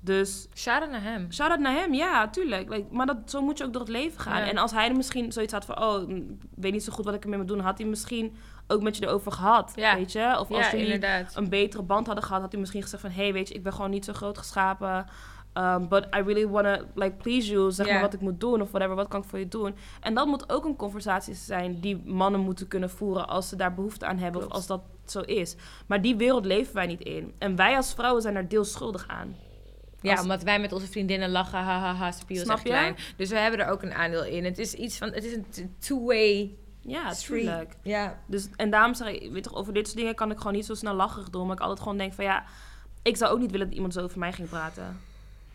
Dus 0.00 0.48
Shout-out 0.54 0.90
naar 0.90 1.02
hem. 1.02 1.32
Shout-out 1.32 1.60
naar 1.60 1.72
hem, 1.72 1.94
ja, 1.94 2.28
tuurlijk. 2.28 2.68
Like, 2.68 2.86
maar 2.90 3.06
dat, 3.06 3.16
zo 3.24 3.42
moet 3.42 3.58
je 3.58 3.64
ook 3.64 3.72
door 3.72 3.82
het 3.82 3.90
leven 3.90 4.20
gaan. 4.20 4.40
Ja. 4.40 4.48
En 4.48 4.58
als 4.58 4.72
hij 4.72 4.88
er 4.88 4.96
misschien 4.96 5.32
zoiets 5.32 5.52
had 5.52 5.64
van... 5.64 5.82
oh, 5.82 6.10
ik 6.10 6.22
weet 6.54 6.72
niet 6.72 6.84
zo 6.84 6.92
goed 6.92 7.04
wat 7.04 7.14
ik 7.14 7.22
ermee 7.22 7.38
moet 7.38 7.48
doen... 7.48 7.60
had 7.60 7.78
hij 7.78 7.86
misschien 7.86 8.36
ook 8.68 8.82
met 8.82 8.96
je 8.96 9.06
erover 9.06 9.32
gehad, 9.32 9.72
Ja. 9.76 9.96
weet 9.96 10.12
je? 10.12 10.36
Of 10.40 10.50
als 10.50 10.70
jullie 10.70 10.84
inderdaad. 10.84 11.36
een 11.36 11.48
betere 11.48 11.82
band 11.82 12.06
hadden 12.06 12.24
gehad... 12.24 12.40
had 12.40 12.50
hij 12.52 12.60
misschien 12.60 12.82
gezegd 12.82 13.02
van... 13.02 13.10
hey, 13.10 13.32
weet 13.32 13.48
je, 13.48 13.54
ik 13.54 13.62
ben 13.62 13.72
gewoon 13.72 13.90
niet 13.90 14.04
zo 14.04 14.12
groot 14.12 14.38
geschapen... 14.38 15.06
Um, 15.54 15.88
but 15.88 16.04
I 16.04 16.20
really 16.22 16.48
wanna 16.48 16.80
like 16.94 17.16
please 17.16 17.50
you, 17.50 17.70
zeg 17.70 17.86
Ja. 17.86 17.92
maar 17.92 18.02
wat 18.02 18.12
ik 18.14 18.20
moet 18.20 18.40
doen 18.40 18.60
of 18.62 18.70
whatever, 18.70 18.96
wat 18.96 19.08
kan 19.08 19.20
ik 19.22 19.28
voor 19.28 19.38
je 19.38 19.48
doen? 19.48 19.74
En 20.00 20.14
dat 20.14 20.26
moet 20.26 20.52
ook 20.52 20.64
een 20.64 20.76
conversatie 20.76 21.34
zijn 21.34 21.80
die 21.80 22.02
mannen 22.04 22.40
moeten 22.40 22.68
kunnen 22.68 22.90
voeren 22.90 23.28
als 23.28 23.48
ze 23.48 23.56
daar 23.56 23.74
behoefte 23.74 24.06
aan 24.06 24.18
hebben 24.18 24.40
Klopt. 24.40 24.54
of 24.54 24.56
als 24.56 24.66
dat 24.66 24.80
zo 25.06 25.20
is. 25.20 25.56
Maar 25.86 26.02
die 26.02 26.16
wereld 26.16 26.44
leven 26.44 26.74
wij 26.74 26.86
niet 26.86 27.00
in. 27.00 27.32
En 27.38 27.56
wij 27.56 27.76
als 27.76 27.94
vrouwen 27.94 28.22
zijn 28.22 28.36
er 28.36 28.48
deels 28.48 28.72
schuldig 28.72 29.04
aan. 29.08 29.36
Ja, 30.00 30.10
Als- 30.12 30.20
omdat 30.20 30.42
wij 30.42 30.60
met 30.60 30.72
onze 30.72 30.86
vriendinnen 30.86 31.30
lachen, 31.30 31.58
hahaha, 31.58 32.10
spiel 32.12 32.36
is 32.36 32.42
Snap 32.42 32.56
echt 32.56 32.64
je? 32.66 32.70
klein. 32.72 32.96
Dus 33.16 33.28
we 33.30 33.36
hebben 33.38 33.60
er 33.60 33.70
ook 33.70 33.82
een 33.82 33.94
aandeel 33.94 34.24
in. 34.24 34.44
Het 34.44 34.58
is 34.58 34.74
iets 34.74 34.98
van, 34.98 35.12
het 35.12 35.24
is 35.24 35.32
een 35.34 35.46
two-way 35.78 36.56
Ja, 36.80 37.12
street. 37.14 37.42
tuurlijk. 37.42 37.76
Ja, 37.82 38.18
Dus, 38.26 38.48
en 38.56 38.70
daarom 38.70 38.94
zeg 38.94 39.08
ik, 39.08 39.32
weet 39.32 39.42
toch, 39.42 39.54
over 39.54 39.72
dit 39.72 39.86
soort 39.86 39.98
dingen 39.98 40.14
kan 40.14 40.30
ik 40.30 40.36
gewoon 40.38 40.52
niet 40.52 40.66
zo 40.66 40.74
snel 40.74 40.94
lacherig 40.94 41.30
doen. 41.30 41.46
Maar 41.46 41.56
ik 41.56 41.62
altijd 41.62 41.80
gewoon 41.80 41.96
denk 41.98 42.12
van 42.12 42.24
ja, 42.24 42.44
ik 43.02 43.16
zou 43.16 43.32
ook 43.32 43.38
niet 43.38 43.50
willen 43.50 43.66
dat 43.66 43.74
iemand 43.74 43.92
zo 43.94 44.00
over 44.02 44.18
mij 44.18 44.32
ging 44.32 44.48
praten. 44.48 45.00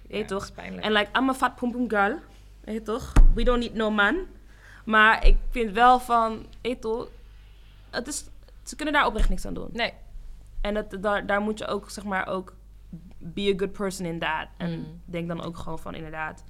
Weet 0.07 0.21
Ja, 0.21 0.27
toch? 0.27 0.39
dat 0.39 0.49
is 0.49 0.55
pijnlijk. 0.55 0.83
En 0.85 0.91
like, 0.91 1.19
I'm 1.19 1.29
a 1.29 1.33
fat 1.33 1.55
pom 1.55 1.71
pom 1.71 1.89
girl. 1.89 2.19
Weet 2.61 2.85
toch? 2.85 3.13
We 3.33 3.43
don't 3.43 3.59
need 3.59 3.73
no 3.73 3.91
man. 3.91 4.17
Maar 4.85 5.25
ik 5.25 5.37
vind 5.49 5.71
wel 5.71 5.99
van, 5.99 6.45
weet 6.61 6.81
toch, 6.81 7.07
het 7.89 8.07
is, 8.07 8.25
ze 8.63 8.75
kunnen 8.75 8.93
daar 8.93 9.05
oprecht 9.05 9.29
niks 9.29 9.45
aan 9.45 9.53
doen. 9.53 9.69
Nee. 9.73 9.93
En 10.61 10.73
dat, 10.73 10.97
daar, 11.01 11.25
daar 11.25 11.41
moet 11.41 11.57
je 11.59 11.67
ook, 11.67 11.89
zeg 11.89 12.03
maar, 12.03 12.27
ook 12.27 12.55
be 13.17 13.51
a 13.55 13.57
good 13.57 13.71
person 13.71 14.05
in 14.05 14.19
that. 14.19 14.47
En 14.57 14.71
Mm. 14.79 15.01
denk 15.05 15.27
dan 15.27 15.41
ook 15.43 15.57
gewoon 15.57 15.79
van, 15.79 15.95
inderdaad, 15.95 16.43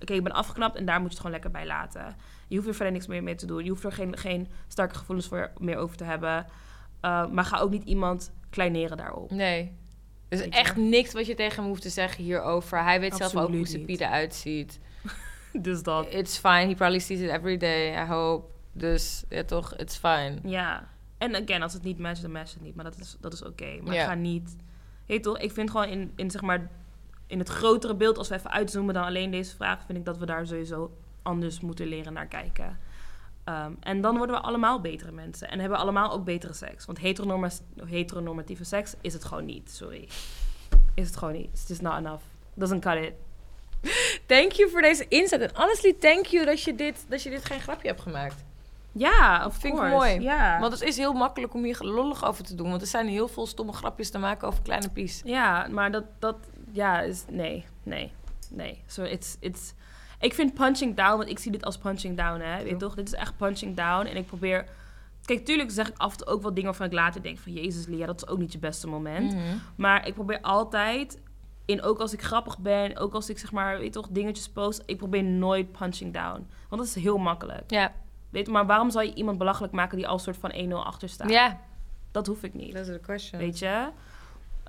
oké, 0.00 0.12
ik 0.12 0.22
ben 0.22 0.32
afgeknapt 0.32 0.76
en 0.76 0.84
daar 0.84 0.94
moet 1.00 1.04
je 1.04 1.08
het 1.10 1.16
gewoon 1.16 1.32
lekker 1.32 1.50
bij 1.50 1.66
laten. 1.66 2.16
Je 2.50 2.56
hoeft 2.56 2.68
er 2.68 2.74
verder 2.74 2.92
niks 2.92 3.06
meer 3.06 3.22
mee 3.22 3.34
te 3.34 3.46
doen. 3.46 3.64
Je 3.64 3.70
hoeft 3.70 3.84
er 3.84 3.92
geen, 3.92 4.16
geen 4.16 4.48
sterke 4.68 4.94
gevoelens 4.94 5.28
voor, 5.28 5.50
meer 5.58 5.76
over 5.76 5.96
te 5.96 6.04
hebben. 6.04 6.46
Uh, 7.04 7.26
maar 7.26 7.44
ga 7.44 7.58
ook 7.58 7.70
niet 7.70 7.84
iemand 7.84 8.32
kleineren 8.50 8.96
daarop. 8.96 9.30
Nee. 9.30 9.72
Dus 10.28 10.40
je 10.40 10.48
echt 10.48 10.76
niks 10.76 11.12
wat 11.12 11.26
je 11.26 11.34
tegen 11.34 11.56
hem 11.56 11.66
hoeft 11.66 11.82
te 11.82 11.88
zeggen 11.88 12.24
hierover. 12.24 12.82
Hij 12.82 13.00
weet 13.00 13.16
zelf 13.16 13.36
ook 13.36 13.48
hoe 13.48 13.66
zijn 13.66 13.78
niet. 13.78 13.86
pied 13.86 14.00
eruit 14.00 14.34
ziet. 14.34 14.80
Dus 15.52 15.82
dat. 15.82 16.14
It's 16.14 16.38
fine. 16.38 16.66
He 16.66 16.74
probably 16.74 16.98
sees 16.98 17.20
it 17.20 17.30
every 17.30 17.56
day, 17.56 18.02
I 18.02 18.06
hope. 18.06 18.46
Dus 18.72 19.24
ja, 19.28 19.44
toch, 19.44 19.76
it's 19.76 19.96
fine. 19.96 20.38
Ja. 20.42 20.88
En 21.18 21.34
again, 21.34 21.62
als 21.62 21.72
het 21.72 21.82
niet 21.82 21.98
matcht, 21.98 22.22
dan 22.22 22.32
matcht 22.32 22.54
het 22.54 22.62
niet. 22.62 22.74
Maar 22.74 22.84
dat 22.84 22.98
is, 22.98 23.16
dat 23.20 23.32
is 23.32 23.42
oké. 23.42 23.78
Maar 23.82 23.94
Ja. 23.94 24.04
ga 24.04 24.14
niet... 24.14 24.56
Toch, 25.20 25.38
ik 25.38 25.52
vind 25.52 25.70
gewoon 25.70 25.88
in, 25.88 26.12
in, 26.16 26.30
zeg 26.30 26.40
maar, 26.40 26.70
in 27.26 27.38
het 27.38 27.48
grotere 27.48 27.94
beeld... 27.94 28.18
als 28.18 28.28
we 28.28 28.34
even 28.34 28.50
uitzoomen 28.50 28.94
dan 28.94 29.04
alleen 29.04 29.30
deze 29.30 29.56
vraag... 29.56 29.84
vind 29.86 29.98
ik 29.98 30.04
dat 30.04 30.18
we 30.18 30.26
daar 30.26 30.46
sowieso 30.46 30.96
anders 31.22 31.60
moeten 31.60 31.86
leren 31.86 32.12
naar 32.12 32.26
kijken. 32.26 32.78
Um, 33.44 33.76
en 33.80 34.00
dan 34.00 34.16
worden 34.16 34.36
we 34.36 34.42
allemaal 34.42 34.80
betere 34.80 35.12
mensen. 35.12 35.48
En 35.48 35.58
hebben 35.58 35.78
we 35.78 35.82
allemaal 35.82 36.12
ook 36.12 36.24
betere 36.24 36.52
seks. 36.52 36.86
Want 36.86 36.98
heteronorma 36.98 37.50
heteronormatieve 37.86 38.64
seks 38.64 38.94
is 39.00 39.12
het 39.12 39.24
gewoon 39.24 39.44
niet. 39.44 39.70
Sorry. 39.70 40.08
Is 40.94 41.06
het 41.06 41.16
gewoon 41.16 41.34
niet. 41.34 41.50
It's 41.52 41.68
just 41.68 41.82
not 41.82 41.96
enough. 41.96 42.22
Doesn't 42.54 42.80
cut 42.80 43.04
it. 43.04 43.12
Thank 44.26 44.52
you 44.52 44.70
voor 44.70 44.80
deze 44.80 45.08
inzet. 45.08 45.40
En 45.40 45.50
honestly, 45.54 45.92
thank 45.92 46.26
you 46.26 46.44
dat 46.44 46.62
je 46.62 46.74
dit, 46.74 47.04
dat 47.08 47.22
je 47.22 47.30
dit 47.30 47.44
geen 47.44 47.60
grapje 47.60 47.88
hebt 47.88 48.00
gemaakt. 48.00 48.44
Ja, 48.92 49.46
of 49.46 49.56
vind 49.56 49.74
ik 49.74 49.80
mooi. 49.80 50.20
Ja. 50.20 50.60
Want 50.60 50.72
het 50.72 50.82
is 50.82 50.96
heel 50.96 51.12
makkelijk 51.12 51.54
om 51.54 51.64
hier 51.64 51.78
lollig 51.80 52.24
over 52.24 52.44
te 52.44 52.54
doen. 52.54 52.70
Want 52.70 52.80
er 52.80 52.88
zijn 52.88 53.08
heel 53.08 53.28
veel 53.28 53.46
stomme 53.46 53.72
grapjes 53.72 54.10
te 54.10 54.18
maken 54.18 54.48
over 54.48 54.62
kleine 54.62 54.88
pies. 54.88 55.20
Ja, 55.24 55.66
maar 55.68 55.90
dat, 55.90 56.04
dat 56.18 56.36
ja, 56.70 57.00
is, 57.00 57.24
nee, 57.28 57.64
nee, 57.82 58.12
nee. 58.50 58.82
So 58.86 59.02
it's, 59.02 59.36
it's, 59.40 59.74
ik 60.20 60.34
vind 60.34 60.54
punching 60.54 60.96
down, 60.96 61.16
want 61.16 61.28
ik 61.28 61.38
zie 61.38 61.52
dit 61.52 61.64
als 61.64 61.78
punching 61.78 62.16
down, 62.16 62.40
hè. 62.40 62.62
Weet 62.62 62.70
je 62.70 62.76
toch? 62.76 62.94
Dit 62.94 63.06
is 63.06 63.14
echt 63.14 63.36
punching 63.36 63.76
down. 63.76 64.06
En 64.06 64.16
ik 64.16 64.26
probeer, 64.26 64.66
kijk, 65.24 65.44
tuurlijk 65.44 65.70
zeg 65.70 65.88
ik 65.88 65.96
af 65.96 66.12
en 66.12 66.18
toe 66.18 66.26
ook 66.26 66.42
wel 66.42 66.54
dingen 66.54 66.68
waarvan 66.68 66.86
ik 66.86 66.92
later 66.92 67.22
denk 67.22 67.38
van, 67.38 67.52
jezus 67.52 67.86
Lia, 67.86 68.06
dat 68.06 68.22
is 68.22 68.28
ook 68.28 68.38
niet 68.38 68.52
je 68.52 68.58
beste 68.58 68.86
moment. 68.86 69.34
Mhm. 69.34 69.56
Maar 69.76 70.06
ik 70.06 70.14
probeer 70.14 70.40
altijd, 70.40 71.20
in, 71.64 71.82
ook 71.82 71.98
als 71.98 72.12
ik 72.12 72.22
grappig 72.22 72.58
ben, 72.58 72.96
ook 72.96 73.14
als 73.14 73.30
ik 73.30 73.38
zeg 73.38 73.52
maar, 73.52 73.76
weet 73.76 73.84
je 73.84 73.90
toch, 73.90 74.08
dingetjes 74.10 74.48
post, 74.48 74.82
ik 74.86 74.96
probeer 74.96 75.24
nooit 75.24 75.72
punching 75.72 76.12
down. 76.12 76.46
Want 76.68 76.82
dat 76.82 76.96
is 76.96 77.02
heel 77.02 77.18
makkelijk. 77.18 77.70
Ja. 77.70 77.92
Weet 78.30 78.46
je, 78.46 78.52
maar 78.52 78.66
waarom 78.66 78.90
zou 78.90 79.04
je 79.04 79.14
iemand 79.14 79.38
belachelijk 79.38 79.72
maken 79.72 79.96
die 79.96 80.08
al 80.08 80.18
soort 80.18 80.36
van 80.36 80.52
1-0 80.70 80.72
achter 80.72 81.08
staat? 81.08 81.30
Ja. 81.30 81.60
Dat 82.10 82.26
hoef 82.26 82.42
ik 82.42 82.54
niet. 82.54 82.72
Dat 82.72 82.86
is 82.86 82.92
de 82.92 83.00
question. 83.00 83.40
Weet 83.40 83.58
je? 83.58 83.88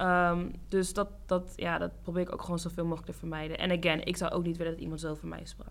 Ehm, 0.01 0.39
dus 0.69 0.93
dat, 0.93 1.07
dat, 1.25 1.53
ja, 1.55 1.77
dat 1.77 1.91
probeer 2.01 2.21
ik 2.21 2.33
ook 2.33 2.41
gewoon 2.41 2.59
zoveel 2.59 2.83
mogelijk 2.85 3.11
te 3.11 3.17
vermijden. 3.17 3.57
En 3.57 3.71
again, 3.71 4.05
ik 4.05 4.17
zou 4.17 4.31
ook 4.31 4.43
niet 4.43 4.57
willen 4.57 4.71
dat 4.73 4.81
iemand 4.81 4.99
zo 4.99 5.15
voor 5.15 5.29
mij 5.29 5.41
sprak. 5.43 5.67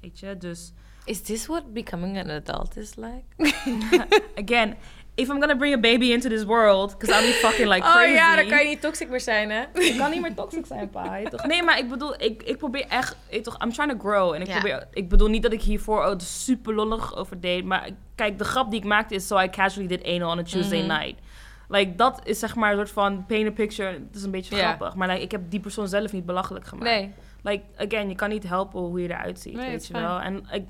Weet 0.00 0.18
je? 0.20 0.36
Dus, 0.38 0.72
Is 1.04 1.20
this 1.22 1.46
what 1.46 1.72
becoming 1.72 2.18
an 2.18 2.30
adult 2.30 2.76
is 2.76 2.94
like? 2.96 3.24
again, 4.44 4.76
if 5.14 5.28
I'm 5.28 5.40
gonna 5.40 5.56
bring 5.56 5.74
a 5.74 5.78
baby 5.80 6.12
into 6.12 6.28
this 6.28 6.44
world, 6.44 6.98
because 6.98 7.14
I'll 7.20 7.26
be 7.26 7.32
fucking 7.32 7.68
like 7.68 7.80
crazy. 7.82 8.08
Oh 8.08 8.14
ja, 8.14 8.36
dan 8.36 8.46
kan 8.46 8.62
je 8.62 8.68
niet 8.68 8.80
toxic 8.80 9.08
meer 9.08 9.20
zijn, 9.20 9.50
hè? 9.50 9.62
Ik 9.90 9.96
kan 9.96 10.10
niet 10.10 10.20
meer 10.20 10.34
toxic 10.34 10.66
zijn, 10.66 10.90
pa. 10.90 11.16
je 11.16 11.28
toch? 11.28 11.46
Nee, 11.46 11.62
maar 11.62 11.78
ik 11.78 11.88
bedoel, 11.88 12.22
ik, 12.22 12.42
ik 12.42 12.56
probeer 12.56 12.86
echt... 12.88 13.16
je 13.30 13.40
toch, 13.40 13.62
I'm 13.62 13.72
trying 13.72 13.92
to 13.92 13.98
grow. 14.08 14.34
En 14.34 14.40
ik, 14.40 14.46
Ja. 14.46 14.52
probeer, 14.52 14.88
ik 14.92 15.08
bedoel 15.08 15.28
niet 15.28 15.42
dat 15.42 15.52
ik 15.52 15.62
hiervoor 15.62 16.04
oh, 16.06 16.18
super 16.18 16.74
lollig 16.74 17.16
over 17.16 17.40
deed. 17.40 17.64
Maar 17.64 17.88
kijk, 18.14 18.38
de 18.38 18.44
grap 18.44 18.70
die 18.70 18.80
ik 18.80 18.86
maakte 18.86 19.14
is... 19.14 19.26
So 19.26 19.38
I 19.40 19.48
casually 19.50 19.88
did 19.88 20.04
anal 20.04 20.30
on 20.30 20.38
a 20.38 20.42
Tuesday 20.42 20.78
Mhm. 20.78 20.88
night. 20.98 21.18
Like, 21.70 21.94
dat 21.94 22.20
is 22.24 22.38
zeg 22.38 22.56
maar 22.56 22.70
een 22.70 22.76
soort 22.76 22.90
van 22.90 23.26
paint 23.26 23.48
a 23.48 23.52
picture. 23.52 23.92
Het 23.92 24.16
is 24.16 24.22
een 24.22 24.30
beetje 24.30 24.56
grappig. 24.56 24.94
Maar 24.94 25.08
like, 25.08 25.22
ik 25.22 25.30
heb 25.30 25.50
die 25.50 25.60
persoon 25.60 25.88
zelf 25.88 26.12
niet 26.12 26.26
belachelijk 26.26 26.66
gemaakt. 26.66 26.90
Nee. 26.90 27.12
Like, 27.42 27.64
again, 27.76 28.08
je 28.08 28.14
kan 28.14 28.28
niet 28.28 28.48
helpen 28.48 28.80
hoe 28.80 29.00
je 29.00 29.08
eruit 29.08 29.40
ziet, 29.40 29.54
Nee, 29.54 29.70
weet 29.70 29.86
je 29.86 29.92
wel. 29.92 30.20
En 30.20 30.44
ik, 30.50 30.64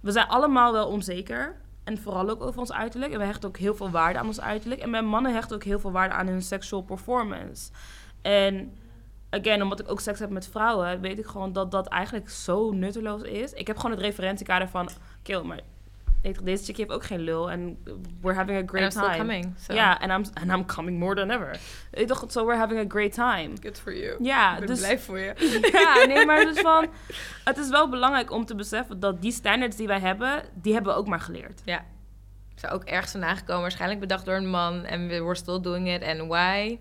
we 0.00 0.10
zijn 0.10 0.26
allemaal 0.28 0.72
wel 0.72 0.88
onzeker. 0.88 1.56
En 1.84 1.98
vooral 1.98 2.30
ook 2.30 2.42
over 2.42 2.60
ons 2.60 2.72
uiterlijk. 2.72 3.12
En 3.12 3.18
we 3.18 3.24
hechten 3.24 3.48
ook 3.48 3.56
heel 3.56 3.74
veel 3.74 3.90
waarde 3.90 4.18
aan 4.18 4.26
ons 4.26 4.40
uiterlijk. 4.40 4.80
En 4.80 4.90
bij 4.90 5.02
mannen 5.02 5.32
hechten 5.32 5.56
ook 5.56 5.64
heel 5.64 5.78
veel 5.78 5.92
waarde 5.92 6.14
aan 6.14 6.26
hun 6.26 6.42
sexual 6.42 6.82
performance. 6.82 7.70
En 8.22 8.72
again, 9.30 9.62
omdat 9.62 9.80
ik 9.80 9.90
ook 9.90 10.00
seks 10.00 10.18
heb 10.18 10.30
met 10.30 10.48
vrouwen, 10.48 11.00
weet 11.00 11.18
ik 11.18 11.26
gewoon 11.26 11.52
dat 11.52 11.70
dat 11.70 11.86
eigenlijk 11.86 12.30
zo 12.30 12.72
nutteloos 12.72 13.22
is. 13.22 13.52
Ik 13.52 13.66
heb 13.66 13.76
gewoon 13.76 13.90
het 13.90 14.00
referentiekader 14.00 14.68
van, 14.68 14.88
kill, 15.22 15.42
maar 15.42 15.60
deze 16.42 16.64
chick 16.64 16.76
heeft 16.76 16.90
ook 16.90 17.04
geen 17.04 17.20
lul 17.20 17.50
en 17.50 17.78
we're 18.20 18.36
having 18.36 18.56
a 18.56 18.60
And 18.60 18.70
great 18.70 18.90
time. 18.90 19.16
coming. 19.16 19.54
So. 19.58 19.74
Ja, 19.74 20.00
en 20.00 20.10
I'm, 20.10 20.24
and 20.34 20.50
I'm 20.50 20.66
coming 20.66 20.98
more 20.98 21.14
than 21.14 21.30
ever. 21.30 21.60
Je 21.92 22.04
toch, 22.04 22.24
so 22.28 22.46
we're 22.46 22.58
having 22.58 22.80
a 22.80 22.84
great 22.88 23.12
time. 23.12 23.50
Good 23.62 23.78
for 23.78 23.96
you. 23.96 24.24
Ja, 24.24 24.52
Ik 24.52 24.58
ben 24.58 24.66
dus 24.66 24.78
blij 24.78 24.98
voor 24.98 25.18
je. 25.18 25.34
ja, 25.72 26.06
nee, 26.06 26.26
maar 26.26 26.44
dus 26.44 26.60
van, 26.70 26.86
het 27.44 27.58
is 27.58 27.68
wel 27.68 27.88
belangrijk 27.88 28.30
om 28.30 28.44
te 28.44 28.54
beseffen 28.54 29.00
dat 29.00 29.22
die 29.22 29.32
standards 29.32 29.76
die 29.76 29.86
wij 29.86 30.00
hebben, 30.00 30.42
die 30.54 30.72
hebben 30.72 30.92
we 30.92 30.98
ook 30.98 31.06
maar 31.06 31.20
geleerd. 31.20 31.60
Ja. 31.64 31.84
Er 32.60 32.70
ook 32.70 32.84
ergens 32.84 33.10
van 33.10 33.20
nagekomen. 33.20 33.62
Waarschijnlijk 33.62 34.00
bedacht 34.00 34.24
door 34.24 34.34
een 34.36 34.50
man. 34.50 34.84
En 34.84 35.08
we 35.08 35.22
were 35.22 35.34
still 35.34 35.60
doing 35.60 35.88
it. 35.94 36.02
And 36.02 36.28
why? 36.28 36.78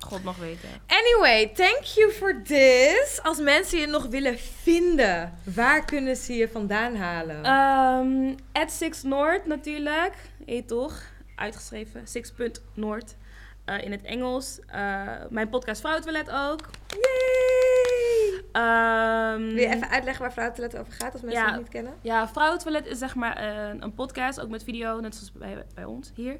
God 0.00 0.22
mag 0.24 0.36
weten. 0.36 0.68
Anyway, 0.86 1.46
thank 1.54 1.82
you 1.82 2.12
for 2.12 2.42
this. 2.44 3.20
Als 3.22 3.38
mensen 3.38 3.78
je 3.78 3.86
nog 3.86 4.06
willen 4.06 4.38
vinden, 4.38 5.32
waar 5.54 5.84
kunnen 5.84 6.16
ze 6.16 6.34
je 6.34 6.48
vandaan 6.48 6.94
halen? 6.96 7.44
Ehm 7.44 8.34
at 8.52 8.72
6 8.72 9.02
Noord 9.02 9.46
natuurlijk. 9.46 10.14
Heet 10.46 10.68
toch? 10.68 11.02
Uitgeschreven. 11.36 12.02
6.noord. 12.06 13.16
Eh 13.64 13.84
in 13.84 13.90
het 13.92 14.02
Engels. 14.02 14.58
Eh, 14.66 15.02
mijn 15.30 15.48
podcast 15.48 15.80
Vrouwentoilet 15.80 16.30
ook. 16.30 16.60
Yay! 16.88 18.44
Ehm, 18.52 19.38
Wil 19.54 19.56
je 19.62 19.68
even 19.74 19.88
uitleggen 19.90 20.22
waar 20.22 20.32
Vrouwentoilet 20.32 20.78
over 20.78 20.92
gaat, 20.92 21.12
als 21.12 21.22
mensen 21.22 21.40
Ja. 21.42 21.50
het 21.50 21.58
niet 21.60 21.68
kennen? 21.68 21.92
Ja, 22.00 22.28
Vrouwentoilet 22.28 22.86
is 22.86 22.98
zeg 22.98 23.14
maar 23.14 23.42
een, 23.42 23.82
een 23.82 23.94
podcast, 23.94 24.40
ook 24.40 24.48
met 24.48 24.64
video, 24.64 25.00
net 25.00 25.14
zoals 25.14 25.32
bij, 25.32 25.64
bij 25.74 25.84
ons 25.84 26.10
hier. 26.14 26.38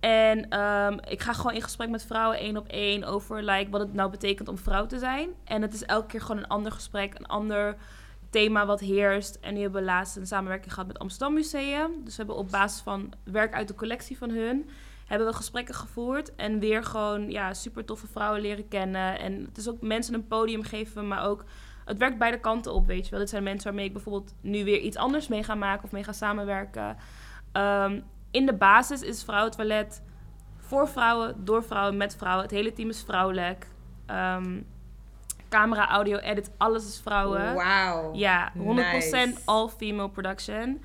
En 0.00 0.48
ehm, 0.48 0.98
ik 1.08 1.20
ga 1.20 1.32
gewoon 1.32 1.54
in 1.54 1.62
gesprek 1.62 1.88
met 1.88 2.04
vrouwen 2.04 2.38
één 2.38 2.56
op 2.56 2.66
één 2.66 3.04
over 3.04 3.44
like, 3.44 3.70
wat 3.70 3.80
het 3.80 3.92
nou 3.92 4.10
betekent 4.10 4.48
om 4.48 4.58
vrouw 4.58 4.86
te 4.86 4.98
zijn. 4.98 5.30
En 5.44 5.62
het 5.62 5.72
is 5.72 5.84
elke 5.84 6.06
keer 6.06 6.20
gewoon 6.20 6.36
een 6.36 6.48
ander 6.48 6.72
gesprek, 6.72 7.18
een 7.18 7.26
ander 7.26 7.76
thema 8.30 8.66
wat 8.66 8.80
heerst. 8.80 9.38
En 9.40 9.54
nu 9.54 9.60
hebben 9.60 9.80
we 9.80 9.86
laatst 9.86 10.16
een 10.16 10.26
samenwerking 10.26 10.72
gehad 10.72 10.88
met 10.88 10.98
Amsterdam 10.98 11.34
Museum. 11.34 11.90
Dus 12.04 12.16
we 12.16 12.22
hebben 12.22 12.36
op 12.36 12.50
basis 12.50 12.80
van 12.80 13.12
werk 13.24 13.54
uit 13.54 13.68
de 13.68 13.74
collectie 13.74 14.18
van 14.18 14.30
hun... 14.30 14.70
hebben 15.06 15.28
we 15.28 15.34
gesprekken 15.34 15.74
gevoerd 15.74 16.34
en 16.34 16.58
weer 16.58 16.84
gewoon 16.84 17.30
ja, 17.30 17.54
super 17.54 17.84
toffe 17.84 18.06
vrouwen 18.06 18.40
leren 18.40 18.68
kennen. 18.68 19.18
En 19.18 19.44
het 19.44 19.56
is 19.56 19.68
ook 19.68 19.80
mensen 19.80 20.14
een 20.14 20.26
podium 20.26 20.62
geven, 20.62 21.08
maar 21.08 21.26
ook 21.26 21.44
het 21.84 21.98
werkt 21.98 22.18
beide 22.18 22.40
kanten 22.40 22.74
op, 22.74 22.86
weet 22.86 23.04
je 23.04 23.10
wel. 23.10 23.20
Dit 23.20 23.28
zijn 23.28 23.42
mensen 23.42 23.64
waarmee 23.64 23.86
ik 23.86 23.92
bijvoorbeeld 23.92 24.34
nu 24.40 24.64
weer 24.64 24.78
iets 24.78 24.96
anders 24.96 25.28
mee 25.28 25.42
ga 25.42 25.54
maken 25.54 25.84
of 25.84 25.92
mee 25.92 26.04
ga 26.04 26.12
samenwerken. 26.12 26.96
Ehm, 27.52 28.00
in 28.30 28.46
de 28.46 28.54
basis 28.54 29.02
is 29.02 29.22
Vrouwentoilet 29.24 30.02
voor 30.58 30.88
vrouwen, 30.88 31.44
door 31.44 31.64
vrouwen, 31.64 31.96
met 31.96 32.16
vrouwen. 32.16 32.42
Het 32.42 32.52
hele 32.54 32.72
team 32.72 32.88
is 32.88 33.02
vrouwelijk. 33.02 33.66
Ehm, 34.06 34.60
camera, 35.48 35.88
audio, 35.88 36.16
edit, 36.16 36.50
alles 36.56 36.86
is 36.86 37.00
vrouwen. 37.02 37.54
Wauw. 37.54 38.14
Ja, 38.14 38.52
100% 38.56 39.26
Nice. 39.26 39.40
all-female 39.44 40.08
production. 40.10 40.82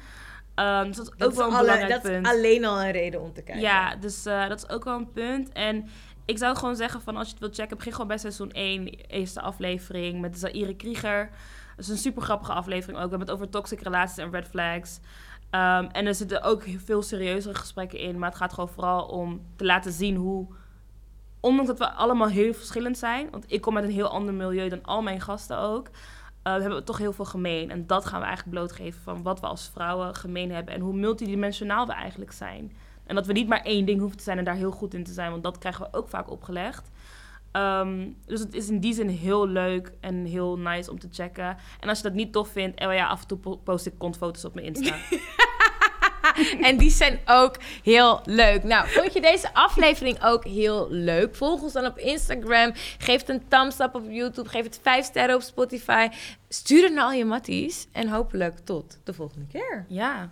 Ehm, 0.55 0.85
dus 0.85 0.95
dat 0.95 1.05
is 1.05 1.11
Dat 1.17 1.27
ook 1.27 1.31
is, 1.31 1.37
wel 1.37 1.47
een 1.47 1.53
alle- 1.53 1.61
belangrijk 1.61 1.91
dat 1.93 2.11
punt. 2.11 2.25
is 2.27 2.31
alleen 2.33 2.65
al 2.65 2.81
een 2.83 2.91
reden 2.91 3.21
om 3.21 3.33
te 3.33 3.41
kijken. 3.41 3.63
Ja, 3.63 3.95
dus 3.95 4.25
eh, 4.25 4.47
dat 4.47 4.63
is 4.63 4.69
ook 4.69 4.83
wel 4.83 4.95
een 4.97 5.11
punt. 5.11 5.51
En 5.51 5.89
ik 6.25 6.37
zou 6.37 6.55
gewoon 6.55 6.75
zeggen 6.75 7.01
van 7.01 7.15
als 7.15 7.25
je 7.25 7.31
het 7.31 7.41
wilt 7.41 7.55
checken, 7.55 7.77
begin 7.77 7.91
gewoon 7.91 8.07
bij 8.07 8.17
seizoen 8.17 8.51
1, 8.51 8.87
eerste 9.07 9.41
aflevering 9.41 10.21
met 10.21 10.39
Zaire 10.39 10.75
Krieger. 10.75 11.29
Dat 11.75 11.85
is 11.85 11.91
een 11.91 11.97
super 11.97 12.21
grappige 12.21 12.51
aflevering 12.53 12.97
ook. 12.97 13.03
We 13.03 13.09
hebben 13.09 13.27
het 13.27 13.31
over 13.37 13.49
toxic 13.49 13.81
relaties 13.81 14.17
en 14.17 14.31
red 14.31 14.47
flags. 14.47 14.99
Ehm, 15.55 15.85
en 15.91 16.05
er 16.05 16.15
zitten 16.15 16.41
ook 16.41 16.63
veel 16.85 17.01
serieuzere 17.01 17.55
gesprekken 17.55 17.99
in. 17.99 18.19
Maar 18.19 18.29
het 18.29 18.37
gaat 18.37 18.53
gewoon 18.53 18.69
vooral 18.69 19.05
om 19.05 19.41
te 19.55 19.65
laten 19.65 19.91
zien 19.91 20.15
hoe... 20.15 20.47
Ondanks 21.39 21.69
dat 21.69 21.79
we 21.79 21.91
allemaal 21.91 22.27
heel 22.27 22.53
verschillend 22.53 22.97
zijn... 22.97 23.27
want 23.31 23.45
ik 23.47 23.61
kom 23.61 23.75
uit 23.75 23.85
een 23.85 23.91
heel 23.91 24.07
ander 24.07 24.33
milieu 24.33 24.69
dan 24.69 24.83
al 24.83 25.01
mijn 25.01 25.21
gasten 25.21 25.57
ook... 25.57 25.89
hebben 26.43 26.75
we 26.75 26.83
toch 26.83 26.97
heel 26.97 27.13
veel 27.13 27.25
gemeen. 27.25 27.71
En 27.71 27.87
dat 27.87 28.05
gaan 28.05 28.19
we 28.19 28.25
eigenlijk 28.25 28.57
blootgeven 28.57 29.01
van 29.01 29.23
wat 29.23 29.39
we 29.39 29.47
als 29.47 29.69
vrouwen 29.73 30.15
gemeen 30.15 30.51
hebben... 30.51 30.73
en 30.73 30.81
hoe 30.81 30.93
multidimensionaal 30.93 31.87
we 31.87 31.93
eigenlijk 31.93 32.31
zijn. 32.31 32.71
En 33.05 33.15
dat 33.15 33.25
we 33.25 33.33
niet 33.33 33.47
maar 33.47 33.61
één 33.61 33.85
ding 33.85 33.99
hoeven 33.99 34.17
te 34.17 34.23
zijn 34.23 34.37
en 34.37 34.43
daar 34.43 34.55
heel 34.55 34.71
goed 34.71 34.93
in 34.93 35.03
te 35.03 35.13
zijn... 35.13 35.31
want 35.31 35.43
dat 35.43 35.57
krijgen 35.57 35.81
we 35.81 35.97
ook 35.97 36.09
vaak 36.09 36.31
opgelegd. 36.31 36.89
Ehm, 37.55 38.07
dus 38.25 38.39
het 38.39 38.53
is 38.53 38.69
in 38.69 38.79
die 38.79 38.93
zin 38.93 39.07
heel 39.07 39.47
leuk 39.47 39.91
en 39.99 40.25
heel 40.25 40.57
nice 40.57 40.91
om 40.91 40.99
te 40.99 41.07
checken. 41.11 41.57
En 41.79 41.89
als 41.89 41.97
je 41.97 42.03
dat 42.03 42.13
niet 42.13 42.33
tof 42.33 42.47
vindt... 42.49 42.79
en 42.79 42.93
ja, 42.93 43.07
af 43.07 43.21
en 43.21 43.27
toe 43.27 43.37
po- 43.37 43.57
post 43.57 43.85
ik 43.85 43.93
kontfoto's 43.97 44.45
op 44.45 44.53
mijn 44.53 44.65
Insta. 44.65 44.95
En 46.61 46.77
die 46.77 46.89
zijn 46.89 47.19
ook 47.25 47.55
heel 47.83 48.21
leuk. 48.23 48.63
Nou, 48.63 48.87
vond 48.87 49.13
je 49.13 49.21
deze 49.21 49.53
aflevering 49.53 50.23
ook 50.23 50.43
heel 50.43 50.87
leuk? 50.89 51.35
Volg 51.35 51.61
ons 51.61 51.73
dan 51.73 51.85
op 51.85 51.97
Instagram. 51.97 52.71
Geef 52.97 53.19
het 53.19 53.29
een 53.29 53.47
thumbs 53.47 53.79
up 53.79 53.95
op 53.95 54.03
YouTube. 54.09 54.49
Geef 54.49 54.63
het 54.63 54.79
5 54.81 55.05
sterren 55.05 55.35
op 55.35 55.41
Spotify. 55.41 56.07
Stuur 56.49 56.83
het 56.83 56.93
naar 56.93 57.03
al 57.03 57.11
je 57.11 57.25
matties. 57.25 57.87
En 57.91 58.07
hopelijk 58.07 58.59
tot 58.59 58.99
de 59.03 59.13
volgende 59.13 59.45
keer. 59.47 59.85
ja. 59.87 60.29